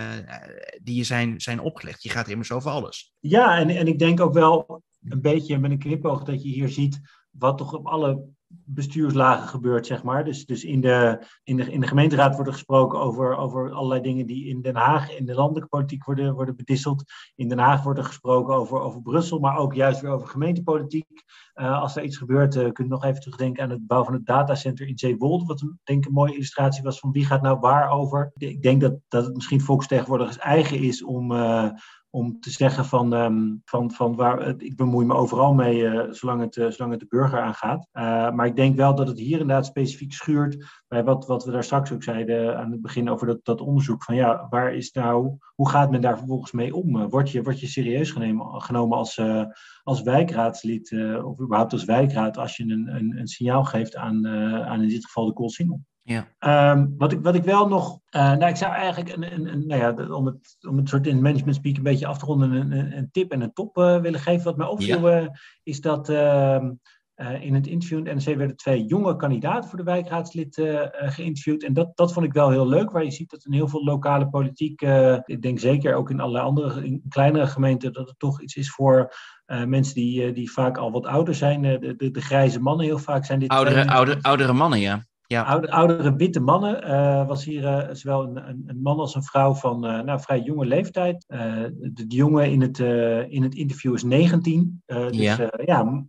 die 0.82 0.96
je 0.96 1.04
zijn, 1.04 1.40
zijn 1.40 1.60
opgelegd? 1.60 2.02
Je 2.02 2.10
gaat 2.10 2.28
immers 2.28 2.52
over 2.52 2.70
alles. 2.70 3.14
Ja, 3.20 3.58
en, 3.58 3.70
en 3.70 3.86
ik 3.86 3.98
denk 3.98 4.20
ook 4.20 4.34
wel 4.34 4.82
een 5.08 5.20
beetje 5.20 5.58
met 5.58 5.70
een 5.70 5.78
knipoog 5.78 6.22
dat 6.22 6.42
je 6.42 6.48
hier 6.48 6.68
ziet 6.68 7.00
wat 7.30 7.58
toch 7.58 7.72
op 7.72 7.86
alle 7.86 8.24
bestuurslagen 8.64 9.48
gebeurt, 9.48 9.86
zeg 9.86 10.02
maar. 10.02 10.24
Dus, 10.24 10.46
dus 10.46 10.64
in, 10.64 10.80
de, 10.80 11.26
in, 11.42 11.56
de, 11.56 11.72
in 11.72 11.80
de 11.80 11.86
gemeenteraad 11.86 12.34
wordt 12.34 12.48
er 12.48 12.56
gesproken 12.56 12.98
over, 12.98 13.36
over 13.36 13.72
allerlei 13.72 14.00
dingen 14.00 14.26
die 14.26 14.48
in 14.48 14.62
Den 14.62 14.76
Haag, 14.76 15.16
in 15.16 15.26
de 15.26 15.34
landelijke 15.34 15.68
politiek 15.68 16.04
worden, 16.04 16.34
worden 16.34 16.56
bedisseld. 16.56 17.02
In 17.34 17.48
Den 17.48 17.58
Haag 17.58 17.82
wordt 17.82 17.98
er 17.98 18.04
gesproken 18.04 18.54
over, 18.54 18.80
over 18.80 19.02
Brussel, 19.02 19.38
maar 19.38 19.56
ook 19.56 19.74
juist 19.74 20.00
weer 20.00 20.10
over 20.10 20.28
gemeentepolitiek. 20.28 21.22
Uh, 21.54 21.80
als 21.80 21.96
er 21.96 22.02
iets 22.02 22.16
gebeurt, 22.16 22.54
uh, 22.54 22.72
kun 22.72 22.84
je 22.84 22.90
nog 22.90 23.04
even 23.04 23.20
terugdenken 23.20 23.62
aan 23.62 23.70
het 23.70 23.86
bouw 23.86 24.04
van 24.04 24.12
het 24.12 24.26
datacenter 24.26 24.86
in 24.86 24.98
Zeewolde, 24.98 25.44
wat 25.44 25.60
een, 25.60 25.80
denk 25.84 25.98
ik 25.98 26.06
een 26.06 26.12
mooie 26.12 26.34
illustratie 26.34 26.82
was 26.82 26.98
van 26.98 27.12
wie 27.12 27.26
gaat 27.26 27.42
nou 27.42 27.58
waar 27.58 27.90
over. 27.90 28.32
Ik 28.36 28.62
denk 28.62 28.80
dat, 28.80 28.94
dat 29.08 29.24
het 29.24 29.34
misschien 29.34 29.60
volksvertegenwoordigers 29.60 30.38
eigen 30.38 30.78
is 30.78 31.04
om, 31.04 31.32
uh, 31.32 31.68
om 32.14 32.40
te 32.40 32.50
zeggen 32.50 32.84
van, 32.84 33.12
um, 33.12 33.62
van, 33.64 33.90
van 33.90 34.16
waar, 34.16 34.62
ik 34.62 34.76
bemoei 34.76 35.06
me 35.06 35.14
overal 35.14 35.54
mee 35.54 35.76
uh, 35.80 36.10
zolang, 36.10 36.40
het, 36.40 36.56
uh, 36.56 36.70
zolang 36.70 36.92
het 36.92 37.00
de 37.00 37.06
burger 37.08 37.40
aangaat. 37.40 37.88
Uh, 37.92 38.30
maar 38.30 38.46
ik 38.46 38.56
denk 38.56 38.76
wel 38.76 38.94
dat 38.94 39.08
het 39.08 39.18
hier 39.18 39.40
inderdaad 39.40 39.66
specifiek 39.66 40.12
schuurt 40.12 40.82
bij 40.88 41.04
wat, 41.04 41.26
wat 41.26 41.44
we 41.44 41.50
daar 41.50 41.64
straks 41.64 41.92
ook 41.92 42.02
zeiden 42.02 42.58
aan 42.58 42.70
het 42.70 42.82
begin 42.82 43.10
over 43.10 43.26
dat, 43.26 43.44
dat 43.44 43.60
onderzoek. 43.60 44.04
Van 44.04 44.14
ja, 44.14 44.46
waar 44.50 44.74
is 44.74 44.92
nou, 44.92 45.36
hoe 45.54 45.68
gaat 45.68 45.90
men 45.90 46.00
daar 46.00 46.18
vervolgens 46.18 46.52
mee 46.52 46.74
om? 46.74 47.08
Word 47.08 47.30
je, 47.30 47.42
word 47.42 47.60
je 47.60 47.66
serieus 47.66 48.10
genomen, 48.10 48.62
genomen 48.62 48.98
als, 48.98 49.20
als 49.82 50.02
wijkraadslid 50.02 50.92
of 51.24 51.40
überhaupt 51.40 51.72
als 51.72 51.84
wijkraad 51.84 52.36
als 52.36 52.56
je 52.56 52.62
een, 52.62 52.94
een, 52.96 53.18
een 53.18 53.26
signaal 53.26 53.64
geeft 53.64 53.96
aan, 53.96 54.26
aan 54.66 54.82
in 54.82 54.88
dit 54.88 55.04
geval 55.04 55.26
de 55.26 55.32
Koolsingel? 55.32 55.80
Ja. 56.06 56.28
Um, 56.72 56.94
wat, 56.98 57.12
ik, 57.12 57.20
wat 57.22 57.34
ik 57.34 57.44
wel 57.44 57.68
nog. 57.68 57.98
Uh, 58.10 58.22
nou, 58.22 58.46
ik 58.46 58.56
zou 58.56 58.72
eigenlijk 58.72 59.16
een, 59.16 59.32
een, 59.34 59.52
een, 59.52 59.66
nou 59.66 59.80
ja, 59.80 60.14
om, 60.14 60.26
het, 60.26 60.56
om 60.68 60.76
het 60.76 60.88
soort 60.88 61.06
in 61.06 61.22
management 61.22 61.56
speak 61.56 61.76
een 61.76 61.82
beetje 61.82 62.06
af 62.06 62.18
te 62.18 62.24
ronden, 62.24 62.52
een, 62.52 62.96
een, 62.96 63.08
tip 63.12 63.32
en 63.32 63.40
een 63.40 63.52
top 63.52 63.76
uh, 63.76 64.00
willen 64.00 64.20
geven. 64.20 64.44
Wat 64.44 64.56
mij 64.56 64.66
opviel 64.66 65.10
ja. 65.10 65.20
uh, 65.20 65.28
is 65.62 65.80
dat 65.80 66.08
uh, 66.10 66.62
in 67.40 67.54
het 67.54 67.66
interview 67.66 67.98
in 67.98 68.06
het 68.06 68.26
NRC 68.26 68.36
werden 68.36 68.56
twee 68.56 68.84
jonge 68.84 69.16
kandidaten 69.16 69.68
voor 69.68 69.78
de 69.78 69.84
wijkraadslid 69.84 70.54
geïnterviewd. 70.92 71.64
En 71.64 71.72
dat, 71.72 71.96
dat 71.96 72.12
vond 72.12 72.26
ik 72.26 72.32
wel 72.32 72.50
heel 72.50 72.68
leuk, 72.68 72.90
waar 72.90 73.04
je 73.04 73.10
ziet 73.10 73.30
dat 73.30 73.44
in 73.44 73.52
heel 73.52 73.68
veel 73.68 73.84
lokale 73.84 74.28
politiek, 74.28 74.82
ik 75.24 75.42
denk 75.42 75.58
zeker 75.58 75.94
ook 75.94 76.10
in 76.10 76.20
allerlei 76.20 76.44
andere, 76.44 76.84
in 76.84 77.02
kleinere 77.08 77.46
gemeenten, 77.46 77.92
dat 77.92 78.08
het 78.08 78.18
toch 78.18 78.42
iets 78.42 78.54
is 78.54 78.70
voor. 78.70 79.14
mensen 79.46 79.94
die, 79.94 80.32
die 80.32 80.52
vaak 80.52 80.76
al 80.76 80.90
wat 80.90 81.06
ouder 81.06 81.34
zijn, 81.34 81.62
de, 81.62 81.94
de, 81.96 82.10
de 82.10 82.20
grijze 82.20 82.60
mannen 82.60 82.86
heel 82.86 82.98
vaak 82.98 83.24
zijn 83.24 83.38
dit. 83.38 83.48
Oudere, 83.48 83.86
ouder, 83.86 84.18
oudere 84.20 84.52
mannen, 84.52 84.80
ja. 84.80 85.04
Ja. 85.26 85.42
Oude, 85.42 85.70
oudere 85.70 86.16
witte 86.16 86.40
mannen. 86.40 86.84
Uh, 86.84 87.26
was 87.26 87.44
hier 87.44 87.62
uh, 87.62 87.94
zowel 87.94 88.22
een, 88.22 88.48
een, 88.48 88.62
een, 88.66 88.82
man 88.82 88.98
als 88.98 89.14
een 89.14 89.22
vrouw 89.22 89.54
van 89.54 89.86
uh, 89.86 90.00
nou, 90.00 90.20
vrij 90.20 90.40
jonge 90.40 90.66
leeftijd. 90.66 91.24
de, 91.28 91.92
de, 91.92 92.04
jongen 92.06 92.50
in 92.50 92.60
het, 92.60 92.78
in 93.30 93.42
het 93.42 93.54
interview 93.54 93.94
is 93.94 94.02
19. 94.02 94.82
dus 94.86 95.16
ja, 95.16 95.52
ja 95.64 96.04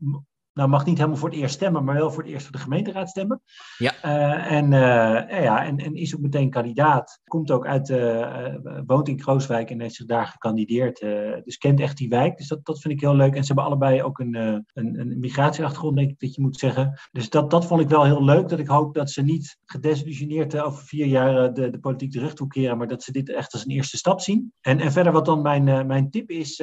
nou 0.56 0.70
mag 0.70 0.86
niet 0.86 0.97
helemaal 0.97 1.18
voor 1.18 1.30
het 1.30 1.38
eerst 1.38 1.56
stemmen, 1.56 1.84
maar 1.84 1.95
wel 1.95 2.12
voor 2.12 2.24
het 2.24 2.32
eerst 2.32 2.43
voor 2.43 2.56
de 2.56 2.62
gemeenteraad 2.62 3.10
stemmen. 3.10 3.41
Ja. 3.78 3.93
Uh, 4.06 4.51
en, 4.51 4.66
uh, 4.66 5.43
ja, 5.43 5.66
en, 5.66 5.78
en, 5.78 5.95
is 5.95 6.16
ook 6.16 6.22
meteen 6.22 6.49
kandidaat. 6.49 7.22
Komt 7.24 7.51
ook 7.51 7.68
uit, 7.68 7.89
uh, 7.89 8.56
woont 8.86 9.08
in 9.08 9.18
Krooswijk 9.18 9.70
en 9.70 9.82
heeft 9.82 9.95
zich 9.95 10.06
daar 10.06 10.28
gekandideerd. 10.28 10.99
dus 11.43 11.58
kent 11.58 11.80
echt 11.80 11.97
die 11.97 12.10
wijk. 12.10 12.38
Dus 12.38 12.47
dat, 12.47 12.66
dat 12.66 12.82
vind 12.82 12.93
ik 12.93 12.99
heel 12.99 13.16
leuk. 13.16 13.36
En 13.36 13.41
ze 13.41 13.47
hebben 13.47 13.66
allebei 13.66 14.03
ook 14.03 14.20
een, 14.20 14.34
een, 14.34 14.99
een 14.99 15.20
migratieachtergrond, 15.20 15.95
denk 15.95 16.10
ik 16.10 16.20
dat 16.20 16.36
je 16.36 16.41
moet 16.41 16.60
zeggen. 16.60 16.99
Dus 17.12 17.30
dat, 17.30 17.51
dat 17.51 17.66
vond 17.66 17.82
ik 17.82 17.89
wel 17.89 18.03
heel 18.03 18.24
leuk. 18.24 18.49
Dat 18.49 18.60
ik 18.60 18.68
hoop 18.68 18.93
dat 18.93 19.12
ze 19.12 19.22
niet 19.22 19.58
gedesillusioneerd 19.66 20.60
over 20.60 20.84
vier 20.84 21.06
jaar 21.06 21.53
de, 21.53 21.70
de 21.70 21.80
politiek 21.80 22.12
terug 22.12 22.34
toekeren, 22.34 22.78
maar 22.78 22.88
dat 22.88 23.03
ze 23.03 23.12
dit 23.12 23.30
echt 23.30 23.53
als 23.53 23.66
een 23.66 23.72
eerste 23.72 23.97
stap 23.97 24.22
zien. 24.22 24.53
En, 24.62 24.80
en 24.80 24.91
verder 24.91 25.14
wat 25.14 25.26
dan 25.26 25.41
mijn, 25.41 25.88
mijn 25.88 26.10
tip 26.10 26.30
is, 26.30 26.58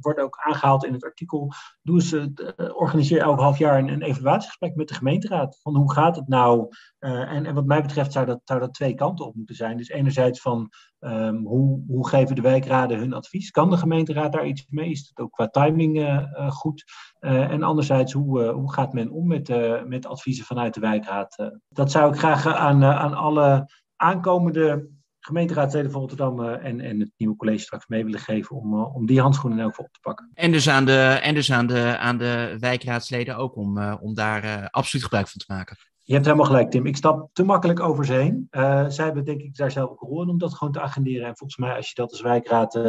wordt 0.00 0.20
ook 0.20 0.38
aangehaald 0.38 0.84
in 0.84 0.92
het 0.92 1.04
artikel. 1.04 1.52
Doe 1.82 1.94
eens 1.94 2.12
organiseer 2.56 3.20
elk 3.20 3.38
half 3.38 3.58
jaar 3.58 3.78
een, 3.78 3.88
een, 3.88 4.02
evaluatiegesprek 4.02 4.74
met 4.74 4.88
de 4.88 4.94
gemeenteraad. 4.94 5.58
Van 5.62 5.76
hoe 5.76 5.92
gaat 5.92 6.16
het 6.16 6.28
nou? 6.28 6.68
en, 6.98 7.46
en, 7.46 7.54
wat 7.54 7.64
mij 7.64 7.82
betreft 7.82 8.12
zou 8.12 8.26
dat, 8.26 8.40
zou 8.44 8.60
dat 8.60 8.74
twee 8.74 8.94
kanten 8.94 9.26
op 9.26 9.34
moeten 9.34 9.54
zijn. 9.54 9.76
Dus 9.76 9.88
enerzijds 9.88 10.40
van 10.40 10.68
ehm, 10.98 11.36
hoe, 11.36 11.84
hoe 11.86 12.08
geven 12.08 12.34
de 12.34 12.42
wijkraden 12.42 12.98
hun 12.98 13.12
advies? 13.12 13.50
Kan 13.50 13.70
de 13.70 13.76
gemeenteraad 13.76 14.32
daar 14.32 14.46
iets 14.46 14.66
mee? 14.68 14.90
Is 14.90 15.08
het 15.08 15.18
ook 15.18 15.32
qua 15.32 15.48
timing 15.48 16.20
goed? 16.48 16.84
en 17.20 17.62
anderzijds, 17.62 18.12
hoe, 18.12 18.44
hoe 18.44 18.72
gaat 18.72 18.92
men 18.92 19.10
om 19.10 19.26
met, 19.26 19.48
met 19.86 20.06
adviezen 20.06 20.44
vanuit 20.44 20.74
de 20.74 20.80
wijkraad? 20.80 21.52
dat 21.68 21.90
zou 21.90 22.12
ik 22.12 22.18
graag 22.18 22.46
aan, 22.46 22.84
aan 22.84 23.14
alle 23.14 23.66
aankomende 23.96 24.88
gemeenteraadsleden 25.24 25.90
van 25.90 26.00
Rotterdam 26.00 26.40
uh, 26.40 26.64
en, 26.64 26.80
en 26.80 27.00
het 27.00 27.10
nieuwe 27.16 27.36
college 27.36 27.58
straks 27.62 27.86
mee 27.86 28.04
willen 28.04 28.20
geven 28.20 28.56
om, 28.56 28.74
uh, 28.74 28.94
om 28.94 29.06
die 29.06 29.20
handschoenen 29.20 29.58
in 29.58 29.64
elk 29.64 29.72
geval 29.72 29.86
op 29.86 29.92
te 29.92 30.00
pakken. 30.00 30.30
En 30.34 30.52
dus 30.52 30.68
aan 30.68 30.84
de, 30.84 31.18
en 31.22 31.34
dus 31.34 31.52
aan 31.52 31.66
de, 31.66 31.98
aan 31.98 32.18
de 32.18 32.56
wijkraadsleden 32.58 33.36
ook 33.36 33.56
om, 33.56 33.78
uh, 33.78 33.94
om 34.00 34.14
daar 34.14 34.70
absoluut 34.70 35.04
gebruik 35.04 35.28
van 35.28 35.40
te 35.40 35.52
maken. 35.52 35.76
Je 36.02 36.12
hebt 36.12 36.24
helemaal 36.24 36.46
gelijk, 36.46 36.70
Tim. 36.70 36.86
Ik 36.86 36.96
stap 36.96 37.30
te 37.32 37.42
makkelijk 37.42 37.80
over 37.80 38.04
ze 38.04 38.12
heen. 38.12 38.46
zij 38.92 39.04
hebben 39.04 39.24
denk 39.24 39.40
ik 39.40 39.56
daar 39.56 39.70
zelf 39.70 39.90
ook 39.90 40.00
rol 40.00 40.22
in 40.22 40.28
om 40.28 40.38
dat 40.38 40.54
gewoon 40.54 40.72
te 40.72 40.80
agenderen. 40.80 41.26
En 41.26 41.36
volgens 41.36 41.58
mij 41.58 41.76
als 41.76 41.88
je 41.88 41.94
dat 41.94 42.10
als 42.10 42.20
wijkraad 42.20 42.80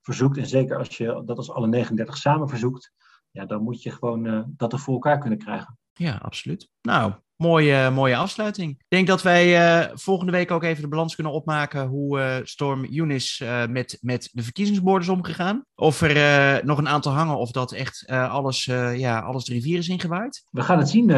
verzoekt, 0.00 0.36
en 0.36 0.46
zeker 0.46 0.78
als 0.78 0.96
je 0.96 1.22
dat 1.24 1.36
als 1.36 1.50
alle 1.50 1.66
39 1.66 2.16
samen 2.16 2.48
verzoekt, 2.48 2.92
ja, 3.30 3.46
dan 3.46 3.62
moet 3.62 3.82
je 3.82 3.90
gewoon 3.90 4.52
dat 4.56 4.72
er 4.72 4.78
voor 4.78 4.94
elkaar 4.94 5.18
kunnen 5.18 5.38
krijgen. 5.38 5.78
Ja, 5.92 6.16
absoluut. 6.22 6.68
Nou, 6.82 7.12
Mooie, 7.36 7.90
mooie 7.90 8.16
afsluiting. 8.16 8.70
Ik 8.70 8.84
denk 8.88 9.06
dat 9.06 9.22
wij 9.22 9.78
uh, 9.86 9.90
volgende 9.94 10.32
week 10.32 10.50
ook 10.50 10.62
even 10.62 10.82
de 10.82 10.88
balans 10.88 11.14
kunnen 11.14 11.32
opmaken 11.32 11.86
hoe 11.86 12.18
uh, 12.18 12.36
Storm 12.42 12.84
Yunis 12.84 13.40
uh, 13.40 13.66
met, 13.66 13.98
met 14.00 14.28
de 14.32 14.42
verkiezingsborden 14.42 15.02
is 15.02 15.14
omgegaan. 15.14 15.64
Of 15.74 16.00
er 16.00 16.64
nog 16.64 16.78
een 16.78 16.88
aantal 16.88 17.12
hangen 17.12 17.36
of 17.36 17.50
dat 17.50 17.72
echt 17.72 18.06
alles, 18.06 18.64
ja, 18.94 19.20
alles 19.20 19.44
de 19.44 19.52
rivier 19.52 19.78
is 19.78 19.88
ingewaaid. 19.88 20.44
We 20.50 20.62
gaan 20.62 20.78
het 20.78 20.88
zien. 20.88 21.08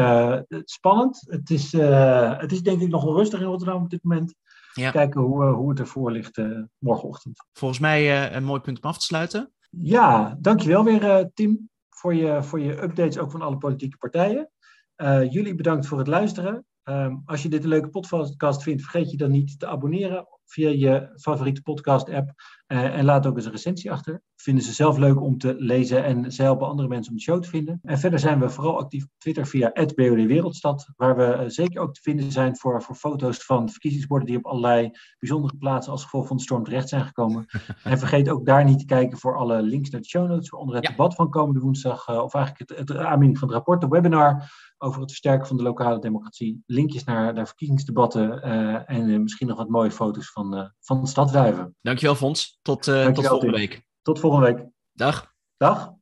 spannend. 0.65 1.23
Het 1.27 1.49
is, 1.49 1.71
het 2.41 2.51
is 2.51 2.61
denk 2.61 2.81
ik 2.81 2.89
nog 2.89 3.03
wel 3.03 3.15
rustig 3.15 3.39
in 3.39 3.45
Rotterdam 3.45 3.83
op 3.83 3.89
dit 3.89 4.03
moment. 4.03 4.35
Ja. 4.73 4.91
Kijken 4.91 5.21
hoe, 5.21 5.45
hoe 5.45 5.69
het 5.69 5.79
ervoor 5.79 6.11
ligt 6.11 6.41
morgenochtend. 6.77 7.45
Volgens 7.53 7.79
mij 7.79 8.33
een 8.35 8.43
mooi 8.43 8.61
punt 8.61 8.83
om 8.83 8.89
af 8.89 8.97
te 8.97 9.05
sluiten. 9.05 9.51
Ja, 9.69 10.37
dankjewel 10.39 10.83
weer 10.83 11.29
Tim 11.33 11.69
voor 11.89 12.15
je, 12.15 12.43
voor 12.43 12.59
je 12.59 12.81
updates 12.83 13.17
ook 13.17 13.31
van 13.31 13.41
alle 13.41 13.57
politieke 13.57 13.97
partijen. 13.97 14.49
Uh, 14.97 15.31
jullie 15.31 15.55
bedankt 15.55 15.87
voor 15.87 15.97
het 15.97 16.07
luisteren. 16.07 16.65
Um, 16.83 17.21
als 17.25 17.43
je 17.43 17.49
dit 17.49 17.63
een 17.63 17.69
leuke 17.69 17.89
podcast 17.89 18.63
vindt, 18.63 18.81
vergeet 18.81 19.11
je 19.11 19.17
dan 19.17 19.31
niet 19.31 19.59
te 19.59 19.67
abonneren 19.67 20.27
via 20.45 20.69
je 20.69 21.11
favoriete 21.15 21.61
podcast-app. 21.61 22.33
Uh, 22.67 22.97
en 22.97 23.05
laat 23.05 23.25
ook 23.25 23.35
eens 23.35 23.45
een 23.45 23.51
recensie 23.51 23.91
achter. 23.91 24.21
Vinden 24.35 24.63
ze 24.63 24.73
zelf 24.73 24.97
leuk 24.97 25.21
om 25.21 25.37
te 25.37 25.55
lezen 25.57 26.03
en 26.03 26.31
zij 26.31 26.45
helpen 26.45 26.67
andere 26.67 26.87
mensen 26.87 27.11
om 27.11 27.17
de 27.17 27.23
show 27.23 27.41
te 27.41 27.49
vinden. 27.49 27.79
En 27.83 27.99
verder 27.99 28.19
zijn 28.19 28.39
we 28.39 28.49
vooral 28.49 28.79
actief 28.79 29.03
op 29.03 29.09
Twitter 29.17 29.47
via 29.47 29.71
BOD 29.71 29.95
Wereldstad, 29.95 30.89
waar 30.95 31.15
we 31.15 31.23
uh, 31.23 31.43
zeker 31.47 31.81
ook 31.81 31.93
te 31.93 32.01
vinden 32.01 32.31
zijn 32.31 32.57
voor, 32.57 32.83
voor 32.83 32.95
foto's 32.95 33.43
van 33.43 33.69
verkiezingsborden 33.69 34.27
die 34.27 34.37
op 34.37 34.45
allerlei 34.45 34.91
bijzondere 35.19 35.57
plaatsen 35.57 35.91
als 35.91 36.03
gevolg 36.03 36.27
van 36.27 36.37
de 36.37 36.43
storm 36.43 36.63
terecht 36.63 36.89
zijn 36.89 37.05
gekomen. 37.05 37.45
en 37.83 37.99
vergeet 37.99 38.29
ook 38.29 38.45
daar 38.45 38.63
niet 38.63 38.79
te 38.79 38.85
kijken 38.85 39.17
voor 39.17 39.37
alle 39.37 39.61
links 39.61 39.89
naar 39.89 40.01
de 40.01 40.07
show 40.07 40.27
notes, 40.27 40.49
waaronder 40.49 40.75
het 40.75 40.85
ja. 40.85 40.91
debat 40.91 41.15
van 41.15 41.29
komende 41.29 41.59
woensdag, 41.59 42.07
uh, 42.07 42.21
of 42.23 42.33
eigenlijk 42.33 42.69
het, 42.69 42.79
het 42.79 42.97
aanbieding 42.97 43.39
van 43.39 43.47
het 43.47 43.57
rapport, 43.57 43.81
de 43.81 43.87
webinar 43.87 44.51
over 44.77 44.99
het 44.99 45.09
versterken 45.09 45.47
van 45.47 45.57
de 45.57 45.63
lokale 45.63 45.99
democratie. 45.99 46.63
Linkjes 46.65 47.03
naar, 47.03 47.33
naar 47.33 47.47
verkiezingsdebatten 47.47 48.47
uh, 48.47 48.89
en 48.89 49.09
uh, 49.09 49.19
misschien 49.19 49.47
nog 49.47 49.57
wat 49.57 49.69
mooie 49.69 49.91
foto's 49.91 50.31
van, 50.31 50.57
uh, 50.57 50.65
van 50.79 51.01
de 51.01 51.07
stad 51.07 51.31
Wuiven. 51.31 51.75
Dankjewel 51.81 52.15
Fons. 52.15 52.59
Tot, 52.61 52.85
Dankjewel, 52.85 53.13
tot 53.13 53.27
volgende 53.27 53.57
week. 53.57 53.85
Tot 54.01 54.19
volgende 54.19 54.45
week. 54.45 54.65
Dag. 54.93 55.33
Dag. 55.57 55.96